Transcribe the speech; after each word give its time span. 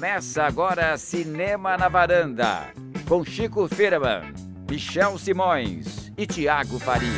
Começa 0.00 0.44
agora 0.44 0.96
Cinema 0.96 1.76
na 1.76 1.86
Varanda, 1.86 2.72
com 3.06 3.22
Chico 3.22 3.68
Firman, 3.68 4.32
Michel 4.66 5.18
Simões 5.18 6.10
e 6.16 6.26
Tiago 6.26 6.78
Faria. 6.78 7.10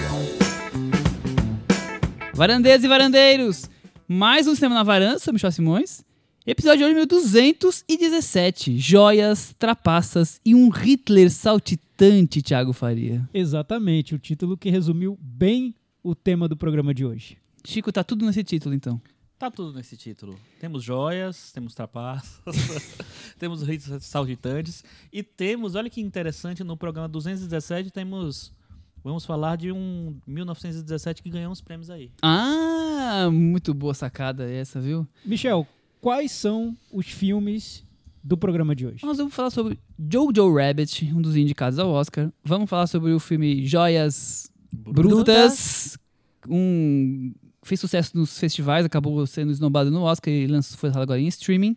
Varandeiros 2.35 2.85
e 2.85 2.89
varandeiros, 2.89 3.71
mais 4.09 4.49
um 4.49 4.57
Cinema 4.57 4.75
na 4.75 4.83
Varanda, 4.83 5.21
sou 5.21 5.33
Michel 5.33 5.53
Simões. 5.53 6.05
Episódio 6.45 6.79
de 6.79 6.85
hoje, 6.87 6.95
meu 6.95 7.07
217. 7.07 8.77
Joias, 8.77 9.55
trapaças 9.57 10.41
e 10.45 10.53
um 10.53 10.69
Hitler 10.69 11.31
saltitante, 11.31 12.43
Tiago 12.43 12.73
Faria. 12.73 13.23
Exatamente, 13.33 14.13
o 14.13 14.19
título 14.19 14.57
que 14.57 14.71
resumiu 14.71 15.17
bem 15.23 15.73
o 16.03 16.17
tema 16.17 16.49
do 16.49 16.57
programa 16.57 16.93
de 16.93 17.05
hoje. 17.05 17.39
Chico, 17.65 17.93
tá 17.93 18.03
tudo 18.03 18.27
nesse 18.27 18.43
título, 18.43 18.75
então. 18.75 19.01
Tá 19.43 19.51
tudo 19.51 19.73
nesse 19.73 19.97
título. 19.97 20.39
Temos 20.61 20.85
joias, 20.85 21.51
temos 21.51 21.75
trapaças, 21.75 22.31
temos 23.41 23.61
ritos 23.61 24.05
saltitantes 24.05 24.85
e 25.13 25.21
temos, 25.21 25.75
olha 25.75 25.91
que 25.91 26.01
interessante, 26.01 26.63
no 26.63 26.77
programa 26.77 27.09
217 27.09 27.91
temos 27.91 28.53
vamos 29.03 29.27
falar 29.27 29.57
de 29.57 29.73
um 29.73 30.17
1917 30.29 31.25
que 31.25 31.29
ganhou 31.29 31.51
uns 31.51 31.61
prêmios 31.61 31.91
aí. 31.91 32.13
Ah, 32.23 33.29
muito 33.33 33.75
boa 33.75 33.95
sacada 33.95 34.49
essa, 34.49 34.81
viu? 34.81 35.09
Michel, 35.25 35.67
quais 36.01 36.31
são 36.31 36.77
os 36.93 37.09
filmes 37.09 37.85
do 38.23 38.37
programa 38.37 38.77
de 38.77 38.87
hoje? 38.87 39.05
Nós 39.05 39.19
vamos 39.19 39.35
falar 39.35 39.51
sobre 39.51 39.77
Jojo 39.99 40.55
Rabbit, 40.55 41.13
um 41.13 41.21
dos 41.21 41.35
indicados 41.35 41.81
ao 41.81 41.91
Oscar. 41.91 42.33
Vamos 42.45 42.71
falar 42.71 42.87
sobre 42.87 43.11
o 43.13 43.19
filme 43.19 43.67
Joias 43.67 44.53
Brutas, 44.73 45.99
um 46.49 47.35
fez 47.63 47.81
sucesso 47.81 48.17
nos 48.17 48.39
festivais, 48.39 48.85
acabou 48.85 49.27
sendo 49.27 49.53
esnobado 49.53 49.91
no 49.91 50.03
Oscar 50.03 50.33
e 50.33 50.47
lançou, 50.47 50.79
foi 50.79 50.91
agora 50.91 51.21
em 51.21 51.27
streaming. 51.29 51.77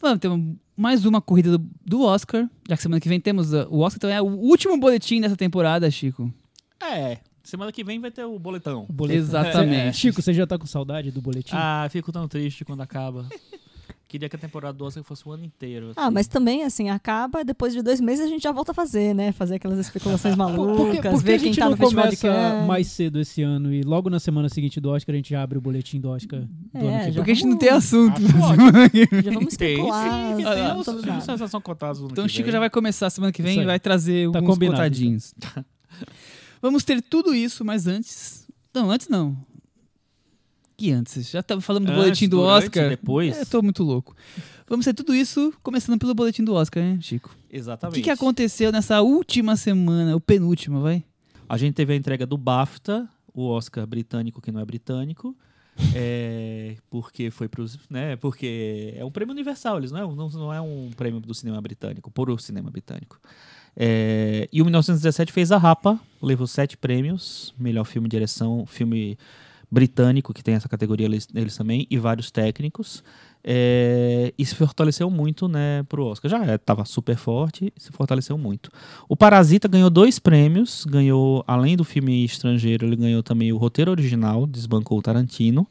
Vamos 0.00 0.18
ter 0.18 0.30
mais 0.76 1.04
uma 1.04 1.20
corrida 1.20 1.58
do, 1.58 1.70
do, 1.84 2.02
Oscar, 2.02 2.48
já 2.68 2.76
que 2.76 2.82
semana 2.82 3.00
que 3.00 3.08
vem 3.08 3.20
temos 3.20 3.52
uh, 3.52 3.66
o 3.68 3.80
Oscar, 3.80 3.98
então 3.98 4.10
é 4.10 4.22
o 4.22 4.26
último 4.26 4.78
boletim 4.78 5.20
dessa 5.20 5.36
temporada, 5.36 5.90
Chico. 5.90 6.32
É, 6.82 7.18
semana 7.42 7.70
que 7.70 7.84
vem 7.84 8.00
vai 8.00 8.10
ter 8.10 8.24
o 8.24 8.38
boletão. 8.38 8.86
O 8.88 8.92
boletão. 8.92 9.20
Exatamente. 9.20 9.88
É. 9.88 9.92
Chico, 9.92 10.22
você 10.22 10.32
já 10.32 10.46
tá 10.46 10.58
com 10.58 10.66
saudade 10.66 11.10
do 11.10 11.20
boletim? 11.20 11.54
Ah, 11.54 11.86
fico 11.90 12.10
tão 12.10 12.26
triste 12.26 12.64
quando 12.64 12.80
acaba. 12.80 13.26
Queria 14.10 14.28
que 14.28 14.34
a 14.34 14.38
temporada 14.40 14.76
do 14.76 14.84
Oscar 14.84 15.04
fosse 15.04 15.22
o 15.24 15.30
ano 15.30 15.44
inteiro. 15.44 15.90
Assim. 15.90 15.94
Ah, 15.96 16.10
mas 16.10 16.26
também, 16.26 16.64
assim, 16.64 16.90
acaba, 16.90 17.44
depois 17.44 17.72
de 17.72 17.80
dois 17.80 18.00
meses 18.00 18.26
a 18.26 18.28
gente 18.28 18.42
já 18.42 18.50
volta 18.50 18.72
a 18.72 18.74
fazer, 18.74 19.14
né? 19.14 19.30
Fazer 19.30 19.54
aquelas 19.54 19.78
especulações 19.78 20.34
malucas, 20.34 21.22
ver 21.22 21.34
a 21.34 21.38
gente 21.38 21.54
quem 21.54 21.54
tá 21.54 21.66
não 21.66 21.70
no 21.70 21.76
festival 21.76 22.08
de 22.08 22.16
começa 22.16 22.28
Cannes. 22.50 22.66
mais 22.66 22.88
cedo 22.88 23.20
esse 23.20 23.40
ano 23.40 23.72
e 23.72 23.82
logo 23.82 24.10
na 24.10 24.18
semana 24.18 24.48
seguinte 24.48 24.80
do 24.80 24.90
Oscar 24.90 25.14
a 25.14 25.16
gente 25.16 25.32
abre 25.32 25.58
o 25.58 25.60
boletim 25.60 26.00
do 26.00 26.10
Oscar 26.10 26.40
do 26.40 26.48
É, 26.74 27.04
ano 27.04 27.04
que? 27.04 27.12
Porque 27.18 27.30
a 27.30 27.34
gente 27.34 27.46
não 27.46 27.56
tem 27.56 27.68
assunto. 27.68 28.20
Vem. 28.20 29.22
Já 29.22 29.30
vamos 29.30 29.54
Tem, 29.54 29.74
especular 29.74 30.36
sim, 30.36 30.42
tem 30.42 31.48
são 31.48 31.60
contados 31.60 32.00
no 32.00 32.08
Então 32.08 32.24
o 32.24 32.28
Chico 32.28 32.46
vem. 32.46 32.52
já 32.52 32.58
vai 32.58 32.68
começar 32.68 33.08
semana 33.10 33.32
que 33.32 33.42
vem 33.42 33.60
e 33.60 33.64
vai 33.64 33.78
trazer 33.78 34.28
Tá 34.32 34.40
alguns 34.40 34.54
combinado. 34.54 34.90
Vamos 36.60 36.82
ter 36.82 37.00
tudo 37.00 37.32
isso, 37.32 37.64
mas 37.64 37.86
antes. 37.86 38.48
Não, 38.74 38.90
antes 38.90 39.08
não. 39.08 39.36
Antes? 40.90 41.30
Já 41.30 41.42
tava 41.42 41.60
falando 41.60 41.84
do 41.86 41.90
Antes, 41.92 42.02
boletim 42.04 42.28
do 42.28 42.38
durante, 42.38 42.64
Oscar. 42.64 42.88
Depois. 42.88 43.36
É, 43.36 43.44
tô 43.44 43.60
muito 43.62 43.82
louco. 43.82 44.14
Vamos 44.68 44.84
ter 44.86 44.94
tudo 44.94 45.14
isso 45.14 45.52
começando 45.62 45.98
pelo 45.98 46.14
boletim 46.14 46.44
do 46.44 46.54
Oscar, 46.54 46.82
né, 46.82 46.98
Chico? 47.02 47.28
O 47.52 47.56
Exatamente. 47.56 47.96
que, 47.96 48.02
que 48.02 48.10
aconteceu 48.10 48.70
nessa 48.72 49.00
última 49.02 49.56
semana, 49.56 50.14
o 50.16 50.20
penúltima, 50.20 50.80
vai? 50.80 51.04
A 51.48 51.56
gente 51.58 51.74
teve 51.74 51.92
a 51.92 51.96
entrega 51.96 52.24
do 52.24 52.38
BAFTA, 52.38 53.08
o 53.34 53.46
Oscar 53.48 53.86
britânico 53.86 54.40
que 54.40 54.52
não 54.52 54.60
é 54.60 54.64
britânico. 54.64 55.36
é, 55.94 56.76
porque 56.90 57.30
foi 57.30 57.48
pros, 57.48 57.78
né, 57.88 58.16
porque 58.16 58.92
é 58.96 59.04
um 59.04 59.10
prêmio 59.10 59.32
universal, 59.32 59.78
eles 59.78 59.90
não 59.90 59.98
é, 60.00 60.04
um- 60.04 60.14
não, 60.14 60.28
não 60.28 60.52
é 60.52 60.60
um 60.60 60.90
prêmio 60.96 61.20
do 61.20 61.32
cinema 61.32 61.60
britânico, 61.60 62.10
por 62.10 62.28
o 62.28 62.38
cinema 62.38 62.70
britânico. 62.70 63.18
É, 63.76 64.48
e 64.52 64.60
o 64.60 64.64
1917 64.64 65.32
fez 65.32 65.50
a 65.52 65.56
Rapa, 65.56 65.98
levou 66.20 66.46
sete 66.46 66.76
prêmios, 66.76 67.54
melhor 67.58 67.84
filme 67.84 68.08
de 68.08 68.10
direção, 68.16 68.66
filme 68.66 69.16
britânico 69.70 70.34
que 70.34 70.42
tem 70.42 70.54
essa 70.54 70.68
categoria 70.68 71.06
eles, 71.06 71.56
também 71.56 71.86
e 71.90 71.98
vários 71.98 72.30
técnicos. 72.30 73.04
É, 73.42 74.34
e 74.36 74.44
se 74.44 74.54
fortaleceu 74.54 75.08
muito, 75.08 75.48
né, 75.48 75.82
pro 75.88 76.04
Oscar. 76.04 76.30
Já 76.30 76.54
estava 76.54 76.84
super 76.84 77.16
forte, 77.16 77.72
se 77.76 77.90
fortaleceu 77.90 78.36
muito. 78.36 78.70
O 79.08 79.16
Parasita 79.16 79.68
ganhou 79.68 79.88
dois 79.88 80.18
prêmios, 80.18 80.84
ganhou, 80.84 81.44
além 81.46 81.76
do 81.76 81.84
filme 81.84 82.24
estrangeiro, 82.24 82.86
ele 82.86 82.96
ganhou 82.96 83.22
também 83.22 83.52
o 83.52 83.56
roteiro 83.56 83.90
original, 83.90 84.46
desbancou 84.46 84.98
o 84.98 85.02
Tarantino. 85.02 85.66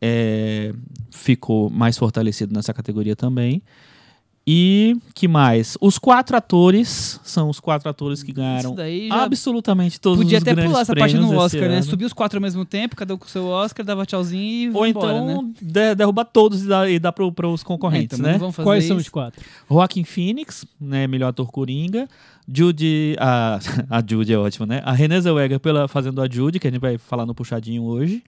É, 0.00 0.74
ficou 1.12 1.70
mais 1.70 1.96
fortalecido 1.96 2.52
nessa 2.52 2.74
categoria 2.74 3.14
também. 3.14 3.62
E 4.44 4.96
que 5.14 5.28
mais? 5.28 5.78
Os 5.80 5.98
quatro 5.98 6.36
atores 6.36 7.20
são 7.22 7.48
os 7.48 7.60
quatro 7.60 7.88
atores 7.88 8.24
que 8.24 8.32
ganharam 8.32 8.70
Isso 8.70 8.74
daí 8.74 9.06
já 9.06 9.22
absolutamente 9.22 10.00
todos 10.00 10.18
podia 10.24 10.38
os 10.38 10.42
até 10.42 10.52
grandes 10.52 10.70
pular 10.72 10.82
essa 10.82 10.94
parte 10.96 11.12
prêmios 11.12 11.30
no 11.30 11.38
Oscar, 11.38 11.60
né? 11.68 11.74
ano. 11.76 11.82
Subir 11.84 12.04
os 12.06 12.12
quatro 12.12 12.38
ao 12.38 12.42
mesmo 12.42 12.64
tempo, 12.64 12.96
cada 12.96 13.14
um 13.14 13.18
com 13.18 13.26
o 13.26 13.28
seu 13.28 13.46
Oscar, 13.46 13.86
dava 13.86 14.04
tchauzinho 14.04 14.72
e 14.72 14.74
Ou 14.74 14.82
vambora, 14.84 15.16
então 15.16 15.42
né? 15.42 15.52
de- 15.62 15.94
derrubar 15.94 16.24
todos 16.24 16.64
e 16.64 16.66
dar, 16.66 16.90
e 16.90 16.98
dar 16.98 17.12
para 17.12 17.46
os 17.48 17.62
concorrentes, 17.62 18.18
É, 18.18 18.20
então, 18.20 18.32
né? 18.32 18.38
vamos 18.38 18.56
fazer 18.56 18.66
Quais 18.66 18.84
são 18.84 18.96
isso. 18.96 19.06
os 19.06 19.10
quatro? 19.10 19.40
Joaquin 19.70 20.02
Phoenix, 20.02 20.64
né, 20.80 21.06
melhor 21.06 21.28
ator 21.28 21.48
Coringa. 21.52 22.08
Judy, 22.52 23.14
a, 23.20 23.60
a 23.88 24.02
Judy 24.04 24.32
é 24.32 24.38
ótima, 24.38 24.66
né? 24.66 24.82
A 24.84 24.90
Renée 24.92 25.20
Zellweger 25.20 25.60
pela 25.60 25.86
fazendo 25.86 26.20
a 26.20 26.28
Judy, 26.28 26.58
que 26.58 26.66
a 26.66 26.70
gente 26.70 26.80
vai 26.80 26.98
falar 26.98 27.24
no 27.24 27.32
puxadinho 27.34 27.84
hoje. 27.84 28.24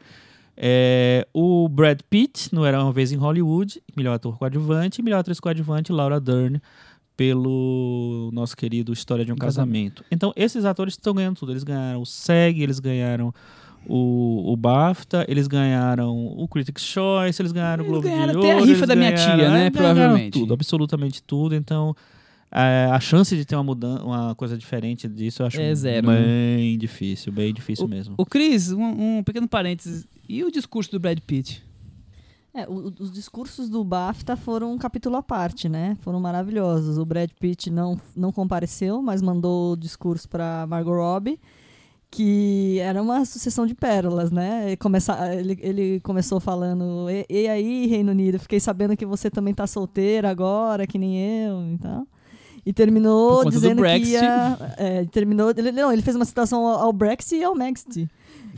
É, 0.57 1.27
o 1.35 1.69
Brad 1.69 2.01
Pitt, 2.09 2.55
no 2.55 2.65
Era 2.65 2.83
Uma 2.83 2.93
Vez 2.93 3.11
em 3.13 3.17
Hollywood, 3.17 3.83
melhor 3.97 4.15
ator 4.15 4.39
coadjuvante. 4.39 5.03
Melhor 5.03 5.19
atriz 5.19 5.41
coadjuvante, 5.41 5.91
Laura 5.93 6.21
Dern, 6.21 6.61
pelo 7.17 8.31
nosso 8.33 8.57
querido 8.57 8.93
História 8.93 9.25
de 9.25 9.33
um 9.33 9.37
Casamento. 9.37 10.05
Então, 10.11 10.33
esses 10.37 10.65
atores 10.65 10.95
estão 10.95 11.15
ganhando 11.15 11.37
tudo. 11.37 11.53
Eles 11.53 11.65
ganharam 11.65 12.03
o 12.03 12.07
SEG, 12.07 12.63
eles 12.63 12.79
ganharam 12.79 13.33
o, 13.87 14.53
o 14.53 14.57
BAFTA, 14.57 15.25
eles 15.29 15.47
ganharam 15.47 16.15
o 16.17 16.47
Critics' 16.49 16.85
Choice, 16.85 17.41
eles 17.41 17.53
ganharam 17.53 17.83
o 17.85 17.87
Eles 17.87 17.93
Globo 17.93 18.09
ganharam 18.09 18.33
de 18.33 18.39
até 18.39 18.53
a 18.53 18.57
Ouro. 18.57 18.67
rifa 18.67 18.87
da 18.87 18.97
minha 18.97 19.11
ganharam- 19.13 19.37
tia, 19.39 19.51
né, 19.51 19.67
é, 19.67 19.71
provavelmente. 19.71 20.39
Tudo, 20.39 20.55
absolutamente 20.55 21.23
tudo. 21.23 21.55
Então, 21.55 21.95
é, 22.51 22.89
a 22.91 23.01
chance 23.01 23.37
de 23.37 23.45
ter 23.45 23.57
uma 23.57 23.65
mudança, 23.65 24.05
uma 24.05 24.35
coisa 24.35 24.57
diferente 24.57 25.07
disso, 25.09 25.43
eu 25.43 25.47
acho 25.47 25.61
É 25.61 25.75
zero, 25.75 26.07
né? 26.07 26.21
bem 26.57 26.79
difícil, 26.79 27.33
bem 27.33 27.53
difícil 27.53 27.87
mesmo. 27.89 28.15
O 28.17 28.25
Cris, 28.25 28.73
um, 28.73 29.19
um 29.19 29.23
pequeno 29.23 29.49
parênteses. 29.49 30.07
E 30.29 30.43
o 30.45 30.51
discurso 30.51 30.91
do 30.91 31.01
Brad 31.01 31.19
Pitt? 31.21 31.63
É, 32.53 32.69
o- 32.69 32.93
os 33.01 33.11
discursos 33.11 33.69
do 33.69 33.83
BAFTA 33.83 34.37
foram 34.37 34.73
um 34.73 34.79
capítulo 34.79 35.17
à 35.17 35.23
parte, 35.23 35.69
né? 35.69 35.97
Foram 36.01 36.21
maravilhosos. 36.21 36.99
O 36.99 37.05
Brad 37.05 37.31
Pitt 37.41 37.69
não, 37.71 37.99
não 38.15 38.31
compareceu, 38.31 39.03
mas 39.03 39.21
mandou 39.21 39.73
o 39.73 39.77
discurso 39.77 40.29
para 40.29 40.65
Margot 40.69 40.95
Robbie, 40.95 41.41
que 42.11 42.79
era 42.79 43.03
uma 43.03 43.25
sucessão 43.25 43.67
de 43.67 43.75
pérolas, 43.75 44.31
né? 44.31 44.67
Ele, 44.69 44.77
começa, 44.77 45.35
ele, 45.35 45.59
ele 45.61 46.01
começou 46.01 46.39
falando: 46.39 47.07
e, 47.11 47.27
e 47.29 47.49
aí, 47.49 47.87
Reino 47.87 48.13
Unido, 48.13 48.39
fiquei 48.39 48.61
sabendo 48.61 48.97
que 48.97 49.05
você 49.05 49.29
também 49.29 49.53
tá 49.53 49.67
solteira 49.67 50.31
agora, 50.31 50.87
que 50.87 50.97
nem 50.97 51.19
eu, 51.19 51.61
então. 51.73 52.07
E 52.67 52.73
terminou 52.73 53.49
dizendo 53.49 53.83
que 53.83 54.13
ia. 54.13 54.59
é, 54.79 55.05
terminou, 55.05 55.51
ele, 55.55 55.71
não, 55.71 55.93
ele 55.93 56.01
fez 56.01 56.17
uma 56.17 56.25
citação 56.25 56.67
ao, 56.67 56.85
ao 56.85 56.93
Brexit 56.93 57.37
e 57.37 57.45
ao 57.45 57.55
Maxit. 57.55 58.09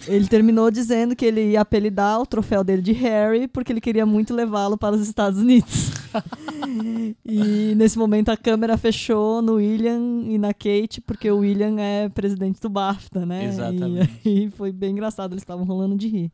Ele 0.06 0.26
terminou 0.28 0.70
dizendo 0.70 1.16
que 1.16 1.24
ele 1.24 1.52
ia 1.52 1.62
apelidar 1.62 2.20
o 2.20 2.26
troféu 2.26 2.62
dele 2.62 2.82
de 2.82 2.92
Harry 2.92 3.48
porque 3.48 3.72
ele 3.72 3.80
queria 3.80 4.04
muito 4.04 4.34
levá-lo 4.34 4.76
para 4.76 4.94
os 4.94 5.00
Estados 5.00 5.40
Unidos. 5.40 5.90
e 7.24 7.74
nesse 7.74 7.98
momento 7.98 8.28
a 8.28 8.36
câmera 8.36 8.76
fechou 8.76 9.40
no 9.40 9.54
William 9.54 10.22
e 10.26 10.38
na 10.38 10.52
Kate 10.52 11.00
porque 11.00 11.30
o 11.30 11.38
William 11.38 11.80
é 11.80 12.08
presidente 12.08 12.60
do 12.60 12.68
BAFTA, 12.68 13.24
né? 13.24 13.46
Exatamente. 13.46 14.20
E 14.24 14.28
aí 14.28 14.50
foi 14.50 14.70
bem 14.70 14.92
engraçado, 14.92 15.32
eles 15.32 15.42
estavam 15.42 15.64
rolando 15.64 15.96
de 15.96 16.08
rir. 16.08 16.30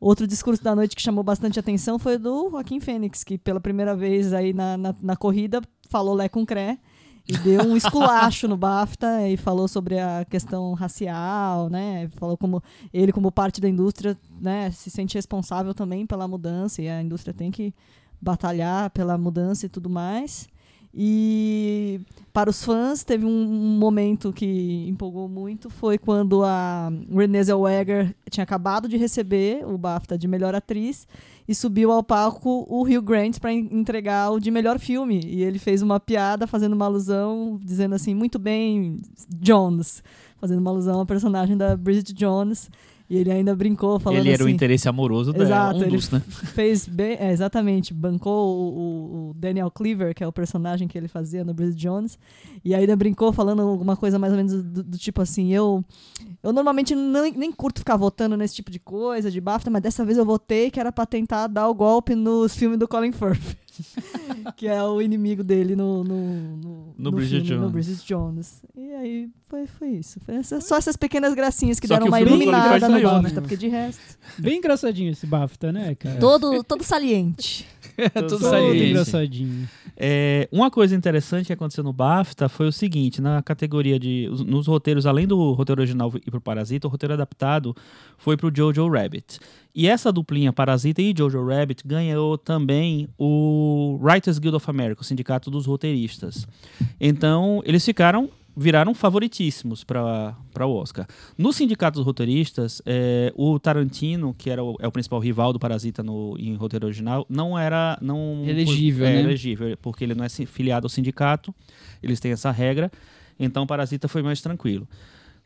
Outro 0.00 0.26
discurso 0.26 0.62
da 0.62 0.74
noite 0.74 0.96
que 0.96 1.02
chamou 1.02 1.22
bastante 1.22 1.58
atenção 1.58 1.98
foi 1.98 2.16
o 2.16 2.18
do 2.18 2.50
Joaquim 2.50 2.80
Fênix, 2.80 3.22
que 3.22 3.38
pela 3.38 3.60
primeira 3.60 3.94
vez 3.94 4.32
aí 4.32 4.52
na, 4.52 4.76
na, 4.76 4.94
na 5.00 5.16
corrida 5.16 5.60
falou 5.88 6.14
Lé 6.14 6.28
com 6.28 6.44
Cré 6.44 6.78
e 7.28 7.36
deu 7.38 7.62
um 7.62 7.76
esculacho 7.76 8.46
no 8.46 8.56
BAFTA 8.56 9.28
e 9.28 9.36
falou 9.36 9.66
sobre 9.66 9.98
a 9.98 10.24
questão 10.24 10.74
racial, 10.74 11.68
né? 11.68 12.08
Falou 12.16 12.36
como 12.36 12.62
ele, 12.92 13.12
como 13.12 13.32
parte 13.32 13.60
da 13.60 13.68
indústria, 13.68 14.16
né, 14.40 14.70
se 14.70 14.90
sente 14.90 15.16
responsável 15.16 15.74
também 15.74 16.06
pela 16.06 16.28
mudança 16.28 16.80
e 16.80 16.88
a 16.88 17.02
indústria 17.02 17.34
tem 17.34 17.50
que 17.50 17.74
batalhar 18.20 18.90
pela 18.90 19.18
mudança 19.18 19.66
e 19.66 19.68
tudo 19.68 19.90
mais. 19.90 20.48
E 20.98 22.00
para 22.32 22.48
os 22.48 22.64
fãs, 22.64 23.04
teve 23.04 23.26
um 23.26 23.76
momento 23.78 24.32
que 24.32 24.86
empolgou 24.88 25.28
muito, 25.28 25.68
foi 25.68 25.98
quando 25.98 26.42
a 26.42 26.90
Renée 27.10 27.44
Zellweger 27.44 28.16
tinha 28.30 28.44
acabado 28.44 28.88
de 28.88 28.96
receber 28.96 29.62
o 29.66 29.76
BAFTA 29.76 30.16
de 30.16 30.26
melhor 30.26 30.54
atriz 30.54 31.06
e 31.48 31.54
subiu 31.54 31.92
ao 31.92 32.02
palco 32.02 32.66
o 32.68 32.82
Hugh 32.82 33.02
Grant 33.02 33.38
para 33.38 33.52
entregar 33.52 34.30
o 34.30 34.40
de 34.40 34.50
melhor 34.50 34.78
filme. 34.78 35.20
E 35.24 35.42
ele 35.42 35.58
fez 35.58 35.82
uma 35.82 36.00
piada 36.00 36.46
fazendo 36.46 36.72
uma 36.72 36.86
alusão, 36.86 37.60
dizendo 37.62 37.94
assim, 37.94 38.14
muito 38.14 38.38
bem, 38.38 39.00
Jones, 39.28 40.02
fazendo 40.40 40.58
uma 40.58 40.70
alusão 40.70 40.98
ao 41.00 41.06
personagem 41.06 41.56
da 41.56 41.76
Bridget 41.76 42.12
Jones. 42.12 42.70
E 43.08 43.16
ele 43.16 43.30
ainda 43.30 43.54
brincou 43.54 44.00
falando 44.00 44.18
Ele 44.20 44.30
era 44.32 44.42
o 44.42 44.46
assim, 44.46 44.54
interesse 44.54 44.88
amoroso 44.88 45.32
dela. 45.32 45.44
Exato, 45.44 45.84
um 45.84 45.88
dos, 45.88 46.10
né? 46.10 46.20
fez 46.54 46.88
bem, 46.88 47.16
é, 47.20 47.30
exatamente, 47.30 47.94
bancou 47.94 48.48
o, 48.48 48.78
o- 48.78 49.30
o 49.30 49.34
Daniel 49.34 49.70
Cleaver, 49.70 50.12
que 50.12 50.24
é 50.24 50.26
o 50.26 50.32
personagem 50.32 50.88
que 50.88 50.98
ele 50.98 51.06
fazia 51.06 51.44
no 51.44 51.54
Bridget 51.54 51.76
Jones, 51.80 52.18
e 52.64 52.74
ainda 52.74 52.96
brincou 52.96 53.32
falando 53.32 53.62
alguma 53.62 53.96
coisa 53.96 54.18
mais 54.18 54.32
ou 54.32 54.36
menos 54.36 54.52
do, 54.62 54.82
do 54.82 54.98
tipo 54.98 55.22
assim, 55.22 55.52
eu 55.52 55.84
eu 56.42 56.52
normalmente 56.52 56.94
nem, 56.96 57.32
nem 57.32 57.52
curto 57.52 57.78
ficar 57.78 57.96
votando 57.96 58.36
nesse 58.36 58.56
tipo 58.56 58.70
de 58.70 58.78
coisa, 58.80 59.30
de 59.30 59.40
BAFTA, 59.40 59.70
mas 59.70 59.82
dessa 59.82 60.04
vez 60.04 60.18
eu 60.18 60.24
votei 60.24 60.70
que 60.70 60.80
era 60.80 60.90
pra 60.90 61.06
tentar 61.06 61.46
dar 61.46 61.68
o 61.68 61.74
golpe 61.74 62.14
nos 62.16 62.56
filmes 62.56 62.76
do 62.78 62.88
Colin 62.88 63.12
Firth, 63.12 63.56
que 64.54 64.66
é 64.66 64.82
o 64.82 65.00
inimigo 65.02 65.42
dele 65.42 65.74
no 65.74 66.04
no, 66.04 66.16
no, 66.56 66.94
No 66.98 67.10
Bridget 67.12 67.46
filme, 67.46 67.56
no 67.64 67.70
Jones. 67.70 67.86
Bridget 67.86 68.06
Jones. 68.06 68.62
E 68.76 68.92
aí 68.94 69.30
foi, 69.48 69.66
foi 69.66 69.88
isso, 69.90 70.20
foi 70.20 70.36
essa- 70.36 70.60
só 70.60 70.76
essas 70.76 70.96
pequenas 70.96 71.34
gracinhas 71.34 71.78
que 71.80 71.86
Só 71.86 71.94
deram 71.94 72.06
que 72.06 72.10
uma 72.10 72.20
iluminada 72.20 72.88
no 72.88 72.94
né? 72.96 73.02
BAFTA, 73.02 73.40
porque 73.40 73.56
de 73.56 73.68
resto, 73.68 74.18
Bem 74.38 74.58
engraçadinho 74.58 75.10
esse 75.12 75.26
BAFTA, 75.26 75.72
né, 75.72 75.94
cara? 75.94 76.18
todo, 76.18 76.62
todo 76.64 76.82
saliente. 76.82 77.66
Tudo 78.28 78.38
saliente. 78.38 78.84
engraçadinho. 78.90 79.68
É, 79.96 80.46
uma 80.52 80.70
coisa 80.70 80.94
interessante 80.94 81.46
que 81.46 81.52
aconteceu 81.52 81.82
no 81.82 81.92
BAFTA 81.92 82.48
foi 82.48 82.68
o 82.68 82.72
seguinte: 82.72 83.20
na 83.22 83.42
categoria 83.42 83.98
de. 83.98 84.28
os- 84.30 84.42
Nos 84.44 84.66
roteiros, 84.66 85.06
além 85.06 85.26
do 85.26 85.52
roteiro 85.52 85.80
original 85.80 86.12
e 86.14 86.30
pro 86.30 86.40
Parasita, 86.40 86.86
o 86.86 86.90
roteiro 86.90 87.14
adaptado 87.14 87.74
foi 88.18 88.36
pro 88.36 88.52
Jojo 88.54 88.88
Rabbit. 88.88 89.38
E 89.74 89.86
essa 89.88 90.10
duplinha 90.12 90.52
Parasita 90.52 91.00
e 91.02 91.14
Jojo 91.16 91.44
Rabbit 91.46 91.82
ganhou 91.86 92.36
também 92.38 93.08
o 93.18 93.98
Writers 94.02 94.38
Guild 94.38 94.56
of 94.56 94.68
America, 94.70 95.00
o 95.02 95.04
sindicato 95.04 95.50
dos 95.50 95.66
roteiristas. 95.66 96.46
Então, 97.00 97.62
eles 97.64 97.84
ficaram. 97.84 98.30
Viraram 98.56 98.94
favoritíssimos 98.94 99.84
para 99.84 100.34
o 100.60 100.70
Oscar. 100.76 101.06
No 101.36 101.52
sindicato 101.52 101.98
dos 101.98 102.06
roteiristas, 102.06 102.80
é, 102.86 103.30
o 103.36 103.58
Tarantino, 103.58 104.32
que 104.32 104.48
era 104.48 104.64
o, 104.64 104.76
é 104.80 104.88
o 104.88 104.92
principal 104.92 105.20
rival 105.20 105.52
do 105.52 105.58
Parasita 105.58 106.02
no, 106.02 106.34
em 106.38 106.54
roteiro 106.54 106.86
original, 106.86 107.26
não 107.28 107.58
era. 107.58 107.98
Não, 108.00 108.42
Elegível, 108.46 109.06
é, 109.06 109.12
né? 109.12 109.20
elegível, 109.20 109.76
porque 109.82 110.04
ele 110.04 110.14
não 110.14 110.24
é 110.24 110.28
filiado 110.28 110.86
ao 110.86 110.88
sindicato, 110.88 111.54
eles 112.02 112.18
têm 112.18 112.32
essa 112.32 112.50
regra, 112.50 112.90
então 113.38 113.64
o 113.64 113.66
Parasita 113.66 114.08
foi 114.08 114.22
mais 114.22 114.40
tranquilo. 114.40 114.88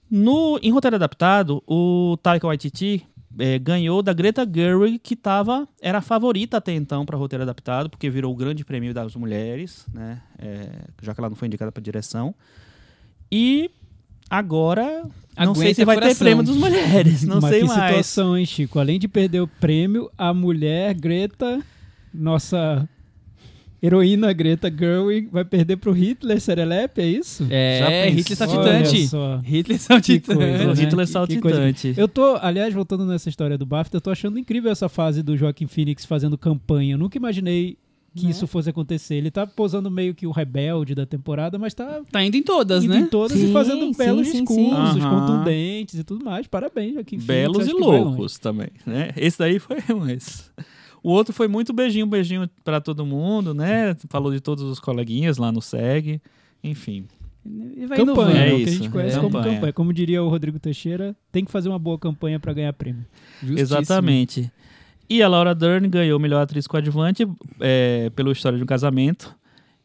No, 0.08 0.58
em 0.62 0.70
roteiro 0.70 0.96
adaptado, 0.96 1.62
o 1.66 2.16
Taika 2.22 2.46
Waititi 2.46 3.06
eh, 3.38 3.58
ganhou 3.58 4.02
da 4.02 4.12
Greta 4.12 4.48
Gerwig, 4.48 4.98
que 4.98 5.14
tava, 5.14 5.68
era 5.80 5.98
a 5.98 6.00
favorita 6.00 6.56
até 6.56 6.72
então 6.72 7.06
para 7.06 7.16
roteiro 7.16 7.42
adaptado, 7.42 7.88
porque 7.88 8.10
virou 8.10 8.32
o 8.32 8.36
grande 8.36 8.64
prêmio 8.64 8.92
das 8.92 9.14
mulheres, 9.14 9.86
né? 9.92 10.20
eh, 10.38 10.84
já 11.02 11.14
que 11.14 11.20
ela 11.20 11.28
não 11.28 11.36
foi 11.36 11.46
indicada 11.46 11.70
para 11.70 11.82
direção. 11.82 12.34
E 13.32 13.70
agora, 14.28 15.04
não 15.38 15.54
sei 15.54 15.74
se 15.74 15.84
vai 15.84 15.96
ter 15.96 16.02
coração. 16.02 16.24
prêmio 16.24 16.42
das 16.44 16.56
mulheres, 16.56 17.22
não 17.24 17.38
Mas 17.40 17.50
sei 17.50 17.60
que 17.60 17.66
mais. 17.68 17.84
situação, 17.88 18.36
hein, 18.36 18.46
Chico? 18.46 18.78
Além 18.78 18.98
de 18.98 19.08
perder 19.08 19.40
o 19.40 19.46
prêmio, 19.46 20.10
a 20.18 20.34
mulher 20.34 20.94
Greta, 20.94 21.60
nossa 22.12 22.88
heroína 23.82 24.32
Greta 24.32 24.70
Gerwig, 24.70 25.28
vai 25.32 25.44
perder 25.44 25.76
pro 25.78 25.92
Hitler 25.92 26.38
Serelepe, 26.40 27.00
é 27.00 27.06
isso? 27.06 27.46
É, 27.48 28.10
pensou? 28.10 28.16
Hitler 28.18 28.36
saltitante. 28.36 29.08
Hitler 29.42 29.78
saltitante. 29.80 30.36
coisa, 30.38 30.66
né? 30.66 30.74
Hitler 30.74 31.06
saltitante. 31.06 31.94
Eu 31.96 32.06
tô, 32.06 32.36
aliás, 32.42 32.74
voltando 32.74 33.06
nessa 33.06 33.28
história 33.28 33.56
do 33.56 33.64
BAFTA, 33.64 33.96
eu 33.96 34.00
tô 34.00 34.10
achando 34.10 34.38
incrível 34.38 34.70
essa 34.70 34.88
fase 34.88 35.22
do 35.22 35.36
Joaquim 35.36 35.66
Phoenix 35.66 36.04
fazendo 36.04 36.36
campanha. 36.36 36.94
Eu 36.94 36.98
nunca 36.98 37.16
imaginei 37.16 37.78
que 38.14 38.24
Né? 38.24 38.30
isso 38.30 38.46
fosse 38.46 38.68
acontecer. 38.70 39.14
Ele 39.14 39.30
tá 39.30 39.46
posando 39.46 39.90
meio 39.90 40.14
que 40.14 40.26
o 40.26 40.30
rebelde 40.30 40.94
da 40.94 41.06
temporada, 41.06 41.58
mas 41.58 41.72
tá 41.74 42.00
Tá 42.10 42.22
indo 42.24 42.36
em 42.36 42.42
todas, 42.42 42.84
indo 42.84 42.92
né? 42.94 43.00
em 43.00 43.06
todas 43.06 43.36
e 43.38 43.46
Sim, 43.46 43.52
fazendo 43.52 43.86
sim, 43.86 43.92
belos 43.96 44.26
sim, 44.26 44.32
sim. 44.32 44.44
discursos, 44.44 45.04
contundentes 45.04 45.98
e 45.98 46.04
tudo 46.04 46.24
mais. 46.24 46.46
Parabéns, 46.46 46.94
Joaquim 46.94 47.18
Phoenix. 47.18 47.26
Belos 47.26 47.66
acho 47.68 47.76
e 47.76 47.80
loucos 47.80 48.38
também, 48.38 48.68
né? 48.86 49.10
Esse 49.16 49.38
daí 49.38 49.58
foi 49.58 49.78
mais. 49.96 50.50
O 51.02 51.10
outro 51.10 51.32
foi 51.32 51.48
muito 51.48 51.72
beijinho, 51.72 52.06
beijinho 52.06 52.48
pra 52.62 52.80
todo 52.80 53.06
mundo, 53.06 53.54
né? 53.54 53.96
Falou 54.08 54.32
de 54.32 54.40
todos 54.40 54.64
os 54.64 54.78
coleguinhas 54.78 55.38
lá 55.38 55.50
no 55.50 55.62
SEG. 55.62 56.20
Enfim. 56.62 57.06
E 57.46 57.86
vai 57.86 57.96
Campanha, 57.96 58.02
inovando. 58.02 58.36
é, 58.36 58.50
É 58.50 58.52
o 58.52 58.56
que 58.56 58.62
a 58.62 58.66
isso, 58.66 58.72
gente 58.82 58.90
conhece 58.90 59.16
é. 59.16 59.20
como 59.20 59.32
Campanha. 59.32 59.54
campanha. 59.54 59.72
Como 59.72 59.92
diria 59.94 60.22
o 60.22 60.28
Rodrigo 60.28 60.58
Teixeira, 60.58 61.16
tem 61.32 61.42
que 61.42 61.50
fazer 61.50 61.70
uma 61.70 61.78
boa 61.78 61.98
campanha 61.98 62.38
pra 62.38 62.52
ganhar 62.52 62.72
prêmio. 62.74 63.06
Justíssimo. 63.40 63.60
Exatamente. 63.60 64.52
E 65.10 65.24
a 65.24 65.28
Laura 65.28 65.56
Dern 65.56 65.88
ganhou 65.88 66.20
melhor 66.20 66.40
atriz 66.40 66.68
coadjuvante 66.68 67.26
é, 67.58 68.10
pelo 68.14 68.30
História 68.30 68.56
de 68.56 68.62
um 68.62 68.66
Casamento. 68.66 69.34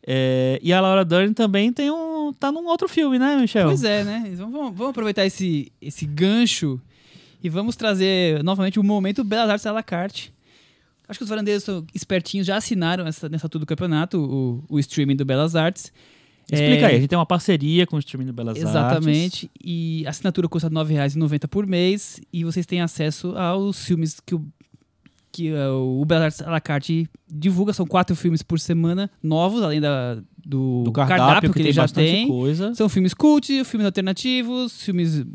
É, 0.05 0.59
e 0.61 0.71
a 0.71 0.79
Laura 0.79 1.03
Dern 1.03 1.33
também 1.33 1.73
tem 1.73 1.89
um. 1.89 2.31
tá 2.31 2.51
num 2.51 2.67
outro 2.67 2.87
filme, 2.87 3.17
né, 3.17 3.35
Michel? 3.35 3.65
Pois 3.65 3.83
é, 3.83 4.03
né? 4.03 4.23
Então 4.31 4.51
vamos, 4.51 4.77
vamos 4.77 4.91
aproveitar 4.91 5.25
esse, 5.25 5.71
esse 5.81 6.05
gancho 6.05 6.79
e 7.43 7.49
vamos 7.49 7.75
trazer 7.75 8.43
novamente 8.43 8.79
o 8.79 8.83
momento 8.83 9.23
Belas 9.23 9.49
Artes 9.49 9.65
à 9.65 9.71
la 9.71 9.81
carte. 9.81 10.31
Acho 11.07 11.19
que 11.19 11.23
os 11.23 11.29
varandeiros 11.29 11.63
são 11.63 11.85
espertinhos, 11.93 12.45
já 12.45 12.57
assinaram 12.57 13.07
essa, 13.07 13.27
nessa 13.27 13.47
altura 13.47 13.61
do 13.61 13.67
campeonato 13.67 14.19
o, 14.19 14.75
o 14.75 14.79
streaming 14.79 15.15
do 15.15 15.25
Belas 15.25 15.55
Artes. 15.55 15.91
Explica 16.51 16.83
É, 16.83 16.85
aí, 16.85 16.95
a 16.95 16.99
gente 16.99 17.09
tem 17.09 17.17
uma 17.17 17.25
parceria 17.25 17.87
com 17.87 17.95
o 17.95 17.99
streaming 17.99 18.27
do 18.27 18.33
Belas 18.33 18.57
Artes. 18.57 18.69
Exatamente. 18.69 19.49
E 19.63 20.03
a 20.05 20.11
assinatura 20.11 20.47
custa 20.47 20.67
R$ 20.67 20.75
9,90 20.75 21.47
por 21.47 21.65
mês 21.65 22.21
e 22.31 22.43
vocês 22.43 22.67
têm 22.67 22.81
acesso 22.81 23.35
aos 23.35 23.83
filmes 23.85 24.19
que 24.19 24.35
o, 24.35 24.45
que 25.35 25.51
uh, 25.51 25.99
o 26.01 26.05
Belas 26.05 26.23
Artes 26.23 26.41
à 26.41 26.49
la 26.49 26.61
carte 26.61 27.09
divulga. 27.29 27.73
São 27.73 27.85
quatro 27.85 28.15
filmes 28.15 28.41
por 28.41 28.57
semana, 28.57 29.11
novos, 29.21 29.61
além 29.61 29.81
da, 29.81 30.15
do, 30.45 30.83
Do 30.83 30.91
cardápio, 30.93 31.51
que, 31.51 31.59
ele 31.59 31.65
tem 31.65 31.73
já 31.73 31.87
tem. 31.87 32.27
coisa. 32.27 32.73
São 32.73 32.87
filmes 32.87 33.13
cult, 33.13 33.63
filmes 33.65 33.85
alternativos, 33.85 34.81
filmes 34.81 35.25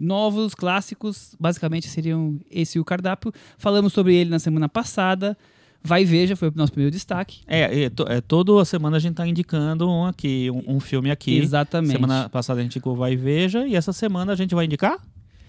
novos, 0.00 0.54
clássicos. 0.56 1.36
Basicamente 1.38 1.86
seriam 1.86 2.36
esse 2.50 2.80
o 2.80 2.84
cardápio. 2.84 3.32
Falamos 3.56 3.92
sobre 3.92 4.16
ele 4.16 4.28
na 4.28 4.40
semana 4.40 4.68
passada. 4.68 5.38
Vai 5.86 6.02
e 6.02 6.04
veja, 6.04 6.34
foi 6.34 6.48
o 6.48 6.52
nosso 6.56 6.72
primeiro 6.72 6.90
destaque. 6.90 7.42
É, 7.46 7.84
é, 7.84 7.90
é, 8.08 8.20
toda 8.20 8.64
semana 8.64 8.96
a 8.96 9.00
gente 9.00 9.14
tá 9.14 9.28
indicando 9.28 9.88
um 9.88 10.06
aqui, 10.06 10.50
um, 10.50 10.76
um 10.76 10.80
filme 10.80 11.10
aqui. 11.12 11.36
Exatamente. 11.38 11.92
Semana 11.92 12.28
passada 12.28 12.58
a 12.58 12.62
gente 12.62 12.72
indicou 12.72 12.96
Vai 12.96 13.12
e 13.12 13.16
Veja, 13.16 13.66
e 13.66 13.76
essa 13.76 13.92
semana 13.92 14.32
a 14.32 14.36
gente 14.36 14.54
vai 14.54 14.64
indicar 14.64 14.98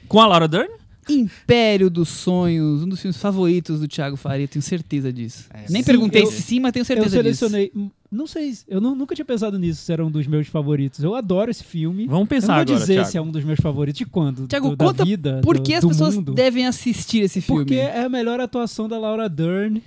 com 0.07 0.19
a 0.19 0.27
Laura 0.27 0.47
Dern. 0.47 0.84
Império 1.09 1.89
dos 1.89 2.09
Sonhos, 2.09 2.83
um 2.83 2.87
dos 2.89 2.99
filmes 3.01 3.17
favoritos 3.17 3.79
do 3.79 3.87
Thiago 3.87 4.15
Faria, 4.15 4.47
tenho 4.47 4.61
certeza 4.63 5.11
disso. 5.13 5.45
É, 5.53 5.65
Nem 5.69 5.81
sim, 5.81 5.85
perguntei 5.85 6.23
eu- 6.23 6.27
se 6.31 6.41
sim, 6.41 6.59
mas 6.59 6.71
tenho 6.71 6.81
Eu 6.81 6.85
certeza 6.85 7.23
disso. 7.23 7.39
selecionei. 7.49 7.71
hum, 7.75 7.89
Não 8.11 8.25
sei, 8.27 8.53
eu 8.69 8.79
nu- 8.79 8.95
nunca 8.95 9.13
tinha 9.13 9.25
pensado 9.25 9.59
nisso 9.59 9.81
se 9.83 9.91
era 9.91 10.05
um 10.05 10.09
dos 10.09 10.25
meus 10.25 10.47
favoritos. 10.47 11.03
Eu 11.03 11.15
adoro 11.15 11.51
esse 11.51 11.63
filme. 11.65 12.05
Vamos 12.05 12.13
Eu 12.13 12.19
não 12.19 12.25
pensar 12.27 12.53
vou 12.53 12.61
agora, 12.61 12.79
dizer 12.79 12.93
Thiago. 12.93 13.09
se 13.11 13.17
é 13.17 13.21
um 13.21 13.29
dos 13.31 13.43
meus 13.43 13.59
favoritos. 13.59 13.97
De 13.97 14.05
quando? 14.05 14.47
Thiago, 14.47 14.69
do, 14.69 14.75
da 14.77 14.85
conta 14.85 15.03
vida, 15.03 15.41
Por 15.43 15.57
do- 15.57 15.63
que 15.63 15.73
as 15.73 15.81
do 15.81 15.89
pessoas 15.89 16.15
mundo? 16.15 16.33
devem 16.33 16.65
assistir 16.65 17.23
esse 17.23 17.41
filme? 17.41 17.63
Porque 17.65 17.75
é 17.75 18.03
a 18.05 18.09
melhor 18.09 18.39
atuação 18.39 18.87
da 18.87 18.97
Laura 18.97 19.27
Dern 19.27 19.83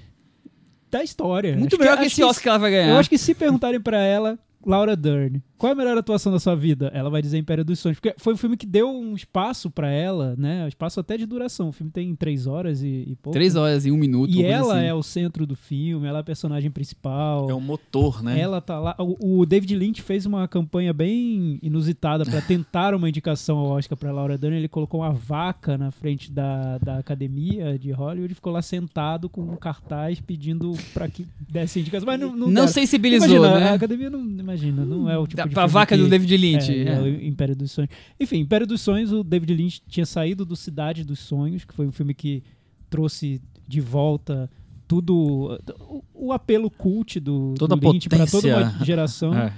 da 0.90 1.02
história. 1.02 1.56
Muito 1.56 1.74
Acho 1.74 1.80
melhor 1.80 1.96
que, 1.98 2.04
acho 2.04 2.12
esse 2.12 2.22
Oscar 2.22 2.42
que 2.42 2.48
ela 2.50 2.58
vai 2.58 2.70
ganhar. 2.70 2.88
Eu 2.90 2.98
acho 2.98 3.08
que 3.08 3.16
se 3.18 3.34
perguntarem 3.34 3.80
pra 3.80 3.98
ela, 4.02 4.38
Laura 4.68 4.94
Dern, 4.94 5.42
qual 5.56 5.70
é 5.70 5.72
a 5.72 5.74
melhor 5.74 5.96
atuação 5.96 6.30
da 6.30 6.38
sua 6.38 6.54
vida? 6.54 6.90
Ela 6.94 7.08
vai 7.08 7.22
dizer 7.22 7.38
Império 7.38 7.64
dos 7.64 7.78
Sonhos. 7.78 7.98
Porque 7.98 8.14
foi 8.18 8.34
um 8.34 8.36
filme 8.36 8.54
que 8.54 8.66
deu 8.66 8.88
um 8.90 9.14
espaço 9.14 9.70
pra 9.70 9.90
ela, 9.90 10.36
né? 10.36 10.66
Um 10.66 10.68
espaço 10.68 11.00
até 11.00 11.16
de 11.16 11.24
duração. 11.24 11.70
O 11.70 11.72
filme 11.72 11.90
tem 11.90 12.14
três 12.14 12.46
horas 12.46 12.82
e, 12.82 13.04
e 13.08 13.16
pouco. 13.16 13.32
Três 13.32 13.56
horas 13.56 13.86
e 13.86 13.90
um 13.90 13.96
minuto. 13.96 14.30
E 14.30 14.44
ela 14.44 14.76
assim. 14.76 14.86
é 14.86 14.92
o 14.92 15.02
centro 15.02 15.46
do 15.46 15.56
filme, 15.56 16.06
ela 16.06 16.18
é 16.18 16.20
a 16.20 16.24
personagem 16.24 16.70
principal. 16.70 17.48
É 17.48 17.54
um 17.54 17.60
motor, 17.60 18.22
né? 18.22 18.38
Ela 18.38 18.60
tá 18.60 18.78
lá. 18.78 18.94
O, 18.98 19.40
o 19.40 19.46
David 19.46 19.74
Lynch 19.74 20.02
fez 20.02 20.26
uma 20.26 20.46
campanha 20.46 20.92
bem 20.92 21.58
inusitada 21.62 22.26
pra 22.26 22.42
tentar 22.42 22.94
uma 22.94 23.08
indicação 23.08 23.56
ao 23.56 23.70
Oscar 23.70 23.96
pra 23.96 24.12
Laura 24.12 24.36
Dern. 24.36 24.54
Ele 24.54 24.68
colocou 24.68 25.00
uma 25.00 25.12
vaca 25.12 25.78
na 25.78 25.90
frente 25.90 26.30
da, 26.30 26.76
da 26.76 26.98
academia 26.98 27.78
de 27.78 27.90
Hollywood 27.90 28.32
e 28.32 28.34
ficou 28.34 28.52
lá 28.52 28.60
sentado 28.60 29.30
com 29.30 29.40
um 29.40 29.56
cartaz 29.56 30.20
pedindo 30.20 30.72
pra 30.92 31.08
que 31.08 31.26
desse 31.50 31.80
indicação. 31.80 32.06
Mas 32.06 32.20
não, 32.20 32.36
não, 32.36 32.48
Não 32.48 32.68
sensibilizou, 32.68 33.28
Imagina, 33.28 33.56
a 33.56 33.60
né? 33.60 33.72
academia 33.72 34.10
não 34.10 34.20
imagina, 34.20 34.57
não 34.66 35.08
é 35.10 35.16
o 35.18 35.26
tipo 35.26 35.36
Da, 35.38 35.44
de 35.46 35.54
pra 35.54 35.62
filme 35.62 35.72
vaca 35.72 35.96
que- 35.96 36.02
do 36.02 36.08
David 36.08 36.36
Lynch. 36.36 36.70
é, 36.72 36.82
é. 36.84 36.88
é 36.94 37.00
o 37.00 37.08
Império 37.24 37.56
dos 37.56 37.70
Sonhos. 37.72 37.90
Enfim, 38.18 38.38
Império 38.38 38.66
dos 38.66 38.80
Sonhos, 38.80 39.12
o 39.12 39.22
David 39.24 39.54
Lynch 39.54 39.82
tinha 39.88 40.04
saído 40.06 40.44
do 40.44 40.54
Cidade 40.56 41.04
dos 41.04 41.18
Sonhos, 41.20 41.64
que 41.64 41.74
foi 41.74 41.86
um 41.86 41.92
filme 41.92 42.14
que 42.14 42.42
trouxe 42.90 43.40
de 43.66 43.80
volta 43.80 44.50
tudo 44.86 45.58
o, 45.88 46.04
o 46.14 46.32
apelo 46.32 46.70
cult 46.70 47.20
do, 47.20 47.54
Toda 47.58 47.76
do 47.76 47.86
a 47.88 47.90
Lynch 47.92 48.08
para 48.08 48.26
toda 48.26 48.48
uma 48.48 48.84
geração. 48.84 49.32
É. 49.38 49.52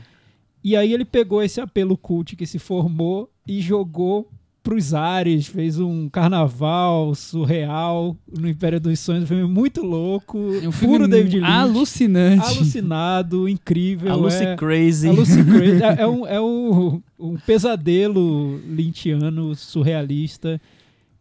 E 0.62 0.76
aí 0.76 0.92
ele 0.92 1.07
pegou 1.07 1.42
esse 1.42 1.59
apelo 1.59 1.97
cult 1.97 2.37
que 2.37 2.45
se 2.47 2.59
formou 2.59 3.33
e 3.47 3.62
jogou 3.62 4.30
pros 4.62 4.93
ares, 4.93 5.47
fez 5.47 5.79
um 5.81 6.09
carnaval 6.09 7.14
surreal 7.14 8.17
no 8.38 8.49
Império 8.49 8.79
dos 8.81 8.99
Sonhos, 9.00 9.25
um 9.25 9.26
filme 9.26 9.45
muito 9.45 9.83
louco, 9.83 10.38
É 10.62 10.69
um 10.69 10.73
filme 10.73 10.99
puro 10.99 11.09
David 11.09 11.37
Lynch, 11.40 11.50
alucinante. 11.50 12.47
alucinado, 12.47 13.49
incrível, 13.49 14.12
A 14.12 14.14
Lucy 14.14 14.45
é- 14.45 14.57
Crazy. 14.57 15.09
Crazy 15.11 15.83
é, 15.83 16.02
é 16.02 16.07
um, 16.07 16.26
é 16.26 16.40
um, 16.40 17.02
um 17.19 17.37
pesadelo 17.38 18.59
lynchiano, 18.69 19.55
surrealista, 19.55 20.61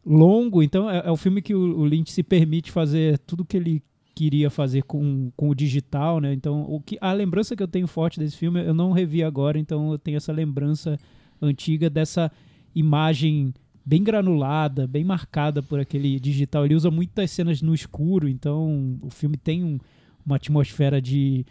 longo. 0.06 0.62
Então 0.62 0.90
é, 0.90 1.04
é 1.06 1.12
o 1.12 1.18
filme 1.18 1.42
que 1.42 1.54
o, 1.56 1.80
o 1.80 1.86
Lynch 1.86 2.12
se 2.12 2.24
permite 2.24 2.72
fazer 2.72 3.18
tudo 3.20 3.46
que 3.46 3.56
ele 3.58 3.82
queria 4.16 4.50
fazer 4.50 4.84
com, 4.84 5.32
com 5.38 5.50
o 5.50 5.56
digital, 5.56 6.20
né? 6.20 6.34
Então 6.34 6.66
o 6.68 6.82
que, 6.82 6.98
a 7.00 7.14
lembrança 7.14 7.56
que 7.56 7.64
eu 7.64 7.68
tenho 7.70 7.88
forte 7.88 8.20
desse 8.20 8.36
filme, 8.36 8.62
eu 8.66 8.74
não 8.74 8.92
revi 8.92 9.24
agora, 9.24 9.58
então 9.58 9.94
eu 9.94 9.98
tenho 9.98 10.18
essa 10.18 10.34
lembrança 10.34 10.98
antiga 11.42 11.90
dessa 11.90 12.30
imagem 12.76 13.54
bem 13.86 14.04
granulada, 14.04 14.86
bem 14.86 15.04
marcada 15.04 15.64
por 15.64 15.80
aquele 15.80 16.20
digital. 16.20 16.66
Ele 16.66 16.76
usa 16.76 16.92
muitas 16.92 17.32
cenas 17.32 17.62
no 17.62 17.74
escuro, 17.74 18.28
então 18.30 18.98
o 19.02 19.10
filme 19.10 19.36
tem 19.38 19.64
um- 19.64 19.80
uma 20.26 20.36
atmosfera 20.36 21.02
de 21.02 21.46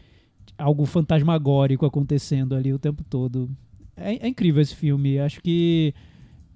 de 0.47 0.55
algo 0.57 0.87
fantasmagórico 0.87 1.85
acontecendo 1.85 2.55
ali 2.55 2.73
o 2.73 2.79
tempo 2.79 3.05
todo. 3.05 3.51
É, 3.97 4.25
é 4.25 4.29
incrível 4.29 4.63
esse 4.63 4.75
filme. 4.75 5.19
Acho 5.19 5.43
que 5.43 5.93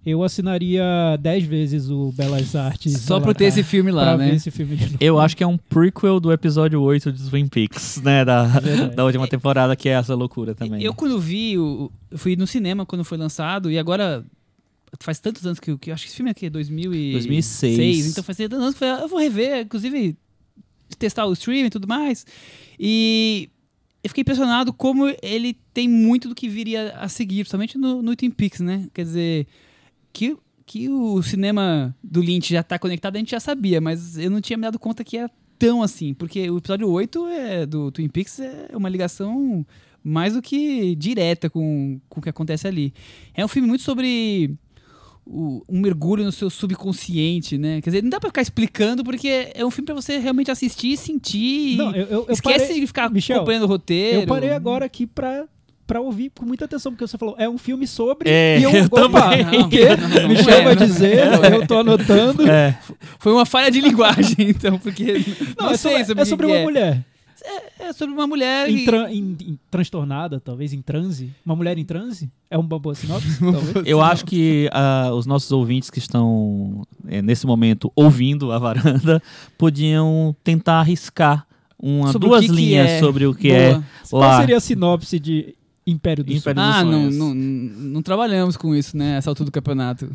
eu 0.06 0.22
assinaria 0.22 0.82
10 1.20 1.44
vezes 1.44 1.90
o 1.90 2.10
Belas 2.12 2.56
Artes. 2.56 2.98
Só 3.00 3.20
pra 3.20 3.34
ter 3.34 3.44
esse 3.52 3.62
filme 3.62 3.90
lá, 3.90 4.04
pra 4.04 4.16
né? 4.16 4.30
ver 4.30 4.36
esse 4.36 4.50
filme 4.50 4.76
de 4.76 4.84
novo. 4.86 4.96
Eu 4.98 5.20
acho 5.20 5.36
que 5.36 5.44
é 5.44 5.46
um 5.46 5.58
prequel 5.58 6.18
do 6.20 6.32
episódio 6.32 6.80
8 6.80 7.12
de 7.12 7.28
Twin 7.28 7.46
Peaks, 7.48 8.00
né? 8.02 8.24
Da, 8.24 8.44
verdade. 8.44 8.96
da 8.96 9.04
última 9.04 9.28
temporada, 9.28 9.76
que 9.76 9.88
é 9.90 9.92
essa 9.92 10.14
loucura 10.14 10.54
também. 10.54 10.82
Eu, 10.82 10.94
quando 10.94 11.20
vi, 11.20 11.52
eu 11.52 11.92
fui 12.16 12.34
no 12.34 12.46
cinema 12.46 12.86
quando 12.86 13.04
foi 13.04 13.18
lançado, 13.18 13.70
e 13.70 13.78
agora 13.78 14.24
faz 15.00 15.18
tantos 15.18 15.44
anos 15.46 15.58
que, 15.58 15.70
eu- 15.70 15.78
que 15.78 15.90
eu 15.90 15.94
acho 15.94 16.04
que 16.04 16.08
esse 16.08 16.16
filme 16.16 16.30
aqui 16.30 16.46
é 16.46 16.50
2000 16.50 16.94
e 16.94 17.12
2006. 17.12 17.76
Então 18.10 18.22
faz 18.24 18.36
tantos 18.38 18.58
anos 18.58 18.74
que 18.74 18.84
eu 18.84 18.88
falei, 18.88 18.94
ah, 19.00 19.04
eu 19.04 19.08
vou 19.08 19.18
rever, 19.18 19.64
inclusive 19.64 20.16
testar 20.98 21.26
o 21.26 21.32
stream 21.32 21.66
e 21.66 21.70
tudo 21.70 21.88
mais. 21.88 22.26
E 22.78 23.48
eu 24.04 24.08
fiquei 24.10 24.22
impressionado 24.22 24.72
como 24.72 25.04
ele 25.22 25.56
tem 25.72 25.88
muito 25.88 26.28
do 26.28 26.34
que 26.34 26.48
viria 26.48 26.90
a 26.98 27.08
seguir, 27.08 27.38
principalmente 27.44 27.78
no, 27.78 28.02
no 28.02 28.14
Twin 28.16 28.30
Peaks, 28.30 28.60
né? 28.60 28.88
Quer 28.92 29.04
dizer, 29.04 29.46
que, 30.12 30.36
que 30.66 30.88
o 30.88 31.22
cinema 31.22 31.96
do 32.02 32.20
Lynch 32.20 32.52
já 32.52 32.62
tá 32.62 32.78
conectado, 32.78 33.16
a 33.16 33.18
gente 33.18 33.30
já 33.30 33.40
sabia, 33.40 33.80
mas 33.80 34.18
eu 34.18 34.30
não 34.30 34.40
tinha 34.40 34.56
me 34.56 34.62
dado 34.62 34.78
conta 34.78 35.02
que 35.04 35.16
era 35.16 35.30
tão 35.58 35.82
assim, 35.82 36.12
porque 36.12 36.50
o 36.50 36.58
episódio 36.58 36.88
8 36.88 37.26
é, 37.28 37.64
do 37.66 37.90
Twin 37.92 38.08
Peaks 38.08 38.40
é 38.40 38.68
uma 38.76 38.88
ligação 38.88 39.64
mais 40.04 40.34
do 40.34 40.42
que 40.42 40.96
direta 40.96 41.48
com, 41.48 42.00
com 42.08 42.18
o 42.18 42.22
que 42.22 42.28
acontece 42.28 42.66
ali. 42.66 42.92
É 43.32 43.44
um 43.44 43.48
filme 43.48 43.68
muito 43.68 43.84
sobre 43.84 44.52
o- 45.26 45.62
um 45.68 45.80
mergulho 45.80 46.24
no 46.24 46.32
seu 46.32 46.50
subconsciente, 46.50 47.56
né? 47.56 47.80
Quer 47.80 47.90
dizer, 47.90 48.02
não 48.02 48.10
dá 48.10 48.18
pra 48.20 48.28
ficar 48.30 48.42
explicando, 48.42 49.04
porque 49.04 49.50
é 49.54 49.64
um 49.64 49.70
filme 49.70 49.86
pra 49.86 49.94
você 49.94 50.18
realmente 50.18 50.50
assistir, 50.50 50.96
sentir. 50.96 51.76
Não, 51.76 51.94
e 51.94 52.00
eu, 52.00 52.06
eu, 52.06 52.24
eu 52.28 52.32
esquece 52.32 52.66
parei, 52.66 52.80
de 52.80 52.86
ficar 52.86 53.10
Michel, 53.10 53.36
acompanhando 53.36 53.64
o 53.64 53.66
roteiro. 53.68 54.20
eu 54.22 54.26
parei 54.26 54.50
agora 54.50 54.84
aqui 54.84 55.06
pra, 55.06 55.44
pra 55.86 56.00
ouvir 56.00 56.30
com 56.36 56.44
muita 56.44 56.64
atenção, 56.64 56.90
porque 56.92 57.06
você 57.06 57.16
falou, 57.16 57.34
é 57.38 57.48
um 57.48 57.56
filme 57.58 57.86
sobre. 57.86 58.28
É, 58.28 58.58
e 58.58 58.62
eu, 58.64 58.70
eu 58.70 58.84
opa, 58.84 59.30
também. 59.30 59.60
o 59.60 59.68
quê? 59.68 59.88
Não, 59.96 60.08
não, 60.08 60.22
não 60.22 60.28
Michel 60.28 60.54
é, 60.54 60.62
vai 60.64 60.74
não. 60.74 60.86
dizer, 60.86 61.18
eu 61.52 61.66
tô 61.66 61.78
anotando. 61.78 62.50
É, 62.50 62.78
Foi 63.18 63.32
uma 63.32 63.46
falha 63.46 63.70
de 63.70 63.80
linguagem, 63.80 64.34
então, 64.50 64.78
porque. 64.78 65.24
Não, 65.58 65.66
Não, 65.66 65.72
é 65.72 65.76
sei 65.76 66.04
sobre, 66.04 66.06
sobre, 66.06 66.18
é 66.18 66.22
o 66.22 66.24
que 66.24 66.26
sobre 66.30 66.46
uma 66.46 66.56
é. 66.56 66.62
mulher. 66.64 67.04
É 67.78 67.92
sobre 67.92 68.14
uma 68.14 68.26
mulher. 68.26 68.68
Em 68.68 68.76
e- 68.78 68.84
tran- 68.84 69.10
em- 69.10 69.36
em- 69.40 69.58
transtornada, 69.70 70.38
talvez, 70.40 70.72
em 70.72 70.80
transe. 70.80 71.30
Uma 71.44 71.56
mulher 71.56 71.76
em 71.78 71.84
transe? 71.84 72.30
É 72.50 72.56
uma 72.56 72.78
boa 72.78 72.94
sinopse? 72.94 73.26
talvez? 73.40 73.86
eu 73.86 74.00
acho 74.00 74.24
que 74.24 74.68
ah, 74.72 75.10
os 75.12 75.26
nossos 75.26 75.50
ouvintes 75.50 75.90
que 75.90 75.98
estão 75.98 76.86
eh, 77.08 77.20
nesse 77.22 77.46
momento 77.46 77.90
ouvindo 77.96 78.52
a 78.52 78.58
varanda 78.58 79.20
podiam 79.58 80.34
tentar 80.44 80.80
arriscar 80.80 81.46
uma, 81.78 82.12
Sobre 82.12 82.28
duas 82.28 82.42
que 82.42 82.46
que 82.48 82.52
linhas 82.54 82.88
é. 82.88 83.00
sobre 83.00 83.26
o 83.26 83.34
que 83.34 83.48
Boa. 83.48 83.60
é 83.60 83.82
Qual 84.08 84.22
lá. 84.22 84.40
seria 84.40 84.56
a 84.56 84.60
sinopse 84.60 85.18
de 85.18 85.54
Império 85.84 86.22
do 86.22 86.32
Império 86.32 86.62
Sul? 86.62 86.70
Ah, 86.72 86.82
dos 86.84 86.92
não, 86.92 87.00
sonhos. 87.00 87.16
não, 87.16 87.34
não 87.34 88.02
trabalhamos 88.02 88.56
com 88.56 88.72
isso, 88.72 88.96
né? 88.96 89.16
Essa 89.16 89.30
altura 89.30 89.46
do 89.46 89.52
campeonato. 89.52 90.08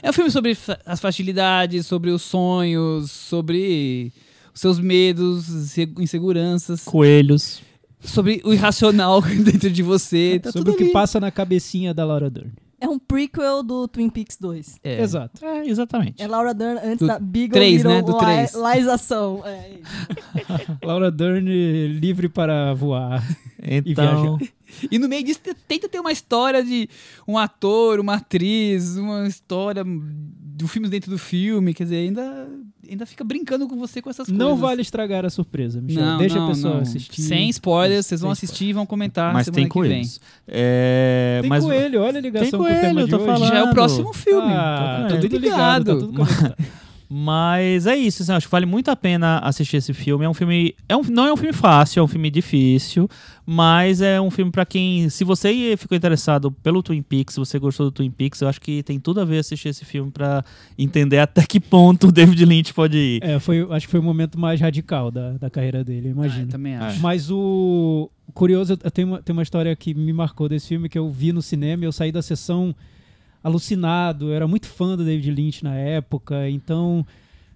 É 0.00 0.08
um 0.08 0.12
filme 0.12 0.30
sobre 0.30 0.54
fa- 0.54 0.78
as 0.86 1.00
facilidades, 1.00 1.84
sobre 1.86 2.10
os 2.10 2.22
sonhos, 2.22 3.10
sobre 3.10 4.12
os 4.54 4.60
seus 4.60 4.78
medos, 4.78 5.44
se- 5.44 5.92
inseguranças, 5.98 6.84
Coelhos. 6.84 7.62
sobre 8.00 8.40
o 8.44 8.52
irracional 8.52 9.20
dentro 9.44 9.70
de 9.70 9.82
você. 9.82 10.40
Tá 10.42 10.50
Sobre 10.52 10.64
tudo 10.66 10.74
o 10.74 10.76
que 10.76 10.84
ali. 10.84 10.92
passa 10.92 11.18
na 11.20 11.30
cabecinha 11.30 11.92
da 11.94 12.04
Laura 12.04 12.28
Dern. 12.30 12.50
É 12.82 12.88
um 12.88 12.98
prequel 12.98 13.62
do 13.62 13.86
Twin 13.86 14.08
Peaks 14.08 14.38
2. 14.40 14.76
É. 14.82 15.02
Exato. 15.02 15.44
É, 15.44 15.68
exatamente. 15.68 16.22
É 16.22 16.26
Laura 16.26 16.54
Dern 16.54 16.80
antes 16.82 16.98
Do 17.00 17.08
da 17.08 17.18
Big 17.18 17.52
três, 17.52 17.82
Little 17.82 17.90
né? 17.92 18.00
Do 18.02 18.16
três. 18.16 18.54
Lização. 18.54 19.42
É 19.44 19.70
isso. 19.74 20.78
Laura 20.82 21.10
Dern 21.10 21.88
livre 22.00 22.26
para 22.30 22.72
voar. 22.72 23.22
Então, 23.62 24.38
E 24.40 24.50
no 24.98 25.08
meio 25.08 25.24
disso 25.24 25.40
te- 25.42 25.54
tenta 25.66 25.88
ter 25.88 26.00
uma 26.00 26.12
história 26.12 26.62
de 26.62 26.88
um 27.26 27.36
ator, 27.38 28.00
uma 28.00 28.14
atriz, 28.14 28.96
uma 28.96 29.26
história 29.26 29.82
do 29.84 30.68
filme 30.68 30.88
dentro 30.88 31.10
do 31.10 31.18
filme. 31.18 31.72
Quer 31.74 31.84
dizer, 31.84 31.96
ainda, 31.96 32.48
ainda 32.88 33.06
fica 33.06 33.24
brincando 33.24 33.66
com 33.66 33.76
você 33.76 34.02
com 34.02 34.10
essas 34.10 34.26
coisas. 34.26 34.38
Não 34.38 34.56
vale 34.56 34.82
estragar 34.82 35.24
a 35.24 35.30
surpresa, 35.30 35.80
Michel. 35.80 36.02
Não, 36.04 36.18
Deixa 36.18 36.36
não, 36.36 36.46
a 36.46 36.48
pessoa 36.48 36.74
não. 36.74 36.80
assistir. 36.82 37.22
Sem 37.22 37.48
spoilers, 37.48 38.06
vocês 38.06 38.20
vão 38.20 38.30
assistir 38.30 38.66
e 38.66 38.72
vão 38.72 38.84
comentar 38.86 39.32
mas 39.32 39.46
semana 39.46 39.54
tem 39.62 39.68
que 39.68 39.80
vem. 39.80 39.90
coelhos. 39.90 40.20
É, 40.46 41.38
Tem 41.40 41.48
mas 41.48 41.64
coelho, 41.64 42.00
olha 42.02 42.18
a 42.18 42.20
ligação 42.20 42.50
com 42.50 42.56
o 42.64 42.68
coelho, 42.68 42.80
tema 42.80 43.00
eu 43.00 43.04
de 43.06 43.10
tô 43.10 43.16
hoje. 43.16 43.26
falando. 43.26 43.48
Já 43.48 43.58
é 43.58 43.62
o 43.64 43.70
próximo 43.70 44.12
filme. 44.12 44.52
Ah, 44.52 44.98
Tá 45.02 45.02
tá 45.02 45.08
tudo 45.16 45.20
tudo 45.30 45.38
ligado, 45.38 45.84
tá 45.84 45.92
ligado. 45.94 46.12
tudo. 46.12 46.56
Mas 47.12 47.88
é 47.88 47.96
isso, 47.96 48.22
assim, 48.22 48.30
acho 48.30 48.46
que 48.46 48.52
vale 48.52 48.66
muito 48.66 48.88
a 48.88 48.94
pena 48.94 49.40
assistir 49.40 49.78
esse 49.78 49.92
filme. 49.92 50.24
É 50.24 50.28
um 50.28 50.32
filme, 50.34 50.76
é 50.88 50.96
um, 50.96 51.02
não 51.02 51.26
é 51.26 51.32
um 51.32 51.36
filme 51.36 51.52
fácil, 51.52 51.98
é 51.98 52.02
um 52.04 52.06
filme 52.06 52.30
difícil, 52.30 53.08
mas 53.44 54.00
é 54.00 54.20
um 54.20 54.30
filme 54.30 54.52
pra 54.52 54.64
quem, 54.64 55.08
se 55.08 55.24
você 55.24 55.74
ficou 55.76 55.96
interessado 55.96 56.52
pelo 56.52 56.84
Twin 56.84 57.02
Peaks, 57.02 57.34
se 57.34 57.40
você 57.40 57.58
gostou 57.58 57.86
do 57.86 57.90
Twin 57.92 58.12
Peaks, 58.12 58.40
eu 58.40 58.46
acho 58.48 58.60
que 58.60 58.84
tem 58.84 59.00
tudo 59.00 59.20
a 59.20 59.24
ver 59.24 59.38
assistir 59.38 59.70
esse 59.70 59.84
filme 59.84 60.08
pra 60.12 60.44
entender 60.78 61.18
até 61.18 61.44
que 61.44 61.58
ponto 61.58 62.06
o 62.06 62.12
David 62.12 62.44
Lynch 62.44 62.72
pode 62.72 62.96
ir. 62.96 63.24
É, 63.24 63.40
foi, 63.40 63.66
acho 63.72 63.86
que 63.86 63.90
foi 63.90 63.98
o 63.98 64.04
momento 64.04 64.38
mais 64.38 64.60
radical 64.60 65.10
da, 65.10 65.32
da 65.32 65.50
carreira 65.50 65.82
dele, 65.82 66.10
eu 66.10 66.12
Ah, 66.12 66.14
imagino. 66.14 66.44
eu 66.44 66.48
também 66.48 66.76
acho. 66.76 67.00
Mas 67.00 67.28
o 67.28 68.08
curioso, 68.32 68.78
eu 68.84 68.90
tenho 68.92 69.08
uma, 69.08 69.20
tem 69.20 69.32
uma 69.32 69.42
história 69.42 69.74
que 69.74 69.92
me 69.94 70.12
marcou 70.12 70.48
desse 70.48 70.68
filme 70.68 70.88
que 70.88 70.96
eu 70.96 71.10
vi 71.10 71.32
no 71.32 71.42
cinema 71.42 71.82
e 71.82 71.86
eu 71.86 71.92
saí 71.92 72.12
da 72.12 72.22
sessão 72.22 72.72
alucinado. 73.42 74.28
Eu 74.28 74.34
era 74.34 74.46
muito 74.48 74.66
fã 74.66 74.96
do 74.96 75.04
David 75.04 75.30
Lynch 75.30 75.64
na 75.64 75.74
época, 75.74 76.48
então 76.48 77.06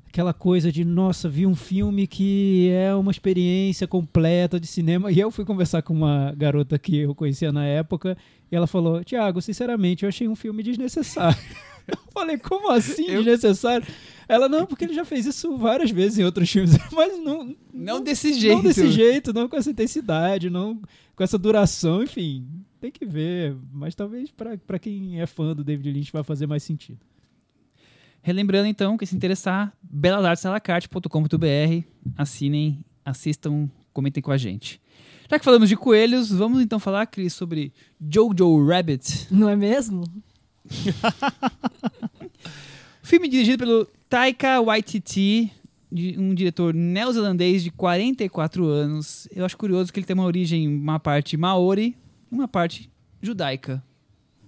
aquela 0.09 0.33
coisa 0.33 0.71
de, 0.71 0.85
nossa, 0.85 1.29
vi 1.29 1.45
um 1.45 1.55
filme 1.57 2.07
que 2.07 2.69
é 2.71 2.95
uma 2.95 3.11
experiência 3.11 3.87
completa 3.87 4.61
de 4.61 4.67
cinema. 4.67 5.11
E 5.11 5.19
eu 5.19 5.31
fui 5.31 5.45
conversar 5.45 5.83
com 5.83 5.93
uma 5.93 6.33
garota 6.37 6.79
que 6.79 6.99
eu 6.99 7.15
conhecia 7.15 7.51
na 7.53 7.65
época 7.67 8.17
e 8.51 8.55
ela 8.57 8.67
falou: 8.67 9.03
Tiago, 9.03 9.43
sinceramente, 9.43 10.05
eu 10.05 10.09
achei 10.09 10.29
um 10.29 10.37
filme 10.37 10.63
desnecessário. 10.63 11.37
Eu 11.87 11.99
falei, 12.15 12.39
como 12.39 12.71
assim 12.71 13.05
desnecessário? 13.05 13.87
Ela, 14.27 14.49
não, 14.49 14.65
porque 14.65 14.85
ele 14.85 14.95
já 14.95 15.05
fez 15.05 15.27
isso 15.27 15.55
várias 15.59 15.91
vezes 15.91 16.19
em 16.19 16.25
outros 16.25 16.51
filmes, 16.51 16.79
mas 16.91 17.23
não, 17.23 17.55
Não 17.75 18.01
desse 18.01 18.33
jeito. 18.33 18.55
não 18.57 18.63
desse 18.63 18.91
jeito, 18.91 19.35
não 19.35 19.47
com 19.51 19.57
essa 19.59 19.71
intensidade, 19.71 20.49
não 20.49 20.81
com 21.15 21.23
essa 21.23 21.37
duração, 21.37 22.03
enfim. 22.03 22.47
Tem 22.85 22.93
que 22.93 23.07
ver, 23.07 23.57
mas 23.73 23.95
talvez 23.95 24.31
pra 24.31 24.59
pra 24.59 24.79
quem 24.79 25.19
é 25.19 25.25
fã 25.25 25.57
do 25.57 25.65
David 25.65 25.91
Lynch 25.91 26.13
vai 26.13 26.23
fazer 26.23 26.47
mais 26.47 26.63
sentido. 26.63 26.99
Relembrando 28.21 28.69
então 28.69 28.99
que 28.99 29.07
se 29.07 29.17
interessar, 29.17 29.73
belalartesalacarte.com.br, 29.83 31.87
assinem, 32.15 32.85
assistam, 33.03 33.71
comentem 33.91 34.23
com 34.23 34.31
a 34.31 34.37
gente. 34.37 34.83
Já 35.31 35.39
que 35.39 35.45
falamos 35.47 35.71
de 35.71 35.79
coelhos, 35.79 36.31
vamos 36.31 36.61
então 36.61 36.79
falar, 36.79 37.07
Cris, 37.07 37.33
sobre 37.33 37.73
Jojo 37.99 38.67
Rabbit. 38.67 39.29
Não 39.31 39.49
é 39.49 39.57
mesmo? 39.57 40.05
Filme 43.03 43.29
dirigido 43.29 43.65
pelo 43.65 43.87
Taika 44.11 44.61
Waititi, 44.61 45.51
um 46.19 46.35
diretor 46.35 46.75
neozelandês 46.75 47.63
de 47.63 47.71
44 47.71 48.67
anos. 48.67 49.27
Eu 49.35 49.47
acho 49.47 49.57
curioso 49.57 49.91
que 49.91 50.01
ele 50.01 50.07
tem 50.07 50.13
uma 50.13 50.27
origem, 50.27 50.69
uma 50.69 51.01
parte 51.01 51.35
maori, 51.35 51.97
uma 52.31 52.49
parte 52.49 52.91
judaica. 53.23 53.83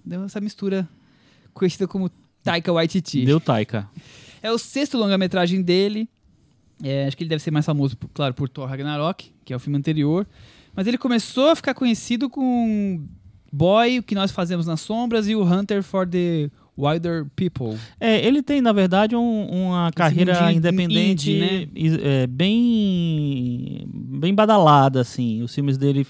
Deu 0.05 0.23
essa 0.23 0.39
mistura 0.39 0.87
conhecida 1.53 1.87
como 1.87 2.09
Taika 2.43 2.71
Waititi. 2.71 3.25
Deu 3.25 3.39
Taika. 3.39 3.87
É 4.41 4.51
o 4.51 4.57
sexto 4.57 4.97
longa-metragem 4.97 5.61
dele. 5.61 6.07
É, 6.83 7.07
acho 7.07 7.17
que 7.17 7.23
ele 7.23 7.29
deve 7.29 7.41
ser 7.41 7.49
mais 7.51 7.65
famoso, 7.65 7.97
claro, 8.13 8.33
por 8.33 8.47
Thor 8.47 8.67
Ragnarok, 8.69 9.31
que 9.43 9.51
é 9.51 9.55
o 9.55 9.59
filme 9.59 9.77
anterior. 9.77 10.27
Mas 10.75 10.85
ele 10.85 10.97
começou 10.97 11.49
a 11.49 11.55
ficar 11.55 11.73
conhecido 11.73 12.29
com 12.29 13.03
Boy, 13.51 13.99
o 13.99 14.03
que 14.03 14.13
nós 14.13 14.31
fazemos 14.31 14.67
nas 14.67 14.79
sombras, 14.81 15.27
e 15.27 15.35
o 15.35 15.43
Hunter 15.43 15.81
for 15.81 16.07
the 16.07 16.51
Wilder 16.77 17.25
People. 17.35 17.75
É, 17.99 18.23
ele 18.23 18.43
tem, 18.43 18.61
na 18.61 18.71
verdade, 18.71 19.15
um- 19.15 19.47
uma 19.49 19.91
carreira 19.91 20.33
mundinho 20.39 20.57
independente 20.57 21.31
indie, 21.31 21.39
né? 21.39 21.67
é, 22.03 22.27
bem, 22.27 23.87
bem 23.91 24.33
badalada, 24.35 25.01
assim. 25.01 25.41
Os 25.41 25.53
filmes 25.55 25.77
dele 25.77 26.05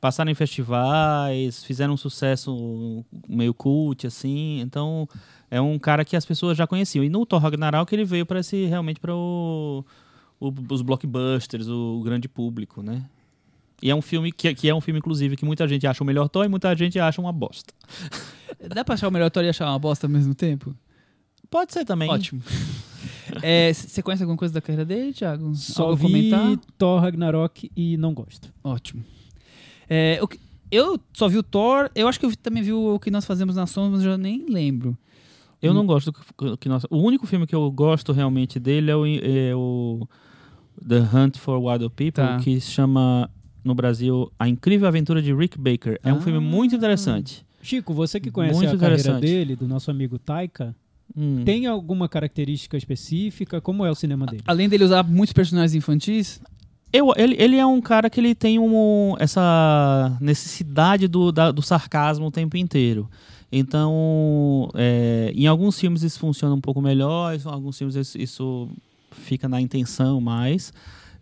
passaram 0.00 0.30
em 0.30 0.34
festivais, 0.34 1.64
fizeram 1.64 1.94
um 1.94 1.96
sucesso 1.96 3.04
meio 3.28 3.52
cult, 3.54 4.06
assim. 4.06 4.60
Então, 4.60 5.08
é 5.50 5.60
um 5.60 5.78
cara 5.78 6.04
que 6.04 6.16
as 6.16 6.24
pessoas 6.24 6.56
já 6.56 6.66
conheciam. 6.66 7.04
E 7.04 7.08
no 7.08 7.24
Thor 7.26 7.40
Ragnarok 7.40 7.92
ele 7.94 8.04
veio 8.04 8.26
para 8.26 8.40
esse 8.40 8.66
realmente 8.66 9.00
para 9.00 9.14
o, 9.14 9.84
o- 10.40 10.52
os 10.70 10.82
blockbusters, 10.82 11.66
o 11.68 12.00
grande 12.04 12.28
público, 12.28 12.82
né? 12.82 13.04
E 13.82 13.90
é 13.90 13.94
um 13.94 14.00
filme 14.02 14.32
que, 14.32 14.54
que 14.54 14.68
é 14.68 14.74
um 14.74 14.80
filme, 14.80 14.98
inclusive, 14.98 15.36
que 15.36 15.44
muita 15.44 15.68
gente 15.68 15.86
acha 15.86 16.02
o 16.02 16.06
melhor 16.06 16.28
Thor 16.28 16.44
e 16.44 16.48
muita 16.48 16.74
gente 16.74 16.98
acha 16.98 17.20
uma 17.20 17.32
bosta. 17.32 17.74
Dá 18.74 18.82
pra 18.84 18.94
achar 18.94 19.08
o 19.08 19.10
melhor 19.12 19.30
Thor 19.30 19.44
e 19.44 19.48
achar 19.48 19.66
uma 19.68 19.78
bosta 19.78 20.06
ao 20.06 20.10
mesmo 20.10 20.34
tempo? 20.34 20.74
Pode 21.50 21.72
ser 21.72 21.84
também. 21.84 22.08
Ótimo. 22.10 22.42
É, 23.42 23.72
Você 23.72 24.02
conhece 24.02 24.22
alguma 24.22 24.36
coisa 24.38 24.54
da 24.54 24.60
carreira 24.60 24.84
dele, 24.84 25.12
Thiago? 25.12 25.54
Só 25.54 25.84
Algo 25.90 25.96
vi 25.96 26.02
comentar? 26.30 26.56
Thor 26.78 27.00
Ragnarok 27.00 27.70
e 27.76 27.96
não 27.98 28.14
gosto. 28.14 28.52
Ótimo. 28.64 29.04
É, 29.88 30.18
o 30.22 30.28
que- 30.28 30.40
eu 30.70 30.98
só 31.12 31.28
vi 31.28 31.38
o 31.38 31.42
Thor, 31.42 31.90
eu 31.94 32.08
acho 32.08 32.18
que 32.18 32.26
eu 32.26 32.36
também 32.36 32.62
vi 32.62 32.72
o 32.72 32.98
que 32.98 33.10
nós 33.10 33.24
fazemos 33.24 33.54
na 33.56 33.66
sombra, 33.66 33.92
mas 33.92 34.04
eu 34.04 34.10
já 34.12 34.18
nem 34.18 34.46
lembro. 34.48 34.96
Eu 35.62 35.72
não 35.72 35.86
gosto 35.86 36.12
do 36.38 36.56
que 36.58 36.68
nossa. 36.68 36.86
O 36.90 36.98
único 36.98 37.26
filme 37.26 37.46
que 37.46 37.54
eu 37.54 37.68
gosto 37.70 38.12
realmente 38.12 38.60
dele 38.60 38.90
é 38.90 38.96
o, 38.96 39.06
é 39.06 39.54
o 39.54 40.06
The 40.86 40.98
Hunt 41.00 41.38
for 41.38 41.58
Wild 41.58 41.88
People, 41.90 42.12
Tá. 42.12 42.36
que 42.38 42.60
se 42.60 42.70
chama 42.70 43.30
no 43.64 43.74
Brasil 43.74 44.30
A 44.38 44.48
Incrível 44.48 44.86
Aventura 44.86 45.20
de 45.22 45.34
Rick 45.34 45.58
Baker. 45.58 45.98
É 46.04 46.12
um 46.12 46.18
Ah. 46.18 46.20
filme 46.20 46.38
muito 46.38 46.76
interessante. 46.76 47.44
Chico, 47.62 47.92
você 47.94 48.20
que 48.20 48.30
conhece 48.30 48.54
Muito 48.60 48.76
a 48.76 48.78
carreira 48.78 49.18
dele, 49.18 49.56
do 49.56 49.66
nosso 49.66 49.90
amigo 49.90 50.18
Taika, 50.18 50.76
Hum. 51.16 51.42
tem 51.44 51.66
alguma 51.66 52.08
característica 52.08 52.76
específica? 52.76 53.60
Como 53.60 53.84
é 53.84 53.90
o 53.90 53.94
cinema 53.94 54.26
dele? 54.26 54.42
Além 54.46 54.68
dele 54.68 54.84
usar 54.84 55.02
muitos 55.02 55.32
personagens 55.32 55.74
infantis, 55.74 56.40
Eu, 56.92 57.12
ele, 57.16 57.36
ele 57.38 57.56
é 57.56 57.66
um 57.66 57.80
cara 57.80 58.08
que 58.08 58.20
ele 58.20 58.34
tem 58.34 58.58
um, 58.58 59.14
essa 59.18 60.16
necessidade 60.20 61.08
do, 61.08 61.30
da- 61.32 61.50
do 61.50 61.60
sarcasmo 61.62 62.26
o 62.26 62.30
tempo 62.30 62.56
inteiro. 62.56 63.08
Então, 63.50 64.68
é, 64.74 65.32
em 65.34 65.46
alguns 65.46 65.78
filmes 65.78 66.02
isso 66.02 66.18
funciona 66.18 66.54
um 66.54 66.60
pouco 66.60 66.80
melhor, 66.80 67.34
em 67.34 67.40
alguns 67.44 67.78
filmes 67.78 67.94
isso, 67.96 68.18
isso 68.18 68.68
fica 69.12 69.48
na 69.48 69.60
intenção 69.60 70.20
mais. 70.20 70.72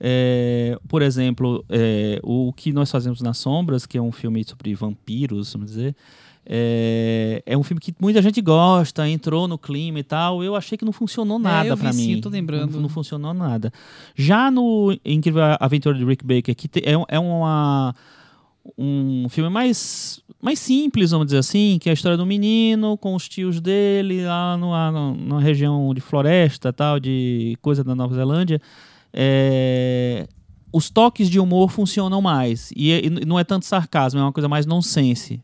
É, 0.01 0.79
por 0.89 1.03
exemplo, 1.03 1.65
é, 1.69 2.21
o 2.23 2.53
que 2.53 2.73
nós 2.73 2.91
fazemos 2.91 3.21
nas 3.21 3.39
sombras, 3.39 3.87
que 3.87 3.97
é 3.97 4.03
um 4.03 4.13
filme 4.13 4.45
sobre 4.45 4.75
vampiros, 4.75 5.53
vamos 5.53 5.71
dizer, 5.71 5.95
é, 6.47 7.43
é 7.47 7.57
um 7.57 7.63
filme 7.63 7.81
que 7.81 7.95
muita 8.01 8.21
gente 8.23 8.41
gosta, 8.41 9.09
entrou 9.09 9.49
no 9.49 9.57
clima 9.59 9.99
e 9.99 10.03
tal. 10.03 10.43
Eu 10.45 10.55
achei 10.55 10.77
que 10.77 10.85
não 10.85 10.93
funcionou 10.93 11.39
nada 11.39 11.69
É, 11.71 11.75
vi 11.75 11.81
pra 11.81 11.93
sim, 11.93 12.07
mim. 12.09 12.13
eu 12.17 12.21
tô 12.21 12.29
lembrando. 12.29 12.73
Não, 12.73 12.83
não 12.83 12.89
funcionou 12.89 13.33
nada. 13.35 13.73
Já 14.15 14.51
no 14.51 14.97
Incrível 15.05 15.43
Aventura 15.61 15.97
de 15.97 16.05
Rick 16.05 16.25
Baker, 16.25 16.55
que 16.55 16.69
te- 16.69 16.83
é, 16.85 16.97
um- 16.99 17.05
é 17.09 17.19
uma, 17.19 17.95
um 18.79 19.27
filme 19.29 19.49
mais, 19.51 20.23
mais 20.43 20.59
simples, 20.59 21.11
vamos 21.13 21.27
dizer 21.27 21.39
assim, 21.39 21.79
que 21.81 21.89
é 21.89 21.93
a 21.93 21.95
história 21.95 22.17
do 22.19 22.27
menino 22.27 22.97
com 22.99 23.15
os 23.15 23.29
tios 23.29 23.61
dele 23.61 24.25
lá 24.25 24.57
numa, 24.57 24.91
numa 24.91 25.41
região 25.41 25.93
de 25.95 26.01
floresta, 26.01 26.73
tal, 26.73 27.01
de 27.01 27.57
coisa 27.63 27.83
da 27.83 27.95
Nova 27.95 28.15
Zelândia. 28.15 28.61
É, 29.13 30.27
os 30.73 30.91
toques 30.91 31.31
de 31.31 31.39
humor 31.39 31.71
funcionam 31.71 32.21
mais. 32.21 32.71
E, 32.77 32.91
é- 32.91 33.07
e 33.07 33.11
não 33.11 33.39
é 33.39 33.45
tanto 33.45 33.65
sarcasmo, 33.65 34.19
é 34.21 34.23
uma 34.23 34.33
coisa 34.33 34.49
mais 34.49 34.67
nonsense. 34.67 35.41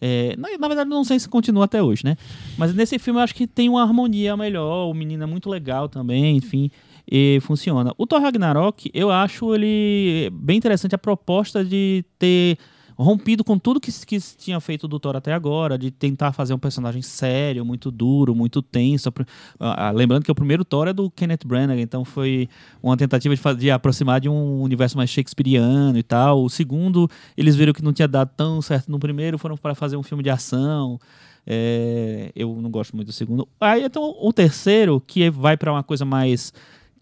É, 0.00 0.34
na, 0.36 0.48
na 0.58 0.68
verdade, 0.68 0.90
não 0.90 1.04
sei 1.04 1.18
se 1.18 1.28
continua 1.28 1.64
até 1.64 1.82
hoje, 1.82 2.02
né? 2.04 2.16
Mas 2.56 2.74
nesse 2.74 2.98
filme 2.98 3.20
eu 3.20 3.24
acho 3.24 3.34
que 3.34 3.46
tem 3.46 3.68
uma 3.68 3.82
harmonia 3.82 4.36
melhor. 4.36 4.90
O 4.90 4.94
menino 4.94 5.22
é 5.22 5.26
muito 5.26 5.48
legal 5.48 5.88
também, 5.88 6.36
enfim, 6.36 6.70
e 7.10 7.38
funciona. 7.42 7.92
O 7.96 8.06
Thor 8.06 8.20
Ragnarok, 8.20 8.90
eu 8.92 9.10
acho 9.10 9.54
ele 9.54 10.30
bem 10.32 10.56
interessante 10.56 10.94
a 10.94 10.98
proposta 10.98 11.64
de 11.64 12.04
ter 12.18 12.58
rompido 12.96 13.44
com 13.44 13.58
tudo 13.58 13.78
que, 13.80 13.92
que 13.92 14.18
tinha 14.38 14.58
feito 14.58 14.88
do 14.88 14.98
Thor 14.98 15.16
até 15.16 15.32
agora, 15.32 15.76
de 15.76 15.90
tentar 15.90 16.32
fazer 16.32 16.54
um 16.54 16.58
personagem 16.58 17.02
sério, 17.02 17.64
muito 17.64 17.90
duro, 17.90 18.34
muito 18.34 18.62
tenso. 18.62 19.12
Ah, 19.60 19.88
ah, 19.88 19.90
lembrando 19.90 20.24
que 20.24 20.30
o 20.30 20.34
primeiro 20.34 20.64
Thor 20.64 20.88
é 20.88 20.92
do 20.92 21.10
Kenneth 21.10 21.44
Branagh, 21.44 21.78
então 21.78 22.04
foi 22.04 22.48
uma 22.82 22.96
tentativa 22.96 23.34
de, 23.34 23.40
fa- 23.40 23.52
de 23.52 23.70
aproximar 23.70 24.20
de 24.20 24.28
um 24.28 24.62
universo 24.62 24.96
mais 24.96 25.10
shakespeariano 25.10 25.98
e 25.98 26.02
tal. 26.02 26.42
O 26.42 26.48
segundo, 26.48 27.08
eles 27.36 27.54
viram 27.54 27.72
que 27.72 27.82
não 27.82 27.92
tinha 27.92 28.08
dado 28.08 28.30
tão 28.36 28.62
certo 28.62 28.90
no 28.90 28.98
primeiro, 28.98 29.38
foram 29.38 29.56
para 29.56 29.74
fazer 29.74 29.96
um 29.96 30.02
filme 30.02 30.22
de 30.22 30.30
ação. 30.30 30.98
É, 31.46 32.32
eu 32.34 32.56
não 32.60 32.70
gosto 32.70 32.96
muito 32.96 33.06
do 33.08 33.12
segundo. 33.12 33.46
Aí 33.60 33.84
então 33.84 34.16
o 34.20 34.32
terceiro, 34.32 35.00
que 35.06 35.30
vai 35.30 35.56
para 35.56 35.70
uma 35.70 35.82
coisa 35.82 36.04
mais 36.04 36.52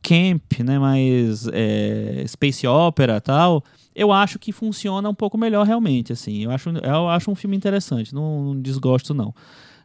camp, 0.04 0.60
né, 0.64 0.78
mais 0.78 1.46
é, 1.52 2.24
space 2.28 2.66
opera 2.66 3.20
tal, 3.20 3.64
eu 3.94 4.12
acho 4.12 4.38
que 4.38 4.52
funciona 4.52 5.08
um 5.08 5.14
pouco 5.14 5.38
melhor 5.38 5.66
realmente, 5.66 6.12
assim. 6.12 6.44
Eu 6.44 6.50
acho, 6.50 6.68
eu 6.70 7.08
acho 7.08 7.30
um 7.30 7.34
filme 7.34 7.56
interessante, 7.56 8.14
não, 8.14 8.44
não 8.54 8.60
desgosto 8.60 9.14
não. 9.14 9.34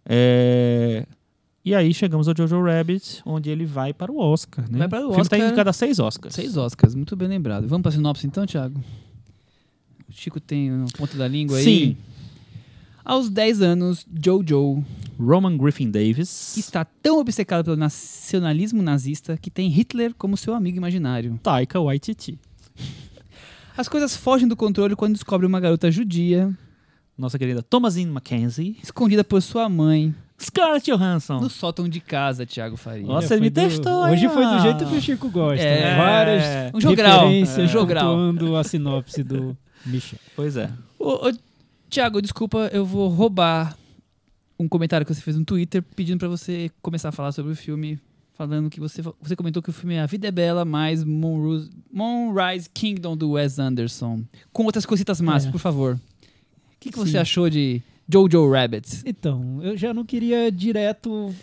É, 0.05 1.05
E 1.63 1.75
aí 1.75 1.93
chegamos 1.93 2.27
ao 2.27 2.33
Jojo 2.35 2.61
Rabbit, 2.63 3.21
onde 3.25 3.49
ele 3.49 3.65
vai 3.65 3.93
para 3.93 4.11
o 4.11 4.17
Oscar, 4.19 4.65
né? 4.69 4.79
Vai 4.79 4.87
para 4.89 4.99
o 5.05 5.09
filme 5.09 5.21
está 5.21 5.35
Oscar. 5.35 5.47
indicado 5.47 5.69
a 5.69 5.73
seis 5.73 5.99
Oscars. 5.99 6.33
seis 6.35 6.57
Oscars, 6.57 6.95
muito 6.95 7.15
bem 7.15 7.27
lembrado. 7.27 7.67
Vamos 7.67 7.83
pra 7.83 7.91
sinopse 7.91 8.25
então, 8.25 8.45
Thiago? 8.45 8.79
O 10.07 10.11
Chico 10.11 10.39
tem 10.39 10.71
na 10.71 10.85
ponta 10.97 11.15
da 11.17 11.27
língua 11.27 11.57
aí. 11.57 11.63
Sim. 11.63 11.97
Aos 13.03 13.29
10 13.29 13.61
anos, 13.61 14.05
Jojo 14.23 14.83
Roman 15.19 15.57
Griffin 15.57 15.89
Davis. 15.89 16.55
está 16.57 16.85
tão 16.85 17.19
obcecado 17.19 17.63
pelo 17.63 17.75
nacionalismo 17.77 18.81
nazista 18.81 19.37
que 19.37 19.49
tem 19.49 19.69
Hitler 19.69 20.13
como 20.17 20.37
seu 20.37 20.53
amigo 20.53 20.77
imaginário. 20.77 21.39
Taika 21.41 21.79
Waititi. 21.79 22.37
As 23.75 23.87
coisas 23.87 24.15
fogem 24.15 24.47
do 24.47 24.55
controle 24.55 24.95
quando 24.95 25.13
descobre 25.13 25.47
uma 25.47 25.59
garota 25.59 25.89
judia, 25.89 26.51
Nossa 27.17 27.39
querida 27.39 27.61
Thomasine 27.63 28.11
Mackenzie. 28.11 28.77
escondida 28.83 29.23
por 29.23 29.41
sua 29.41 29.69
mãe, 29.69 30.13
Scarlett 30.41 30.91
Johansson. 30.91 31.39
no 31.39 31.49
sótão 31.49 31.87
de 31.87 31.99
casa, 32.01 32.45
Thiago 32.45 32.75
Faria. 32.77 33.05
Nossa, 33.05 33.33
É, 33.33 33.37
ele 33.37 33.41
me 33.41 33.49
do- 33.49 33.53
testou, 33.55 34.03
Hoje 34.05 34.25
hein, 34.25 34.29
foi 34.31 34.43
do 34.45 34.51
ó. 34.51 34.59
jeito 34.59 34.85
que 34.85 34.95
o 34.95 35.01
Chico 35.01 35.29
gosta. 35.29 35.63
É. 35.65 35.81
né? 35.91 35.97
Várias 35.97 36.43
Um 36.75 36.81
jogral. 36.81 37.19
referências 37.27 37.57
É. 37.59 37.67
Jogral. 37.67 38.15
a 38.57 38.63
sinopse 38.63 39.23
do 39.23 39.57
Michel. 39.85 40.19
Pois 40.35 40.55
é. 40.57 40.69
Ô, 40.97 41.27
ô, 41.29 41.33
Thiago, 41.89 42.21
desculpa, 42.21 42.69
eu 42.71 42.85
vou 42.85 43.07
roubar 43.09 43.77
um 44.59 44.67
comentário 44.67 45.05
que 45.05 45.13
você 45.13 45.21
fez 45.21 45.37
no 45.37 45.45
Twitter 45.45 45.81
pedindo 45.95 46.19
pra 46.19 46.27
você 46.27 46.69
começar 46.81 47.09
a 47.09 47.11
falar 47.11 47.31
sobre 47.31 47.51
o 47.51 47.55
filme, 47.55 47.99
falando 48.33 48.69
que 48.69 48.79
você, 48.79 49.01
você 49.21 49.35
comentou 49.35 49.61
que 49.61 49.69
o 49.69 49.73
filme 49.73 49.95
é 49.95 50.01
A 50.01 50.05
Vida 50.05 50.27
é 50.27 50.31
Bela 50.31 50.63
mais 50.65 51.03
Moonrise, 51.03 51.69
Moonrise 51.91 52.69
Kingdom 52.69 53.17
do 53.17 53.31
Wes 53.31 53.57
Anderson. 53.57 54.23
Com 54.51 54.65
outras 54.65 54.85
cositas 54.85 55.19
más, 55.21 55.45
É. 55.45 55.51
por 55.51 55.59
favor. 55.59 55.95
O 55.95 56.79
que, 56.79 56.91
que 56.91 56.97
você 56.97 57.17
achou 57.17 57.49
de 57.49 57.81
Jojo 58.11 58.49
Rabbit? 58.51 59.01
Então, 59.05 59.59
eu 59.63 59.75
já 59.75 59.93
não 59.93 60.05
queria 60.05 60.51
direto 60.51 61.33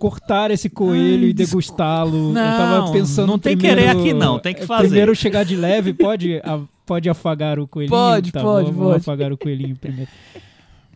cortar 0.00 0.50
esse 0.50 0.68
coelho 0.68 1.28
e 1.28 1.32
degustá-lo. 1.32 2.30
eu 2.30 2.34
tava 2.34 2.78
Não, 2.86 2.92
pensando 2.92 3.26
não 3.28 3.38
tem 3.38 3.56
primeiro- 3.56 3.80
querer 3.82 3.90
aqui 3.96 4.12
não, 4.12 4.38
tem 4.40 4.54
que 4.54 4.62
é, 4.62 4.66
fazer. 4.66 4.88
Primeiro 4.88 5.14
chegar 5.14 5.44
de 5.44 5.54
leve, 5.54 5.92
pode, 5.92 6.38
a- 6.42 6.60
pode 6.84 7.08
afagar 7.08 7.58
o 7.60 7.68
coelhinho? 7.68 7.90
Pode, 7.96 8.32
Tá, 8.32 8.40
pode, 8.42 8.70
vamos 8.72 8.82
pode. 8.86 8.96
afagar 8.96 9.32
o 9.32 9.36
coelhinho 9.38 9.76
primeiro. 9.76 10.10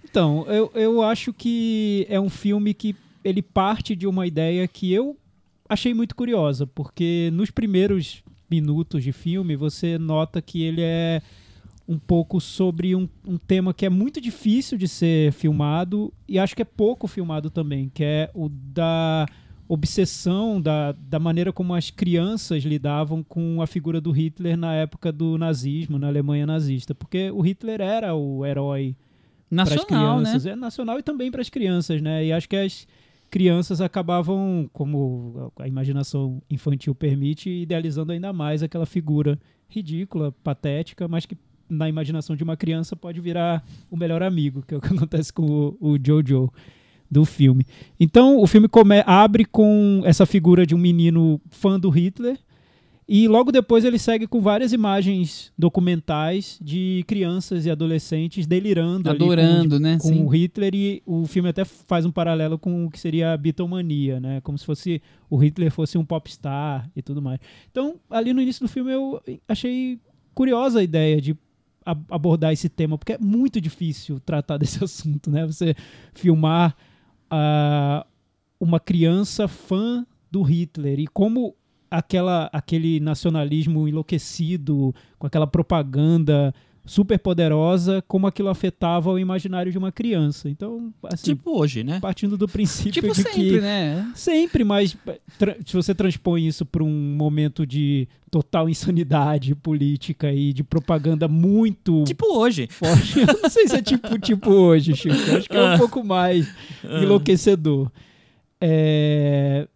Então, 0.05 0.45
eu, 0.49 0.71
eu 0.75 1.03
acho 1.03 1.33
que 1.33 2.07
é 2.09 2.19
um 2.21 2.31
filme 2.31 2.73
que 2.73 2.97
ele 3.25 3.43
parte 3.43 3.95
de 3.97 4.07
uma 4.07 4.27
ideia 4.27 4.67
que 4.67 4.93
eu 4.93 5.17
achei 5.69 5.93
muito 5.95 6.15
curiosa, 6.15 6.67
porque 6.67 7.31
nos 7.33 7.51
primeiros 7.51 8.23
minutos 8.51 9.03
de 9.03 9.13
filme 9.13 9.57
você 9.57 9.99
nota 9.99 10.41
que 10.41 10.63
ele 10.63 10.83
é 10.83 11.21
um 11.87 11.99
pouco 11.99 12.41
sobre 12.41 12.95
um, 12.97 13.09
um 13.27 13.37
tema 13.37 13.75
que 13.75 13.85
é 13.85 13.91
muito 13.91 14.21
difícil 14.21 14.79
de 14.79 14.89
ser 14.89 15.33
filmado 15.33 16.13
e 16.27 16.39
acho 16.39 16.57
que 16.57 16.63
é 16.63 16.65
pouco 16.65 17.07
filmado 17.07 17.51
também, 17.51 17.91
que 17.93 18.03
é 18.03 18.31
o 18.35 18.49
da 18.49 19.27
obsessão 19.69 20.61
da, 20.61 20.93
da 20.93 21.19
maneira 21.19 21.53
como 21.53 21.75
as 21.75 21.91
crianças 21.91 22.63
lidavam 22.65 23.23
com 23.23 23.63
a 23.63 23.67
figura 23.67 24.01
do 24.01 24.11
Hitler 24.11 24.57
na 24.57 24.75
época 24.75 25.11
do 25.11 25.39
nazismo, 25.39 25.99
na 25.99 26.09
Alemanha 26.09 26.47
nazista, 26.47 26.95
porque 26.95 27.31
o 27.31 27.41
Hitler 27.41 27.81
era 27.81 28.15
o 28.15 28.45
herói 28.45 28.97
para 29.49 29.63
as 29.63 29.71
Nacional, 29.71 30.19
né? 30.19 30.25
crianças, 30.25 30.47
é 30.47 30.57
nacional 30.57 30.99
e 30.99 31.03
também 31.03 31.31
para 31.31 31.41
as 31.41 31.49
crianças, 31.49 32.03
né? 32.03 32.25
E 32.25 32.33
acho 32.33 32.49
que 32.49 32.57
as 32.57 32.87
crianças 33.31 33.81
acabavam, 33.81 34.69
como 34.73 35.53
a 35.59 35.67
imaginação 35.67 36.43
infantil 36.51 36.95
permite, 36.95 37.51
idealizando 37.51 38.13
ainda 38.13 38.33
mais 38.33 38.63
aquela 38.63 38.87
figura 38.87 39.39
ridícula, 39.69 40.33
patética, 40.43 41.09
mas 41.09 41.27
que 41.27 41.37
na 41.69 41.89
imaginação 41.89 42.35
de 42.37 42.43
uma 42.45 42.57
criança 42.57 42.95
pode 42.97 43.21
virar 43.21 43.65
o 43.91 43.97
melhor 43.97 44.23
amigo, 44.23 44.63
que 44.67 44.75
é 44.75 44.77
o 44.77 44.81
que 44.81 44.89
acontece 44.95 45.33
com 45.33 45.77
o, 45.81 45.93
o 45.93 45.99
Jojo 46.05 46.53
do 47.11 47.25
filme. 47.25 47.65
Então, 48.01 48.41
o 48.41 48.47
filme 48.47 48.69
come- 48.69 49.03
abre 49.07 49.45
com 49.45 50.03
essa 50.05 50.27
figura 50.27 50.67
de 50.67 50.75
um 50.75 50.79
menino 50.79 51.41
fã 51.51 51.79
do 51.79 51.89
Hitler 51.91 52.39
e 53.07 53.29
logo 53.29 53.53
depois 53.53 53.85
ele 53.85 53.99
segue 53.99 54.27
com 54.27 54.41
várias 54.41 54.73
imagens 54.73 55.53
documentais 55.57 56.59
de 56.61 57.05
crianças 57.07 57.67
e 57.67 57.71
adolescentes 57.71 58.47
delirando 58.47 59.11
ali 59.11 59.19
com- 59.19 59.25
Adorando, 59.27 59.79
né? 59.79 59.99
com 60.01 60.09
Sim. 60.09 60.25
o 60.25 60.29
Hitler 60.29 60.75
e 60.75 61.03
o 61.05 61.27
filme 61.27 61.51
até 61.51 61.65
faz 61.65 62.07
um 62.07 62.11
paralelo 62.11 62.59
com 62.59 62.87
o 62.87 62.91
que 62.91 62.99
seria 62.99 63.33
a 63.35 63.37
Beatlemania, 63.37 64.19
né? 64.19 64.41
Como 64.41 64.57
se 64.57 64.65
fosse 64.65 65.03
o 65.29 65.37
Hitler 65.37 65.71
fosse 65.71 65.99
um 65.99 66.05
popstar 66.05 66.91
e 66.97 67.03
tudo 67.03 67.21
mais. 67.21 67.39
Então, 67.71 67.97
ali 68.11 68.33
no 68.33 68.41
início 68.41 68.65
do 68.65 68.69
filme 68.73 68.91
eu 68.93 69.21
achei 69.47 70.01
curiosa 70.35 70.81
a 70.81 70.83
ideia 70.83 71.21
de 71.21 71.37
abordar 71.85 72.53
esse 72.53 72.69
tema, 72.69 72.97
porque 72.97 73.15
é 73.15 73.19
muito 73.19 73.61
difícil 73.61 74.21
tratar 74.21 74.57
desse 74.59 74.83
assunto, 74.83 75.31
né? 75.31 75.47
Você 75.47 75.75
filmar 76.15 76.77
ah, 77.31 78.07
uma 78.59 78.81
criança 78.81 79.47
fã 79.49 80.07
do 80.31 80.43
Hitler 80.43 80.99
e 81.01 81.07
como 81.07 81.55
aquela 81.91 82.51
aquele 82.53 82.99
nacionalismo 82.99 83.87
enlouquecido 83.87 84.95
com 85.19 85.27
aquela 85.27 85.47
propaganda 85.47 86.53
super 86.87 87.19
poderosa, 87.19 88.05
como 88.07 88.27
aquilo 88.27 88.49
afetava 88.51 89.11
o 89.11 89.19
imaginário 89.19 89.73
de 89.73 89.79
uma 89.79 89.91
criança. 89.91 90.51
Então, 90.51 90.93
assim, 91.05 91.35
Tipo 91.35 91.59
hoje, 91.59 91.83
né? 91.83 91.99
partindo 92.01 92.37
do 92.37 92.47
princípio 92.47 92.93
Tipo 92.93 93.09
de 93.15 93.23
sempre, 93.23 93.33
que 93.51 93.61
né? 93.61 94.13
sempre, 94.15 94.65
mas 94.65 94.97
se 95.65 95.73
você 95.75 95.95
transpõe 95.95 96.47
isso 96.47 96.67
para 96.67 96.85
um 96.85 96.91
momento 97.17 97.67
de 97.67 98.07
total 98.31 98.69
insanidade 98.69 99.55
política 99.55 100.31
e 100.33 100.53
de 100.53 100.63
propaganda 100.65 101.27
muito 101.29 102.05
Tipo 102.05 102.37
hoje. 102.37 102.67
forte, 102.71 103.21
eu 103.27 103.41
não 103.43 103.49
sei 103.49 103.67
se 103.69 103.77
é 103.77 103.83
tipo 103.83 104.19
tipo 104.19 104.51
hoje, 104.51 104.95
Chico. 104.95 105.15
Eu 105.15 105.37
acho 105.39 105.49
que 105.49 105.57
é 105.57 105.75
um 105.75 105.79
pouco 105.79 106.05
mais 106.05 106.53
enlouquecedor. 106.85 107.91
É, 108.61 109.67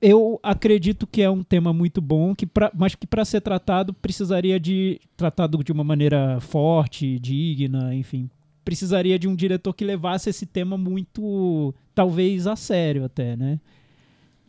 eu 0.00 0.40
acredito 0.42 1.06
que 1.06 1.20
é 1.22 1.30
um 1.30 1.42
tema 1.42 1.72
muito 1.72 2.00
bom, 2.00 2.34
que 2.34 2.46
pra, 2.46 2.70
mas 2.74 2.94
que 2.94 3.06
para 3.06 3.24
ser 3.24 3.40
tratado 3.40 3.92
precisaria 3.92 4.58
de 4.58 5.00
tratado 5.16 5.62
de 5.62 5.72
uma 5.72 5.84
maneira 5.84 6.40
forte, 6.40 7.18
digna, 7.18 7.94
enfim, 7.94 8.30
precisaria 8.64 9.18
de 9.18 9.28
um 9.28 9.34
diretor 9.34 9.74
que 9.74 9.84
levasse 9.84 10.30
esse 10.30 10.46
tema 10.46 10.78
muito, 10.78 11.74
talvez 11.94 12.46
a 12.46 12.56
sério 12.56 13.04
até, 13.04 13.36
né? 13.36 13.60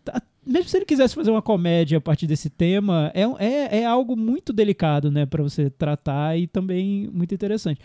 Tá- 0.06 0.22
Mesmo 0.46 0.70
se 0.70 0.78
ele 0.78 0.86
quisesse 0.86 1.14
fazer 1.14 1.32
uma 1.32 1.42
comédia 1.42 1.98
a 1.98 2.02
partir 2.02 2.28
desse 2.28 2.50
tema, 2.50 3.12
é, 3.14 3.24
é, 3.46 3.80
é 3.82 3.86
algo 3.86 4.16
muito 4.16 4.52
delicado, 4.54 5.12
né, 5.12 5.26
para 5.26 5.44
você 5.44 5.70
tratar 5.70 6.38
e 6.38 6.48
também 6.48 7.10
muito 7.14 7.34
interessante. 7.36 7.80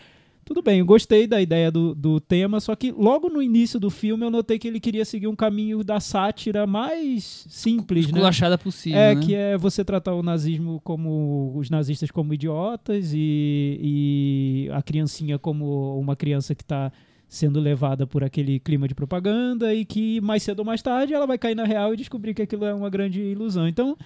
Tudo 0.47 0.61
bem, 0.61 0.79
eu 0.79 0.85
gostei 0.85 1.27
da 1.27 1.41
ideia 1.41 1.69
do, 1.69 1.93
do 1.93 2.21
tema, 2.21 2.61
só 2.61 2.73
que 2.73 2.89
logo 2.89 3.27
no 3.27 3.41
início 3.43 3.77
do 3.77 3.89
filme 3.89 4.23
eu 4.25 4.31
notei 4.31 4.57
que 4.57 4.65
ele 4.65 4.79
queria 4.79 5.03
seguir 5.03 5.27
um 5.27 5.35
caminho 5.35 5.83
da 5.83 5.99
sátira 5.99 6.65
mais 6.65 7.45
simples, 7.49 8.05
né? 8.05 8.11
Esculachada 8.11 8.57
possível, 8.57 8.97
É, 8.97 9.13
né? 9.13 9.21
que 9.21 9.35
é 9.35 9.57
você 9.57 9.83
tratar 9.83 10.13
o 10.13 10.23
nazismo 10.23 10.79
como. 10.85 11.51
os 11.53 11.69
nazistas 11.69 12.09
como 12.11 12.33
idiotas 12.33 13.11
e, 13.13 13.77
e 13.81 14.69
a 14.71 14.81
criancinha 14.81 15.37
como 15.37 15.99
uma 15.99 16.15
criança 16.15 16.55
que 16.55 16.63
está 16.63 16.93
sendo 17.27 17.59
levada 17.59 18.07
por 18.07 18.23
aquele 18.23 18.57
clima 18.57 18.87
de 18.87 18.95
propaganda 18.95 19.73
e 19.73 19.83
que 19.83 20.21
mais 20.21 20.43
cedo 20.43 20.59
ou 20.59 20.65
mais 20.65 20.81
tarde 20.81 21.13
ela 21.13 21.27
vai 21.27 21.37
cair 21.37 21.55
na 21.55 21.65
real 21.65 21.93
e 21.93 21.97
descobrir 21.97 22.33
que 22.33 22.41
aquilo 22.41 22.63
é 22.63 22.73
uma 22.73 22.89
grande 22.89 23.19
ilusão. 23.21 23.67
Então, 23.67 23.97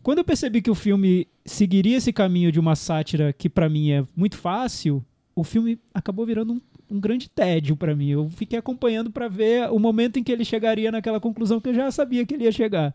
quando 0.00 0.18
eu 0.18 0.24
percebi 0.24 0.62
que 0.62 0.70
o 0.70 0.76
filme 0.76 1.26
seguiria 1.44 1.96
esse 1.96 2.12
caminho 2.12 2.52
de 2.52 2.60
uma 2.60 2.76
sátira 2.76 3.32
que 3.32 3.48
pra 3.50 3.68
mim 3.68 3.90
é 3.90 4.04
muito 4.14 4.36
fácil, 4.36 5.04
o 5.36 5.44
filme 5.44 5.78
acabou 5.92 6.24
virando 6.24 6.54
um, 6.54 6.60
um 6.90 6.98
grande 6.98 7.28
tédio 7.28 7.76
pra 7.76 7.94
mim. 7.94 8.08
Eu 8.08 8.30
fiquei 8.30 8.58
acompanhando 8.58 9.10
pra 9.10 9.28
ver 9.28 9.70
o 9.70 9.78
momento 9.78 10.18
em 10.18 10.24
que 10.24 10.32
ele 10.32 10.46
chegaria 10.46 10.90
naquela 10.90 11.20
conclusão 11.20 11.60
que 11.60 11.68
eu 11.68 11.74
já 11.74 11.90
sabia 11.90 12.24
que 12.24 12.34
ele 12.34 12.44
ia 12.44 12.52
chegar. 12.52 12.94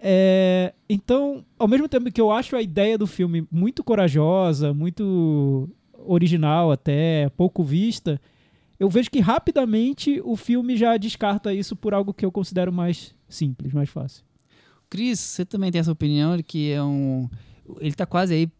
É, 0.00 0.72
então, 0.88 1.44
ao 1.58 1.68
mesmo 1.68 1.88
tempo 1.88 2.10
que 2.10 2.20
eu 2.20 2.32
acho 2.32 2.56
a 2.56 2.62
ideia 2.62 2.96
do 2.96 3.06
filme 3.06 3.46
muito 3.52 3.84
corajosa, 3.84 4.72
muito 4.72 5.68
original 6.06 6.72
até, 6.72 7.28
pouco 7.36 7.62
vista, 7.62 8.18
eu 8.80 8.88
vejo 8.88 9.10
que 9.10 9.20
rapidamente 9.20 10.20
o 10.24 10.34
filme 10.34 10.74
já 10.74 10.96
descarta 10.96 11.54
isso 11.54 11.76
por 11.76 11.92
algo 11.92 12.14
que 12.14 12.24
eu 12.24 12.32
considero 12.32 12.72
mais 12.72 13.14
simples, 13.28 13.74
mais 13.74 13.90
fácil. 13.90 14.24
Cris, 14.88 15.20
você 15.20 15.44
também 15.44 15.70
tem 15.70 15.80
essa 15.80 15.92
opinião 15.92 16.36
de 16.36 16.42
que 16.42 16.72
é 16.72 16.82
um. 16.82 17.28
Ele 17.78 17.94
tá 17.94 18.06
quase 18.06 18.34
aí, 18.34 18.50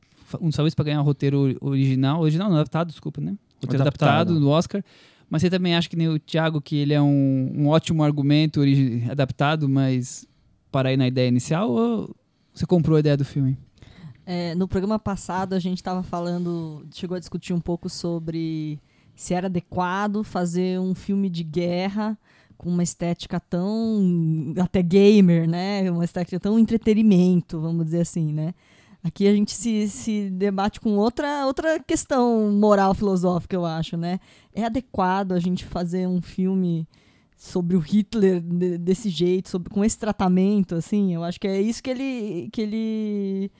um 0.40 0.50
talvez 0.50 0.74
para 0.74 0.84
ganhar 0.86 1.00
o 1.00 1.04
roteiro 1.04 1.38
ori- 1.40 1.58
original. 1.60 2.20
Original 2.20 2.48
não, 2.48 2.56
adaptado, 2.56 2.88
desculpa, 2.88 3.20
né? 3.20 3.36
Roteiro 3.62 3.82
adaptado, 3.82 4.10
Adaptado. 4.10 4.40
no 4.40 4.48
Oscar. 4.48 4.82
Mas 5.30 5.42
você 5.42 5.48
também 5.50 5.74
acha 5.74 5.88
que 5.88 5.96
nem 5.96 6.08
o 6.08 6.18
Thiago 6.18 6.60
que 6.60 6.76
ele 6.76 6.92
é 6.92 7.00
um, 7.00 7.52
um 7.56 7.68
ótimo 7.68 8.02
argumento 8.02 8.60
adaptado, 9.10 9.68
mas 9.68 10.26
para 10.70 10.92
ir 10.92 10.96
na 10.96 11.06
ideia 11.06 11.28
inicial? 11.28 11.70
Ou 11.70 12.14
você 12.52 12.66
comprou 12.66 12.96
a 12.96 13.00
ideia 13.00 13.16
do 13.16 13.24
filme? 13.24 13.56
É, 14.26 14.54
no 14.54 14.68
programa 14.68 14.98
passado 14.98 15.54
a 15.54 15.58
gente 15.58 15.78
estava 15.78 16.02
falando, 16.02 16.84
chegou 16.92 17.16
a 17.16 17.20
discutir 17.20 17.52
um 17.54 17.60
pouco 17.60 17.88
sobre 17.88 18.78
se 19.16 19.32
era 19.34 19.46
adequado 19.46 20.22
fazer 20.22 20.78
um 20.78 20.94
filme 20.94 21.28
de 21.30 21.42
guerra 21.42 22.16
com 22.56 22.68
uma 22.70 22.82
estética 22.82 23.40
tão 23.40 24.54
até 24.60 24.82
gamer, 24.82 25.48
né? 25.48 25.90
Uma 25.90 26.04
estética 26.04 26.38
tão 26.38 26.58
entretenimento, 26.58 27.58
vamos 27.60 27.86
dizer 27.86 28.02
assim, 28.02 28.32
né? 28.32 28.54
Aqui 29.04 29.26
a 29.26 29.34
gente 29.34 29.52
se, 29.52 29.88
se 29.88 30.30
debate 30.30 30.80
com 30.80 30.96
outra, 30.96 31.44
outra 31.46 31.80
questão 31.80 32.52
moral 32.52 32.94
filosófica, 32.94 33.56
eu 33.56 33.66
acho, 33.66 33.96
né? 33.96 34.20
É 34.54 34.64
adequado 34.64 35.32
a 35.32 35.40
gente 35.40 35.64
fazer 35.64 36.06
um 36.06 36.22
filme 36.22 36.86
sobre 37.36 37.76
o 37.76 37.80
Hitler 37.80 38.40
de- 38.40 38.78
desse 38.78 39.08
jeito, 39.08 39.48
sobre, 39.48 39.70
com 39.70 39.84
esse 39.84 39.98
tratamento, 39.98 40.76
assim? 40.76 41.12
Eu 41.12 41.24
acho 41.24 41.40
que 41.40 41.48
é 41.48 41.60
isso 41.60 41.82
que 41.82 41.90
ele, 41.90 42.48
que 42.52 42.60
ele 42.62 43.50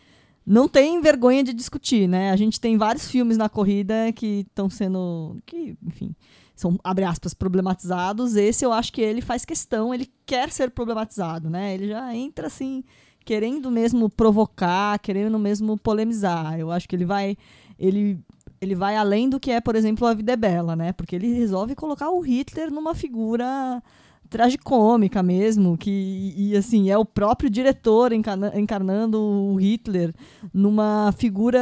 não 0.46 0.68
tem 0.68 1.00
vergonha 1.00 1.42
de 1.42 1.52
discutir, 1.52 2.08
né? 2.08 2.30
A 2.30 2.36
gente 2.36 2.60
tem 2.60 2.78
vários 2.78 3.10
filmes 3.10 3.36
na 3.36 3.48
corrida 3.48 4.12
que 4.12 4.44
estão 4.48 4.70
sendo, 4.70 5.36
que, 5.44 5.76
enfim, 5.84 6.14
são 6.54 6.78
abre 6.84 7.04
aspas 7.04 7.34
problematizados. 7.34 8.36
Esse 8.36 8.64
eu 8.64 8.72
acho 8.72 8.92
que 8.92 9.00
ele 9.00 9.20
faz 9.20 9.44
questão, 9.44 9.92
ele 9.92 10.08
quer 10.24 10.50
ser 10.52 10.70
problematizado, 10.70 11.50
né? 11.50 11.74
Ele 11.74 11.88
já 11.88 12.14
entra 12.14 12.46
assim 12.46 12.84
querendo 13.24 13.70
mesmo 13.70 14.08
provocar, 14.10 14.98
querendo 14.98 15.38
mesmo 15.38 15.76
polemizar. 15.78 16.58
Eu 16.58 16.70
acho 16.70 16.88
que 16.88 16.96
ele 16.96 17.04
vai 17.04 17.36
ele 17.78 18.18
ele 18.60 18.74
vai 18.76 18.96
além 18.96 19.28
do 19.28 19.40
que 19.40 19.50
é, 19.50 19.60
por 19.60 19.74
exemplo, 19.74 20.06
a 20.06 20.14
vida 20.14 20.32
é 20.32 20.36
bela, 20.36 20.76
né? 20.76 20.92
Porque 20.92 21.16
ele 21.16 21.32
resolve 21.34 21.74
colocar 21.74 22.10
o 22.10 22.20
Hitler 22.20 22.70
numa 22.70 22.94
figura 22.94 23.82
tragicômica 24.30 25.22
mesmo, 25.22 25.76
que 25.76 26.32
e 26.36 26.56
assim, 26.56 26.88
é 26.90 26.96
o 26.96 27.04
próprio 27.04 27.50
diretor 27.50 28.12
encarna- 28.12 28.52
encarnando 28.58 29.20
o 29.20 29.56
Hitler 29.56 30.14
numa 30.54 31.12
figura 31.18 31.60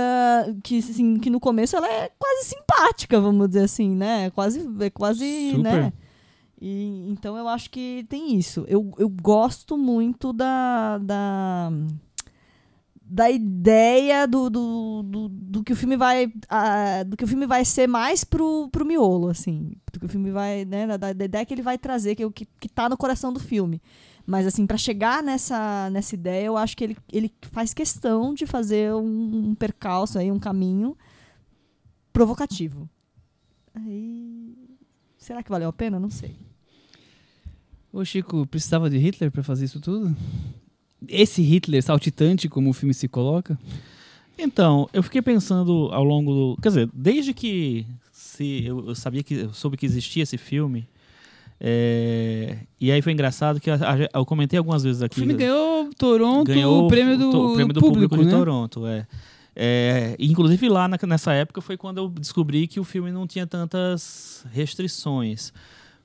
que 0.63 0.79
assim, 0.79 1.17
que 1.19 1.29
no 1.29 1.41
começo 1.41 1.77
ela 1.77 1.89
é 1.89 2.11
quase 2.19 2.45
simpática, 2.45 3.21
vamos 3.21 3.49
dizer 3.49 3.65
assim, 3.65 3.95
né? 3.97 4.27
É 4.27 4.31
Quase 4.31 4.69
é 4.81 4.91
quase, 4.91 5.51
Super. 5.51 5.63
né? 5.63 5.93
E, 6.61 7.07
então 7.09 7.37
eu 7.37 7.49
acho 7.49 7.71
que 7.71 8.05
tem 8.09 8.37
isso. 8.37 8.65
Eu, 8.69 8.93
eu 8.99 9.09
gosto 9.09 9.79
muito 9.79 10.31
da, 10.33 10.99
da, 10.99 11.73
da 13.03 13.31
ideia 13.31 14.27
do, 14.27 14.51
do, 14.51 15.03
do, 15.03 15.29
do 15.31 15.65
que 15.65 15.73
o 15.73 15.77
filme 15.77 15.97
vai 15.97 16.31
ah, 16.49 17.03
do 17.05 17.17
que 17.17 17.25
o 17.25 17.27
filme 17.27 17.47
vai 17.47 17.65
ser 17.65 17.89
mais 17.89 18.25
pro, 18.25 18.69
pro 18.71 18.85
miolo, 18.85 19.29
assim. 19.29 19.73
Do 19.91 20.01
que 20.01 20.07
o 20.07 20.09
filme 20.09 20.31
vai, 20.31 20.67
né? 20.67 20.87
Da, 20.87 21.13
da 21.15 21.25
ideia 21.25 21.47
que 21.47 21.55
ele 21.55 21.63
vai 21.63 21.79
trazer, 21.79 22.15
que, 22.15 22.23
é 22.23 22.31
que, 22.31 22.45
que 22.45 22.69
tá 22.69 22.89
no 22.91 22.97
coração 22.97 23.33
do 23.33 23.41
filme. 23.41 23.81
Mas 24.27 24.47
assim, 24.47 24.67
para 24.67 24.77
chegar 24.77 25.23
nessa, 25.23 25.89
nessa 25.91 26.15
ideia, 26.15 26.45
eu 26.45 26.57
acho 26.59 26.77
que 26.77 26.85
ele, 26.85 26.97
ele 27.11 27.33
faz 27.51 27.73
questão 27.73 28.35
de 28.35 28.47
fazer 28.47 28.93
um, 28.95 29.49
um 29.49 29.55
percalço 29.55 30.19
aí, 30.19 30.31
um 30.31 30.39
caminho 30.39 30.95
provocativo. 32.13 32.89
Aí. 33.75 34.55
Será 35.17 35.43
que 35.43 35.51
valeu 35.51 35.69
a 35.69 35.73
pena? 35.73 35.99
Não 35.99 36.11
sei. 36.11 36.50
Ô 37.93 38.05
Chico, 38.05 38.47
precisava 38.47 38.89
de 38.89 38.99
Hitler 38.99 39.31
para 39.31 39.43
fazer 39.43 39.65
isso 39.65 39.81
tudo? 39.81 40.15
Esse 41.09 41.43
Hitler 41.43 41.83
saltitante, 41.83 42.49
como 42.49 42.71
o 42.71 42.73
filme 42.73 42.95
se 42.95 43.09
coloca? 43.09 43.59
Então, 44.39 44.89
eu 44.93 45.03
fiquei 45.03 45.21
pensando 45.21 45.89
ao 45.93 46.05
longo 46.05 46.33
do. 46.33 46.59
Quer 46.63 46.69
dizer, 46.69 46.91
desde 46.95 47.35
que 47.35 47.87
se 48.13 48.65
eu, 48.65 48.89
eu 48.89 48.95
sabia 48.95 49.23
que 49.23 49.35
eu 49.35 49.53
soube 49.53 49.77
que 49.77 49.85
existia 49.87 50.23
esse 50.23 50.39
filme. 50.39 50.87
é, 51.59 52.57
e 52.81 52.91
aí 52.91 53.03
foi 53.03 53.13
engraçado 53.13 53.61
que 53.61 53.71
a- 53.71 53.79
eu 54.15 54.25
comentei 54.25 54.59
algumas 54.59 54.83
vezes 54.83 55.03
O 55.03 55.05
aqui. 55.05 55.17
filme 55.17 55.35
ganhou 55.35 55.91
Toronto, 55.99 56.47
ganhou 56.47 56.85
o 56.87 56.89
prêmio 56.89 57.19
do, 57.19 57.29
o 57.29 57.55
prêmio 57.55 57.73
do 57.75 57.81
do 57.81 57.87
público, 57.87 58.15
público, 58.15 58.17
de 58.25 58.33
né? 58.33 58.39
Toronto, 58.39 58.87
é. 58.87 59.07
É, 59.55 60.17
inclusive 60.19 60.69
lá 60.71 60.89
na- 60.89 60.97
nessa 61.07 61.33
época 61.35 61.61
foi 61.61 61.77
quando 61.77 61.99
eu 61.99 62.09
descobri 62.09 62.67
que 62.67 62.81
o 62.81 62.85
filme 62.85 63.11
não 63.11 63.27
tinha 63.27 63.47
tantas 63.47 64.47
restrições. 64.53 65.53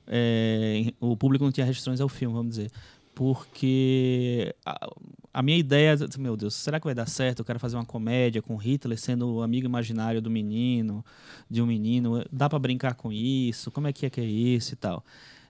É, 0.07 0.93
o 0.99 1.15
público 1.17 1.43
não 1.45 1.51
tinha 1.51 1.65
restrições 1.65 1.99
ao 2.01 2.09
filme, 2.09 2.33
vamos 2.35 2.55
dizer. 2.55 2.71
Porque 3.13 4.53
a, 4.65 4.89
a 5.33 5.41
minha 5.41 5.57
ideia, 5.57 5.95
meu 6.19 6.35
Deus, 6.35 6.53
será 6.53 6.79
que 6.79 6.85
vai 6.85 6.93
dar 6.93 7.07
certo? 7.07 7.39
Eu 7.39 7.45
quero 7.45 7.59
fazer 7.59 7.77
uma 7.77 7.85
comédia 7.85 8.41
com 8.41 8.55
Hitler 8.57 8.97
sendo 8.99 9.35
o 9.35 9.41
amigo 9.41 9.65
imaginário 9.65 10.21
do 10.21 10.29
menino, 10.29 11.03
de 11.49 11.61
um 11.61 11.65
menino. 11.65 12.23
Dá 12.31 12.49
pra 12.49 12.59
brincar 12.59 12.93
com 12.95 13.11
isso? 13.11 13.71
Como 13.71 13.87
é 13.87 13.93
que 13.93 14.05
é 14.05 14.09
que 14.09 14.19
é 14.19 14.25
isso 14.25 14.73
e 14.73 14.75
tal? 14.75 15.03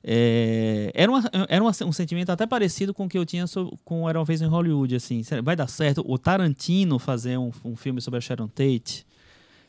É, 0.03 0.91
era 0.93 1.11
uma- 1.11 1.23
era 1.49 1.63
uma- 1.63 1.71
um 1.87 1.91
sentimento 1.91 2.29
até 2.29 2.45
parecido 2.45 2.93
com 2.93 3.05
o 3.05 3.09
que 3.09 3.17
eu 3.17 3.25
tinha 3.25 3.47
so- 3.47 3.75
com 3.83 4.07
Era 4.07 4.19
Uma 4.19 4.25
Vez 4.25 4.39
em 4.41 4.45
Hollywood, 4.45 4.95
assim. 4.95 5.23
Vai 5.43 5.55
dar 5.55 5.67
certo 5.67 6.03
o 6.07 6.17
Tarantino 6.19 6.99
fazer 6.99 7.37
um, 7.39 7.51
um 7.63 7.75
filme 7.75 7.99
sobre 7.99 8.19
a 8.19 8.21
Sharon 8.21 8.47
Tate? 8.47 9.05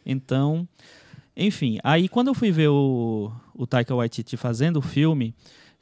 Então, 0.05 0.69
enfim. 1.37 1.79
Aí 1.85 2.09
quando 2.09 2.29
eu 2.29 2.35
fui 2.35 2.51
ver 2.51 2.69
o, 2.69 3.31
o 3.55 3.67
Taika 3.67 3.95
Waititi 3.95 4.37
fazendo 4.37 4.79
o 4.79 4.83
filme, 4.83 5.35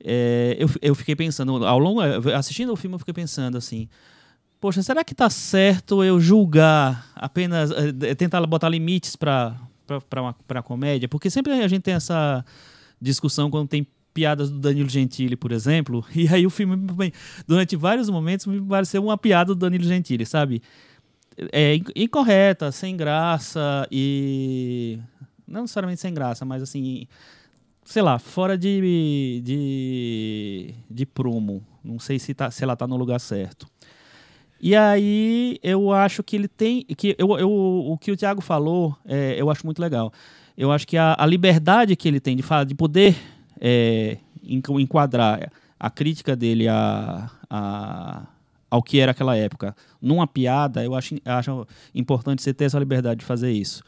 é, 0.02 0.56
eu, 0.58 0.68
eu 0.82 0.94
fiquei 0.94 1.14
pensando, 1.16 1.64
ao 1.64 1.78
longo, 1.78 2.00
assistindo 2.34 2.72
o 2.72 2.76
filme 2.76 2.94
eu 2.94 2.98
fiquei 2.98 3.14
pensando 3.14 3.56
assim, 3.56 3.88
poxa, 4.60 4.82
será 4.82 5.04
que 5.04 5.14
tá 5.14 5.28
certo 5.28 6.02
eu 6.02 6.18
julgar 6.18 7.10
apenas, 7.14 7.70
eh, 7.70 8.14
tentar 8.14 8.44
botar 8.46 8.68
limites 8.68 9.14
para 9.14 9.56
para 10.46 10.62
comédia? 10.62 11.06
Porque 11.06 11.28
sempre 11.28 11.52
a 11.52 11.68
gente 11.68 11.82
tem 11.82 11.92
essa 11.92 12.42
discussão 13.00 13.50
quando 13.50 13.68
tem 13.68 13.86
piadas 14.14 14.48
do 14.50 14.58
Danilo 14.58 14.88
Gentili, 14.88 15.36
por 15.36 15.52
exemplo, 15.52 16.02
e 16.14 16.28
aí 16.28 16.46
o 16.46 16.50
filme, 16.50 16.76
durante 17.46 17.76
vários 17.76 18.08
momentos, 18.08 18.46
me 18.46 18.58
pareceu 18.62 19.04
uma 19.04 19.18
piada 19.18 19.54
do 19.54 19.58
Danilo 19.58 19.84
Gentili, 19.84 20.24
sabe? 20.24 20.62
É 21.52 21.74
inc- 21.74 21.92
incorreta, 21.96 22.70
sem 22.72 22.96
graça 22.96 23.86
e. 23.90 24.98
Não 25.46 25.62
necessariamente 25.62 26.00
sem 26.00 26.12
graça, 26.14 26.44
mas 26.44 26.62
assim. 26.62 27.06
Sei 27.84 28.00
lá, 28.02 28.18
fora 28.18 28.56
de. 28.56 29.42
de, 29.44 30.74
de 30.90 31.06
prumo. 31.06 31.62
Não 31.82 31.98
sei 31.98 32.18
se, 32.18 32.32
tá, 32.34 32.50
se 32.50 32.64
ela 32.64 32.74
tá 32.76 32.86
no 32.86 32.96
lugar 32.96 33.20
certo. 33.20 33.66
E 34.60 34.74
aí 34.74 35.58
eu 35.62 35.92
acho 35.92 36.22
que 36.22 36.34
ele 36.36 36.48
tem. 36.48 36.84
que 36.84 37.14
eu, 37.18 37.38
eu, 37.38 37.50
O 37.50 37.98
que 37.98 38.10
o 38.10 38.16
Thiago 38.16 38.40
falou, 38.40 38.96
é, 39.04 39.34
eu 39.38 39.50
acho 39.50 39.66
muito 39.66 39.80
legal. 39.80 40.12
Eu 40.56 40.72
acho 40.72 40.86
que 40.86 40.96
a, 40.96 41.14
a 41.18 41.26
liberdade 41.26 41.94
que 41.96 42.08
ele 42.08 42.20
tem 42.20 42.36
de, 42.36 42.42
fa- 42.42 42.64
de 42.64 42.74
poder 42.74 43.16
é, 43.60 44.16
enqu- 44.42 44.80
enquadrar 44.80 45.50
a 45.78 45.90
crítica 45.90 46.34
dele 46.34 46.68
a, 46.68 47.28
a, 47.50 48.22
ao 48.70 48.82
que 48.82 49.00
era 49.00 49.10
aquela 49.10 49.36
época 49.36 49.76
numa 50.00 50.26
piada, 50.26 50.82
eu 50.84 50.94
acho, 50.94 51.16
acho 51.24 51.66
importante 51.94 52.40
você 52.42 52.54
ter 52.54 52.64
essa 52.66 52.78
liberdade 52.78 53.20
de 53.20 53.26
fazer 53.26 53.50
isso. 53.50 53.82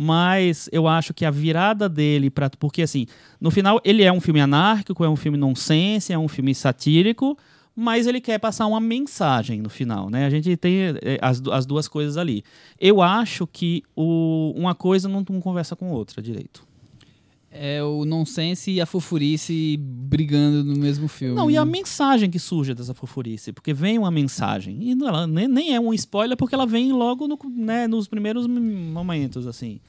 Mas 0.00 0.68
eu 0.70 0.86
acho 0.86 1.12
que 1.12 1.24
a 1.24 1.30
virada 1.30 1.88
dele 1.88 2.30
para 2.30 2.48
porque 2.50 2.82
assim, 2.82 3.04
no 3.40 3.50
final 3.50 3.80
ele 3.84 4.04
é 4.04 4.12
um 4.12 4.20
filme 4.20 4.40
anárquico, 4.40 5.02
é 5.04 5.08
um 5.08 5.16
filme 5.16 5.36
nonsense, 5.36 6.12
é 6.12 6.18
um 6.18 6.28
filme 6.28 6.54
satírico, 6.54 7.36
mas 7.74 8.06
ele 8.06 8.20
quer 8.20 8.38
passar 8.38 8.66
uma 8.66 8.78
mensagem 8.78 9.60
no 9.60 9.68
final, 9.68 10.08
né? 10.08 10.24
A 10.24 10.30
gente 10.30 10.56
tem 10.56 10.94
é, 11.02 11.18
as, 11.20 11.42
as 11.50 11.66
duas 11.66 11.88
coisas 11.88 12.16
ali. 12.16 12.44
Eu 12.78 13.02
acho 13.02 13.44
que 13.44 13.82
o, 13.96 14.52
uma 14.54 14.72
coisa 14.72 15.08
não, 15.08 15.24
não 15.28 15.40
conversa 15.40 15.74
com 15.74 15.90
outra 15.90 16.22
direito. 16.22 16.67
É 17.50 17.82
o 17.82 18.04
nonsense 18.04 18.70
e 18.70 18.80
a 18.80 18.84
fofurice 18.84 19.78
brigando 19.80 20.62
no 20.62 20.76
mesmo 20.76 21.08
filme. 21.08 21.34
Não, 21.34 21.50
e 21.50 21.56
a 21.56 21.64
mensagem 21.64 22.30
que 22.30 22.38
surge 22.38 22.74
dessa 22.74 22.92
fofurice, 22.92 23.52
porque 23.52 23.72
vem 23.72 23.98
uma 23.98 24.10
mensagem. 24.10 24.78
E 24.82 24.92
ela 24.92 25.26
nem, 25.26 25.48
nem 25.48 25.74
é 25.74 25.80
um 25.80 25.94
spoiler, 25.94 26.36
porque 26.36 26.54
ela 26.54 26.66
vem 26.66 26.92
logo 26.92 27.26
no, 27.26 27.38
né, 27.56 27.88
nos 27.88 28.06
primeiros 28.06 28.46
momentos, 28.46 29.46
assim. 29.46 29.80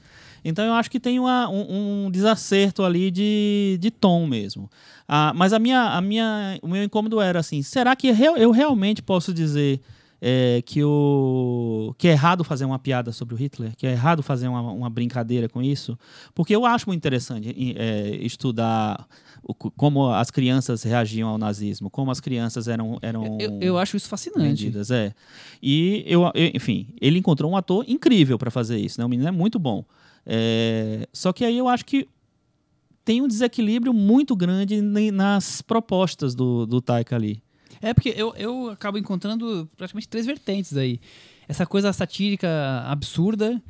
Então 0.44 0.64
eu 0.64 0.72
acho 0.72 0.90
que 0.90 0.98
tem 0.98 1.18
uma, 1.18 1.48
um, 1.50 2.06
um, 2.06 2.10
desacerto 2.10 2.82
ali 2.82 3.10
de, 3.10 3.78
de 3.78 3.90
tom 3.90 4.26
mesmo. 4.26 4.70
Ah, 5.06 5.32
mas 5.34 5.52
a 5.52 5.58
minha, 5.58 5.82
a 5.82 6.00
minha, 6.00 6.58
o 6.62 6.68
meu 6.68 6.82
incômodo 6.82 7.20
era 7.20 7.40
assim: 7.40 7.62
será 7.62 7.94
que 7.94 8.08
eu 8.08 8.50
realmente 8.50 9.02
posso 9.02 9.34
dizer 9.34 9.80
é, 10.20 10.62
que, 10.64 10.84
o, 10.84 11.94
que 11.96 12.08
é 12.08 12.10
errado 12.12 12.44
fazer 12.44 12.64
uma 12.64 12.78
piada 12.78 13.10
sobre 13.12 13.34
o 13.34 13.38
Hitler, 13.38 13.74
que 13.76 13.86
é 13.86 13.92
errado 13.92 14.22
fazer 14.22 14.48
uma, 14.48 14.60
uma 14.60 14.90
brincadeira 14.90 15.48
com 15.48 15.62
isso, 15.62 15.98
porque 16.34 16.54
eu 16.54 16.66
acho 16.66 16.88
muito 16.88 16.98
interessante 16.98 17.54
é, 17.76 18.16
estudar 18.20 19.08
o, 19.42 19.54
como 19.54 20.10
as 20.10 20.30
crianças 20.30 20.82
reagiam 20.82 21.28
ao 21.28 21.38
nazismo, 21.38 21.88
como 21.88 22.10
as 22.10 22.20
crianças 22.20 22.68
eram. 22.68 22.98
eram 23.00 23.38
eu, 23.40 23.58
eu 23.60 23.78
acho 23.78 23.96
isso 23.96 24.08
fascinante. 24.08 24.64
Vendidas, 24.64 24.90
é. 24.90 25.14
E, 25.62 26.04
eu, 26.06 26.30
eu, 26.34 26.50
enfim, 26.54 26.88
ele 27.00 27.18
encontrou 27.18 27.50
um 27.50 27.56
ator 27.56 27.84
incrível 27.88 28.38
para 28.38 28.50
fazer 28.50 28.78
isso, 28.78 29.00
né? 29.00 29.04
o 29.04 29.08
menino 29.08 29.28
é 29.28 29.32
muito 29.32 29.58
bom. 29.58 29.84
É, 30.26 31.08
só 31.12 31.32
que 31.32 31.44
aí 31.44 31.56
eu 31.56 31.66
acho 31.66 31.84
que 31.84 32.06
tem 33.04 33.22
um 33.22 33.28
desequilíbrio 33.28 33.94
muito 33.94 34.36
grande 34.36 34.80
nas 34.82 35.62
propostas 35.62 36.34
do, 36.34 36.66
do 36.66 36.82
Taika 36.82 37.16
ali. 37.16 37.42
É, 37.80 37.94
porque 37.94 38.10
eu, 38.16 38.34
eu 38.36 38.70
acabo 38.70 38.98
encontrando 38.98 39.68
praticamente 39.76 40.08
três 40.08 40.26
vertentes 40.26 40.76
aí. 40.76 41.00
Essa 41.48 41.66
coisa 41.66 41.92
satírica 41.92 42.48
absurda, 42.86 43.60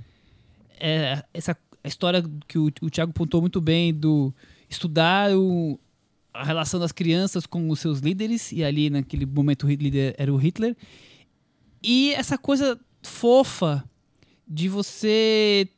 é, 0.78 1.22
essa 1.32 1.56
história 1.84 2.22
que 2.48 2.58
o, 2.58 2.66
o 2.82 2.90
Thiago 2.90 3.12
pontou 3.12 3.40
muito 3.40 3.60
bem 3.60 3.94
do 3.94 4.34
estudar 4.68 5.34
o, 5.36 5.78
a 6.32 6.44
relação 6.44 6.78
das 6.80 6.92
crianças 6.92 7.46
com 7.46 7.68
os 7.70 7.80
seus 7.80 8.00
líderes, 8.00 8.52
e 8.52 8.64
ali 8.64 8.90
naquele 8.90 9.26
momento 9.26 9.66
o 9.66 9.70
líder 9.70 10.14
era 10.18 10.32
o 10.32 10.36
Hitler. 10.36 10.76
E 11.82 12.12
essa 12.12 12.36
coisa 12.36 12.78
fofa 13.02 13.84
de 14.46 14.68
você 14.68 15.68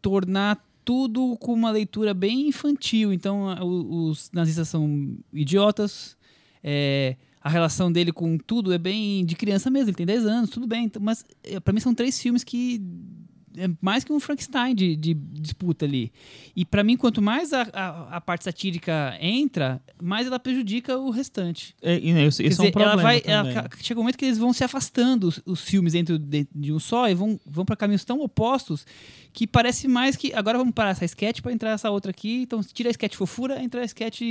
tornar 0.00 0.64
tudo 0.84 1.36
com 1.38 1.52
uma 1.52 1.70
leitura 1.70 2.12
bem 2.12 2.48
infantil. 2.48 3.12
Então, 3.12 3.46
os 3.62 4.30
nazistas 4.32 4.68
são 4.68 5.16
idiotas, 5.32 6.16
é, 6.62 7.16
a 7.44 7.50
relação 7.50 7.92
dele 7.92 8.10
com 8.10 8.38
tudo 8.38 8.72
é 8.72 8.78
bem 8.78 9.22
de 9.22 9.36
criança 9.36 9.68
mesmo, 9.68 9.90
ele 9.90 9.96
tem 9.96 10.06
10 10.06 10.24
anos, 10.24 10.48
tudo 10.48 10.66
bem. 10.66 10.86
Então, 10.86 11.02
mas 11.02 11.22
eh, 11.42 11.60
para 11.60 11.74
mim 11.74 11.80
são 11.80 11.94
três 11.94 12.18
filmes 12.18 12.42
que 12.42 12.80
é 13.54 13.68
mais 13.82 14.02
que 14.02 14.12
um 14.12 14.18
Frankenstein 14.18 14.74
de, 14.74 14.96
de 14.96 15.12
disputa 15.12 15.84
ali. 15.84 16.10
E 16.56 16.64
para 16.64 16.82
mim, 16.82 16.96
quanto 16.96 17.20
mais 17.20 17.52
a, 17.52 17.68
a, 17.72 18.16
a, 18.16 18.20
parte 18.20 18.44
satírica 18.44 19.14
entra, 19.20 19.78
mais 20.02 20.26
ela 20.26 20.40
prejudica 20.40 20.96
o 20.96 21.10
restante. 21.10 21.76
É, 21.82 21.98
isso, 21.98 22.42
isso 22.42 22.56
dizer, 22.56 22.64
é 22.64 22.68
um 22.68 22.72
problema. 22.72 22.92
Ela 22.94 23.02
vai, 23.02 23.22
ela, 23.24 23.68
chega 23.78 24.00
um 24.00 24.02
momento 24.02 24.16
que 24.16 24.24
eles 24.24 24.38
vão 24.38 24.54
se 24.54 24.64
afastando, 24.64 25.28
os, 25.28 25.40
os 25.44 25.60
filmes 25.60 25.92
dentro 25.92 26.18
de, 26.18 26.48
de, 26.52 26.72
um 26.72 26.80
só, 26.80 27.08
e 27.10 27.14
vão, 27.14 27.38
vão 27.46 27.64
para 27.64 27.76
caminhos 27.76 28.04
tão 28.04 28.20
opostos 28.20 28.86
que 29.34 29.46
parece 29.46 29.86
mais 29.86 30.16
que. 30.16 30.32
Agora 30.32 30.56
vamos 30.56 30.72
parar 30.72 30.90
essa 30.90 31.04
sketch 31.04 31.42
para 31.42 31.52
entrar 31.52 31.70
essa 31.70 31.90
outra 31.90 32.10
aqui. 32.10 32.42
Então, 32.42 32.60
tira 32.62 32.88
a 32.88 32.92
sketch 32.92 33.14
fofura, 33.14 33.62
entra 33.62 33.82
a 33.82 33.84
sketch 33.84 34.22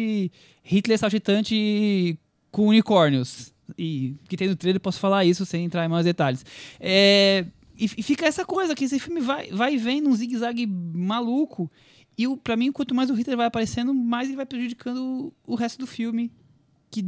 Hitler 0.63 0.97
saltitante 0.97 2.17
com 2.53 2.67
unicórnios. 2.67 3.51
E 3.77 4.15
que 4.29 4.37
tem 4.37 4.47
no 4.47 4.55
trailer, 4.55 4.79
posso 4.79 4.99
falar 4.99 5.25
isso 5.25 5.45
sem 5.45 5.65
entrar 5.65 5.83
em 5.83 5.89
mais 5.89 6.05
detalhes. 6.05 6.45
É, 6.79 7.45
e, 7.75 7.85
e, 7.85 8.03
fica 8.03 8.27
essa 8.27 8.45
coisa 8.45 8.75
que 8.75 8.85
esse 8.85 8.99
filme 8.99 9.19
vai, 9.19 9.51
vai 9.51 9.73
e 9.73 9.77
vem 9.77 9.99
num 9.99 10.13
zigue-zague 10.13 10.67
maluco. 10.67 11.69
E 12.15 12.27
o, 12.27 12.37
pra 12.37 12.55
mim, 12.55 12.71
quanto 12.71 12.93
mais 12.93 13.09
o 13.09 13.15
Hitler 13.15 13.35
vai 13.35 13.47
aparecendo, 13.47 13.93
mais 13.93 14.27
ele 14.27 14.37
vai 14.37 14.45
prejudicando 14.45 15.33
o, 15.45 15.53
o 15.53 15.55
resto 15.55 15.79
do 15.79 15.87
filme. 15.87 16.31
Que 16.91 17.03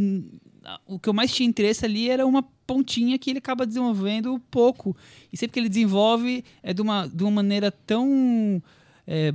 o 0.87 0.97
que 0.97 1.07
eu 1.07 1.13
mais 1.13 1.31
tinha 1.31 1.47
interesse 1.47 1.85
ali 1.85 2.09
era 2.09 2.25
uma 2.25 2.41
pontinha 2.65 3.19
que 3.19 3.29
ele 3.29 3.37
acaba 3.37 3.67
desenvolvendo 3.67 4.41
pouco. 4.49 4.97
E 5.31 5.37
sempre 5.37 5.53
que 5.53 5.59
ele 5.59 5.69
desenvolve 5.69 6.43
é 6.63 6.73
de 6.73 6.81
uma, 6.81 7.07
de 7.07 7.23
uma 7.23 7.31
maneira 7.31 7.71
tão 7.71 8.63
é, 9.05 9.31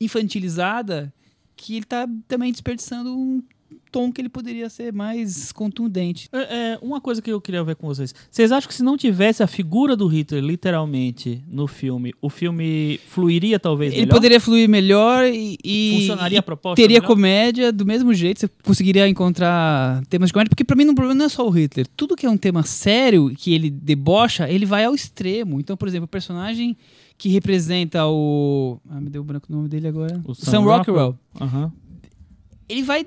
infantilizada 0.00 1.12
que 1.54 1.74
ele 1.74 1.84
está 1.84 2.08
também 2.26 2.50
desperdiçando 2.50 3.14
um 3.14 3.42
tom 3.92 4.10
que 4.10 4.20
ele 4.20 4.30
poderia 4.30 4.70
ser 4.70 4.92
mais 4.92 5.52
contundente. 5.52 6.28
É, 6.32 6.38
é, 6.38 6.78
uma 6.80 7.00
coisa 7.00 7.20
que 7.20 7.30
eu 7.30 7.40
queria 7.40 7.62
ver 7.62 7.76
com 7.76 7.86
vocês. 7.86 8.14
Vocês 8.30 8.50
acham 8.50 8.66
que 8.66 8.74
se 8.74 8.82
não 8.82 8.96
tivesse 8.96 9.42
a 9.42 9.46
figura 9.46 9.94
do 9.94 10.06
Hitler, 10.06 10.42
literalmente, 10.42 11.44
no 11.46 11.68
filme, 11.68 12.14
o 12.20 12.30
filme 12.30 12.98
fluiria 13.08 13.60
talvez 13.60 13.92
ele 13.92 14.02
melhor? 14.02 14.14
poderia 14.14 14.40
fluir 14.40 14.68
melhor 14.68 15.26
e... 15.26 15.58
e 15.62 15.98
Funcionaria 16.00 16.38
a 16.38 16.42
proposta 16.42 16.80
Teria 16.80 17.00
melhor? 17.00 17.06
comédia 17.06 17.70
do 17.70 17.84
mesmo 17.84 18.14
jeito, 18.14 18.40
você 18.40 18.48
conseguiria 18.64 19.06
encontrar 19.06 20.02
temas 20.06 20.28
de 20.28 20.32
comédia, 20.32 20.48
porque 20.48 20.64
para 20.64 20.76
mim 20.76 20.88
o 20.88 20.94
problema 20.94 21.18
não 21.18 21.26
é 21.26 21.28
só 21.28 21.46
o 21.46 21.50
Hitler. 21.50 21.86
Tudo 21.94 22.16
que 22.16 22.24
é 22.24 22.30
um 22.30 22.38
tema 22.38 22.62
sério, 22.62 23.30
que 23.36 23.52
ele 23.52 23.68
debocha, 23.68 24.48
ele 24.48 24.64
vai 24.64 24.84
ao 24.84 24.94
extremo. 24.94 25.60
Então, 25.60 25.76
por 25.76 25.86
exemplo, 25.86 26.06
o 26.06 26.08
personagem 26.08 26.76
que 27.18 27.28
representa 27.28 28.06
o... 28.06 28.80
Ah, 28.88 29.00
me 29.00 29.10
deu 29.10 29.20
o 29.20 29.24
branco 29.24 29.46
o 29.48 29.54
nome 29.54 29.68
dele 29.68 29.86
agora. 29.86 30.20
O 30.24 30.34
Sam, 30.34 30.50
Sam 30.50 30.60
Rockwell. 30.60 31.18
Uhum. 31.40 31.70
Ele 32.68 32.82
vai 32.82 33.06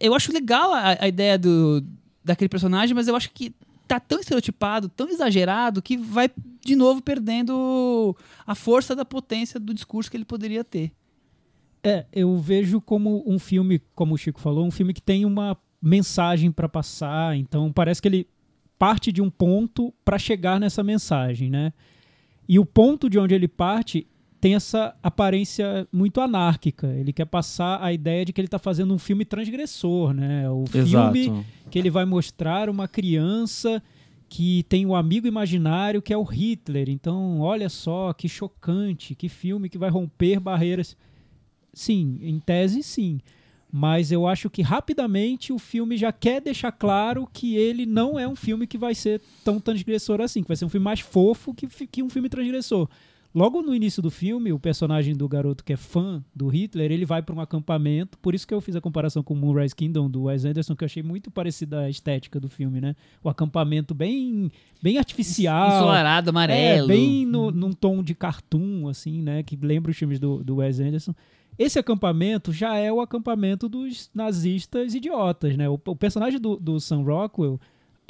eu 0.00 0.14
acho 0.14 0.32
legal 0.32 0.72
a, 0.72 0.96
a, 1.00 1.08
ideia 1.08 1.38
do, 1.38 1.84
daquele 2.24 2.48
personagem, 2.48 2.94
mas 2.94 3.08
eu 3.08 3.16
acho 3.16 3.30
que 3.30 3.54
tá 3.86 3.98
tão 3.98 4.20
estereotipado, 4.20 4.88
tão 4.88 5.08
exagerado, 5.08 5.82
que 5.82 5.96
vai 5.96 6.30
de 6.64 6.76
novo 6.76 7.02
perdendo 7.02 8.16
a 8.46 8.54
força 8.54 8.94
da 8.94 9.04
potência 9.04 9.58
do 9.58 9.74
discurso 9.74 10.10
que 10.10 10.16
ele 10.16 10.24
poderia 10.24 10.62
ter. 10.62 10.92
É, 11.82 12.04
eu 12.12 12.36
vejo 12.36 12.80
como 12.80 13.24
um 13.26 13.38
filme, 13.38 13.80
como 13.94 14.14
o 14.14 14.18
Chico 14.18 14.40
falou, 14.40 14.66
um 14.66 14.70
filme 14.70 14.92
que 14.92 15.02
tem 15.02 15.24
uma 15.24 15.56
mensagem 15.82 16.52
para 16.52 16.68
passar, 16.68 17.36
então 17.36 17.72
parece 17.72 18.02
que 18.02 18.08
ele 18.08 18.28
parte 18.78 19.10
de 19.10 19.20
um 19.20 19.28
ponto 19.28 19.92
para 20.04 20.18
chegar 20.18 20.60
nessa 20.60 20.82
mensagem, 20.82 21.50
né? 21.50 21.72
E 22.48 22.58
o 22.58 22.66
ponto 22.66 23.08
de 23.08 23.18
onde 23.18 23.34
ele 23.34 23.48
parte 23.48 24.06
tem 24.40 24.54
essa 24.54 24.96
aparência 25.02 25.86
muito 25.92 26.20
anárquica. 26.20 26.86
Ele 26.94 27.12
quer 27.12 27.26
passar 27.26 27.82
a 27.82 27.92
ideia 27.92 28.24
de 28.24 28.32
que 28.32 28.40
ele 28.40 28.46
está 28.46 28.58
fazendo 28.58 28.94
um 28.94 28.98
filme 28.98 29.24
transgressor, 29.24 30.14
né? 30.14 30.48
O 30.48 30.64
Exato. 30.72 31.12
filme 31.12 31.44
que 31.70 31.78
ele 31.78 31.90
vai 31.90 32.06
mostrar 32.06 32.70
uma 32.70 32.88
criança 32.88 33.82
que 34.28 34.64
tem 34.68 34.86
um 34.86 34.94
amigo 34.94 35.26
imaginário 35.26 36.00
que 36.00 36.12
é 36.12 36.16
o 36.16 36.22
Hitler. 36.22 36.88
Então, 36.88 37.40
olha 37.40 37.68
só 37.68 38.12
que 38.12 38.28
chocante, 38.28 39.14
que 39.14 39.28
filme 39.28 39.68
que 39.68 39.76
vai 39.76 39.90
romper 39.90 40.40
barreiras. 40.40 40.96
Sim, 41.74 42.18
em 42.22 42.38
tese 42.40 42.82
sim. 42.82 43.20
Mas 43.70 44.10
eu 44.10 44.26
acho 44.26 44.48
que 44.48 44.62
rapidamente 44.62 45.52
o 45.52 45.58
filme 45.58 45.96
já 45.96 46.10
quer 46.12 46.40
deixar 46.40 46.72
claro 46.72 47.28
que 47.32 47.56
ele 47.56 47.86
não 47.86 48.18
é 48.18 48.26
um 48.26 48.34
filme 48.34 48.66
que 48.66 48.78
vai 48.78 48.94
ser 48.94 49.20
tão 49.44 49.60
transgressor 49.60 50.20
assim, 50.20 50.42
que 50.42 50.48
vai 50.48 50.56
ser 50.56 50.64
um 50.64 50.68
filme 50.68 50.84
mais 50.84 51.00
fofo 51.00 51.54
que, 51.54 51.68
que 51.86 52.02
um 52.02 52.10
filme 52.10 52.28
transgressor. 52.28 52.88
Logo 53.32 53.62
no 53.62 53.72
início 53.72 54.02
do 54.02 54.10
filme, 54.10 54.52
o 54.52 54.58
personagem 54.58 55.14
do 55.14 55.28
garoto 55.28 55.64
que 55.64 55.72
é 55.72 55.76
fã 55.76 56.22
do 56.34 56.48
Hitler, 56.48 56.90
ele 56.90 57.04
vai 57.04 57.22
para 57.22 57.34
um 57.34 57.40
acampamento. 57.40 58.18
Por 58.18 58.34
isso 58.34 58.46
que 58.46 58.52
eu 58.52 58.60
fiz 58.60 58.74
a 58.74 58.80
comparação 58.80 59.22
com 59.22 59.36
Moonrise 59.36 59.74
Kingdom 59.74 60.10
do 60.10 60.24
Wes 60.24 60.44
Anderson, 60.44 60.74
que 60.74 60.82
eu 60.82 60.86
achei 60.86 61.02
muito 61.02 61.30
parecida 61.30 61.82
a 61.82 61.90
estética 61.90 62.40
do 62.40 62.48
filme, 62.48 62.80
né? 62.80 62.96
O 63.22 63.28
acampamento 63.28 63.94
bem, 63.94 64.50
bem 64.82 64.98
artificial. 64.98 65.76
Ensolarado, 65.76 66.30
amarelo. 66.30 66.90
É, 66.90 66.94
bem 66.94 67.24
no, 67.24 67.52
num 67.52 67.72
tom 67.72 68.02
de 68.02 68.16
cartoon, 68.16 68.88
assim, 68.88 69.22
né? 69.22 69.44
Que 69.44 69.54
lembra 69.54 69.92
os 69.92 69.96
filmes 69.96 70.18
do, 70.18 70.42
do 70.42 70.56
Wes 70.56 70.80
Anderson. 70.80 71.14
Esse 71.56 71.78
acampamento 71.78 72.52
já 72.52 72.76
é 72.76 72.92
o 72.92 73.00
acampamento 73.00 73.68
dos 73.68 74.10
nazistas 74.12 74.92
idiotas, 74.92 75.56
né? 75.56 75.68
O, 75.68 75.78
o 75.86 75.94
personagem 75.94 76.40
do, 76.40 76.56
do 76.56 76.80
Sam 76.80 77.02
Rockwell 77.02 77.60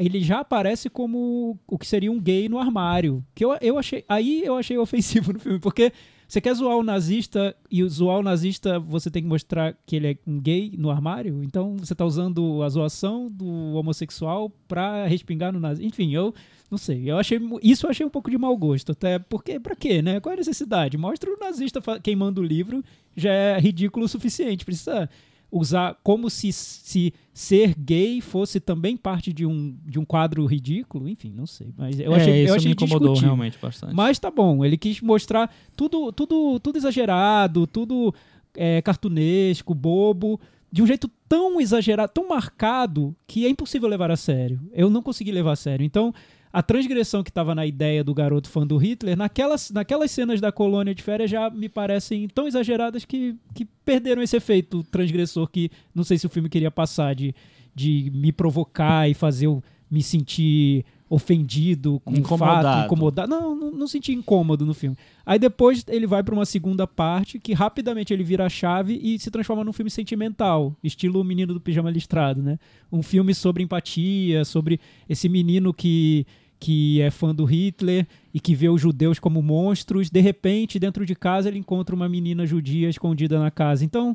ele 0.01 0.21
já 0.21 0.41
aparece 0.41 0.89
como 0.89 1.59
o 1.67 1.79
que 1.79 1.87
seria 1.87 2.11
um 2.11 2.21
gay 2.21 2.49
no 2.49 2.59
armário. 2.59 3.25
Que 3.35 3.45
eu, 3.45 3.57
eu 3.61 3.79
achei. 3.79 4.05
Aí 4.09 4.43
eu 4.45 4.57
achei 4.57 4.77
ofensivo 4.79 5.33
no 5.35 5.39
filme, 5.39 5.59
porque 5.59 5.93
você 6.31 6.41
quer 6.41 6.55
zoar 6.55 6.77
o 6.77 6.83
nazista 6.85 7.57
e 7.69 7.83
zoar 7.89 8.19
o 8.21 8.23
nazista 8.23 8.79
você 8.79 9.11
tem 9.11 9.21
que 9.21 9.29
mostrar 9.29 9.77
que 9.85 9.97
ele 9.97 10.13
é 10.13 10.17
um 10.25 10.41
gay 10.41 10.73
no 10.79 10.89
armário? 10.89 11.43
Então 11.43 11.77
você 11.77 11.93
tá 11.93 12.05
usando 12.05 12.63
a 12.63 12.69
zoação 12.69 13.29
do 13.29 13.75
homossexual 13.75 14.49
pra 14.69 15.07
respingar 15.07 15.53
no 15.53 15.59
nazista. 15.59 15.87
Enfim, 15.87 16.15
eu 16.15 16.33
não 16.71 16.79
sei. 16.79 17.11
Eu 17.11 17.19
achei 17.19 17.41
isso 17.63 17.85
eu 17.85 17.91
achei 17.91 18.07
um 18.07 18.11
pouco 18.11 18.31
de 18.31 18.39
mau 18.39 18.57
gosto, 18.57 18.93
até 18.93 19.19
porque 19.19 19.59
para 19.59 19.75
quê, 19.75 20.01
né? 20.01 20.21
Qual 20.21 20.31
é 20.31 20.37
a 20.37 20.39
necessidade? 20.39 20.97
Mostra 20.97 21.29
o 21.29 21.37
nazista 21.37 21.81
queimando 22.01 22.41
o 22.41 22.45
livro, 22.45 22.83
já 23.17 23.33
é 23.33 23.59
ridículo 23.59 24.07
o 24.07 24.09
suficiente. 24.09 24.65
Precisa 24.65 25.11
usar 25.53 25.97
como 26.03 26.31
se, 26.31 26.53
se 26.53 27.13
ser 27.33 27.75
gay 27.79 28.21
fosse 28.21 28.61
também 28.61 28.97
parte 28.97 29.33
de 29.33 29.45
um, 29.45 29.77
de 29.85 29.99
um 29.99 30.05
quadro 30.05 30.45
ridículo. 30.47 31.09
Enfim, 31.09 31.33
não 31.35 31.47
sei. 31.47 31.73
Mas 31.77 31.99
eu 31.99 32.13
É, 32.13 32.17
achei, 32.17 32.43
isso 32.45 32.53
eu 32.53 32.57
achei 32.57 32.69
me 32.69 32.73
incomodou 32.73 32.99
discutível. 33.09 33.29
realmente 33.29 33.59
bastante. 33.61 33.95
Mas 33.95 34.19
tá 34.19 34.31
bom, 34.31 34.65
ele 34.65 34.77
quis 34.77 35.01
mostrar 35.01 35.53
tudo, 35.77 36.13
tudo, 36.13 36.61
tudo 36.61 36.77
exagerado, 36.77 37.67
tudo 37.67 38.15
é, 38.57 38.81
cartunesco, 38.83 39.75
bobo, 39.75 40.41
de 40.73 40.83
um 40.83 40.87
jeito 40.87 41.11
tão 41.29 41.61
exagerado, 41.61 42.13
tão 42.13 42.29
marcado, 42.29 43.15
que 43.27 43.45
é 43.45 43.49
impossível 43.49 43.89
levar 43.89 44.11
a 44.11 44.17
sério. 44.17 44.61
Eu 44.73 44.89
não 44.89 45.03
consegui 45.03 45.33
levar 45.33 45.53
a 45.53 45.57
sério. 45.57 45.85
Então, 45.85 46.15
a 46.53 46.63
transgressão 46.63 47.23
que 47.23 47.31
estava 47.31 47.55
na 47.55 47.65
ideia 47.65 48.03
do 48.03 48.13
garoto 48.13 48.49
fã 48.49 48.67
do 48.67 48.77
Hitler, 48.77 49.17
naquelas, 49.17 49.71
naquelas 49.71 50.11
cenas 50.11 50.41
da 50.41 50.51
colônia 50.51 50.95
de 50.95 51.03
férias 51.03 51.31
já 51.31 51.49
me 51.49 51.69
parecem 51.69 52.29
tão 52.29 52.49
exageradas 52.49 53.05
que, 53.05 53.37
que 53.55 53.65
perderam 53.85 54.23
esse 54.23 54.37
efeito 54.37 54.83
transgressor 54.85 55.49
que 55.49 55.71
não 55.95 56.03
sei 56.03 56.19
se 56.19 56.27
o 56.27 56.31
filme 56.31 56.49
queria 56.49 56.71
passar 56.71 57.15
de, 57.15 57.35
de 57.75 58.11
me 58.15 58.33
provocar 58.33 59.09
e 59.09 59.15
fazer 59.15 59.47
eu 59.47 59.63
me 59.91 60.03
sentir 60.03 60.85
ofendido 61.11 62.01
com 62.05 62.13
o 62.13 62.15
fato, 62.15 62.21
Incomodado. 62.21 62.85
incomodado. 62.87 63.29
Não, 63.29 63.57
não, 63.57 63.71
não 63.73 63.89
senti 63.89 64.13
incômodo 64.13 64.65
no 64.65 64.73
filme. 64.73 64.97
Aí 65.27 65.41
depois 65.41 65.85
ele 65.89 66.07
vai 66.07 66.23
para 66.23 66.33
uma 66.33 66.47
segunda 66.47 66.87
parte 66.87 67.41
que 67.41 67.53
rapidamente 67.53 68.15
ele 68.15 68.23
vira 68.23 68.47
a 68.47 68.49
chave 68.49 68.99
e 69.03 69.19
se 69.19 69.29
transforma 69.29 69.65
num 69.65 69.73
filme 69.73 69.91
sentimental, 69.91 70.77
estilo 70.85 71.21
o 71.21 71.25
Menino 71.25 71.53
do 71.53 71.61
Pijama 71.61 71.91
Listrado, 71.91 72.41
né? 72.41 72.61
Um 72.93 73.03
filme 73.03 73.35
sobre 73.35 73.61
empatia, 73.65 74.45
sobre 74.45 74.79
esse 75.09 75.29
menino 75.29 75.75
que 75.75 76.25
que 76.61 77.01
é 77.01 77.11
fã 77.11 77.35
do 77.35 77.47
Hitler 77.47 78.07
e 78.33 78.39
que 78.39 78.55
vê 78.55 78.69
os 78.69 78.81
judeus 78.81 79.19
como 79.19 79.41
monstros, 79.41 80.11
de 80.11 80.21
repente, 80.21 80.79
dentro 80.79 81.07
de 81.07 81.15
casa 81.15 81.49
ele 81.49 81.59
encontra 81.59 81.97
uma 81.97 82.09
menina 82.09 82.47
judia 82.47 82.91
escondida 82.91 83.41
na 83.41 83.51
casa. 83.51 83.83
Então, 83.83 84.15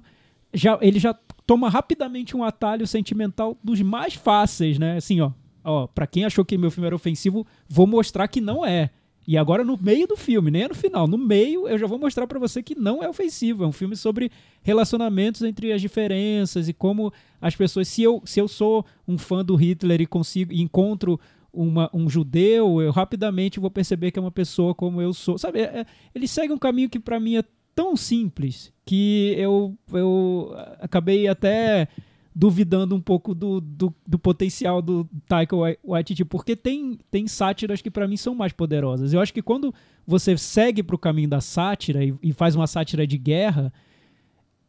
já 0.54 0.78
ele 0.80 1.00
já 1.00 1.14
toma 1.46 1.68
rapidamente 1.70 2.38
um 2.38 2.44
atalho 2.44 2.86
sentimental 2.86 3.58
dos 3.64 3.82
mais 3.82 4.14
fáceis, 4.14 4.78
né? 4.78 4.98
Assim, 4.98 5.20
ó, 5.20 5.32
ó, 5.64 5.88
para 5.88 6.06
quem 6.06 6.24
achou 6.24 6.46
que 6.46 6.58
meu 6.58 6.70
filme 6.70 6.86
era 6.86 6.96
ofensivo, 6.96 7.46
vou 7.68 7.88
mostrar 7.88 8.28
que 8.28 8.40
não 8.40 8.64
é. 8.64 8.92
E 9.28 9.40
agora 9.40 9.64
no 9.64 9.76
meio 9.82 10.08
do 10.08 10.16
filme, 10.16 10.52
nem 10.52 10.64
é 10.64 10.68
no 10.68 10.76
final, 10.76 11.08
no 11.08 11.18
meio 11.18 11.68
eu 11.68 11.80
já 11.80 11.88
vou 11.88 11.98
mostrar 11.98 12.28
pra 12.28 12.38
você 12.38 12.62
que 12.62 12.76
não 12.76 13.04
é 13.04 13.10
ofensivo. 13.10 13.64
É 13.64 13.68
um 13.68 13.72
filme 13.72 13.96
sobre 13.96 14.32
relacionamentos 14.62 15.42
entre 15.42 15.74
as 15.74 15.82
diferenças 15.82 16.70
e 16.70 16.74
como 16.74 17.12
as 17.42 17.56
pessoas. 17.56 17.88
Se 17.88 18.04
eu, 18.04 18.22
se 18.24 18.40
eu 18.40 18.48
sou 18.48 18.86
um 19.08 19.18
fã 19.18 19.44
do 19.44 19.56
Hitler 19.56 20.00
e 20.02 20.06
consigo 20.06 20.54
e 20.54 20.62
encontro 20.62 21.20
uma, 21.56 21.90
um 21.94 22.10
judeu, 22.10 22.82
eu 22.82 22.92
rapidamente 22.92 23.60
vou 23.60 23.72
perceber 23.72 24.12
que 24.12 24.20
é 24.20 24.22
uma 24.22 24.32
pessoa 24.32 24.76
como 24.76 25.02
eu 25.02 25.14
sou. 25.14 25.38
Sabe? 25.38 25.60
é- 25.60 25.80
é- 25.82 25.86
ele 26.14 26.28
segue 26.28 26.52
um 26.54 26.58
caminho 26.58 26.90
que 26.90 27.00
pra 27.00 27.20
mim 27.20 27.38
é 27.38 27.44
tão 27.74 27.96
simples 27.96 28.72
que 28.86 29.34
eu, 29.38 29.76
eu 29.92 30.54
acabei 30.80 31.28
até 31.28 31.88
duvidando 32.34 32.94
um 32.96 33.00
pouco 33.02 33.34
do, 33.34 33.62
do, 33.62 33.94
do 34.06 34.20
potencial 34.20 34.82
do 34.82 35.08
Taika 35.28 35.56
Wai- 35.56 35.78
Waititi, 35.84 36.26
porque 36.26 36.56
tem, 36.56 37.00
tem 37.10 37.28
sátiras 37.28 37.82
que 37.82 37.90
pra 37.90 38.08
mim 38.08 38.18
são 38.18 38.36
mais 38.36 38.52
poderosas. 38.52 39.14
Eu 39.14 39.22
acho 39.22 39.34
que 39.34 39.42
quando 39.42 39.74
você 40.06 40.38
segue 40.38 40.84
pro 40.84 40.98
caminho 40.98 41.30
da 41.30 41.40
sátira 41.40 42.04
e, 42.04 42.14
e 42.22 42.34
faz 42.34 42.54
uma 42.56 42.68
sátira 42.68 43.08
de 43.08 43.18
guerra, 43.18 43.72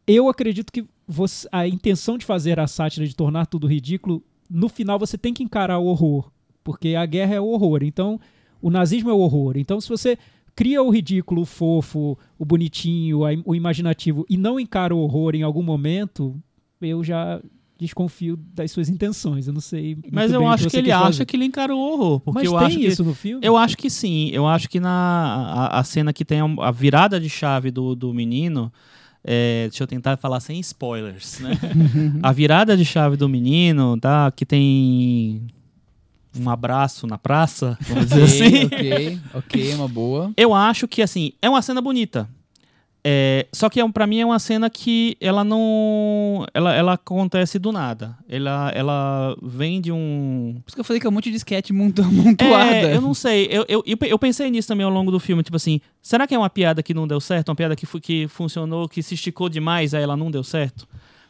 eu 0.05 0.29
acredito 0.29 0.71
que 0.71 0.85
você- 1.07 1.47
a 1.51 1.67
intenção 1.67 2.17
de 2.17 2.25
fazer 2.25 2.59
a 2.59 2.67
sátira, 2.67 3.05
de 3.05 3.15
tornar 3.15 3.45
tudo 3.45 3.67
ridículo, 3.67 4.23
no 4.49 4.69
final 4.69 4.97
você 4.97 5.17
tem 5.17 5.33
que 5.33 5.43
encarar 5.43 5.77
o 5.79 5.85
horror, 5.87 6.31
porque 6.67 6.95
a 6.95 7.05
guerra 7.05 7.35
é 7.35 7.39
o 7.39 7.45
horror. 7.47 7.79
Então, 7.81 8.19
o 8.61 8.69
nazismo 8.69 9.09
é 9.09 9.13
o 9.13 9.19
horror. 9.19 9.53
Então, 9.55 9.79
se 9.79 9.87
você 9.87 10.17
cria 10.53 10.83
o 10.83 10.89
ridículo, 10.89 11.43
o 11.43 11.45
fofo, 11.45 12.17
o 12.37 12.43
bonitinho, 12.43 13.19
o 13.45 13.55
imaginativo 13.55 14.25
e 14.29 14.35
não 14.35 14.59
encara 14.59 14.93
o 14.93 14.99
horror 14.99 15.33
em 15.33 15.43
algum 15.43 15.63
momento, 15.63 16.35
eu 16.81 17.05
já 17.05 17.39
desconfio 17.79 18.35
das 18.53 18.69
suas 18.71 18.89
intenções. 18.89 19.47
Eu 19.47 19.53
não 19.53 19.61
sei. 19.61 19.95
muito 19.95 20.09
Mas 20.11 20.33
eu 20.33 20.39
bem 20.39 20.47
o 20.49 20.51
acho 20.51 20.65
que, 20.65 20.71
você 20.71 20.77
ele 20.79 20.91
acha 20.91 21.03
fazer. 21.05 21.25
que 21.25 21.37
ele 21.37 21.45
encarou 21.45 21.79
o 21.79 21.93
horror. 21.93 22.19
Porque 22.19 22.39
Mas 22.39 22.45
eu 22.51 22.57
tem 22.57 22.67
acho 22.67 22.77
que. 22.79 22.85
isso 22.87 23.03
no 23.05 23.13
filme? 23.15 23.47
Eu 23.47 23.55
acho 23.55 23.77
que 23.77 23.89
sim. 23.89 24.29
Eu 24.33 24.45
acho 24.45 24.67
que 24.67 24.79
na 24.81 25.69
a, 25.71 25.79
a 25.79 25.83
cena 25.85 26.11
que 26.11 26.25
tem 26.25 26.41
a, 26.41 26.45
a 26.67 26.71
virada 26.71 27.17
de 27.17 27.29
chave 27.29 27.71
do, 27.71 27.95
do 27.95 28.13
menino. 28.13 28.69
é, 29.23 29.67
deixa 29.69 29.83
eu 29.83 29.87
tentar 29.87 30.17
falar 30.17 30.39
sem 30.39 30.59
spoilers, 30.59 31.39
né? 31.39 31.51
a 32.23 32.31
virada 32.33 32.75
de 32.75 32.83
chave 32.83 33.15
do 33.15 33.29
menino, 33.29 33.95
tá? 33.99 34.31
Que 34.31 34.45
tem 34.45 35.45
um 36.39 36.49
abraço 36.49 37.07
na 37.07 37.17
praça, 37.17 37.77
vamos 37.87 38.07
dizer 38.07 38.23
assim. 38.23 38.65
ok, 38.65 39.19
ok, 39.33 39.73
uma 39.75 39.87
boa. 39.87 40.31
Eu 40.37 40.53
acho 40.53 40.87
que, 40.87 41.01
assim, 41.01 41.33
é 41.41 41.49
uma 41.49 41.61
cena 41.61 41.81
bonita. 41.81 42.29
É, 43.09 43.47
só 43.53 43.69
que 43.69 43.79
é, 43.79 43.85
um- 43.85 43.91
pra 43.91 44.05
mim 44.05 44.19
é 44.19 44.25
uma 44.25 44.37
cena 44.37 44.69
que 44.69 45.15
ela 45.21 45.41
não. 45.41 46.45
Ela, 46.53 46.75
ela 46.75 46.93
acontece 46.93 47.57
do 47.57 47.71
nada. 47.71 48.17
Ela, 48.27 48.69
ela 48.75 49.37
vem 49.41 49.79
de 49.79 49.93
um. 49.93 50.55
Por 50.65 50.69
isso 50.69 50.75
que 50.75 50.79
eu 50.81 50.83
falei 50.83 50.99
que 50.99 51.07
é 51.07 51.09
um 51.09 51.13
monte 51.13 51.31
de 51.31 51.37
sketch 51.37 51.69
muito 51.71 52.01
amontoada. 52.03 52.75
É, 52.75 52.95
eu 52.97 53.01
não 53.01 53.13
sei. 53.13 53.47
Eu, 53.49 53.65
eu, 53.69 53.81
eu, 53.85 54.19
pensei 54.19 54.51
nisso 54.51 54.67
também 54.67 54.85
ao 54.85 54.91
longo 54.91 55.09
do 55.09 55.21
filme. 55.21 55.41
Tipo 55.41 55.55
assim, 55.55 55.79
será 56.01 56.27
que 56.27 56.35
é 56.35 56.37
uma 56.37 56.49
piada 56.49 56.83
que 56.83 56.93
não 56.93 57.07
deu 57.07 57.21
certo? 57.21 57.47
Uma 57.47 57.55
piada 57.55 57.77
que, 57.77 57.87
que 58.01 58.27
funcionou, 58.27 58.89
que 58.89 59.01
se 59.01 59.13
esticou 59.13 59.47
demais, 59.47 59.93
aí 59.93 60.03
ela 60.03 60.17
não 60.17 60.29
deu 60.29 60.43
certo? 60.43 60.85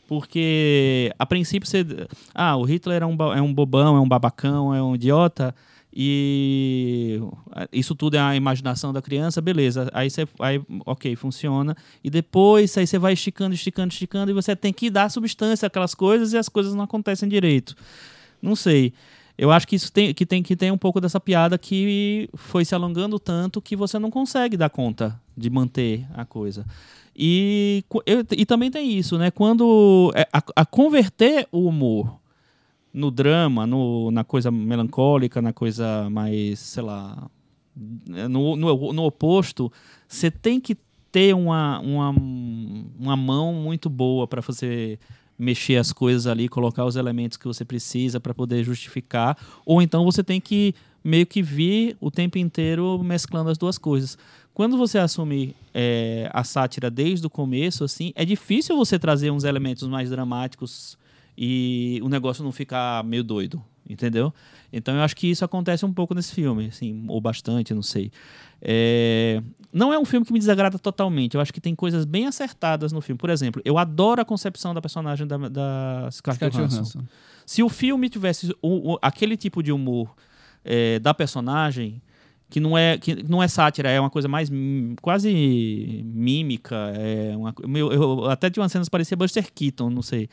Porque, 0.07 1.13
a 1.19 1.25
princípio, 1.25 1.67
você. 1.67 1.85
Ah, 2.33 2.55
o 2.55 2.63
Hitler 2.63 3.03
é 3.03 3.05
um, 3.05 3.15
é 3.33 3.41
um 3.41 3.53
bobão, 3.53 3.97
é 3.97 3.99
um 3.99 4.07
babacão, 4.07 4.73
é 4.73 4.81
um 4.81 4.95
idiota. 4.95 5.53
E 5.99 7.19
isso 7.71 7.95
tudo 7.95 8.15
é 8.15 8.19
a 8.19 8.35
imaginação 8.35 8.93
da 8.93 9.01
criança, 9.01 9.41
beleza. 9.41 9.89
Aí 9.93 10.09
você. 10.09 10.27
Aí, 10.39 10.61
ok, 10.85 11.15
funciona. 11.15 11.75
E 12.03 12.09
depois 12.09 12.77
aí 12.77 12.87
você 12.87 12.97
vai 12.97 13.13
esticando, 13.13 13.53
esticando, 13.53 13.91
esticando, 13.91 14.31
e 14.31 14.33
você 14.33 14.55
tem 14.55 14.71
que 14.71 14.89
dar 14.89 15.09
substância 15.09 15.65
àquelas 15.65 15.93
coisas 15.93 16.33
e 16.33 16.37
as 16.37 16.47
coisas 16.47 16.73
não 16.73 16.83
acontecem 16.83 17.27
direito. 17.27 17.75
Não 18.41 18.55
sei. 18.55 18.93
Eu 19.37 19.51
acho 19.51 19.67
que 19.67 19.75
isso 19.75 19.91
tem 19.91 20.13
que, 20.13 20.25
tem 20.25 20.41
que 20.41 20.55
ter 20.55 20.71
um 20.71 20.77
pouco 20.77 20.99
dessa 20.99 21.19
piada 21.19 21.57
que 21.57 22.27
foi 22.33 22.65
se 22.65 22.73
alongando 22.73 23.19
tanto 23.19 23.61
que 23.61 23.75
você 23.75 23.99
não 23.99 24.09
consegue 24.09 24.57
dar 24.57 24.69
conta 24.69 25.19
de 25.35 25.49
manter 25.49 26.07
a 26.13 26.25
coisa. 26.25 26.65
E, 27.15 27.83
eu- 28.05 28.25
e 28.35 28.45
também 28.45 28.71
tem 28.71 28.91
isso, 28.97 29.17
né? 29.17 29.29
Quando 29.29 30.11
é, 30.15 30.27
a, 30.33 30.41
a 30.55 30.65
converter 30.65 31.47
o 31.51 31.67
humor 31.67 32.19
no 32.93 33.11
drama, 33.11 33.67
no, 33.67 34.09
na 34.09 34.23
coisa 34.23 34.49
melancólica, 34.49 35.39
na 35.41 35.53
coisa 35.53 36.09
mais, 36.09 36.57
sei 36.59 36.81
lá, 36.83 37.29
no, 37.75 38.55
no, 38.55 38.93
no 38.93 39.03
oposto, 39.05 39.71
você 40.07 40.31
tem 40.31 40.59
que 40.59 40.75
ter 41.11 41.35
uma, 41.35 41.79
uma, 41.79 42.09
uma 42.99 43.15
mão 43.15 43.53
muito 43.53 43.87
boa 43.89 44.27
para 44.27 44.41
você 44.41 44.97
mexer 45.37 45.77
as 45.77 45.93
coisas 45.93 46.27
ali, 46.27 46.47
colocar 46.47 46.85
os 46.85 46.95
elementos 46.95 47.37
que 47.37 47.45
você 47.45 47.63
precisa 47.63 48.19
para 48.19 48.33
poder 48.33 48.63
justificar, 48.63 49.37
ou 49.65 49.81
então 49.81 50.03
você 50.03 50.23
tem 50.23 50.41
que 50.41 50.73
meio 51.03 51.25
que 51.25 51.41
vir 51.41 51.95
o 52.01 52.11
tempo 52.11 52.37
inteiro 52.37 53.01
mesclando 53.03 53.49
as 53.49 53.57
duas 53.57 53.77
coisas. 53.77 54.17
Quando 54.53 54.75
você 54.75 54.97
assume 54.97 55.55
é, 55.73 56.29
a 56.33 56.43
sátira 56.43 56.89
desde 56.89 57.25
o 57.27 57.29
começo, 57.29 57.83
assim, 57.83 58.11
é 58.15 58.25
difícil 58.25 58.75
você 58.75 58.97
trazer 58.97 59.29
uns 59.29 59.43
elementos 59.43 59.87
mais 59.87 60.09
dramáticos 60.09 60.97
e 61.37 62.01
o 62.03 62.09
negócio 62.09 62.43
não 62.43 62.51
ficar 62.51 63.03
meio 63.03 63.23
doido, 63.23 63.63
entendeu? 63.87 64.33
Então 64.73 64.95
eu 64.95 65.01
acho 65.01 65.15
que 65.15 65.27
isso 65.27 65.45
acontece 65.45 65.85
um 65.85 65.93
pouco 65.93 66.15
nesse 66.15 66.33
filme, 66.33 66.65
assim, 66.65 67.05
ou 67.07 67.21
bastante, 67.21 67.73
não 67.73 67.83
sei. 67.83 68.11
É, 68.61 69.41
Não 69.71 69.91
é 69.93 69.99
um 69.99 70.05
filme 70.05 70.25
que 70.25 70.31
me 70.33 70.39
desagrada 70.39 70.79
totalmente. 70.79 71.35
Eu 71.35 71.41
acho 71.41 71.53
que 71.53 71.59
tem 71.61 71.75
coisas 71.75 72.05
bem 72.05 72.25
acertadas 72.25 72.91
no 72.91 73.01
filme. 73.01 73.17
Por 73.17 73.29
exemplo, 73.29 73.61
eu 73.65 73.77
adoro 73.77 74.21
a 74.21 74.25
concepção 74.25 74.73
da 74.73 74.81
personagem 74.81 75.27
da, 75.27 75.37
da 75.49 76.09
Scarlett 76.11 76.55
Johansson. 76.55 76.75
Johansson. 76.77 77.03
Se 77.45 77.61
o 77.63 77.69
filme 77.69 78.09
tivesse 78.09 78.55
o- 78.61 78.93
o- 78.93 78.99
aquele 79.01 79.35
tipo 79.37 79.61
de 79.61 79.71
humor 79.71 80.13
é, 80.65 80.99
da 80.99 81.13
personagem, 81.13 82.01
que 82.49 82.59
não 82.59 82.77
é 82.77 82.97
que 82.97 83.23
não 83.23 83.41
é 83.43 83.47
sátira, 83.47 83.89
é 83.89 83.99
uma 83.99 84.09
coisa 84.09 84.27
mais 84.27 84.49
quase 85.01 85.31
mímica, 86.05 86.75
é 86.95 87.35
uma, 87.35 87.53
meu, 87.67 87.91
eu, 87.91 88.25
até 88.29 88.49
de 88.49 88.59
umas 88.59 88.71
cenas 88.71 88.89
parecia 88.89 89.15
Buster 89.17 89.51
Keaton, 89.53 89.89
não 89.89 90.01
sei. 90.01 90.29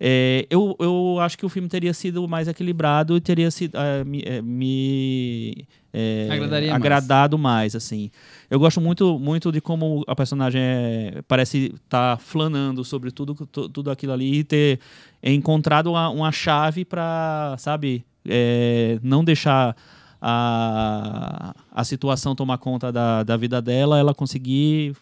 É, 0.00 0.46
eu, 0.50 0.76
eu 0.80 1.18
acho 1.20 1.38
que 1.38 1.46
o 1.46 1.48
filme 1.48 1.68
teria 1.68 1.94
sido 1.94 2.26
mais 2.28 2.48
equilibrado 2.48 3.16
e 3.16 3.20
teria 3.20 3.50
sido 3.50 3.76
é, 3.76 4.04
me, 4.04 4.22
é, 4.24 4.42
me, 4.42 5.66
é, 5.92 6.28
Agradaria 6.30 6.70
mais. 6.70 6.76
agradado 6.82 7.38
mais, 7.38 7.76
assim. 7.76 8.10
Eu 8.50 8.58
gosto 8.58 8.80
muito, 8.80 9.18
muito 9.18 9.52
de 9.52 9.60
como 9.60 10.04
a 10.06 10.14
personagem 10.16 10.60
é- 10.60 11.22
parece 11.28 11.72
estar 11.74 12.18
flanando 12.18 12.84
sobre 12.84 13.10
tudo, 13.10 13.34
tu- 13.46 13.68
tudo 13.68 13.90
aquilo 13.90 14.12
ali 14.12 14.38
e 14.40 14.44
ter 14.44 14.80
encontrado 15.22 15.90
uma, 15.90 16.08
uma 16.10 16.32
chave 16.32 16.84
para, 16.84 17.54
sabe, 17.58 18.04
é, 18.28 18.98
não 19.02 19.24
deixar 19.24 19.76
a, 20.20 21.54
a 21.70 21.84
situação 21.84 22.34
tomar 22.34 22.58
conta 22.58 22.90
da, 22.90 23.22
da 23.22 23.36
vida 23.36 23.60
dela, 23.60 23.98
ela 23.98 24.14
conseguir 24.14 24.96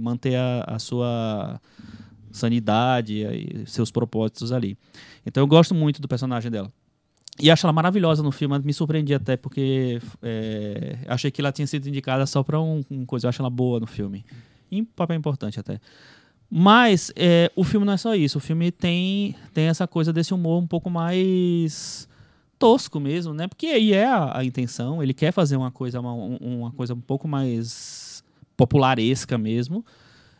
manter 0.00 0.34
a, 0.36 0.64
a 0.66 0.78
sua 0.78 1.60
sanidade 2.36 3.14
e 3.24 3.66
seus 3.66 3.90
propósitos 3.90 4.52
ali. 4.52 4.76
Então 5.24 5.42
eu 5.42 5.46
gosto 5.46 5.74
muito 5.74 6.00
do 6.00 6.08
personagem 6.08 6.50
dela. 6.50 6.70
E 7.38 7.50
acho 7.50 7.66
ela 7.66 7.72
maravilhosa 7.72 8.22
no 8.22 8.32
filme, 8.32 8.58
me 8.60 8.72
surpreendi 8.72 9.12
até 9.12 9.36
porque 9.36 10.00
é, 10.22 10.96
achei 11.06 11.30
que 11.30 11.40
ela 11.40 11.52
tinha 11.52 11.66
sido 11.66 11.86
indicada 11.86 12.24
só 12.26 12.42
para 12.42 12.58
um, 12.60 12.82
um 12.90 13.04
coisa, 13.04 13.26
eu 13.26 13.28
acho 13.28 13.42
ela 13.42 13.50
boa 13.50 13.78
no 13.78 13.86
filme. 13.86 14.24
Um 14.72 14.84
papel 14.84 15.16
importante 15.16 15.60
até. 15.60 15.78
Mas 16.50 17.12
é, 17.16 17.50
o 17.56 17.62
filme 17.64 17.84
não 17.84 17.92
é 17.92 17.96
só 17.96 18.14
isso. 18.14 18.38
O 18.38 18.40
filme 18.40 18.70
tem, 18.70 19.34
tem 19.52 19.66
essa 19.66 19.86
coisa 19.86 20.12
desse 20.12 20.32
humor 20.32 20.62
um 20.62 20.66
pouco 20.66 20.88
mais 20.88 22.08
tosco 22.58 22.98
mesmo, 22.98 23.34
né? 23.34 23.46
Porque 23.48 23.66
aí 23.66 23.92
é 23.92 24.06
a, 24.06 24.38
a 24.38 24.44
intenção. 24.44 25.02
Ele 25.02 25.12
quer 25.12 25.32
fazer 25.32 25.56
uma 25.56 25.70
coisa, 25.70 26.00
uma, 26.00 26.14
um- 26.14 26.38
uma 26.60 26.70
coisa 26.72 26.94
um 26.94 27.00
pouco 27.00 27.28
mais 27.28 28.24
popularesca 28.56 29.36
mesmo. 29.36 29.84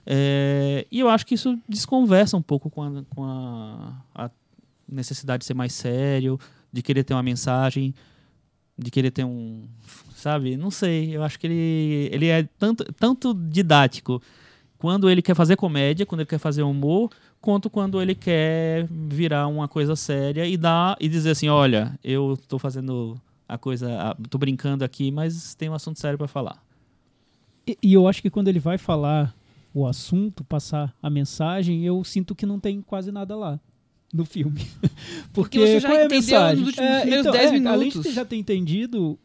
É, 0.06 0.86
e 0.90 1.00
eu 1.00 1.08
acho 1.08 1.26
que 1.26 1.34
isso 1.34 1.58
desconversa 1.68 2.36
um 2.36 2.42
pouco 2.42 2.70
com, 2.70 2.82
a, 2.82 3.02
com 3.10 3.24
a, 3.24 3.92
a 4.14 4.30
necessidade 4.88 5.40
de 5.40 5.46
ser 5.46 5.54
mais 5.54 5.72
sério, 5.72 6.38
de 6.72 6.80
querer 6.80 7.02
ter 7.02 7.12
uma 7.12 7.22
mensagem, 7.22 7.92
de 8.78 8.90
querer 8.90 9.10
ter 9.10 9.24
um. 9.24 9.66
Sabe? 10.14 10.56
Não 10.56 10.70
sei. 10.70 11.16
Eu 11.16 11.24
acho 11.24 11.38
que 11.38 11.46
ele, 11.46 12.08
ele 12.12 12.26
é 12.28 12.48
tanto, 12.58 12.84
tanto 12.92 13.34
didático 13.34 14.22
quando 14.78 15.10
ele 15.10 15.22
quer 15.22 15.34
fazer 15.34 15.56
comédia, 15.56 16.06
quando 16.06 16.20
ele 16.20 16.28
quer 16.28 16.38
fazer 16.38 16.62
humor, 16.62 17.10
quanto 17.40 17.68
quando 17.68 18.00
ele 18.00 18.14
quer 18.14 18.86
virar 18.90 19.48
uma 19.48 19.66
coisa 19.66 19.96
séria 19.96 20.46
e 20.46 20.56
dar 20.56 20.96
e 21.00 21.08
dizer 21.08 21.30
assim, 21.30 21.48
olha, 21.48 21.98
eu 22.04 22.38
tô 22.48 22.58
fazendo 22.58 23.20
a 23.48 23.56
coisa, 23.56 24.14
tô 24.28 24.38
brincando 24.38 24.84
aqui, 24.84 25.10
mas 25.10 25.54
tem 25.54 25.68
um 25.68 25.74
assunto 25.74 25.98
sério 25.98 26.18
para 26.18 26.28
falar. 26.28 26.62
E, 27.66 27.76
e 27.82 27.92
eu 27.94 28.06
acho 28.06 28.20
que 28.20 28.30
quando 28.30 28.48
ele 28.48 28.60
vai 28.60 28.78
falar 28.78 29.34
o 29.76 29.86
assunto, 29.86 30.42
passar 30.42 30.96
a 31.02 31.10
mensagem, 31.10 31.84
eu 31.84 32.02
sinto 32.02 32.34
que 32.34 32.46
não 32.46 32.58
tem 32.58 32.80
quase 32.80 33.12
nada 33.12 33.36
lá 33.36 33.60
no 34.10 34.24
filme. 34.24 34.62
Porque, 35.34 35.58
Porque 35.58 35.58
você 35.58 35.80
já 35.80 35.88
qual 35.90 35.98
é 35.98 36.04
a 36.06 36.08
mensagem? 36.08 36.64
nos 36.64 36.68
últimos 36.68 37.00
primeiros 37.00 37.24
10 37.30 37.36
é, 37.36 37.38
Além 37.38 37.60
de 37.60 37.68
minutos. 37.68 37.92
você 38.02 38.12
já 38.12 38.24
ter 38.24 38.36
entendido, 38.36 39.18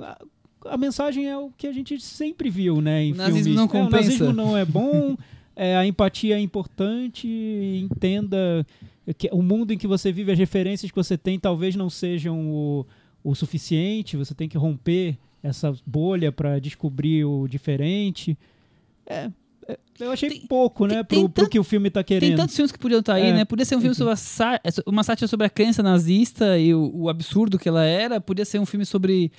a, 0.00 0.18
a 0.64 0.76
mensagem 0.78 1.28
é 1.28 1.36
o 1.36 1.50
que 1.58 1.66
a 1.66 1.72
gente 1.72 2.00
sempre 2.00 2.48
viu, 2.48 2.80
né? 2.80 3.04
Em 3.04 3.12
nazismo 3.12 3.42
filmes. 3.42 3.54
não 3.54 3.64
É, 3.64 3.66
o 3.66 3.68
compensa. 3.68 4.02
nazismo 4.04 4.32
não 4.32 4.56
é 4.56 4.64
bom, 4.64 5.14
é, 5.54 5.76
a 5.76 5.86
empatia 5.86 6.36
é 6.36 6.40
importante, 6.40 7.28
entenda 7.28 8.66
que 9.18 9.28
o 9.30 9.42
mundo 9.42 9.74
em 9.74 9.76
que 9.76 9.86
você 9.86 10.10
vive, 10.10 10.32
as 10.32 10.38
referências 10.38 10.90
que 10.90 10.96
você 10.96 11.18
tem, 11.18 11.38
talvez 11.38 11.76
não 11.76 11.90
sejam 11.90 12.50
o, 12.50 12.86
o 13.22 13.34
suficiente, 13.34 14.16
você 14.16 14.34
tem 14.34 14.48
que 14.48 14.56
romper 14.56 15.18
essa 15.42 15.74
bolha 15.84 16.32
para 16.32 16.58
descobrir 16.58 17.26
o 17.26 17.46
diferente. 17.46 18.38
É, 19.04 19.14
é, 19.24 19.30
eu 20.00 20.10
achei 20.10 20.28
Tem- 20.30 20.46
pouco, 20.46 20.86
né, 20.86 20.94
tem- 20.96 21.04
pro, 21.04 21.16
tem 21.20 21.28
pro 21.28 21.48
que 21.48 21.58
o 21.58 21.64
filme 21.64 21.90
tá 21.90 22.02
Tem 22.02 22.18
querendo. 22.20 22.36
tantos 22.36 22.56
filmes 22.56 22.72
que 22.72 22.78
podiam 22.78 23.00
estar 23.00 23.14
aí, 23.14 23.26
É, 23.26 23.32
né? 23.32 23.44
Podia 23.44 23.64
ser 23.64 23.76
um 23.76 23.80
filme 23.80 23.94
sobre 23.94 24.12
a 24.12 24.16
sá- 24.16 24.60
uma 24.86 25.02
sátira 25.04 25.28
sobre 25.28 25.46
a 25.46 25.50
crença 25.50 25.82
nazista 25.82 26.58
e 26.58 26.74
o, 26.74 26.90
o 26.94 27.08
absurdo 27.08 27.58
que 27.58 27.68
ela 27.68 27.84
era. 27.84 28.20
Podia 28.20 28.44
ser 28.44 28.58
um 28.58 28.66
filme 28.66 28.84
sobre 28.84 29.30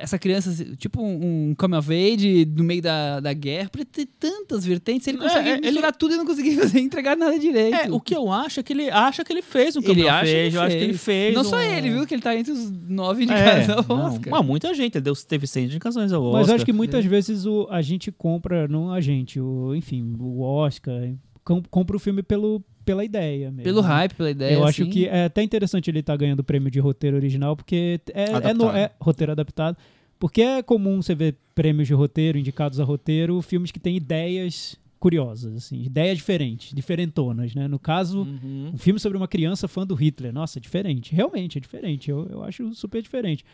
essa 0.00 0.18
criança, 0.18 0.52
tipo 0.76 1.00
um, 1.02 1.54
come 1.56 1.76
of 1.76 1.92
age 1.92 2.44
no 2.46 2.64
meio 2.64 2.82
da, 2.82 3.20
da 3.20 3.32
guerra. 3.32 3.68
Podia 3.70 3.86
ter 3.86 4.06
tantas 4.18 4.64
vertentes. 4.64 5.06
Ele 5.06 5.18
É, 5.18 5.20
consegue 5.20 5.48
é, 5.48 5.52
ele- 5.54 5.60
misturar 5.62 5.94
tudo 5.94 6.14
e 6.14 6.16
não 6.16 6.26
conseguir 6.26 6.56
fazer, 6.60 6.80
entregar 6.80 7.16
nada 7.16 7.38
direito. 7.38 7.74
É, 7.76 7.90
o 7.90 8.00
que 8.00 8.14
eu 8.14 8.30
acho 8.30 8.60
é 8.60 8.62
que 8.62 8.72
ele 8.72 8.90
acha 8.90 9.24
que 9.24 9.32
ele 9.32 9.42
fez 9.42 9.76
um 9.76 9.80
ele 9.80 9.88
caminho 9.88 10.08
acha 10.10 10.24
que 10.26 10.30
fez, 10.32 10.54
eu 10.54 10.60
acho 10.62 10.76
que 10.76 10.82
ele 10.82 10.98
fez. 10.98 11.34
Não 11.34 11.44
só 11.44 11.56
um- 11.56 11.60
ele, 11.60 11.90
viu? 11.90 12.06
Que 12.06 12.14
ele 12.14 12.22
tá 12.22 12.36
entre 12.36 12.52
os 12.52 12.70
nove 12.70 13.22
É, 13.22 13.24
indicados 13.24 13.68
ao 13.88 13.96
não, 13.96 14.06
Oscar. 14.06 14.30
mas 14.32 14.44
muita 14.46 14.74
gente, 14.74 14.94
ele 14.96 15.02
deu, 15.02 15.14
teve 15.14 15.46
100 15.46 15.64
indicações 15.66 16.12
ao 16.12 16.22
Oscar. 16.22 16.40
Mas 16.40 16.48
eu 16.48 16.54
acho 16.56 16.64
que 16.64 16.72
muitas 16.72 17.04
vezes 17.04 17.46
o, 17.46 17.66
a 17.70 17.80
gente 17.82 18.10
compra, 18.10 18.66
não 18.68 18.92
a 18.92 19.00
gente, 19.00 19.38
o, 19.40 19.74
enfim, 19.74 20.14
o 20.18 20.40
Oscar, 20.42 21.12
com- 21.44 21.62
compra 21.70 21.96
o 21.96 22.00
filme 22.00 22.22
pelo, 22.22 22.62
pela 22.84 23.04
ideia 23.04 23.50
mesmo. 23.50 23.62
Pelo 23.64 23.82
né? 23.82 23.88
hype, 23.88 24.14
pela 24.14 24.30
ideia. 24.30 24.54
Eu 24.54 24.64
acho 24.64 24.82
assim. 24.82 24.90
que 24.90 25.06
é 25.06 25.24
até 25.24 25.42
interessante 25.42 25.90
ele 25.90 26.00
estar 26.00 26.16
ganhando 26.16 26.40
o 26.40 26.44
prêmio 26.44 26.70
de 26.70 26.78
roteiro 26.80 27.16
original, 27.16 27.56
porque 27.56 28.00
é, 28.12 28.24
é, 28.24 28.30
no- 28.30 28.36
Adaptado. 28.36 28.76
é 28.76 28.90
roteiro 29.00 29.32
adaptado. 29.32 29.76
Porque 30.18 30.40
é 30.42 30.62
comum 30.62 31.02
você 31.02 31.14
ver 31.14 31.36
prêmios 31.54 31.88
de 31.88 31.94
roteiro, 31.94 32.38
indicados 32.38 32.78
a 32.78 32.84
roteiro, 32.84 33.42
filmes 33.42 33.70
que 33.72 33.80
têm 33.80 33.96
ideias 33.96 34.76
curiosas, 35.00 35.56
assim, 35.56 35.82
ideias 35.82 36.16
diferentes, 36.18 36.72
diferentonas, 36.72 37.54
né? 37.56 37.66
No 37.66 37.76
caso, 37.78 38.20
Uhum. 38.20 38.70
um 38.72 38.78
filme 38.78 39.00
sobre 39.00 39.18
uma 39.18 39.26
criança 39.26 39.66
fã 39.66 39.84
do 39.84 39.96
Hitler. 39.96 40.32
Nossa, 40.32 40.58
é 40.58 40.60
diferente. 40.60 41.12
Realmente 41.12 41.58
é 41.58 41.60
diferente. 41.60 42.08
Eu, 42.08 42.28
eu 42.30 42.44
acho 42.44 42.72
super 42.72 43.02
diferente. 43.02 43.44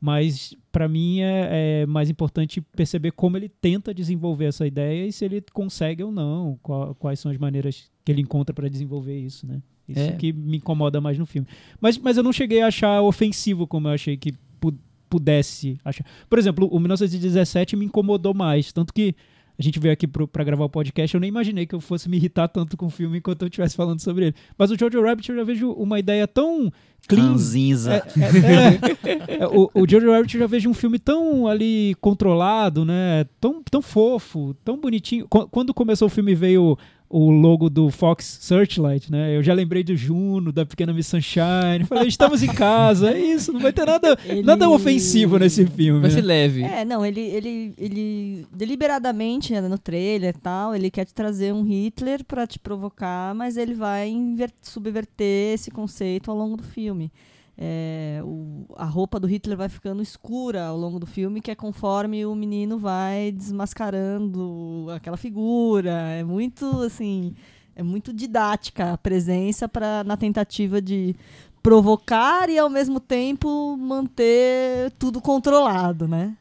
Mas, 0.00 0.52
pra 0.72 0.88
mim, 0.88 1.20
é, 1.20 1.82
é 1.82 1.86
mais 1.86 2.10
importante 2.10 2.60
perceber 2.60 3.12
como 3.12 3.36
ele 3.36 3.48
tenta 3.48 3.94
desenvolver 3.94 4.46
essa 4.46 4.66
ideia 4.66 5.06
e 5.06 5.12
se 5.12 5.24
ele 5.24 5.42
consegue 5.52 6.02
ou 6.02 6.10
não. 6.10 6.58
qual- 6.62 6.92
quais 6.96 7.20
são 7.20 7.30
as 7.30 7.38
maneiras 7.38 7.88
que 8.06 8.12
ele 8.12 8.22
encontra 8.22 8.54
pra 8.54 8.68
desenvolver 8.68 9.18
isso, 9.18 9.44
né? 9.46 9.60
Isso 9.88 10.00
É. 10.00 10.12
que 10.12 10.32
me 10.32 10.58
incomoda 10.58 11.00
mais 11.00 11.18
no 11.18 11.26
filme. 11.26 11.46
Mas, 11.80 11.98
mas 11.98 12.16
eu 12.16 12.22
não 12.22 12.32
cheguei 12.32 12.62
a 12.62 12.68
achar 12.68 13.02
ofensivo 13.02 13.66
como 13.66 13.88
eu 13.88 13.92
achei 13.92 14.16
que 14.16 14.32
pu- 14.60 14.72
pudesse 15.10 15.76
achar. 15.84 16.04
Por 16.30 16.38
exemplo, 16.38 16.68
o 16.70 16.78
1917 16.78 17.74
me 17.76 17.84
incomodou 17.84 18.32
mais. 18.32 18.72
Tanto 18.72 18.94
que 18.94 19.14
a 19.58 19.62
gente 19.62 19.78
veio 19.80 19.92
aqui 19.92 20.06
pro, 20.06 20.28
pra 20.28 20.44
gravar 20.44 20.64
o 20.66 20.68
podcast, 20.68 21.14
eu 21.14 21.20
nem 21.20 21.28
imaginei 21.28 21.66
que 21.66 21.74
eu 21.74 21.80
fosse 21.80 22.08
me 22.08 22.16
irritar 22.16 22.46
tanto 22.46 22.76
com 22.76 22.86
o 22.86 22.90
filme 22.90 23.18
enquanto 23.18 23.42
eu 23.42 23.48
estivesse 23.48 23.74
falando 23.74 24.00
sobre 24.00 24.26
ele. 24.26 24.34
Mas 24.58 24.70
o 24.70 24.76
Jojo 24.78 25.00
Rabbit 25.02 25.30
eu 25.30 25.36
já 25.36 25.44
vejo 25.44 25.70
uma 25.72 25.98
ideia 25.98 26.28
tão 26.28 26.70
clean. 27.08 27.28
Ranzinza. 27.30 27.94
É, 28.16 29.08
é, 29.08 29.36
é, 29.36 29.36
é, 29.42 29.46
o, 29.46 29.70
o 29.74 29.88
Jojo 29.88 30.10
Rabbit 30.10 30.34
eu 30.34 30.40
já 30.40 30.46
vejo 30.46 30.68
um 30.68 30.74
filme 30.74 30.98
tão 30.98 31.46
ali 31.48 31.94
controlado, 32.02 32.84
né? 32.84 33.24
Tão, 33.40 33.62
tão 33.62 33.80
fofo, 33.80 34.54
tão 34.64 34.78
bonitinho. 34.78 35.26
Qu- 35.28 35.48
Quando 35.48 35.72
começou 35.72 36.06
o 36.06 36.10
filme 36.10 36.34
veio 36.34 36.76
o 37.08 37.30
logo 37.30 37.70
do 37.70 37.90
Fox 37.90 38.38
Searchlight, 38.40 39.10
né? 39.12 39.36
Eu 39.36 39.42
já 39.42 39.54
lembrei 39.54 39.84
do 39.84 39.94
Juno, 39.96 40.50
da 40.52 40.66
Pequena 40.66 40.92
Miss 40.92 41.06
Sunshine. 41.06 41.84
Falei, 41.88 42.08
estamos 42.08 42.42
em 42.42 42.48
casa, 42.48 43.12
é 43.12 43.18
isso, 43.20 43.52
não 43.52 43.60
vai 43.60 43.72
ter 43.72 43.86
nada, 43.86 44.18
Ele- 44.24 44.42
nada 44.42 44.68
ofensivo 44.68 45.38
nesse 45.38 45.64
filme. 45.66 46.00
Vai 46.00 46.10
ser 46.10 46.22
leve. 46.22 46.62
É, 46.62 46.84
não, 46.84 47.06
ele, 47.06 47.20
ele, 47.20 47.74
ele 47.78 48.46
deliberadamente, 48.52 49.52
né, 49.52 49.60
no 49.60 49.78
trailer 49.78 50.34
e 50.36 50.38
tal, 50.40 50.74
ele 50.74 50.90
quer 50.90 51.04
te 51.04 51.14
trazer 51.14 51.52
um 51.54 51.62
Hitler 51.62 52.24
pra 52.24 52.46
te 52.46 52.58
provocar, 52.58 53.34
mas 53.34 53.56
ele 53.56 53.74
vai 53.74 54.12
subverter 54.60 55.54
esse 55.54 55.70
conceito 55.70 56.30
ao 56.30 56.36
longo 56.36 56.56
do 56.56 56.62
filme. 56.64 57.10
É, 57.58 58.20
o- 58.22 58.66
a 58.76 58.84
roupa 58.84 59.18
do 59.18 59.26
Hitler 59.26 59.56
vai 59.56 59.68
ficando 59.68 60.02
escura 60.02 60.66
ao 60.66 60.76
longo 60.76 60.98
do 60.98 61.06
filme, 61.06 61.40
que 61.40 61.50
é 61.50 61.54
conforme 61.54 62.26
o 62.26 62.34
menino 62.34 62.78
vai 62.78 63.32
desmascarando 63.32 64.86
aquela 64.94 65.16
figura. 65.16 65.90
É 65.92 66.22
muito, 66.24 66.66
assim, 66.82 67.34
é 67.74 67.82
muito 67.82 68.12
didática 68.12 68.92
a 68.92 68.98
presença 68.98 69.68
pra, 69.68 70.04
na 70.04 70.16
tentativa 70.16 70.80
de 70.82 71.16
provocar 71.62 72.48
e 72.48 72.58
ao 72.58 72.70
mesmo 72.70 73.00
tempo 73.00 73.76
manter 73.76 74.90
tudo 74.98 75.20
controlado, 75.20 76.06
né? 76.06 76.36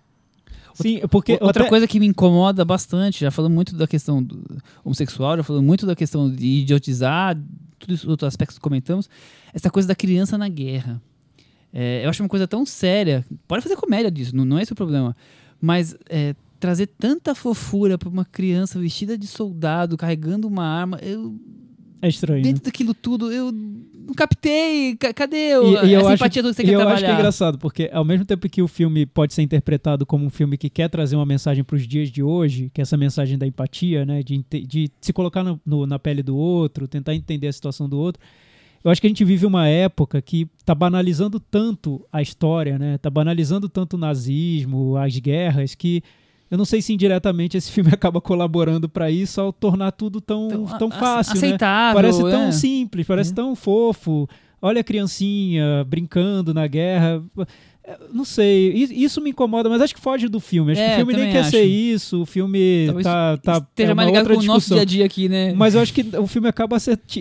Sim, 0.73 0.99
porque 1.09 1.37
Outra 1.41 1.63
até- 1.63 1.69
coisa 1.69 1.87
que 1.87 1.99
me 2.01 2.05
incomoda 2.05 2.65
bastante, 2.65 3.21
já 3.21 3.31
falando 3.31 3.53
muito 3.53 3.75
da 3.77 3.87
questão 3.87 4.21
do 4.21 4.43
homossexual, 4.83 5.37
já 5.37 5.43
falando 5.43 5.63
muito 5.63 5.85
da 5.85 5.95
questão 5.95 6.29
de 6.29 6.45
idiotizar, 6.45 7.37
todos 7.85 8.03
os 8.03 8.09
outros 8.09 8.27
aspectos 8.27 8.57
que 8.57 8.61
comentamos, 8.61 9.09
essa 9.53 9.69
coisa 9.69 9.87
da 9.87 9.95
criança 9.95 10.37
na 10.37 10.49
guerra. 10.49 11.01
É, 11.73 12.05
eu 12.05 12.09
acho 12.09 12.23
uma 12.23 12.29
coisa 12.29 12.47
tão 12.47 12.65
séria. 12.65 13.25
Pode 13.47 13.61
fazer 13.61 13.75
comédia 13.75 14.09
disso, 14.09 14.35
não, 14.35 14.45
não 14.45 14.57
é 14.57 14.61
esse 14.61 14.71
o 14.71 14.75
problema. 14.75 15.15
Mas 15.59 15.95
é, 16.09 16.35
trazer 16.59 16.87
tanta 16.87 17.35
fofura 17.35 17.97
para 17.97 18.09
uma 18.09 18.25
criança 18.25 18.79
vestida 18.79 19.17
de 19.17 19.27
soldado, 19.27 19.97
carregando 19.97 20.47
uma 20.47 20.65
arma, 20.65 20.97
eu, 21.01 21.35
é 22.05 22.09
estranho. 22.09 22.37
né? 22.37 22.43
dentro 22.43 22.63
daquilo 22.63 22.93
tudo, 22.93 23.31
eu 23.31 23.51
não 23.51 24.13
captei. 24.13 24.95
Ca- 24.97 25.13
Cadê 25.13 25.57
o, 25.57 25.83
E- 25.83 25.87
e 25.89 25.93
eu 25.93 26.07
acho- 26.07 26.29
que 26.29 26.41
você 26.41 26.61
E 26.61 26.65
quer 26.65 26.71
eu 26.73 26.77
trabalhar? 26.79 26.93
acho 26.95 27.05
que 27.05 27.11
é 27.11 27.13
engraçado, 27.13 27.57
porque 27.57 27.89
ao 27.91 28.05
mesmo 28.05 28.25
tempo 28.25 28.47
que 28.49 28.61
o 28.61 28.67
filme 28.67 29.05
pode 29.05 29.33
ser 29.33 29.41
interpretado 29.41 30.05
como 30.05 30.25
um 30.25 30.29
filme 30.29 30.57
que 30.57 30.69
quer 30.69 30.89
trazer 30.89 31.15
uma 31.15 31.25
mensagem 31.25 31.63
para 31.63 31.75
os 31.75 31.87
dias 31.87 32.09
de 32.11 32.21
hoje, 32.21 32.69
que 32.73 32.81
é 32.81 32.83
essa 32.83 32.95
mensagem 32.97 33.37
da 33.37 33.47
empatia, 33.47 34.05
né, 34.05 34.21
de, 34.23 34.43
de 34.67 34.89
se 35.01 35.11
colocar 35.11 35.43
no- 35.43 35.59
no- 35.65 35.85
na 35.87 35.97
pele 35.99 36.21
do 36.21 36.35
outro, 36.37 36.87
tentar 36.87 37.15
entender 37.15 37.47
a 37.47 37.53
situação 37.53 37.89
do 37.89 37.97
outro, 37.97 38.21
eu 38.83 38.91
acho 38.91 39.01
que 39.01 39.07
a 39.07 39.09
gente 39.09 39.25
vive 39.25 39.45
uma 39.47 39.67
época 39.67 40.21
que 40.21 40.47
está 40.59 40.75
banalizando 40.75 41.39
tanto 41.39 42.05
a 42.13 42.21
história, 42.21 42.77
né, 42.77 42.97
tá 42.99 43.09
banalizando 43.09 43.67
tanto 43.67 43.95
o 43.95 43.97
nazismo, 43.99 44.95
as 44.97 45.17
guerras, 45.17 45.73
que 45.73 46.03
eu 46.49 46.57
não 46.57 46.65
sei 46.65 46.81
se 46.81 46.93
indiretamente 46.93 47.57
esse 47.57 47.71
filme 47.73 47.91
acaba 47.93 48.19
colaborando 48.21 48.87
para 48.89 49.09
isso 49.11 49.39
ao 49.41 49.51
tornar 49.53 49.91
tudo 49.91 50.19
tão, 50.21 50.65
tão 50.79 50.87
a- 50.89 50.91
fácil, 50.91 51.33
né? 51.33 51.37
aceitável, 51.47 51.95
Parece 52.01 52.21
tão 52.21 52.43
é. 52.43 52.51
simples, 52.51 53.07
parece 53.07 53.31
É. 53.31 53.35
tão 53.35 53.55
fofo. 53.55 54.27
Olha 54.61 54.81
a 54.81 54.83
criancinha 54.83 55.83
brincando 55.87 56.53
na 56.53 56.65
guerra. 56.67 57.23
É, 57.83 57.97
Não 58.11 58.25
sei, 58.25 58.73
isso 58.73 59.21
me 59.21 59.29
incomoda, 59.29 59.69
mas 59.69 59.79
acho 59.79 59.93
que 59.93 60.01
foge 60.01 60.27
do 60.27 60.39
filme. 60.39 60.71
Acho 60.71 60.81
que 60.81 60.87
É, 60.87 60.93
o 60.93 60.97
filme 60.97 61.13
nem 61.13 61.31
quer 61.31 61.39
acho. 61.41 61.51
ser 61.51 61.63
isso, 61.65 62.21
o 62.21 62.25
filme 62.25 62.83
Talvez 62.87 63.03
tá, 63.03 63.37
tá 63.37 63.57
Esteja 63.57 63.91
é 63.91 63.93
mais 63.93 64.07
ligado 64.09 64.25
com 64.27 64.33
o 64.33 64.35
nosso 64.37 64.47
discussão. 64.69 64.75
dia 64.77 64.81
a 64.81 64.85
dia 64.85 65.05
aqui, 65.05 65.29
né? 65.29 65.53
Mas 65.53 65.75
eu 65.75 65.81
acho 65.81 65.93
que 65.93 66.01
o 66.17 66.25
filme 66.25 66.47
acaba 66.47 66.77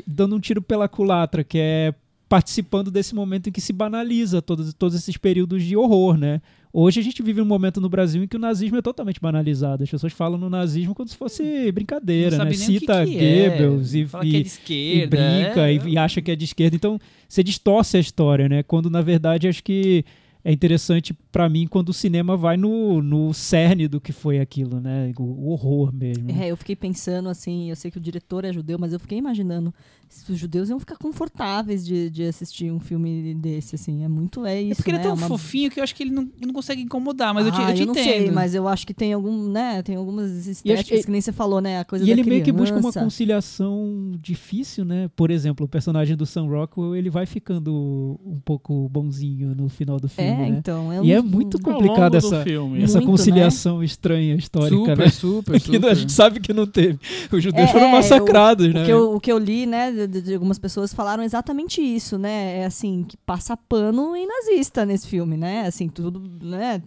dando 0.07 0.37
um 0.37 0.41
tiro 0.41 0.63
pela 0.63 0.89
culatra, 0.89 1.45
que 1.45 1.59
é 1.59 1.93
participando 2.35 2.91
desse 2.91 3.15
momento 3.15 3.49
em 3.49 3.53
que 3.53 3.61
se 3.61 3.73
banaliza 3.73 4.43
todos, 4.43 4.75
todos 4.75 4.97
esses 4.97 5.17
períodos 5.17 5.63
de 5.63 5.77
horror, 5.77 6.17
né? 6.19 6.41
Hoje 6.73 6.99
a 6.99 7.03
gente 7.05 7.23
vive 7.23 7.41
um 7.41 7.45
momento 7.45 7.81
no 7.81 7.89
Brasil 7.89 8.25
em 8.25 8.27
que 8.27 8.35
o 8.35 8.41
nazismo 8.41 8.77
é 8.77 8.83
totalmente 8.83 9.21
banalizado. 9.21 9.85
As 9.85 9.89
pessoas 9.89 10.13
falam 10.13 10.37
no 10.37 10.51
nazismo 10.51 10.97
como 10.97 11.09
se 11.09 11.17
fosse 11.17 11.71
brincadeira, 11.71 12.37
né? 12.39 12.51
que 12.51 12.57
Cita 12.57 13.07
que 13.07 13.17
é. 13.17 13.51
Goebbels 13.51 13.95
e, 13.95 14.05
Fala 14.05 14.25
que 14.25 14.35
é 14.35 14.41
e- 14.41 14.43
de 14.43 14.49
e 14.49 14.51
esquerda. 14.51 15.17
brinca 15.17 15.69
é. 15.69 15.75
e, 15.75 15.93
e 15.93 15.97
acha 15.97 16.21
que 16.21 16.33
é 16.33 16.35
de 16.35 16.45
esquerda. 16.45 16.75
Então, 16.75 16.99
você 17.29 17.45
distorce 17.45 17.97
a 17.99 18.01
história, 18.01 18.49
né? 18.49 18.65
Quando, 18.65 18.91
na 18.91 19.01
verdade, 19.01 19.47
acho 19.47 19.63
que 19.63 20.05
é 20.45 20.51
interessante 20.51 21.15
pra 21.35 21.49
mim 21.49 21.67
quando 21.67 21.89
o 21.89 21.93
cinema 21.93 22.37
vai 22.37 22.57
no, 22.57 23.03
no 23.03 23.35
cerne 23.35 23.89
do 23.89 24.01
que 24.01 24.13
foi 24.13 24.39
aquilo, 24.39 24.79
né? 24.81 25.13
O, 25.19 25.23
o 25.25 25.49
horror 25.51 25.93
mesmo. 25.93 26.31
É, 26.31 26.47
eu 26.47 26.57
fiquei 26.57 26.77
pensando 26.77 27.29
assim, 27.29 27.71
eu 27.71 27.75
sei 27.75 27.91
que 27.91 27.99
o 27.99 28.01
diretor 28.01 28.45
é 28.45 28.53
judeu, 28.53 28.79
mas 28.79 28.93
eu 28.93 29.01
fiquei 29.01 29.19
imaginando 29.19 29.75
se 30.09 30.31
os 30.31 30.39
judeus 30.39 30.69
iam 30.71 30.79
ficar 30.79 30.97
confortáveis 30.97 31.85
de, 31.85 32.09
de 32.09 32.23
assistir 32.23 32.71
um 32.71 32.79
filme 32.79 33.35
desse, 33.35 33.75
assim. 33.75 34.05
É 34.05 34.09
muito 34.09 34.47
é 34.47 34.63
isso, 34.63 34.73
É 34.73 34.75
porque 34.77 34.91
ele 34.93 34.99
é 34.99 35.01
né? 35.01 35.07
tão 35.09 35.15
uma- 35.17 35.27
fofinho 35.27 35.69
que 35.73 35.81
eu 35.81 35.83
acho 35.83 35.93
que 35.93 36.05
ele 36.05 36.13
não, 36.13 36.23
ele 36.23 36.47
não 36.47 36.55
consegue 36.55 36.81
incomodar, 36.83 37.35
mas 37.35 37.47
eu 37.47 37.51
te, 37.53 37.61
Ah, 37.61 37.71
eu 37.71 37.75
te 37.75 37.85
não 37.85 37.91
entendo. 37.93 38.05
sei, 38.05 38.31
mas 38.31 38.55
eu 38.55 38.69
acho 38.69 38.87
que 38.87 38.95
tem 38.95 39.13
algum, 39.13 39.49
né? 39.51 39.83
Tem 39.83 39.97
algumas 39.97 40.47
estéticas 40.47 41.01
que- 41.01 41.07
que 41.07 41.11
nem 41.11 41.21
você 41.21 41.33
falou, 41.33 41.61
né? 41.61 41.81
A 41.81 41.85
coisa 41.85 42.05
E 42.05 42.07
da 42.09 42.13
ele 42.13 42.23
meio 42.23 42.45
que 42.45 42.53
busca 42.53 42.77
uma 42.77 42.81
criança. 42.93 43.01
conciliação 43.03 44.13
difícil, 44.21 44.85
né? 44.85 45.11
Por 45.17 45.31
exemplo, 45.33 45.67
o 45.67 45.69
personagem 45.69 46.17
do 46.17 46.25
Sam 46.27 46.47
Rockwell, 46.47 46.95
ele 46.95 47.11
vai 47.11 47.27
ficando 47.27 48.19
um 48.25 48.39
pouco 48.45 48.89
bonzinho 48.89 49.55
no 49.55 49.69
final 49.69 49.99
do 49.99 50.09
filme, 50.09 50.31
É, 50.31 50.37
né? 50.37 50.49
então. 50.61 50.93
É 50.93 51.03
E 51.05 51.13
é 51.13 51.21
um- 51.21 51.24
muito 51.25 51.61
complicada 51.61 52.19
essa, 52.19 52.43
filme. 52.45 52.83
essa 52.83 52.99
Muito, 52.99 53.11
conciliação 53.11 53.83
estranha 53.83 54.35
histórica, 54.35 54.77
super, 54.77 54.99
né? 54.99 55.09
super, 55.09 55.53
Que 55.61 55.73
super. 55.75 55.91
a 55.91 55.95
gente 55.95 56.13
sabe 56.13 56.41
que 56.41 56.53
não 56.53 56.67
teve. 56.67 56.99
Os 57.33 57.43
judeus 57.43 57.69
É, 57.69 57.73
foram 57.73 57.87
é, 57.87 57.93
massacrados, 57.93 58.67
O 58.67 58.73
né? 58.73 58.85
que, 58.85 58.91
eu, 58.93 59.15
o 59.15 59.21
que 59.21 59.33
eu 59.33 59.39
li, 59.39 59.67
né, 59.67 59.91
de, 60.07 60.21
de 60.21 60.35
algumas 60.35 60.59
pessoas 60.59 60.93
falaram 60.95 61.23
exatamente 61.23 61.81
isso, 61.81 62.19
né? 62.19 62.59
É 62.61 62.65
assim, 62.67 63.05
que 63.09 63.17
passa 63.17 63.57
pano 63.57 64.15
em 64.15 64.27
nazista 64.27 64.85
nesse 64.85 65.09
filme, 65.09 65.37
né? 65.37 65.67
Assim, 65.67 65.89
tudo, 65.89 66.21
né? 66.43 66.83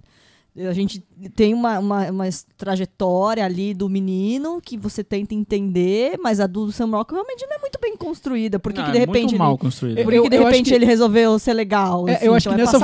A 0.59 0.73
gente 0.73 1.03
tem 1.35 1.53
uma, 1.53 1.77
uma, 1.77 2.09
uma 2.09 2.25
trajetória 2.57 3.45
ali 3.45 3.73
do 3.73 3.87
menino 3.87 4.59
que 4.59 4.75
você 4.77 5.03
tenta 5.03 5.35
entender, 5.35 6.17
mas 6.19 6.39
a 6.39 6.47
do 6.47 6.71
Sam 6.71 6.87
Rockwell 6.87 7.21
realmente 7.23 7.45
não 7.47 7.57
é 7.57 7.59
muito 7.59 7.77
bem 7.79 7.95
construída. 7.95 8.57
Por 8.57 8.73
que, 8.73 8.81
Ah, 8.81 8.89
de 8.89 8.97
é 8.97 8.99
repente 9.01 9.21
muito 9.21 9.31
ele, 9.33 9.37
mal 9.37 9.57
construído. 9.57 10.03
por 10.03 10.11
que, 10.11 10.29
de 10.29 10.37
acho 10.37 10.45
repente 10.45 10.73
ele 10.73 10.85
resolveu 10.85 11.37
ser 11.37 11.53
legal? 11.53 12.07
É, 12.09 12.15
assim? 12.15 12.25
eu 12.25 12.33
acho 12.33 12.47
Então 12.47 12.55
que 12.55 12.61
é 12.61 12.65
nessa, 12.65 12.79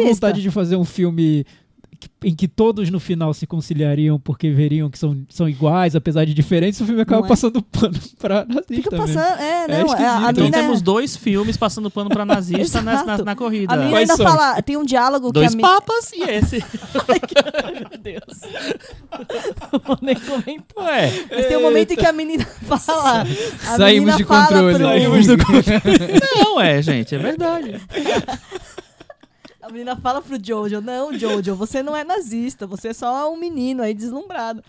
vontade 0.00 0.42
de 0.42 0.50
fazer 0.50 0.76
um 0.76 0.84
filme 0.84 1.46
em 2.22 2.34
que 2.34 2.48
todos 2.48 2.90
no 2.90 2.98
final 3.00 3.32
se 3.34 3.46
conciliariam 3.46 4.18
porque 4.18 4.50
veriam 4.50 4.88
que 4.90 4.98
são, 4.98 5.24
são 5.28 5.48
iguais, 5.48 5.94
apesar 5.94 6.24
de 6.24 6.34
diferentes, 6.34 6.80
o 6.80 6.86
filme 6.86 7.00
acaba 7.02 7.26
é? 7.26 7.28
passando 7.28 7.62
pano 7.62 7.94
pra 8.18 8.44
nazista 8.44 8.74
Fica 8.74 8.90
mesmo. 8.90 9.06
passando, 9.06 9.40
é, 9.40 9.68
não, 9.68 9.94
é, 9.94 10.06
a, 10.06 10.26
a 10.26 10.30
Então 10.30 10.44
mina, 10.44 10.58
temos 10.58 10.82
dois 10.82 11.16
filmes 11.16 11.56
passando 11.56 11.90
pano 11.90 12.10
pra 12.10 12.24
nazista 12.24 12.80
na, 12.82 13.04
na, 13.04 13.18
na 13.18 13.36
corrida. 13.36 13.74
a 13.74 13.76
Quais 13.88 14.10
ainda 14.10 14.16
são? 14.16 14.26
fala, 14.26 14.60
tem 14.62 14.76
um 14.76 14.84
diálogo 14.84 15.32
Dois 15.32 15.54
que 15.54 15.58
a 15.58 15.68
papas 15.68 16.12
e 16.12 16.22
esse. 16.30 16.58
Meu 16.58 17.98
Deus. 18.00 18.40
Não 19.72 19.80
vou 19.84 19.98
nem 20.02 20.14
comentar. 20.16 20.84
Ué, 20.84 21.26
Mas 21.30 21.46
tem 21.46 21.56
um 21.56 21.62
momento 21.62 21.92
em 21.92 21.96
que 21.96 22.06
a 22.06 22.12
menina 22.12 22.44
fala. 22.44 23.22
A 23.22 23.76
Saímos 23.76 24.14
menina 24.14 24.16
de 24.16 24.24
fala 24.24 24.46
controle. 24.46 24.74
Pro, 24.74 24.86
Saímos 24.86 25.26
do 25.26 25.36
não 26.44 26.60
é, 26.60 26.82
gente, 26.82 27.14
é 27.14 27.18
verdade. 27.18 27.80
A 29.66 29.72
menina 29.72 29.96
fala 29.96 30.20
pro 30.20 30.36
Jojo: 30.42 30.80
Não, 30.82 31.18
Jojo, 31.18 31.54
você 31.54 31.82
não 31.82 31.96
é 31.96 32.04
nazista, 32.04 32.66
você 32.66 32.88
é 32.88 32.92
só 32.92 33.32
um 33.32 33.36
menino 33.36 33.82
aí 33.82 33.94
deslumbrado. 33.94 34.62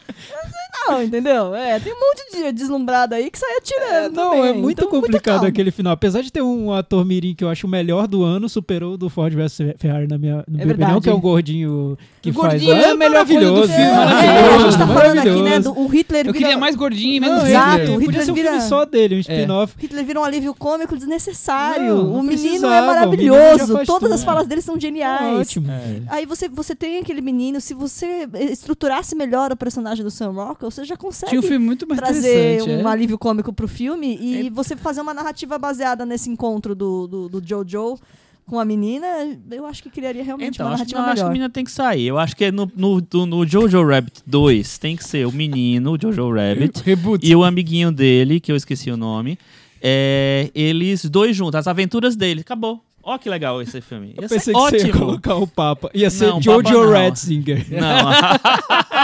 Não 0.88 1.02
entendeu? 1.04 1.54
É, 1.56 1.80
tem 1.80 1.92
um 1.92 1.96
monte 2.00 2.32
de 2.32 2.52
deslumbrado 2.52 3.16
aí 3.16 3.30
que 3.32 3.38
sai 3.40 3.58
atirando. 3.58 4.20
É, 4.20 4.24
não, 4.24 4.32
também. 4.32 4.50
é 4.50 4.54
muito 4.54 4.80
Então, 4.82 4.90
complicado 4.92 5.46
aquele 5.46 5.72
final. 5.72 5.92
Apesar 5.94 6.22
de 6.22 6.32
ter 6.32 6.42
um 6.44 6.72
ator 6.72 7.04
mirim 7.04 7.34
que 7.34 7.44
eu 7.44 7.50
acho 7.50 7.66
o 7.66 7.70
melhor 7.70 8.08
do 8.08 8.24
ano, 8.24 8.48
superou 8.48 8.94
o 8.94 8.98
do 8.98 9.10
Ford 9.10 9.34
vs 9.34 9.58
Ferrari 9.80 10.08
na 10.08 10.18
minha, 10.18 10.44
no 10.48 10.62
É 10.62 10.66
opinião, 10.66 11.02
que 11.02 11.10
é 11.10 11.14
um 11.14 11.20
gordinho 11.20 11.98
que 12.22 12.30
O 12.30 12.34
faz... 12.34 12.62
gordinho 12.62 12.74
é 12.74 12.90
a 12.92 12.96
melhor 12.96 13.26
coisa 13.26 13.42
do 13.42 13.46
maravilhoso, 13.56 13.68
filme, 13.74 13.84
É, 13.84 13.86
é, 13.86 13.92
a 13.92 13.96
maravilhoso, 14.06 14.64
gente 14.72 14.78
tá 14.78 14.88
falando 14.88 15.18
aqui, 15.20 15.30
né? 15.30 15.34
maravilhoso. 15.36 15.74
Do, 15.74 15.80
o 15.82 15.88
Hitler 15.88 16.20
Eu 16.28 16.34
vira, 16.34 16.46
queria 16.46 16.58
mais 16.60 16.76
gordinho 16.76 17.14
e 17.16 17.20
menos 17.20 17.38
Não, 17.40 17.48
Exato, 17.48 17.72
Hitler. 17.78 17.90
o 17.90 17.94
Podia 17.94 18.08
Hitler 18.08 18.26
ser 18.26 18.32
um 18.32 18.36
vira- 18.36 18.50
filme 18.52 18.66
só 18.70 18.86
dele, 18.86 19.16
um 19.16 19.20
spin-off. 19.20 19.74
Hitler 19.78 20.06
vira 20.06 20.20
um 20.20 20.24
alívio 20.24 20.54
cômico 20.54 20.96
desnecessário. 20.96 21.96
Não, 21.96 22.04
não 22.04 22.20
o 22.20 22.24
menino 22.24 22.68
é 22.68 22.82
o 22.82 22.84
menino 22.84 22.86
maravilhoso. 22.86 23.74
faz 23.74 23.88
Todas 23.88 24.02
tudo. 24.10 24.14
as 24.14 24.24
falas 24.24 24.46
dele 24.48 24.62
são 24.62 24.78
geniais. 24.86 25.40
Ótimo. 25.40 25.68
Aí 26.08 26.26
você, 26.26 26.48
você 26.48 26.76
tem 26.76 27.00
aquele 27.00 27.22
menino, 27.22 27.60
se 27.60 27.74
você 27.74 28.28
estruturasse 28.52 29.16
melhor 29.16 29.52
o 29.52 29.58
personagem 29.58 30.04
do 30.04 30.12
Sam 30.12 30.32
Rockwell, 30.32 30.72
você 30.72 30.84
já 30.86 30.96
consegue 30.98 31.30
Tinha 31.30 31.40
um 31.40 31.44
filme 31.44 31.66
muito 31.66 31.88
mais 31.88 32.00
trazer 32.00 32.62
um 32.64 32.88
é. 32.88 32.92
alívio 32.92 33.18
cômico 33.18 33.52
pro 33.52 33.68
filme 33.68 34.18
e 34.20 34.50
você 34.50 34.76
fazer 34.76 35.02
uma 35.02 35.14
narrativa 35.14 35.58
baseada 35.58 36.06
nesse 36.06 36.30
encontro 36.30 36.76
do, 36.76 37.08
do, 37.08 37.30
do 37.30 37.48
Jojo 37.48 37.98
com 38.46 38.60
a 38.60 38.66
menina, 38.66 39.08
eu 39.50 39.66
acho 39.66 39.82
que 39.82 39.90
criaria 39.90 40.24
realmente 40.24 40.54
Então, 40.56 40.68
uma 40.68 40.74
acho, 40.76 40.80
narrativa 40.84 41.02
não, 41.02 41.08
acho 41.08 41.16
que 41.16 41.20
a 41.22 41.24
melhor. 41.24 41.34
menina 41.34 41.50
tem 41.50 41.64
que 41.64 41.72
sair. 41.72 42.06
Eu 42.06 42.20
acho 42.20 42.36
que 42.36 42.46
é 42.46 42.52
no, 42.52 42.72
no, 42.76 43.02
no 43.26 43.48
Jojo 43.48 43.84
Rabbit 43.84 44.22
2 44.26 44.78
tem 44.78 44.96
que 44.96 45.04
ser 45.04 45.26
o 45.26 45.32
menino, 45.32 45.94
o 45.94 45.98
Jojo 46.00 46.32
Rabbit, 46.32 46.82
Reboot. 46.86 47.26
e 47.26 47.36
o 47.36 47.44
amiguinho 47.44 47.92
dele, 47.92 48.40
que 48.40 48.52
eu 48.52 48.56
esqueci 48.56 48.92
o 48.92 48.98
nome. 48.98 49.40
É, 49.82 50.52
eles 50.54 51.06
dois 51.06 51.36
juntos, 51.36 51.56
as 51.56 51.68
aventuras 51.68 52.16
dele. 52.16 52.42
Acabou. 52.42 52.84
Ó 53.08 53.20
que 53.20 53.30
legal 53.30 53.62
esse 53.62 53.80
filme. 53.82 54.16
Ia 54.18 54.24
Eu 54.24 54.28
ser 54.28 54.36
pensei 54.36 54.52
que 54.54 54.60
você 54.60 54.78
ia 54.78 54.84
ótimo. 54.86 55.00
colocar 55.00 55.36
o 55.36 55.46
Papa. 55.46 55.92
Ia 55.94 56.10
ser 56.10 56.26
Não, 56.28 56.42
Jojo 56.42 56.64
Papa 56.64 56.74
não. 56.76 56.92
Ratzinger. 56.92 57.66
Não. 57.80 58.12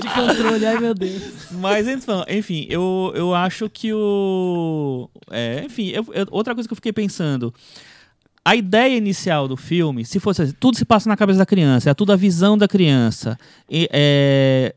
De 0.00 0.08
controle, 0.14 0.66
ai 0.66 0.78
meu 0.78 0.94
Deus. 0.94 1.22
Mas 1.52 1.86
então, 1.86 2.24
enfim, 2.28 2.66
eu, 2.68 3.12
eu 3.14 3.34
acho 3.34 3.68
que 3.70 3.92
o. 3.92 5.08
é, 5.30 5.62
enfim, 5.66 5.88
eu- 5.90 6.06
eu- 6.12 6.26
outra 6.30 6.54
coisa 6.54 6.68
que 6.68 6.72
eu 6.72 6.76
fiquei 6.76 6.92
pensando. 6.92 7.52
A 8.44 8.54
ideia 8.54 8.96
inicial 8.96 9.48
do 9.48 9.56
filme, 9.56 10.04
se 10.04 10.20
fosse 10.20 10.42
assim, 10.42 10.54
tudo 10.60 10.76
se 10.76 10.84
passa 10.84 11.08
na 11.08 11.16
cabeça 11.16 11.38
da 11.40 11.46
criança, 11.46 11.90
é 11.90 11.94
tudo 11.94 12.12
a 12.12 12.16
visão 12.16 12.56
da 12.56 12.68
criança. 12.68 13.36
E, 13.68 13.88
é, 13.92 14.72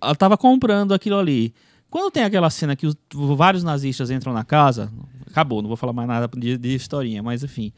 ela 0.00 0.14
tava 0.14 0.36
comprando 0.36 0.92
aquilo 0.92 1.18
ali. 1.18 1.54
Quando 1.92 2.10
tem 2.10 2.24
aquela 2.24 2.48
cena 2.48 2.74
que 2.74 2.86
os, 2.86 2.96
vários 3.36 3.62
nazistas 3.62 4.10
entram 4.10 4.32
na 4.32 4.42
casa, 4.44 4.90
acabou, 5.30 5.60
não 5.60 5.68
vou 5.68 5.76
falar 5.76 5.92
mais 5.92 6.08
nada 6.08 6.26
de, 6.34 6.56
de 6.56 6.74
historinha, 6.74 7.22
mas 7.22 7.44
enfim. 7.44 7.70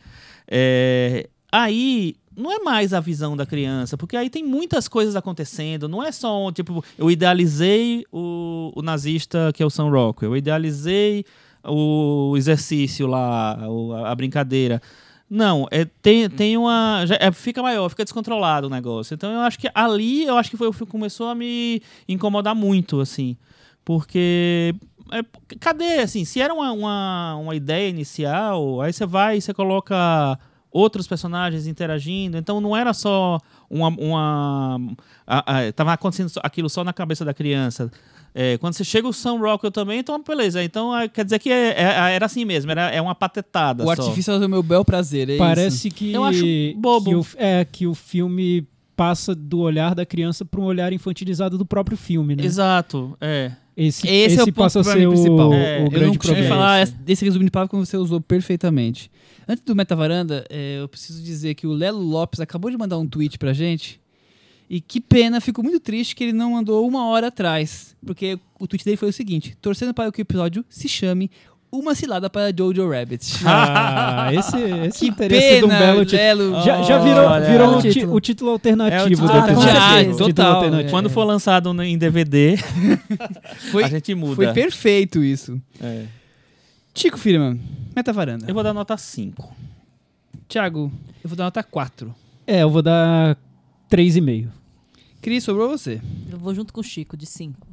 É, 0.47 1.29
aí 1.51 2.15
não 2.37 2.53
é 2.53 2.61
mais 2.61 2.95
a 2.95 3.01
visão 3.01 3.37
da 3.37 3.45
criança, 3.45 3.97
porque 3.99 4.17
aí 4.17 4.31
tem 4.31 4.45
muitas 4.45 4.87
coisas 4.87 5.17
acontecendo. 5.17 5.89
Não 5.89 6.01
é 6.01 6.13
só, 6.13 6.53
tipo, 6.53 6.85
eu 6.97 7.11
idealizei 7.11 8.05
o, 8.13 8.71
o 8.77 8.83
nazista 8.83 9.51
que 9.53 9.61
é 9.65 9.67
o 9.67 9.71
Sam 9.71 9.91
Rockwell, 9.91 10.31
eu 10.33 10.37
idealizei 10.37 11.25
o 11.65 12.35
exercício 12.37 13.09
lá, 13.09 13.59
a 14.07 14.15
brincadeira. 14.15 14.81
Não, 15.29 15.67
é, 15.73 15.85
tem, 15.85 16.31
tem 16.31 16.57
uma. 16.57 17.05
já- 17.07 17.19
é, 17.19 17.33
fica 17.33 17.61
maior, 17.61 17.89
fica 17.89 18.05
descontrolado 18.05 18.69
o 18.69 18.71
negócio. 18.71 19.15
Então 19.15 19.33
eu 19.33 19.41
acho 19.41 19.59
que 19.59 19.69
ali 19.75 20.25
eu 20.25 20.37
acho 20.37 20.51
que 20.51 20.57
foi 20.57 20.69
o 20.69 20.73
que 20.73 20.87
começou 20.87 21.27
a 21.29 21.35
me 21.35 21.83
incomodar 22.09 22.55
muito, 22.55 23.01
assim. 23.01 23.37
Porque. 23.85 24.75
é, 25.13 25.21
cadê, 25.61 26.01
assim, 26.01 26.25
se 26.25 26.41
era 26.41 26.53
uma, 26.55 26.73
uma, 26.73 27.37
uma 27.37 27.55
ideia 27.55 27.89
inicial, 27.89 28.81
aí 28.81 28.93
você 28.93 29.05
vai 29.07 29.37
e 29.39 29.41
você 29.43 29.53
coloca 29.53 30.39
outros 30.71 31.07
personagens 31.07 31.67
interagindo. 31.67 32.37
Então 32.39 32.61
não 32.61 32.77
era 32.77 32.93
só 32.95 33.39
uma. 33.69 33.89
uma 33.89 34.81
a- 35.27 35.59
a- 35.69 35.73
tava 35.73 35.93
acontecendo 35.93 36.31
aquilo 36.43 36.69
só 36.69 36.83
na 36.83 36.93
cabeça 36.93 37.25
da 37.25 37.35
criança. 37.35 37.91
É, 38.37 38.59
quando 38.59 38.73
você 38.75 38.83
chega 38.83 39.07
o 39.07 39.13
Sam 39.13 39.39
Rockwell 39.39 39.71
também, 39.71 40.01
então 40.01 40.21
beleza. 40.21 40.61
Então 40.65 40.93
ah, 40.93 41.07
quer 41.07 41.25
dizer 41.25 41.39
que 41.39 41.51
é- 41.53 41.71
é- 41.81 42.15
era 42.17 42.27
assim 42.27 42.45
mesmo, 42.45 42.69
era, 42.71 42.91
é 42.91 43.01
uma 43.01 43.15
patetada. 43.15 43.85
O 43.85 43.87
só. 43.87 43.93
artifício 43.93 44.33
é 44.33 44.45
o 44.45 44.49
meu 44.49 44.61
bel 44.63 44.85
prazer, 44.85 45.29
é 45.29 45.35
isso. 45.35 45.39
Parece 45.39 45.89
que, 45.91 46.13
Eu 46.13 46.25
acho 46.25 46.43
bobo. 46.77 47.11
que 47.11 47.15
o, 47.15 47.27
é, 47.37 47.65
que 47.65 47.87
o 47.87 47.95
filme 47.95 48.67
passa 48.97 49.37
do 49.37 49.61
olhar 49.61 49.95
da 49.95 50.05
criança 50.05 50.45
para 50.45 50.61
um 50.61 50.65
olhar 50.65 50.93
infantilizado 50.93 51.57
do 51.57 51.65
próprio 51.65 51.97
filme, 51.97 52.35
né? 52.35 52.45
Exato, 52.45 53.17
é. 53.21 53.53
Esse, 53.77 54.07
Esse 54.07 54.39
é 54.39 54.43
o 54.43 54.47
ponto 54.47 54.55
passa 54.55 54.81
a 54.81 54.85
ser 54.85 54.99
mim 54.99 55.07
o, 55.07 55.11
principal. 55.11 55.53
É, 55.53 55.81
o 55.81 55.85
eu 55.85 55.91
grande 55.91 56.05
eu 56.05 56.09
não 56.09 56.17
problema. 56.17 56.49
falar 56.49 56.83
esse. 56.83 56.93
desse 56.95 57.25
resumo 57.25 57.45
de 57.45 57.51
papo 57.51 57.71
como 57.71 57.85
você 57.85 57.97
usou 57.97 58.21
perfeitamente. 58.21 59.11
Antes 59.49 59.65
do 59.65 59.75
Metavaranda, 59.75 60.45
é, 60.49 60.81
eu 60.81 60.89
preciso 60.89 61.23
dizer 61.23 61.55
que 61.55 61.67
o 61.67 61.73
Lelo 61.73 62.01
Lopes 62.01 62.41
acabou 62.41 62.71
de 62.71 62.77
mandar 62.77 62.99
um 62.99 63.07
tweet 63.07 63.39
pra 63.39 63.53
gente. 63.53 64.01
E 64.71 64.81
que 64.81 65.01
pena, 65.01 65.41
fico 65.41 65.63
muito 65.63 65.81
triste 65.81 66.17
que 66.17 66.25
ele 66.25 66.33
não 66.33 66.53
mandou 66.53 66.87
uma 66.87 67.07
hora 67.09 67.27
atrás. 67.27 67.95
Porque 68.05 68.39
o 68.59 68.67
tweet 68.67 68.85
dele 68.85 68.97
foi 68.97 69.11
o 69.11 69.13
seguinte: 69.13 69.57
torcendo 69.61 69.93
para 69.93 70.11
que 70.11 70.21
o 70.21 70.23
episódio 70.23 70.65
se 70.69 70.89
chame 70.89 71.31
Uma 71.77 71.95
Cilada 71.95 72.31
para 72.31 72.53
Jojo 72.57 72.89
Rabbit. 72.89 73.41
Ah, 73.45 74.33
esse, 74.33 74.57
esse 74.87 75.11
que 75.11 75.17
teria 75.17 75.41
sido 75.57 75.67
um 75.67 75.69
pena, 75.69 75.81
belo 75.81 76.05
título. 76.05 76.23
Lelo. 76.23 76.63
Já, 76.65 76.83
já 76.83 76.99
virou, 76.99 77.25
Olha, 77.27 77.47
virou 77.51 77.75
é 77.75 77.77
o 77.77 77.83
título. 77.83 78.15
o 78.15 78.21
título 78.21 78.51
alternativo 78.53 79.01
É 79.01 79.05
o 79.05 79.09
título. 79.09 79.31
Ah, 79.33 79.99
título 80.05 80.19
Total, 80.29 80.55
alternativo. 80.57 80.91
Quando 80.91 81.11
for 81.11 81.25
lançado 81.25 81.75
no- 81.75 81.83
em 81.83 81.99
DVD, 81.99 82.57
Foi, 83.73 83.85
a 83.85 83.89
gente 83.89 84.15
muda. 84.15 84.37
foi 84.37 84.53
perfeito 84.53 85.23
isso. 85.23 85.61
É. 85.81 86.05
Chico 86.95 87.19
Firman, 87.19 87.61
Metavaranda. 87.95 88.47
Eu 88.49 88.55
vou 88.55 88.63
dar 88.63 88.73
nota 88.73 88.97
5. 88.97 89.53
Thiago, 90.49 90.93
eu 91.23 91.29
vou 91.29 91.37
dar 91.37 91.45
nota 91.45 91.63
4. 91.63 92.15
É, 92.47 92.63
eu 92.63 92.71
vou 92.71 92.83
dar 92.83 93.37
3,5. 93.91 94.49
Cris, 95.21 95.43
sobrou 95.43 95.69
você. 95.69 96.01
Eu 96.31 96.39
vou 96.39 96.55
junto 96.55 96.73
com 96.73 96.81
o 96.81 96.85
Chico, 96.85 97.17
de 97.17 97.27
5. 97.27 97.67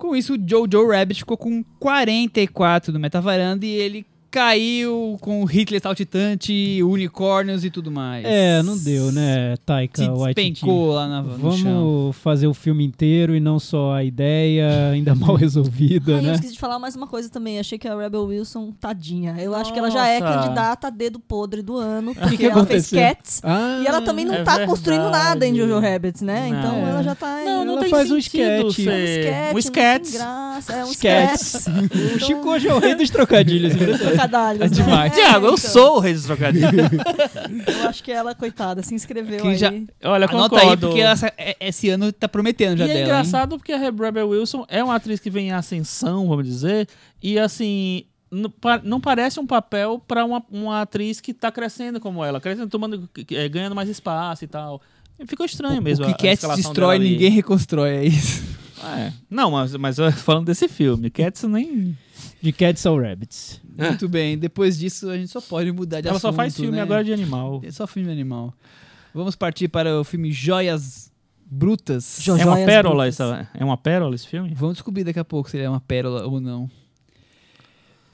Com 0.00 0.16
isso, 0.16 0.34
o 0.34 0.38
Jojo 0.48 0.88
Rabbit 0.88 1.20
ficou 1.20 1.36
com 1.36 1.62
44 1.78 2.90
no 2.90 2.98
Metavaranda 2.98 3.66
e 3.66 3.68
ele 3.68 4.06
caiu 4.30 5.16
com 5.20 5.44
Hitler 5.44 5.80
saltitante, 5.82 6.82
unicórnios 6.82 7.64
e 7.64 7.70
tudo 7.70 7.90
mais. 7.90 8.24
É, 8.24 8.62
não 8.62 8.76
deu, 8.78 9.10
né, 9.12 9.56
Taika 9.66 10.02
Se 10.02 10.08
Waititi? 10.08 10.52
despencou 10.52 10.92
lá 10.92 11.08
na, 11.08 11.22
no 11.22 11.52
chão. 11.52 11.72
Vamos 12.02 12.16
fazer 12.16 12.46
o 12.46 12.54
filme 12.54 12.84
inteiro 12.84 13.34
e 13.34 13.40
não 13.40 13.58
só 13.58 13.92
a 13.94 14.04
ideia 14.04 14.90
ainda 14.92 15.14
mal 15.14 15.34
resolvida, 15.36 16.12
eu 16.12 16.22
né? 16.22 16.32
esqueci 16.34 16.52
de 16.54 16.58
falar 16.58 16.78
mais 16.78 16.94
uma 16.94 17.06
coisa 17.06 17.28
também. 17.28 17.58
Achei 17.58 17.78
que 17.78 17.88
a 17.88 17.96
Rebel 17.96 18.24
Wilson, 18.26 18.72
tadinha. 18.80 19.36
Eu 19.40 19.54
acho 19.54 19.72
que 19.72 19.78
ela 19.78 19.90
já 19.90 20.06
é 20.06 20.20
Nossa. 20.20 20.38
candidata 20.38 20.86
a 20.86 20.90
dedo 20.90 21.18
podre 21.18 21.62
do 21.62 21.76
ano. 21.76 22.14
Porque 22.20 22.36
que 22.36 22.46
ela 22.46 22.64
fez? 22.66 22.90
Cats. 22.90 23.40
Ah, 23.42 23.80
E 23.82 23.86
ela 23.86 24.00
também 24.00 24.24
não 24.24 24.34
é 24.34 24.42
tá 24.42 24.66
construindo 24.66 25.10
nada 25.10 25.46
em 25.46 25.52
verdade. 25.52 25.70
Jojo 25.72 25.80
Rabbit, 25.80 26.24
né? 26.24 26.48
Não. 26.50 26.58
Então 26.58 26.74
É. 26.86 26.90
ela 26.90 27.02
já 27.02 27.14
tá. 27.14 27.40
Não, 27.44 27.64
não 27.64 27.72
Ela 27.74 27.80
tem 27.82 27.90
faz 27.90 28.10
um 28.10 28.20
sentido 28.20 28.68
sketch. 28.68 28.74
ser- 28.84 29.52
um 29.52 29.56
Um 29.56 29.58
sketch, 29.58 29.64
sketch. 29.64 30.02
tem 30.10 30.12
graça. 30.20 30.72
É 30.72 30.84
um 30.84 30.90
Sketch. 30.92 31.40
sketch. 31.40 31.66
O 32.14 32.18
Chico 32.20 32.48
hoje 32.50 32.68
é 32.68 32.74
o 32.74 32.78
rei 32.78 32.94
dos 32.94 33.10
trocadilhos. 33.10 33.72
Né? 34.22 34.28
Trocadalhos, 34.28 34.62
É 34.62 34.68
demais. 34.68 35.12
né? 35.12 35.18
Tiago, 35.18 35.46
eu 35.46 35.54
então, 35.54 35.70
sou 35.70 35.96
o 35.96 36.00
rei 36.00 36.12
dos 36.14 36.24
trocadilhos. 36.24 36.70
Eu 37.82 37.88
acho 37.88 38.02
que 38.02 38.12
ela, 38.12 38.34
coitada, 38.34 38.82
se 38.82 38.94
inscreveu 38.94 39.40
Que 39.42 39.48
aí. 39.48 39.56
já- 39.56 39.72
Olha, 40.04 40.26
Anota 40.26 40.56
concordo. 40.60 40.86
aí, 40.86 40.92
porque 40.92 41.00
essa- 41.00 41.32
é- 41.36 41.56
esse 41.60 41.88
ano 41.88 42.12
tá 42.12 42.28
prometendo 42.28 42.76
já 42.78 42.84
e 42.84 42.88
dela. 42.88 42.98
é 42.98 43.02
hein? 43.02 43.08
engraçado 43.08 43.56
porque 43.56 43.72
a 43.72 43.78
Rebel 43.78 44.28
Wilson 44.28 44.64
é 44.68 44.82
uma 44.82 44.94
atriz 44.94 45.18
que 45.20 45.30
vem 45.30 45.48
em 45.48 45.52
ascensão, 45.52 46.28
vamos 46.28 46.46
dizer, 46.46 46.88
e 47.22 47.38
assim, 47.38 48.04
não 48.84 49.00
parece 49.00 49.40
um 49.40 49.46
papel 49.46 50.00
pra 50.06 50.24
uma, 50.24 50.42
uma 50.50 50.82
atriz 50.82 51.20
que 51.20 51.34
tá 51.34 51.50
crescendo 51.50 51.98
como 52.00 52.24
ela, 52.24 52.40
crescendo, 52.40 52.68
tomando, 52.68 53.08
eh, 53.32 53.48
ganhando 53.48 53.74
mais 53.74 53.88
espaço 53.88 54.44
e 54.44 54.46
tal. 54.48 54.80
Ficou 55.26 55.44
estranho 55.44 55.82
mesmo. 55.82 56.04
O 56.06 56.14
que 56.14 56.28
a 56.28 56.36
Cats 56.36 56.56
destrói, 56.56 56.98
ninguém 56.98 57.30
reconstrói, 57.30 57.90
é 57.90 58.04
isso. 58.06 58.42
É. 58.96 59.12
Não, 59.28 59.50
mas, 59.50 59.74
mas 59.76 59.96
falando 60.22 60.46
desse 60.46 60.66
filme, 60.68 61.10
Cats 61.10 61.42
nem. 61.42 61.96
De 62.40 62.52
Cats 62.52 62.84
or 62.86 63.02
Rabbits. 63.02 63.60
Muito 63.76 64.08
bem, 64.08 64.36
depois 64.38 64.78
disso 64.78 65.08
a 65.10 65.16
gente 65.16 65.28
só 65.30 65.40
pode 65.40 65.70
mudar 65.72 66.00
de 66.00 66.08
Ela 66.08 66.16
assunto, 66.16 66.30
só 66.30 66.36
faz 66.36 66.54
filme 66.56 66.72
né? 66.76 66.82
agora 66.82 67.02
de 67.04 67.12
animal. 67.12 67.60
É 67.64 67.70
só 67.70 67.86
filme 67.86 68.10
animal. 68.10 68.54
Vamos 69.14 69.34
partir 69.36 69.68
para 69.68 69.98
o 70.00 70.04
filme 70.04 70.30
Joias 70.32 71.10
Brutas. 71.44 72.18
Jo- 72.20 72.32
É 72.36 72.44
uma 72.44 72.52
Joias 72.54 72.66
pérola 72.66 73.04
Brutas. 73.04 73.20
essa, 73.20 73.48
é 73.54 73.64
uma 73.64 73.76
pérola 73.76 74.14
esse 74.14 74.26
filme? 74.26 74.52
Vamos 74.54 74.74
descobrir 74.76 75.02
daqui 75.04 75.18
a 75.18 75.24
pouco 75.24 75.50
se 75.50 75.56
ele 75.56 75.64
é 75.64 75.68
uma 75.68 75.80
pérola 75.80 76.26
ou 76.26 76.40
não. 76.40 76.70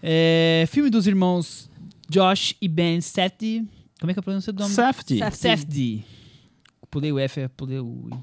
É, 0.02 0.64
filme 0.68 0.90
dos 0.90 1.06
irmãos 1.06 1.70
Josh 2.08 2.54
e 2.60 2.68
Ben 2.68 3.00
Safdie. 3.00 3.66
Como 3.98 4.10
é 4.10 4.14
que 4.14 4.18
é 4.18 4.20
a 4.20 4.22
pronúncia 4.22 4.52
do 4.52 4.60
nome? 4.62 4.74
Safdie. 4.74 5.18
Safdie. 5.32 6.04
Pulei 6.90 7.12
o 7.12 7.18
F, 7.18 7.48
pulei 7.56 7.80
o 7.80 8.08
I. 8.12 8.16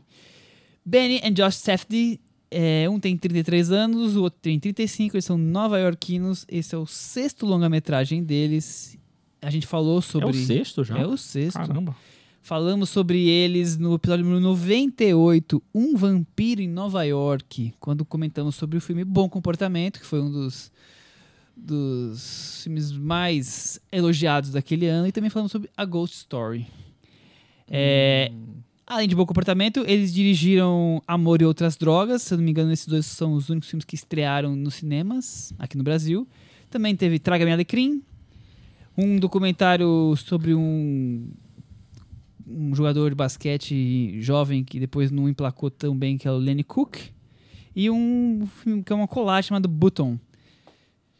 Benny 0.86 1.22
e 1.24 1.32
Josh 1.32 1.56
Safdie. 1.56 2.20
É, 2.54 2.88
um 2.90 3.00
tem 3.00 3.18
33 3.18 3.72
anos, 3.72 4.16
o 4.16 4.24
outro 4.24 4.40
tem 4.40 4.60
35. 4.60 5.16
Eles 5.16 5.26
são 5.26 5.38
nova-iorquinos. 5.38 6.46
Esse 6.48 6.76
é 6.76 6.78
o 6.78 6.86
sexto 6.86 7.46
longa-metragem 7.46 8.24
deles. 8.24 8.98
A 9.42 9.50
gente 9.50 9.66
falou 9.66 10.02
sobre. 10.02 10.28
É 10.28 10.32
o 10.32 10.34
sexto 10.34 10.84
já? 10.84 11.00
É 11.00 11.06
o 11.06 11.18
sexto. 11.18 11.58
Caramba. 11.58 11.96
Falamos 12.42 12.90
sobre 12.90 13.28
eles 13.28 13.78
no 13.78 13.96
episódio 13.96 14.26
número 14.26 14.42
98, 14.42 15.64
Um 15.74 15.96
Vampiro 15.96 16.62
em 16.62 16.68
Nova 16.68 17.02
York, 17.04 17.74
quando 17.80 18.04
comentamos 18.04 18.56
sobre 18.56 18.78
o 18.78 18.82
filme 18.82 19.06
Bom 19.06 19.30
Comportamento, 19.30 19.98
que 19.98 20.06
foi 20.06 20.20
um 20.20 20.30
dos, 20.30 20.70
dos 21.56 22.62
filmes 22.62 22.92
mais 22.92 23.80
elogiados 23.90 24.52
daquele 24.52 24.88
ano, 24.88 25.08
e 25.08 25.12
também 25.14 25.30
falamos 25.30 25.54
sobre 25.54 25.70
A 25.76 25.86
Ghost 25.86 26.18
Story. 26.18 26.68
É, 27.70 28.30
Além 28.86 29.08
de 29.08 29.16
Bom 29.16 29.26
Comportamento, 29.26 29.84
eles 29.88 30.14
dirigiram 30.14 31.02
Amor 31.08 31.42
e 31.42 31.46
Outras 31.46 31.78
Drogas, 31.78 32.22
se 32.22 32.34
eu 32.34 32.38
não 32.38 32.44
me 32.44 32.52
engano, 32.52 32.72
esses 32.72 32.86
dois 32.86 33.06
são 33.06 33.34
os 33.34 33.50
únicos 33.50 33.70
filmes 33.70 33.86
que 33.86 33.96
estrearam 33.96 34.56
nos 34.56 34.76
cinemas 34.76 35.54
aqui 35.58 35.78
no 35.78 35.84
Brasil. 35.84 36.28
Também 36.70 36.96
teve 36.96 37.18
Traga-me 37.18 37.52
Alecrim, 37.52 38.04
um 38.98 39.18
documentário 39.18 40.16
sobre 40.18 40.54
um 40.54 41.28
um 42.46 42.76
jogador 42.76 43.10
de 43.10 43.16
basquete 43.16 44.22
jovem 44.22 44.64
que 44.64 44.80
depois 44.80 45.10
não 45.12 45.30
emplacou 45.30 45.72
tão 45.72 45.96
bem, 45.96 46.18
que 46.18 46.28
é 46.28 46.32
o 46.32 46.38
Lenny 46.38 46.64
Cook. 46.64 46.98
E 47.76 47.90
um 47.90 48.48
filme 48.62 48.84
que 48.84 48.92
é 48.92 48.96
uma 48.96 49.08
colagem 49.08 49.48
chamado 49.48 49.68
Button. 49.68 50.20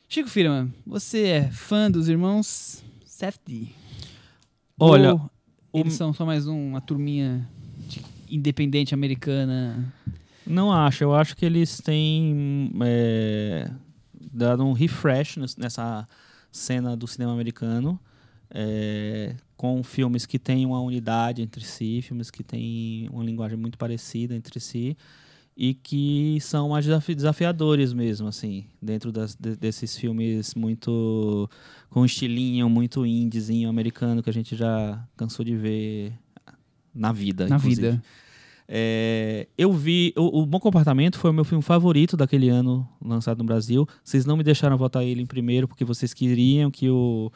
Chico 0.08 0.30
Firman, 0.30 0.72
você 0.86 1.24
é 1.28 1.52
fã 1.52 1.90
dos 1.90 2.08
irmãos 2.08 2.84
Safdie? 3.06 3.74
Olha, 4.78 5.14
Ou 5.14 5.32
eles 5.74 5.94
são 5.94 6.14
só 6.14 6.26
mais 6.26 6.48
um- 6.48 6.70
uma 6.70 6.82
turminha 6.82 7.48
de- 7.88 8.02
independente 8.30 8.94
americana? 8.94 9.92
Não 10.46 10.72
acho. 10.72 11.04
Eu 11.04 11.14
acho 11.14 11.36
que 11.36 11.46
eles 11.46 11.80
têm 11.82 12.72
é, 12.82 13.70
dado 14.32 14.66
um 14.66 14.74
refresh 14.74 15.38
nes- 15.38 15.56
nessa 15.58 16.08
cena 16.52 16.96
do 16.96 17.08
cinema 17.08 17.32
americano. 17.34 18.00
é, 18.56 19.36
com 19.58 19.82
filmes 19.82 20.28
que 20.28 20.38
têm 20.38 20.64
uma 20.64 20.80
unidade 20.80 21.42
entre 21.42 21.66
si, 21.66 22.04
filmes 22.04 22.30
que 22.30 22.44
têm 22.44 23.10
uma 23.12 23.24
linguagem 23.24 23.58
muito 23.58 23.80
parecida 23.80 24.36
entre 24.36 24.60
si 24.60 24.96
e 25.56 25.74
que 25.74 26.38
são 26.42 26.70
mais 26.70 26.86
desafi- 26.86 27.14
desafiadores 27.16 27.94
mesmo, 27.94 28.28
assim, 28.28 28.66
dentro 28.82 29.12
das- 29.12 29.36
de- 29.36 29.56
desses 29.56 29.96
filmes 29.96 30.56
muito 30.56 31.50
com 31.90 32.04
estilinho, 32.06 32.70
muito 32.70 33.06
indiezinho 33.06 33.70
americano 33.70 34.24
que 34.24 34.30
a 34.30 34.34
gente 34.34 34.56
já 34.56 35.00
cansou 35.16 35.46
de 35.46 35.56
ver 35.56 36.14
na 36.94 37.12
vida. 37.12 37.48
Na 37.48 37.58
inclusive. 37.58 37.82
vida. 37.92 38.04
É, 38.68 39.48
eu 39.58 39.72
vi. 39.74 40.14
O, 40.16 40.42
o 40.42 40.46
Bom 40.46 40.60
Comportamento 40.60 41.20
foi 41.20 41.30
o 41.30 41.34
meu 41.34 41.44
filme 41.44 41.62
favorito 41.62 42.16
daquele 42.16 42.50
ano 42.50 42.88
lançado 43.04 43.40
no 43.40 43.44
Brasil. 43.44 43.88
Vocês 44.04 44.26
não 44.26 44.38
me 44.38 44.44
deixaram 44.44 44.78
votar 44.78 45.04
ele 45.04 45.22
em 45.22 45.26
primeiro 45.26 45.68
porque 45.68 45.84
vocês 45.84 46.14
queriam 46.14 46.72
que 46.72 46.90
o, 46.90 47.32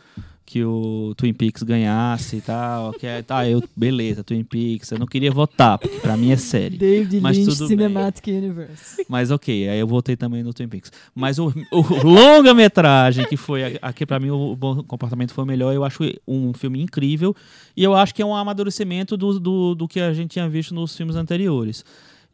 que 0.48 0.64
o 0.64 1.14
Twin 1.18 1.34
Peaks 1.34 1.62
ganhasse 1.62 2.38
e 2.38 2.41
tal. 2.41 2.93
Que 2.93 3.06
é, 3.06 3.22
tá, 3.22 3.48
eu, 3.48 3.62
beleza, 3.76 4.24
Twin 4.24 4.45
Peaks. 4.45 4.89
Eu 4.89 4.98
não 4.98 5.06
queria 5.06 5.30
votar, 5.30 5.78
porque 5.78 5.98
pra 6.00 6.16
mim 6.16 6.32
é 6.32 6.38
série. 6.38 6.78
David 6.78 7.20
Mas 7.20 7.38
Lynch 7.38 7.50
tudo 7.50 7.68
bem. 7.68 7.78
Cinematic 7.78 8.28
Universe. 8.28 9.06
Mas 9.10 9.30
ok, 9.30 9.68
aí 9.68 9.78
eu 9.78 9.86
votei 9.86 10.16
também 10.16 10.41
no 10.43 10.54
Twin 10.54 10.70
Peaks. 10.70 10.89
Mas 11.14 11.38
o, 11.38 11.54
o 11.70 12.08
longa-metragem, 12.08 13.26
que 13.26 13.36
foi 13.36 13.78
aqui 13.82 14.06
pra 14.06 14.22
mim 14.22 14.30
o 14.30 14.56
Bom 14.56 14.82
Comportamento 14.84 15.34
foi 15.34 15.43
o 15.43 15.48
melhor, 15.48 15.76
eu 15.76 15.84
acho 15.84 16.02
um 16.26 16.54
filme 16.54 16.82
incrível. 16.82 17.36
E 17.76 17.84
eu 17.84 17.93
acho 17.93 18.16
que 18.16 18.22
é 18.22 18.26
um 18.26 18.34
amadurecimento 18.34 19.18
do, 19.18 19.38
do, 19.38 19.76
do 19.76 19.88
que 19.88 20.00
a 20.00 20.14
gente 20.14 20.32
tinha 20.32 20.48
visto 20.48 20.74
nos 20.74 20.95
filmes 20.95 21.18
anteriores. 21.18 21.84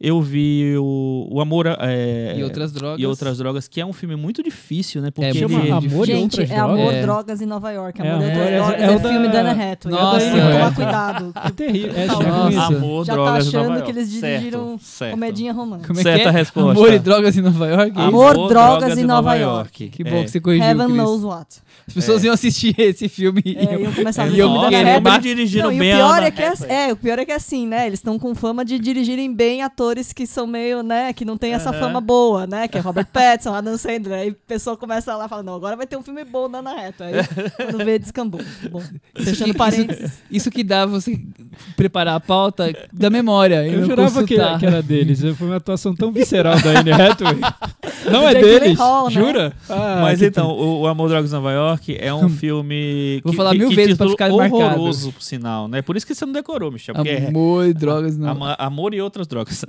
Eu 0.00 0.20
vi 0.20 0.74
o, 0.76 1.28
o 1.30 1.40
Amor 1.40 1.66
é, 1.66 2.34
E 2.36 2.42
outras 2.42 2.72
drogas. 2.72 3.00
e 3.00 3.06
Outras 3.06 3.38
Drogas, 3.38 3.68
que 3.68 3.80
é 3.80 3.86
um 3.86 3.92
filme 3.92 4.16
muito 4.16 4.42
difícil, 4.42 5.00
né? 5.00 5.10
Porque 5.10 5.28
É, 5.30 5.32
Chama 5.34 5.60
ele- 5.60 5.70
Amor 5.70 6.08
e 6.08 6.12
Gente, 6.12 6.22
Outras 6.40 6.50
é 6.50 6.56
Amor, 6.58 6.76
Drogas? 6.76 6.94
É. 6.94 7.02
Drogas 7.02 7.40
em 7.40 7.46
Nova 7.46 7.70
York. 7.70 8.02
É, 8.02 8.10
Amor 8.10 8.22
e 8.22 8.24
Amor, 8.26 8.34
Outras 8.34 8.50
é- 8.50 8.56
Drogas 8.58 8.80
é 8.80 8.84
é, 8.84 8.96
o 8.96 9.00
filme 9.00 9.28
da- 9.28 9.40
Ana 9.40 9.50
Hathaway. 9.72 9.98
Nossa, 9.98 10.24
é. 10.24 10.52
tomar 10.52 10.74
cuidado. 10.74 11.32
É 11.44 11.50
terrível. 11.50 11.92
É, 11.96 12.06
Tá, 12.06 12.12
é. 12.12 12.76
Amor, 12.76 13.04
Já 13.04 13.12
tá 13.12 13.16
Drogas 13.16 13.16
Nova 13.16 13.38
achando 13.38 13.72
York. 13.74 13.82
que 13.84 13.90
eles 13.98 14.10
dirigiram 14.10 14.78
Certo, 14.78 15.10
comedinha 15.12 15.52
romântica. 15.52 15.86
Como 15.88 16.00
é 16.00 16.02
Certa 16.02 16.20
que 16.22 16.28
é? 16.28 16.30
resposta. 16.30 16.70
Amor 16.72 16.92
e 16.92 16.98
drogas 16.98 17.36
em 17.38 17.40
Nova 17.40 17.66
York? 17.68 17.82
é 17.82 17.88
isso? 17.92 18.00
Amor, 18.00 18.48
Drogas 18.48 18.98
em 18.98 19.04
Nova 19.04 19.34
York. 19.36 19.88
Que 19.90 20.04
bom 20.04 20.16
É. 20.16 20.24
que 20.24 20.30
você 20.30 20.40
corrigiu, 20.40 20.66
Heaven 20.66 20.86
Cris. 20.86 20.96
knows 20.98 21.22
what. 21.24 21.46
As 21.86 21.94
pessoas 21.94 22.22
É. 22.24 22.26
iam 22.26 22.34
assistir 22.34 22.74
esse 22.78 23.08
filme 23.08 23.40
e 23.44 23.56
É, 23.56 23.64
iam- 23.72 23.80
iam 23.82 23.92
começar 23.92 24.24
a 24.24 24.26
E 24.26 24.30
ver 24.30 24.40
eu 24.40 24.48
filme 24.48 24.62
da 24.64 24.68
querer 24.70 24.90
Ana 24.90 25.00
ba- 25.00 25.10
Hathaway. 25.14 25.34
dirigiram 25.34 25.64
Não, 25.66 25.72
e 25.72 25.76
o 25.76 25.78
bem 25.78 25.92
a 25.92 25.96
pior 25.96 26.16
Ana 26.18 26.26
é 26.26 26.30
que 26.32 26.42
é, 26.42 26.48
Hathaway. 26.48 26.72
é, 26.76 26.92
o 26.92 26.96
pior 26.96 27.18
é 27.20 27.24
que 27.24 27.32
é 27.32 27.34
assim, 27.36 27.66
né? 27.66 27.86
Eles 27.86 28.00
estão 28.00 28.18
com 28.18 28.34
fama 28.34 28.64
de 28.64 28.78
dirigirem 28.78 29.32
bem 29.32 29.62
atores 29.62 29.83
que 30.14 30.26
são 30.26 30.46
meio, 30.46 30.82
né, 30.82 31.12
que 31.12 31.24
não 31.24 31.36
tem 31.36 31.52
essa 31.54 31.70
Aham. 31.70 31.78
fama 31.78 32.00
boa, 32.00 32.46
né? 32.46 32.68
Que 32.68 32.78
é 32.78 32.80
Robert 32.82 33.06
Pattinson, 33.12 33.54
Adam 33.54 33.76
Sandler. 33.76 34.18
Aí 34.20 34.30
o 34.30 34.34
pessoal 34.46 34.76
começa 34.76 35.14
lá 35.16 35.26
e 35.26 35.28
fala, 35.28 35.42
não, 35.42 35.54
agora 35.54 35.76
vai 35.76 35.86
ter 35.86 35.96
um 35.96 36.02
filme 36.02 36.24
bom 36.24 36.48
da 36.50 36.58
Ana. 36.58 36.72
Aí 36.74 36.92
quando 37.56 37.84
vê, 37.84 37.98
descambou. 37.98 38.40
Bom, 38.70 38.82
fechando 39.16 39.52
que- 39.52 39.58
parênteses. 39.58 40.12
Isso 40.30 40.50
que 40.50 40.62
dá 40.64 40.86
você 40.86 41.20
preparar 41.76 42.16
a 42.16 42.20
pauta 42.20 42.72
da 42.92 43.10
memória. 43.10 43.66
Eu 43.66 43.80
não 43.80 43.86
jurava 43.86 44.24
que, 44.24 44.36
que 44.58 44.66
era 44.66 44.82
deles. 44.82 45.20
Foi 45.36 45.46
uma 45.46 45.56
atuação 45.56 45.94
tão 45.94 46.10
visceral 46.12 46.58
da 46.60 46.80
Anne 46.80 46.92
Hathaway. 46.92 47.40
Não 48.10 48.28
é 48.28 48.34
deles? 48.34 48.76
Gyllenhaal, 48.76 49.04
né? 49.06 49.10
Jura? 49.12 49.52
Ah, 49.68 50.00
Mas 50.02 50.20
então, 50.20 50.50
o, 50.50 50.80
o 50.82 50.86
Amor 50.86 51.08
Drogas 51.08 51.30
em 51.30 51.34
Nova 51.34 51.52
York 51.52 51.96
é 51.98 52.12
um 52.12 52.28
filme. 52.28 53.18
Vou 53.24 53.30
que- 53.32 53.36
falar 53.36 53.54
mil 53.54 53.70
que 53.70 53.74
vezes 53.76 53.96
pra 53.96 54.08
ficar 54.10 54.28
marcado. 54.28 54.54
horroroso, 54.62 55.10
por 55.12 55.22
sinal, 55.22 55.68
né? 55.68 55.80
Por 55.80 55.96
isso 55.96 56.06
que 56.06 56.14
você 56.14 56.26
não 56.26 56.32
decorou, 56.34 56.70
Michel. 56.70 56.94
É 57.06 57.28
Amor 57.28 57.66
e 57.66 57.72
drogas 57.72 58.18
não. 58.18 58.36
Amor 58.58 58.92
e 58.92 59.00
Outras 59.00 59.26
Drogas. 59.26 59.64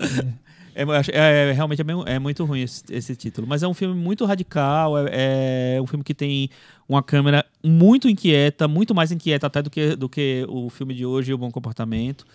É, 0.77 0.81
é- 0.83 1.49
é- 1.49 1.51
realmente 1.53 1.79
é, 1.79 1.83
bem- 1.85 2.03
é 2.05 2.19
muito 2.19 2.43
ruim 2.43 2.61
esse, 2.61 2.83
esse 2.89 3.15
título. 3.15 3.47
Mas 3.47 3.63
é 3.63 3.67
um 3.67 3.73
filme 3.73 3.95
muito 3.95 4.25
radical. 4.25 4.97
É, 5.07 5.75
é 5.77 5.81
um 5.81 5.87
filme 5.87 6.03
que 6.03 6.13
tem 6.13 6.49
uma 6.87 7.01
câmera 7.01 7.45
muito 7.63 8.09
inquieta, 8.09 8.67
muito 8.67 8.93
mais 8.93 9.11
inquieta 9.11 9.47
até 9.47 9.61
do 9.61 9.69
que, 9.69 9.95
do 9.95 10.09
que 10.09 10.45
o 10.49 10.69
filme 10.69 10.93
de 10.93 11.05
hoje, 11.05 11.33
O 11.33 11.37
Bom 11.37 11.49
Comportamento. 11.49 12.25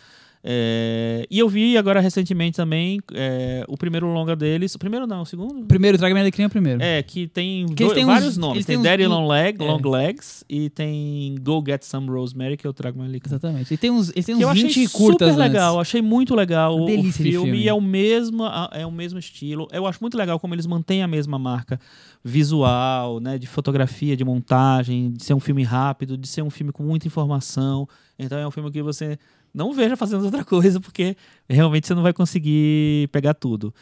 É, 0.43 1.26
e 1.30 1.38
eu 1.38 1.49
vi 1.51 1.76
agora 1.76 2.01
recentemente 2.01 2.57
também 2.57 2.99
é, 3.12 3.62
o 3.68 3.76
primeiro 3.76 4.07
longa 4.07 4.34
deles. 4.34 4.74
O 4.74 4.78
primeiro 4.78 5.07
não, 5.07 5.20
o 5.22 5.26
segundo? 5.26 5.66
Primeiro, 5.66 5.99
Traga 5.99 6.14
Minha 6.14 6.22
Alecrim 6.22 6.45
é 6.45 6.47
o 6.47 6.51
primeiro. 6.51 6.82
É, 6.82 7.03
que 7.03 7.26
tem 7.28 7.66
Que 7.66 7.84
dois- 7.84 7.93
têm 7.93 8.07
vários 8.07 8.28
uns- 8.30 8.36
nomes. 8.38 8.57
eles 8.57 8.66
Tem 8.66 8.74
têm 8.76 8.80
uns- 8.80 8.84
Daddy 8.84 9.07
Long, 9.07 9.28
Leg, 9.28 9.62
é. 9.62 9.66
Long 9.66 9.80
Legs 9.91 10.43
e 10.49 10.70
tem 10.70 11.34
Go 11.43 11.62
Get 11.66 11.82
Some 11.82 12.09
Rosemary, 12.09 12.57
que 12.57 12.66
eu 12.66 12.72
trago 12.72 12.99
meu 12.99 13.07
alecrim. 13.07 13.30
Exatamente. 13.30 13.74
E 13.74 13.76
tem 13.76 13.91
uns, 13.91 14.11
eles 14.11 14.24
têm 14.24 14.36
Que 14.38 14.43
eu 14.45 14.49
uns 14.49 14.53
achei 14.53 14.62
20 14.68 14.88
super 14.88 14.99
curtas 15.05 15.28
antes. 15.28 15.38
legal, 15.38 15.78
achei 15.78 16.01
muito 16.01 16.34
legal 16.34 16.74
o, 16.74 16.84
o 16.84 16.88
filme, 16.88 17.12
filme. 17.12 17.59
e 17.59 17.68
é 17.68 17.74
o 17.74 17.80
mesmo 17.80 18.43
é 18.72 18.86
o 18.86 18.91
mesmo 18.91 19.18
estilo. 19.18 19.68
Eu 19.70 19.86
acho 19.86 19.99
muito 20.01 20.16
legal 20.16 20.41
como 20.41 20.55
eles 20.55 20.66
mantêm 20.66 21.03
a 21.03 21.07
mesma 21.09 21.38
marca 21.38 21.78
visual, 22.24 23.20
né, 23.20 23.36
de 23.38 23.47
fotografia, 23.47 24.16
de 24.16 24.24
montagem, 24.24 25.11
de 25.12 25.22
ser 25.24 25.34
um 25.34 25.41
filme 25.41 25.62
rápido, 25.62 26.16
de 26.16 26.26
ser 26.28 26.43
um 26.43 26.51
filme 26.51 26.72
com 26.72 26.82
muita 26.82 27.07
informação. 27.07 27.88
Então 28.18 28.38
é 28.38 28.47
um 28.47 28.51
filme 28.51 28.70
que 28.70 28.82
você 28.82 29.18
não 29.53 29.73
veja 29.73 29.97
fazendo 29.97 30.25
outra 30.25 30.45
coisa, 30.45 30.81
porque 30.81 31.17
realmente 31.49 31.87
você 31.87 31.95
não 31.95 32.03
vai 32.03 32.13
conseguir 32.13 33.09
pegar 33.13 33.35
tudo. 33.35 33.75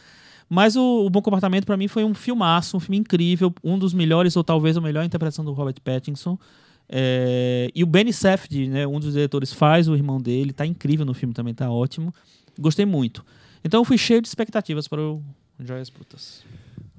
Mas 0.49 0.75
o, 0.75 1.05
o 1.05 1.09
Bom 1.09 1.21
Comportamento, 1.21 1.65
pra 1.65 1.77
mim, 1.77 1.87
foi 1.87 2.03
um 2.03 2.13
filmaço, 2.13 2.75
um 2.75 2.79
filme 2.79 2.97
incrível, 2.97 3.53
um 3.63 3.77
dos 3.77 3.93
melhores, 3.93 4.35
ou 4.35 4.43
talvez 4.43 4.75
a 4.75 4.81
melhor 4.81 5.03
interpretação 5.05 5.45
do 5.45 5.53
Robert 5.53 5.75
Pattinson. 5.83 6.37
É, 6.91 7.69
e 7.75 7.83
o 7.83 7.85
Benny 7.85 8.11
Safdie, 8.11 8.67
né, 8.67 8.87
um 8.87 8.99
dos 8.99 9.13
diretores, 9.13 9.53
faz 9.53 9.87
o 9.87 9.95
irmão 9.95 10.19
dele, 10.19 10.51
tá 10.51 10.65
incrível 10.65 11.05
no 11.05 11.13
filme 11.13 11.35
também, 11.35 11.53
tá 11.53 11.69
ótimo. 11.69 12.11
Gostei 12.59 12.85
muito. 12.85 13.23
Então 13.63 13.81
eu 13.81 13.85
fui 13.85 13.97
cheio 13.97 14.21
de 14.21 14.27
expectativas 14.27 14.87
para 14.87 14.99
o 14.99 15.21
Joias 15.59 15.89
Brutas. 15.89 16.43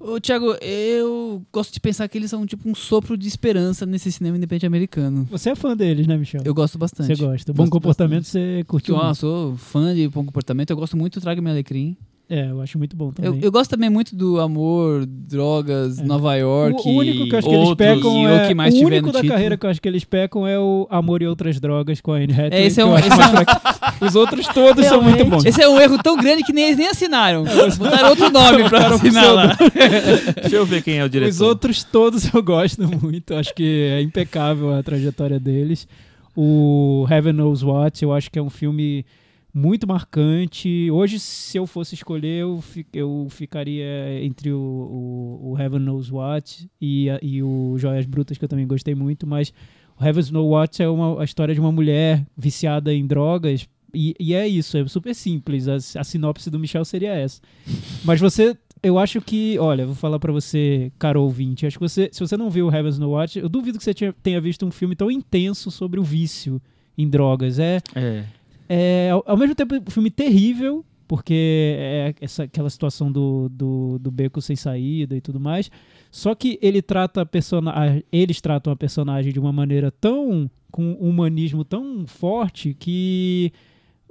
Ô, 0.00 0.18
Thiago, 0.18 0.56
eu 0.62 1.44
gosto 1.52 1.74
de 1.74 1.78
pensar 1.78 2.08
que 2.08 2.16
eles 2.16 2.30
são 2.30 2.46
tipo 2.46 2.66
um 2.66 2.74
sopro 2.74 3.18
de 3.18 3.28
esperança 3.28 3.84
nesse 3.84 4.10
cinema 4.10 4.38
independente 4.38 4.64
americano. 4.64 5.28
Você 5.30 5.50
é 5.50 5.54
fã 5.54 5.76
deles, 5.76 6.06
né, 6.06 6.16
Michel? 6.16 6.40
Eu 6.42 6.54
gosto 6.54 6.78
bastante. 6.78 7.14
Você 7.14 7.22
gosta. 7.22 7.52
Bom 7.52 7.64
Gosto 7.64 7.72
comportamento 7.72 8.24
você 8.24 8.64
curtiu. 8.66 8.94
Eu, 8.94 9.02
ah, 9.02 9.14
sou 9.14 9.54
fã 9.56 9.94
de 9.94 10.08
bom 10.08 10.24
comportamento, 10.24 10.70
eu 10.70 10.76
gosto 10.76 10.96
muito 10.96 11.20
do 11.20 11.22
Traga 11.22 11.42
Meu 11.42 11.52
Alecrim. 11.52 11.98
É, 12.32 12.48
eu 12.48 12.60
acho 12.62 12.78
muito 12.78 12.94
bom 12.96 13.08
Eu, 13.08 13.12
também. 13.32 13.40
eu 13.42 13.50
gosto 13.50 13.70
também 13.72 13.90
muito 13.90 14.14
do 14.14 14.38
Amor, 14.40 15.04
Drogas, 15.04 15.98
É. 15.98 16.04
Nova 16.04 16.36
York. 16.36 16.80
o, 16.86 16.90
o 16.92 16.96
único 16.98 17.24
que 17.28 17.34
eu 17.34 17.38
acho 17.40 17.48
que 17.48 17.54
eles 17.56 17.74
pecam 17.74 18.28
é 18.28 18.44
o 18.44 18.48
que 18.48 18.54
mais 18.54 18.72
o 18.72 18.86
único 18.86 19.06
da 19.10 19.14
título. 19.18 19.32
carreira 19.32 19.56
que 19.56 19.66
eu 19.66 19.70
acho 19.70 19.82
que 19.82 19.88
eles 19.88 20.04
pecam 20.04 20.46
é 20.46 20.56
o 20.56 20.86
Amor 20.88 21.22
e 21.22 21.26
Outras 21.26 21.58
Drogas 21.58 22.00
com 22.00 22.12
a 22.12 22.18
Anne 22.18 22.32
Hathaway. 22.32 22.50
É, 22.52 22.66
esse 22.66 22.80
é 22.80 22.84
um- 22.84 22.92
eu 22.92 22.98
esse 22.98 23.08
é 23.10 24.04
um-. 24.04 24.06
Os 24.06 24.14
outros 24.14 24.46
todos 24.46 24.86
são 24.86 25.02
muito 25.02 25.24
bons. 25.24 25.44
Esse 25.44 25.60
é 25.60 25.68
um 25.68 25.80
erro 25.80 25.98
tão 26.00 26.16
grande 26.16 26.44
que 26.44 26.52
nem 26.52 26.66
eles 26.66 26.76
nem 26.78 26.86
assinaram. 26.88 27.42
Botaram 27.76 28.10
outro 28.10 28.30
nome 28.30 28.68
pra 28.68 28.86
assinar 28.94 29.34
lá. 29.34 29.56
Deixa 30.40 30.54
eu 30.56 30.64
ver 30.64 30.82
quem 30.84 30.98
é 30.98 31.04
o 31.04 31.08
diretor. 31.08 31.30
Os 31.32 31.40
outros 31.40 31.82
todos 31.82 32.32
eu 32.32 32.40
gosto 32.44 32.82
muito. 33.02 33.34
Acho 33.34 33.52
que 33.52 33.88
é 33.90 34.00
impecável 34.02 34.72
a 34.72 34.82
trajetória 34.84 35.40
deles. 35.40 35.88
O 36.36 37.06
Heaven 37.10 37.32
Knows 37.32 37.62
What, 37.64 38.02
eu 38.04 38.12
acho 38.12 38.30
que 38.30 38.38
é 38.38 38.42
um 38.42 38.48
filme 38.50 39.04
muito 39.52 39.86
marcante. 39.86 40.90
Hoje, 40.90 41.18
se 41.18 41.56
eu 41.58 41.66
fosse 41.66 41.94
escolher, 41.94 42.40
eu, 42.42 42.60
fi- 42.60 42.86
eu 42.92 43.26
ficaria 43.30 44.22
entre 44.22 44.52
o, 44.52 44.58
o, 44.60 45.50
o 45.52 45.58
Heaven 45.58 45.80
Knows 45.80 46.10
What 46.10 46.68
e, 46.80 47.06
e 47.22 47.42
o 47.42 47.74
Joias 47.78 48.06
Brutas, 48.06 48.38
que 48.38 48.44
eu 48.44 48.48
também 48.48 48.66
gostei 48.66 48.94
muito. 48.94 49.26
Mas 49.26 49.52
o 49.98 50.04
Heaven 50.04 50.24
Knows 50.32 50.50
What 50.50 50.82
é 50.82 50.88
uma, 50.88 51.20
a 51.20 51.24
história 51.24 51.54
de 51.54 51.60
uma 51.60 51.72
mulher 51.72 52.24
viciada 52.36 52.92
em 52.94 53.06
drogas. 53.06 53.68
E, 53.92 54.14
e 54.20 54.34
é 54.34 54.46
isso, 54.46 54.76
é 54.78 54.86
super 54.86 55.14
simples. 55.14 55.66
A, 55.66 55.74
a 56.00 56.04
sinopse 56.04 56.48
do 56.50 56.58
Michel 56.58 56.84
seria 56.84 57.12
essa. 57.12 57.40
Mas 58.04 58.20
você 58.20 58.56
eu 58.82 58.98
acho 58.98 59.20
que, 59.20 59.58
olha, 59.58 59.84
vou 59.84 59.94
falar 59.94 60.18
pra 60.18 60.32
você, 60.32 60.90
caro 60.98 61.20
ouvinte, 61.22 61.66
acho 61.66 61.76
que 61.78 61.82
você, 61.86 62.08
se 62.10 62.18
você 62.18 62.34
não 62.34 62.48
viu 62.48 62.66
o 62.66 62.74
Heaven's 62.74 62.98
No 62.98 63.10
Watch, 63.10 63.38
eu 63.38 63.46
duvido 63.46 63.76
que 63.76 63.84
você 63.84 63.92
tenha 64.22 64.40
visto 64.40 64.64
um 64.64 64.70
filme 64.70 64.96
tão 64.96 65.10
intenso 65.10 65.70
sobre 65.70 66.00
o 66.00 66.02
vício 66.02 66.62
em 66.96 67.06
drogas. 67.06 67.58
É, 67.58 67.82
É. 67.94 68.24
é 68.72 69.10
ao, 69.10 69.24
ao 69.26 69.36
mesmo 69.36 69.54
tempo 69.56 69.74
um 69.74 69.90
filme 69.90 70.10
terrível, 70.10 70.84
porque 71.08 71.74
é 71.76 72.14
essa, 72.20 72.44
aquela 72.44 72.70
situação 72.70 73.10
do, 73.10 73.48
do, 73.48 73.98
do 73.98 74.10
beco 74.12 74.40
sem 74.40 74.54
saída 74.54 75.16
e 75.16 75.20
tudo 75.20 75.40
mais. 75.40 75.68
Só 76.08 76.36
que 76.36 76.56
ele 76.62 76.80
trata 76.80 77.22
a 77.22 77.26
persona 77.26 77.72
a- 77.72 78.00
eles 78.12 78.40
tratam 78.40 78.72
a 78.72 78.76
personagem 78.76 79.32
de 79.32 79.40
uma 79.40 79.52
maneira 79.52 79.90
tão 79.90 80.48
com 80.70 80.84
um 81.00 81.08
humanismo 81.08 81.64
tão 81.64 82.06
forte 82.06 82.74
que 82.78 83.52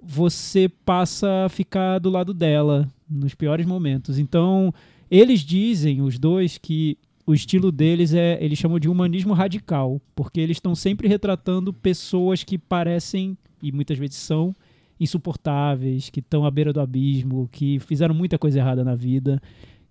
você 0.04 0.68
passa 0.86 1.46
a 1.46 1.50
ficar 1.50 2.00
do 2.00 2.10
lado 2.10 2.34
dela 2.34 2.86
nos 3.10 3.34
piores 3.34 3.66
momentos. 3.66 4.20
Então, 4.20 4.74
eles 5.10 5.40
dizem, 5.40 6.02
os 6.02 6.20
dois, 6.20 6.58
que 6.58 6.98
o 7.30 7.34
estilo 7.36 7.72
deles 7.72 8.12
é, 8.12 8.44
eles 8.44 8.58
chamam 8.58 8.80
de 8.80 8.90
humanismo 8.90 9.34
radical, 9.34 10.02
porque 10.16 10.40
eles 10.40 10.58
estão 10.58 10.74
sempre 10.74 11.08
retratando 11.08 11.72
pessoas 11.72 12.44
que 12.44 12.58
parecem, 12.58 13.38
e 13.62 13.72
muitas 13.72 14.00
vezes 14.00 14.16
são, 14.16 14.56
insuportáveis, 15.00 16.10
que 16.10 16.22
estão 16.22 16.44
à 16.44 16.50
beira 16.50 16.74
do 16.74 16.82
abismo, 16.82 17.48
que 17.52 17.80
fizeram 17.82 18.16
muita 18.16 18.40
coisa 18.40 18.58
errada 18.58 18.84
na 18.84 18.96
vida, 18.96 19.40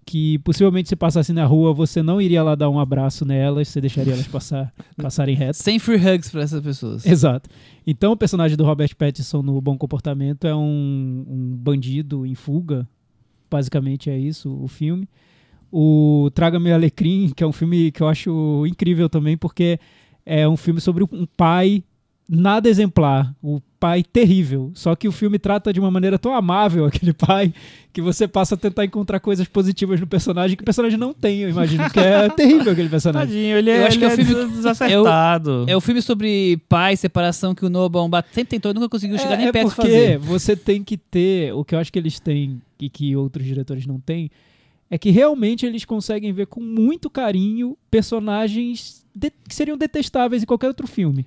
que 0.05 0.41
possivelmente 0.41 0.89
se 0.89 0.97
passasse 0.97 1.32
na 1.32 1.47
rua 1.47 1.72
você 1.72 2.03
não 2.03 2.20
iria 2.20 2.43
lá 2.43 2.57
dar 2.57 2.68
um 2.70 2.80
abraço 2.80 3.24
nelas, 3.24 3.68
você 3.68 3.80
deixaria 3.80 4.14
elas 4.14 4.26
passar, 4.26 4.74
passarem 5.01 5.36
reto. 5.36 5.59
Sem 5.59 5.78
free 5.78 5.95
hugs 5.95 6.32
pra 6.32 6.43
essas 6.43 6.61
pessoas. 6.61 7.07
Exato. 7.07 7.49
Então 7.86 8.11
o 8.11 8.16
personagem 8.16 8.57
do 8.57 8.64
Robert 8.64 8.97
Pattinson 8.97 9.43
no 9.43 9.61
Bom 9.61 9.78
Comportamento 9.78 10.45
é 10.45 10.57
um, 10.57 11.24
um 11.28 11.57
bandido 11.57 12.26
em 12.26 12.34
fuga. 12.34 12.84
Basicamente 13.49 14.11
é 14.11 14.18
isso 14.18 14.53
o 14.61 14.66
filme. 14.66 15.09
O 15.73 16.31
Traga-me 16.35 16.73
Alecrim, 16.73 17.31
que 17.35 17.45
é 17.45 17.47
um 17.47 17.53
filme 17.53 17.91
que 17.93 18.03
eu 18.03 18.09
acho 18.09 18.64
incrível 18.66 19.09
também, 19.09 19.37
porque 19.37 19.79
é 20.25 20.49
um 20.49 20.57
filme 20.57 20.81
sobre 20.81 21.05
um 21.05 21.27
pai 21.37 21.83
nada 22.31 22.69
exemplar, 22.69 23.35
o 23.43 23.59
pai 23.81 24.03
terrível. 24.03 24.71
Só 24.75 24.95
que 24.95 25.09
o 25.09 25.12
filme 25.12 25.39
trata 25.39 25.73
de 25.73 25.81
uma 25.81 25.91
maneira 25.91 26.19
tão 26.19 26.35
amável 26.35 26.85
aquele 26.85 27.14
pai 27.14 27.55
que 27.91 28.03
você 28.03 28.29
passa 28.29 28.55
a 28.55 28.59
tentar 28.59 28.85
encontrar 28.85 29.19
coisas 29.19 29.49
positivas 29.49 29.99
no 29.99 30.07
personagem 30.07 30.55
que 30.55 30.62
o 30.62 30.64
personagem 30.64 30.99
não 30.99 31.14
tem, 31.14 31.39
eu 31.41 31.49
imagino, 31.49 31.85
porque 31.85 32.01
é 32.01 32.29
terrível 32.37 32.73
aquele 32.73 32.89
personagem. 32.91 33.29
Tadinho, 33.29 33.57
ele 33.57 33.71
Eu 33.71 33.75
é, 33.77 33.87
acho 33.87 33.97
ele 33.97 33.99
que 33.99 34.05
é 34.05 34.09
o 34.09 34.12
é 34.12 34.25
filme- 34.25 34.53
desacertado. 34.57 35.64
É 35.69 35.77
o 35.77 35.81
filme 35.81 36.03
sobre 36.03 36.59
pai, 36.69 36.97
separação 36.97 37.55
que 37.55 37.64
o 37.64 37.71
Noah 37.71 37.89
Baumbach 37.89 38.29
sempre 38.33 38.51
tentou 38.51 38.71
e 38.71 38.75
nunca 38.75 38.89
conseguiu 38.91 39.19
chegar 39.19 39.37
nem 39.39 39.47
é 39.49 39.53
perto 39.53 39.71
de 39.71 39.75
porque 39.77 39.89
fazer. 39.91 40.19
você 40.19 40.55
tem 40.57 40.83
que 40.85 40.97
ter, 40.99 41.53
o 41.55 41.64
que 41.64 41.75
eu 41.75 41.79
acho 41.79 41.91
que 41.93 41.99
eles 41.99 42.21
têm 42.21 42.61
e 42.79 42.91
que 42.91 43.16
outros 43.16 43.45
diretores 43.47 43.87
não 43.87 43.99
têm, 43.99 44.31
é 44.91 44.97
que 44.99 45.11
realmente 45.11 45.66
eles 45.66 45.84
conseguem 45.84 46.32
ver 46.32 46.47
com 46.47 46.61
muito 46.62 47.11
carinho 47.11 47.76
personagens 47.91 49.07
que 49.49 49.55
seriam 49.55 49.76
detestáveis 49.76 50.43
em 50.45 50.47
qualquer 50.47 50.68
outro 50.68 50.86
filme. 50.86 51.26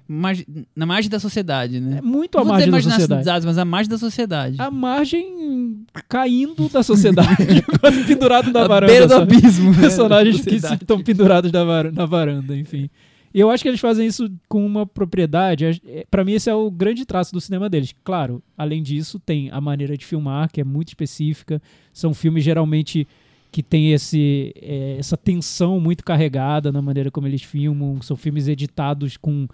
Na 0.73 0.85
margem 0.85 1.09
da 1.09 1.19
sociedade, 1.19 1.79
né? 1.81 1.97
É 1.97 2.01
muito 2.01 2.37
à 2.37 2.43
margem 2.45 2.71
da 2.71 2.79
sociedade. 2.81 3.45
mas 3.45 3.57
a 3.57 3.65
margem 3.65 3.89
da 3.89 3.97
sociedade. 3.97 4.55
A 4.59 4.71
margem 4.71 5.83
caindo 6.07 6.69
da 6.69 6.83
sociedade, 6.83 7.27
pendurado 8.07 8.51
na 8.51 8.61
A 8.63 8.67
varanda. 8.67 8.91
beira 8.91 9.07
do 9.07 9.13
sabe? 9.13 9.35
abismo. 9.35 9.71
né, 9.71 9.81
personagens 9.81 10.41
que 10.41 10.55
estão 10.55 11.01
pendurados 11.03 11.51
na, 11.51 11.63
var- 11.65 11.91
na 11.91 12.05
varanda, 12.05 12.55
enfim. 12.57 12.89
E 13.33 13.39
eu 13.39 13.49
acho 13.49 13.61
que 13.63 13.69
eles 13.69 13.79
fazem 13.79 14.07
isso 14.07 14.29
com 14.47 14.65
uma 14.65 14.85
propriedade. 14.85 15.81
é- 15.85 16.05
Pra 16.09 16.23
mim, 16.23 16.33
esse 16.33 16.49
é 16.49 16.55
o 16.55 16.71
grande 16.71 17.05
traço 17.05 17.33
do 17.33 17.41
cinema 17.41 17.69
deles. 17.69 17.93
Claro, 18.05 18.41
além 18.57 18.81
disso, 18.81 19.19
tem 19.19 19.49
a 19.51 19.59
maneira 19.59 19.97
de 19.97 20.05
filmar, 20.05 20.49
que 20.51 20.61
é 20.61 20.63
muito 20.63 20.89
específica. 20.89 21.61
São 21.93 22.13
filmes 22.13 22.43
geralmente 22.43 23.05
que 23.51 23.61
tem 23.61 23.91
esse, 23.91 24.53
é, 24.55 24.95
essa 24.97 25.17
tensão 25.17 25.79
muito 25.79 26.03
carregada 26.05 26.71
na 26.71 26.81
maneira 26.81 27.11
como 27.11 27.27
eles 27.27 27.43
filmam. 27.43 28.01
São 28.01 28.15
filmes 28.15 28.47
editados 28.47 29.17
com. 29.17 29.47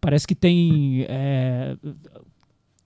Parece 0.00 0.26
que 0.26 0.34
tem. 0.34 1.04
é, 1.08 1.76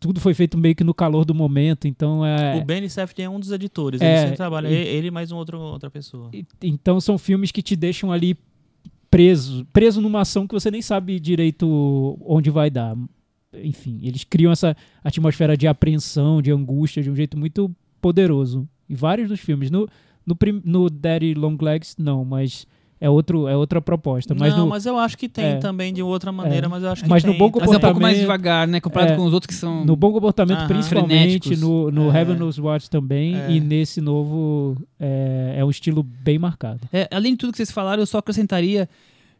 tudo 0.00 0.20
foi 0.20 0.34
feito 0.34 0.58
meio 0.58 0.74
que 0.74 0.84
no 0.84 0.92
calor 0.92 1.24
do 1.24 1.34
momento, 1.34 1.88
então 1.88 2.24
é. 2.26 2.56
O 2.56 2.64
Benny 2.64 2.90
Safdie 2.90 3.22
é 3.22 3.28
um 3.30 3.40
dos 3.40 3.50
editores. 3.50 4.00
É, 4.02 4.10
ele 4.12 4.20
sempre 4.22 4.36
trabalha. 4.36 4.68
e- 4.68 4.74
Ele 4.74 5.06
e 5.08 5.10
mais 5.10 5.32
um 5.32 5.36
outro, 5.36 5.58
outra 5.58 5.90
pessoa. 5.90 6.28
E- 6.34 6.44
Então 6.62 7.00
são 7.00 7.16
filmes 7.16 7.50
que 7.50 7.62
te 7.62 7.74
deixam 7.74 8.12
ali 8.12 8.36
preso, 9.10 9.64
preso 9.72 10.00
numa 10.02 10.20
ação 10.20 10.46
que 10.46 10.52
você 10.52 10.70
nem 10.70 10.82
sabe 10.82 11.18
direito 11.18 12.18
onde 12.20 12.50
vai 12.50 12.68
dar. 12.68 12.94
Enfim, 13.62 14.00
eles 14.02 14.24
criam 14.24 14.50
essa 14.52 14.76
atmosfera 15.02 15.56
de 15.56 15.66
apreensão, 15.68 16.42
de 16.42 16.50
angústia, 16.50 17.02
de 17.02 17.10
um 17.10 17.14
jeito 17.16 17.38
muito 17.38 17.74
poderoso. 18.00 18.68
Em 18.90 18.94
vários 18.94 19.28
dos 19.28 19.40
filmes. 19.40 19.70
No, 19.70 19.88
no, 20.26 20.34
prim- 20.36 20.62
no 20.64 20.88
Daddy 20.90 21.34
Long 21.34 21.56
Legs, 21.60 21.94
não, 21.98 22.24
mas 22.24 22.66
é, 23.00 23.10
outro, 23.10 23.46
é 23.48 23.56
outra 23.56 23.82
proposta. 23.82 24.34
Mas 24.34 24.52
não, 24.54 24.60
no, 24.64 24.70
mas 24.70 24.86
eu 24.86 24.98
acho 24.98 25.18
que 25.18 25.28
tem 25.28 25.44
é. 25.44 25.56
também 25.56 25.92
de 25.92 26.02
outra 26.02 26.32
maneira, 26.32 26.66
É. 26.66 26.68
mas 26.68 26.82
eu 26.82 26.90
acho 26.90 27.02
que 27.04 27.08
Mas 27.10 27.22
no 27.24 27.32
tem. 27.32 27.38
Bom 27.38 27.50
tá 27.50 27.58
Mas 27.58 27.62
é 27.62 27.64
um 27.64 27.70
pouco 27.70 27.80
comportamento- 27.80 28.02
mais 28.02 28.18
devagar, 28.18 28.66
né? 28.66 28.80
Comparado 28.80 29.12
É. 29.12 29.16
com 29.16 29.24
os 29.26 29.32
outros 29.34 29.46
que 29.46 29.54
são. 29.54 29.84
no 29.84 29.94
Bom 29.96 30.12
Comportamento, 30.12 30.58
Aham. 30.60 30.68
principalmente, 30.68 31.56
no, 31.56 31.90
no 31.90 32.10
É. 32.10 32.20
Heaven 32.20 32.36
Knows 32.36 32.58
What 32.58 32.88
também, 32.88 33.34
É. 33.36 33.50
e 33.50 33.60
nesse 33.60 34.00
novo 34.00 34.76
é, 34.98 35.56
é 35.58 35.64
um 35.64 35.70
estilo 35.70 36.02
bem 36.02 36.38
marcado. 36.38 36.80
É, 36.92 37.06
além 37.10 37.32
de 37.32 37.38
tudo 37.38 37.50
que 37.52 37.58
vocês 37.58 37.70
falaram, 37.70 38.00
eu 38.02 38.06
só 38.06 38.18
acrescentaria. 38.18 38.88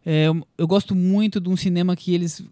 é, 0.07 0.26
eu- 0.26 0.47
eu 0.59 0.66
gosto 0.66 0.95
muito 0.95 1.41
de 1.41 1.49
um 1.49 1.57
cinema 1.57 1.97
que 1.97 2.12
eles 2.14 2.43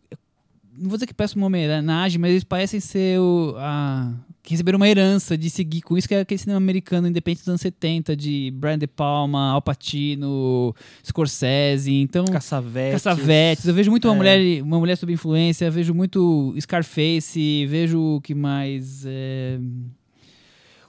não 0.77 0.89
vou 0.89 0.97
dizer 0.97 1.07
que 1.07 1.15
uma 1.37 1.47
homenagem, 1.47 2.19
mas 2.19 2.31
eles 2.31 2.45
parecem 2.45 2.81
ser 2.81 3.21
o, 3.21 3.55
a, 3.59 4.13
que 4.43 4.51
receberam 4.53 4.77
uma 4.77 4.89
herança 4.89 5.37
de 5.37 5.49
seguir 5.51 5.83
com 5.83 5.97
isso, 5.97 6.09
que 6.09 6.15
é 6.15 6.21
aquele 6.21 6.39
cinema 6.39 6.57
americano 6.59 7.07
independente 7.07 7.41
dos 7.41 7.49
anos 7.49 7.61
70, 7.61 8.17
de 8.17 8.51
Brian 8.57 8.79
De 8.79 8.87
Palma, 8.87 9.51
Al 9.53 9.63
Pacino, 9.63 10.75
Scorsese, 11.07 11.93
então... 11.93 12.25
Caçavetes. 12.25 13.03
Caçavetes. 13.03 13.67
Eu 13.67 13.75
vejo 13.75 13.91
muito 13.91 14.09
uma, 14.09 14.15
É. 14.15 14.17
mulher, 14.17 14.63
uma 14.63 14.79
mulher 14.79 14.97
sob 14.97 15.13
influência, 15.13 15.71
vejo 15.71 15.95
muito 15.95 16.55
Scarface, 16.61 17.67
vejo 17.67 18.01
o 18.17 18.21
que 18.21 18.35
mais... 18.35 19.05
é, 19.07 19.59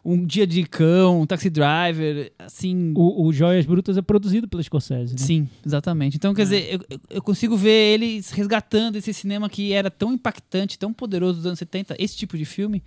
Um 0.06 0.26
Dia 0.26 0.46
de 0.46 0.64
Cão, 0.66 1.22
um 1.22 1.26
Taxi 1.26 1.50
Driver, 1.50 2.32
assim... 2.38 2.92
O, 2.94 3.26
o 3.26 3.32
Joias 3.32 3.66
Brutas 3.66 3.96
é 3.98 4.02
produzido 4.02 4.50
pela 4.50 4.62
Scorsese, 4.62 5.14
né? 5.14 5.18
Sim, 5.20 5.48
exatamente. 5.66 6.18
Então, 6.18 6.34
quer 6.34 6.44
dizer, 6.44 6.74
eu, 6.90 7.00
eu- 7.10 7.22
consigo 7.22 7.56
ver 7.56 7.94
eles 7.94 8.30
resgatando 8.32 8.98
esse 8.98 9.14
cinema 9.14 9.50
que 9.50 9.72
era 9.72 9.90
tão 9.90 10.12
impactante, 10.12 10.78
tão 10.78 10.92
poderoso 10.92 11.38
dos 11.38 11.46
anos 11.46 11.60
70, 11.60 11.96
esse 11.98 12.18
tipo 12.18 12.38
de 12.38 12.44
filme, 12.44 12.84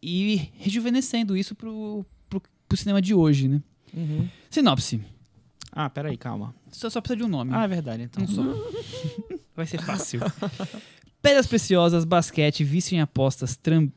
e 0.00 0.48
rejuvenescendo 0.58 1.36
isso 1.36 1.56
pro, 1.56 2.06
pro, 2.30 2.40
pro 2.68 2.76
cinema 2.78 3.02
de 3.02 3.14
hoje, 3.14 3.48
né? 3.48 3.60
Uhum. 3.92 4.28
Sinopse. 4.48 5.00
Ah, 5.72 5.90
peraí, 5.90 6.16
calma. 6.16 6.54
Só, 6.70 6.88
só 6.88 7.00
precisa 7.00 7.16
de 7.16 7.24
um 7.24 7.28
nome. 7.28 7.50
Ah, 7.52 7.64
é 7.64 7.68
verdade, 7.68 8.04
então. 8.04 8.22
Um 8.22 8.28
só. 8.28 8.42
Vai 9.56 9.66
ser 9.66 9.80
fácil. 9.82 10.20
Pedras 11.20 11.46
preciosas, 11.48 12.04
basquete, 12.04 12.62
vício 12.62 12.94
em 12.94 13.00
apostas, 13.00 13.56
tram- 13.56 13.90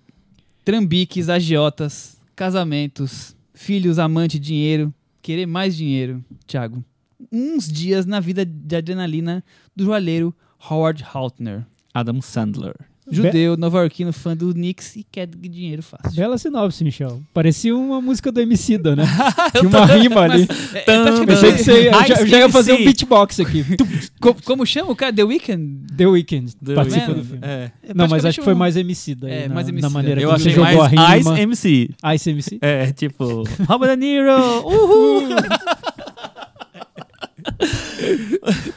trambiques, 0.65 1.29
agiotas, 1.29 2.16
casamentos, 2.37 3.35
filhos, 3.51 3.97
amante, 3.97 4.37
dinheiro, 4.37 4.93
querer 5.23 5.47
mais 5.47 5.75
dinheiro. 5.75 6.23
Thiago. 6.45 6.85
Uns 7.31 7.67
dias 7.67 8.05
na 8.05 8.19
vida 8.19 8.45
de 8.45 8.75
adrenalina 8.75 9.43
do 9.75 9.85
joalheiro 9.85 10.33
Howard 10.69 11.03
Haltner. 11.03 11.65
Adam 11.91 12.21
Sandler. 12.21 12.75
Judeu, 13.09 13.55
nova-iorquino, 13.57 14.11
fã 14.11 14.35
do 14.35 14.53
Knicks 14.53 14.95
e 14.95 15.03
quer 15.09 15.27
dinheiro 15.27 15.81
fácil. 15.81 16.15
Bela 16.15 16.37
sinopse, 16.37 16.83
Michel. 16.83 17.21
Parecia 17.33 17.75
uma 17.75 18.01
música 18.01 18.31
do 18.31 18.41
Emicida, 18.41 18.95
né? 18.95 19.03
Tinha 19.57 19.69
uma 19.69 19.85
rima 19.85 20.21
ali. 20.21 20.47
É, 20.73 20.91
é 20.91 21.25
Pensei 21.25 21.53
que 21.53 21.63
você 21.63 21.83
já, 21.91 22.21
eu 22.21 22.27
já 22.27 22.37
ia 22.39 22.49
fazer 22.49 22.73
um 22.73 22.83
beatbox 22.83 23.39
aqui. 23.39 23.65
Co- 24.19 24.35
como 24.43 24.65
chama 24.65 24.91
o 24.91 24.95
cara? 24.95 25.13
The 25.13 25.23
Weeknd? 25.23 25.95
The 25.95 26.05
Weeknd 26.05 26.53
participa 26.75 27.13
do 27.13 27.23
filme. 27.23 27.39
É. 27.41 27.71
Não, 27.95 28.07
mas 28.07 28.25
acho 28.25 28.39
que 28.39 28.45
foi 28.45 28.53
mais 28.53 28.75
Emicida. 28.75 29.29
É, 29.29 29.47
na, 29.47 29.55
mais 29.55 29.67
na 29.67 29.71
Emicida. 29.73 29.89
maneira 29.89 30.21
Eu 30.21 30.29
que 30.29 30.35
achei 30.35 30.55
mais 30.55 30.91
rima. 30.91 31.17
Ice 31.17 31.41
MC. 31.41 31.89
Ice 32.15 32.29
MC? 32.29 32.57
É, 32.61 32.91
tipo, 32.91 33.43
Robert 33.67 33.91
De 33.91 33.97
Niro, 33.97 34.37
uhul! 34.65 35.29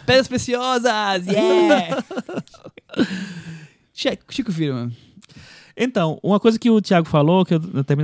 Pedras 0.06 0.28
preciosas, 0.28 1.26
yeah! 1.26 2.02
Chico, 4.00 4.50
Firman. 4.52 4.90
Então, 5.76 6.18
uma 6.22 6.38
coisa 6.40 6.58
que 6.58 6.68
o 6.68 6.80
Thiago 6.80 7.06
falou, 7.08 7.44
que 7.44 7.54
eu 7.54 7.60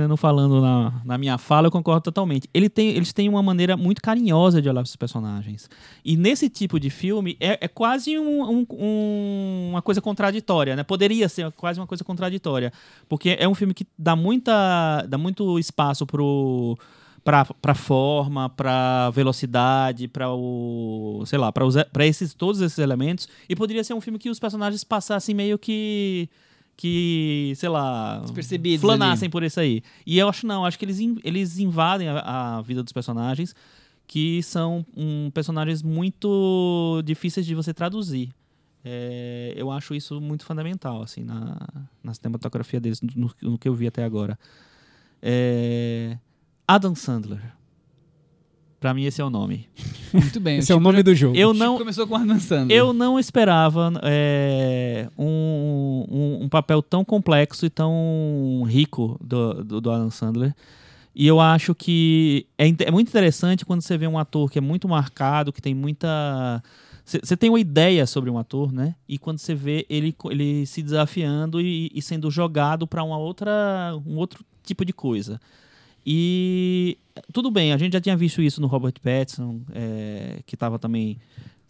não 0.07 0.17
falando 0.17 0.61
na, 0.61 1.01
na 1.03 1.17
minha 1.17 1.37
fala, 1.37 1.67
eu 1.67 1.71
concordo 1.71 2.01
totalmente. 2.01 2.49
Ele 2.53 2.69
tem, 2.69 2.89
eles 2.89 3.13
têm 3.13 3.27
uma 3.29 3.43
maneira 3.43 3.75
muito 3.77 4.01
carinhosa 4.01 4.61
de 4.61 4.69
olhar 4.69 4.81
os 4.81 4.95
personagens. 4.95 5.69
E 6.03 6.15
nesse 6.17 6.49
tipo 6.49 6.79
de 6.79 6.89
filme, 6.89 7.35
é, 7.39 7.57
é 7.65 7.67
quase 7.67 8.17
um- 8.17 8.65
um- 8.71 9.67
uma 9.71 9.81
coisa 9.81 10.01
contraditória, 10.01 10.75
né? 10.75 10.83
Poderia 10.83 11.27
ser 11.29 11.51
quase 11.51 11.79
uma 11.79 11.85
coisa 11.87 12.03
contraditória. 12.03 12.71
Porque 13.07 13.35
é 13.39 13.47
um 13.47 13.53
filme 13.53 13.73
que 13.73 13.85
dá, 13.97 14.15
muita, 14.15 15.05
dá 15.07 15.17
muito 15.17 15.59
espaço 15.59 16.05
pro 16.05 16.77
para 17.61 17.75
forma, 17.75 18.49
para 18.49 19.09
velocidade, 19.09 20.07
para 20.07 20.31
o, 20.31 21.23
sei 21.25 21.37
lá, 21.37 21.51
para 21.51 22.05
esses 22.05 22.33
todos 22.33 22.61
esses 22.61 22.77
elementos 22.77 23.27
e 23.49 23.55
poderia 23.55 23.83
ser 23.83 23.93
um 23.93 23.99
filme 23.99 24.17
que 24.17 24.29
os 24.29 24.39
personagens 24.39 24.85
passassem 24.85 25.35
meio 25.35 25.59
que 25.59 26.29
que, 26.77 27.53
sei 27.55 27.69
lá, 27.69 28.23
flanassem 28.79 29.29
por 29.31 29.41
isso 29.41 29.59
aí. 29.59 29.81
E 30.05 30.19
eu 30.19 30.29
acho 30.29 30.45
não, 30.45 30.63
acho 30.63 30.77
que 30.77 30.85
eles, 30.85 30.99
eles 31.23 31.57
invadem 31.57 32.07
a, 32.07 32.19
a 32.57 32.61
vida 32.61 32.83
dos 32.83 32.93
personagens, 32.93 33.55
que 34.05 34.43
são 34.43 34.85
um, 34.95 35.31
personagens 35.31 35.81
muito 35.81 37.01
difíceis 37.03 37.47
de 37.47 37.55
você 37.55 37.73
traduzir. 37.73 38.29
É, 38.85 39.53
eu 39.57 39.71
acho 39.71 39.95
isso 39.95 40.21
muito 40.21 40.45
fundamental, 40.45 41.01
assim, 41.01 41.23
na, 41.23 41.57
na 42.03 42.13
cinematografia 42.13 42.79
deles, 42.79 43.01
no, 43.01 43.31
no 43.41 43.57
que 43.57 43.67
eu 43.67 43.73
vi 43.73 43.87
até 43.87 44.03
agora. 44.03 44.37
É, 45.19 46.15
Adam 46.67 46.93
Sandler. 46.93 47.41
Pra 48.79 48.93
mim, 48.93 49.05
esse 49.05 49.21
é 49.21 49.23
o 49.23 49.29
nome. 49.29 49.67
Muito 50.13 50.39
bem. 50.39 50.59
Esse 50.59 50.71
é 50.71 50.75
o 50.75 50.79
nome 50.79 51.01
do 51.01 51.15
jogo. 51.15 51.35
Eu 51.35 51.53
não, 51.53 51.77
começou 51.77 52.05
com 52.05 52.15
Adam 52.15 52.39
Sandler. 52.39 52.77
eu 52.77 52.93
não 52.93 53.17
esperava 53.17 53.91
é, 54.03 55.09
um, 55.17 56.05
um, 56.09 56.43
um 56.43 56.49
papel 56.49 56.81
tão 56.81 57.03
complexo 57.03 57.65
e 57.65 57.69
tão 57.69 58.63
rico 58.67 59.17
do, 59.23 59.63
do, 59.63 59.81
do 59.81 59.91
Adam 59.91 60.11
Sandler. 60.11 60.53
E 61.15 61.25
eu 61.25 61.39
acho 61.39 61.73
que 61.73 62.45
é, 62.57 62.67
é 62.67 62.91
muito 62.91 63.07
interessante 63.07 63.65
quando 63.65 63.81
você 63.81 63.97
vê 63.97 64.05
um 64.05 64.19
ator 64.19 64.51
que 64.51 64.59
é 64.59 64.61
muito 64.61 64.87
marcado, 64.87 65.51
que 65.51 65.61
tem 65.61 65.73
muita. 65.73 66.61
Você 67.03 67.35
tem 67.37 67.49
uma 67.49 67.59
ideia 67.59 68.05
sobre 68.05 68.29
um 68.29 68.37
ator, 68.37 68.71
né? 68.71 68.93
E 69.07 69.17
quando 69.17 69.39
você 69.39 69.55
vê 69.55 69.85
ele, 69.89 70.15
ele 70.29 70.65
se 70.65 70.83
desafiando 70.83 71.59
e, 71.59 71.89
e 71.95 72.01
sendo 72.01 72.29
jogado 72.29 72.85
para 72.85 73.01
uma 73.01 73.17
outra, 73.17 73.97
um 74.05 74.17
outro 74.17 74.45
tipo 74.61 74.85
de 74.85 74.93
coisa. 74.93 75.39
E 76.09 76.97
tudo 77.33 77.51
bem, 77.51 77.73
a 77.73 77.77
gente 77.77 77.91
já 77.91 77.99
tinha 77.99 78.15
visto 78.15 78.41
isso 78.41 78.61
no 78.61 78.67
Robert 78.67 78.93
Pattinson, 79.03 79.59
é, 79.73 80.39
que 80.45 80.55
estava 80.55 80.79
também 80.79 81.17